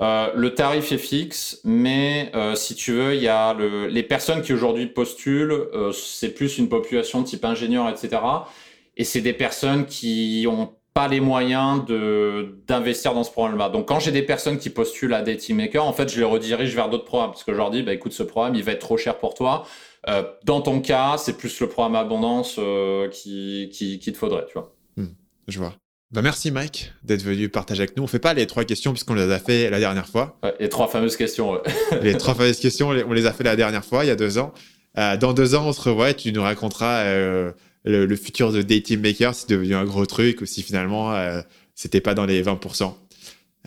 Euh, 0.00 0.28
le 0.36 0.54
tarif 0.54 0.92
est 0.92 0.98
fixe, 0.98 1.60
mais 1.64 2.30
euh, 2.34 2.54
si 2.54 2.76
tu 2.76 2.92
veux, 2.92 3.16
il 3.16 3.22
y 3.22 3.28
a 3.28 3.52
le, 3.52 3.88
les 3.88 4.04
personnes 4.04 4.42
qui 4.42 4.52
aujourd'hui 4.52 4.86
postulent, 4.86 5.68
euh, 5.74 5.92
c'est 5.92 6.28
plus 6.30 6.58
une 6.58 6.68
population 6.68 7.24
type 7.24 7.44
ingénieur, 7.44 7.88
etc. 7.88 8.22
Et 8.96 9.02
c'est 9.02 9.20
des 9.20 9.32
personnes 9.32 9.86
qui 9.86 10.46
ont 10.48 10.72
pas 10.94 11.08
les 11.08 11.20
moyens 11.20 11.84
de 11.84 12.58
d'investir 12.66 13.12
dans 13.12 13.24
ce 13.24 13.30
programme-là. 13.30 13.68
Donc 13.68 13.88
quand 13.88 13.98
j'ai 13.98 14.12
des 14.12 14.22
personnes 14.22 14.58
qui 14.58 14.70
postulent 14.70 15.14
à 15.14 15.22
Dating 15.22 15.56
Maker, 15.56 15.84
en 15.84 15.92
fait, 15.92 16.08
je 16.08 16.18
les 16.18 16.24
redirige 16.24 16.74
vers 16.74 16.88
d'autres 16.88 17.04
programmes 17.04 17.30
parce 17.30 17.44
que 17.44 17.52
je 17.52 17.56
leur 17.56 17.70
dis, 17.70 17.84
écoute, 17.88 18.12
ce 18.12 18.22
programme, 18.22 18.54
il 18.54 18.62
va 18.62 18.72
être 18.72 18.80
trop 18.80 18.96
cher 18.96 19.18
pour 19.18 19.34
toi. 19.34 19.66
Euh, 20.06 20.22
dans 20.44 20.60
ton 20.60 20.80
cas, 20.80 21.16
c'est 21.18 21.36
plus 21.36 21.60
le 21.60 21.68
programme 21.68 21.96
abondance 21.96 22.56
euh, 22.58 23.08
qui, 23.08 23.68
qui, 23.72 23.98
qui, 23.98 24.12
te 24.12 24.16
faudrait, 24.16 24.46
tu 24.46 24.54
vois. 24.54 24.74
Hmm, 24.96 25.08
je 25.48 25.58
vois. 25.58 25.74
Bah 26.10 26.22
merci 26.22 26.50
Mike 26.50 26.92
d'être 27.02 27.22
venu 27.22 27.50
partager 27.50 27.82
avec 27.82 27.96
nous. 27.96 28.02
On 28.02 28.06
fait 28.06 28.18
pas 28.18 28.32
les 28.32 28.46
trois 28.46 28.64
questions 28.64 28.92
puisqu'on 28.92 29.12
les 29.12 29.30
a 29.30 29.38
fait 29.38 29.68
la 29.68 29.78
dernière 29.78 30.08
fois. 30.08 30.38
Ouais, 30.42 30.54
les 30.58 30.70
trois 30.70 30.88
fameuses 30.88 31.16
questions. 31.16 31.52
Ouais. 31.52 31.60
les 32.02 32.16
trois 32.16 32.34
fameuses 32.34 32.60
questions, 32.60 32.88
on 32.88 33.12
les 33.12 33.26
a 33.26 33.32
fait 33.32 33.44
la 33.44 33.56
dernière 33.56 33.84
fois, 33.84 34.04
il 34.04 34.08
y 34.08 34.10
a 34.10 34.16
deux 34.16 34.38
ans. 34.38 34.54
Euh, 34.96 35.18
dans 35.18 35.34
deux 35.34 35.54
ans, 35.54 35.66
on 35.66 35.72
se 35.72 35.82
revoit 35.82 36.10
et 36.10 36.14
tu 36.14 36.32
nous 36.32 36.40
raconteras 36.40 37.02
euh, 37.04 37.52
le, 37.84 38.06
le, 38.06 38.16
futur 38.16 38.52
de 38.52 38.62
Dating 38.62 39.02
Maker, 39.02 39.34
si 39.34 39.42
c'est 39.42 39.50
devenu 39.50 39.74
un 39.74 39.84
gros 39.84 40.06
truc 40.06 40.40
ou 40.40 40.46
si 40.46 40.62
finalement 40.62 41.14
c'était 41.74 42.00
pas 42.00 42.14
dans 42.14 42.24
les 42.24 42.42
20%. 42.42 42.94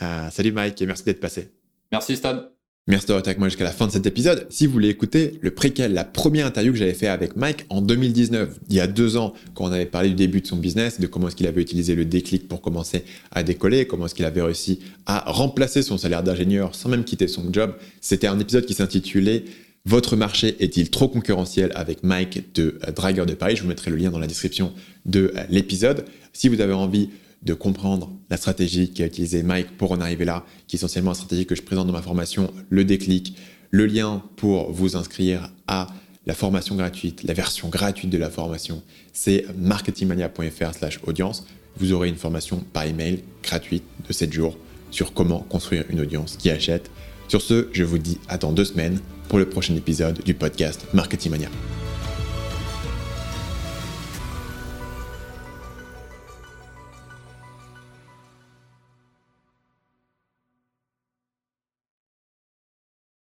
Euh, 0.02 0.30
salut 0.32 0.52
Mike 0.52 0.82
et 0.82 0.86
merci 0.86 1.04
d'être 1.04 1.20
passé. 1.20 1.52
Merci 1.92 2.16
Stan. 2.16 2.44
Merci 2.88 3.06
d'avoir 3.06 3.20
été 3.20 3.30
avec 3.30 3.38
moi 3.38 3.48
jusqu'à 3.48 3.64
la 3.64 3.72
fin 3.72 3.86
de 3.86 3.92
cet 3.92 4.08
épisode. 4.08 4.48
Si 4.50 4.66
vous 4.66 4.74
voulez 4.74 4.90
écouter 4.90 5.38
le 5.42 5.52
préquel, 5.52 5.94
la 5.94 6.04
première 6.04 6.48
interview 6.48 6.72
que 6.72 6.80
j'avais 6.80 6.96
fait 6.96 7.08
avec 7.08 7.36
Mike 7.36 7.66
en 7.70 7.80
2019, 7.80 8.60
il 8.70 8.76
y 8.76 8.80
a 8.80 8.88
deux 8.88 9.18
ans, 9.18 9.34
quand 9.54 9.66
on 9.66 9.72
avait 9.72 9.86
parlé 9.86 10.10
du 10.10 10.16
début 10.16 10.42
de 10.42 10.48
son 10.48 10.58
business, 10.58 11.00
de 11.00 11.06
comment 11.06 11.28
est-ce 11.28 11.36
qu'il 11.36 11.46
avait 11.46 11.62
utilisé 11.62 11.94
le 11.94 12.06
déclic 12.06 12.48
pour 12.48 12.60
commencer 12.60 13.04
à 13.32 13.44
décoller, 13.44 13.86
comment 13.86 14.08
est-ce 14.08 14.16
qu'il 14.16 14.26
avait 14.26 14.42
réussi 14.42 14.80
à 15.06 15.32
remplacer 15.32 15.84
son 15.84 16.00
salaire 16.00 16.24
d'ingénieur 16.24 16.74
sans 16.74 16.90
même 16.90 17.04
quitter 17.04 17.28
son 17.28 17.54
job, 17.54 17.76
c'était 18.02 18.28
un 18.28 18.40
épisode 18.40 18.66
qui 18.66 18.74
s'intitulait 18.74 19.46
votre 19.86 20.16
marché 20.16 20.56
est-il 20.60 20.92
trop 20.92 21.08
concurrentiel 21.08 21.72
avec 21.74 22.04
Mike 22.04 22.54
de 22.54 22.80
Drager 22.96 23.26
de 23.26 23.34
Paris? 23.34 23.56
Je 23.56 23.64
vous 23.64 23.68
mettrai 23.68 23.90
le 23.90 23.98
lien 23.98 24.12
dans 24.12 24.20
la 24.20 24.28
description 24.28 24.74
de 25.06 25.34
l'épisode. 25.50 26.06
Si 26.34 26.50
vous 26.50 26.62
avez 26.62 26.74
envie 26.74 27.10
de 27.44 27.54
comprendre 27.54 28.12
la 28.30 28.38
stratégie 28.38 28.92
qu'a 28.92 29.06
utilisé 29.06 29.44
Mike 29.44 29.78
pour 29.78 29.92
en 29.92 30.02
arriver 30.02 30.26
là, 30.26 30.46
qui 30.68 30.76
est 30.76 30.80
essentiellement 30.80 31.12
la 31.12 31.16
stratégie 31.16 31.46
que 31.46 31.56
je 31.56 31.62
présente 31.62 31.88
dans 31.88 31.94
ma 31.94 32.02
formation, 32.02 32.52
le 32.70 32.86
déclic, 32.86 33.36
le 33.72 33.86
lien 33.86 34.22
pour 34.36 34.72
vous 34.72 34.96
inscrire 34.96 35.52
à 35.68 35.88
la 36.28 36.36
formation 36.36 36.76
gratuite, 36.76 37.24
la 37.24 37.34
version 37.34 37.70
gratuite 37.70 38.12
de 38.12 38.18
la 38.18 38.30
formation, 38.30 38.84
c'est 39.12 39.46
marketingmania.fr 39.58 40.74
slash 40.76 41.00
audience. 41.06 41.48
Vous 41.78 41.94
aurez 41.94 42.10
une 42.10 42.16
formation 42.16 42.64
par 42.74 42.84
email 42.84 43.24
gratuite 43.42 43.84
de 44.08 44.14
7 44.14 44.32
jours 44.32 44.58
sur 44.92 45.14
comment 45.14 45.40
construire 45.40 45.86
une 45.90 46.02
audience 46.02 46.36
qui 46.38 46.52
achète. 46.52 46.92
Sur 47.28 47.42
ce, 47.42 47.70
je 47.72 47.84
vous 47.84 47.98
dis 47.98 48.20
à 48.28 48.38
dans 48.38 48.52
deux 48.52 48.66
semaines 48.66 49.00
pour 49.30 49.40
le 49.40 49.50
prochain 49.50 49.76
épisode 49.76 50.22
du 50.24 50.34
podcast 50.34 50.86
Marketing 50.94 51.32
Mania. 51.32 51.50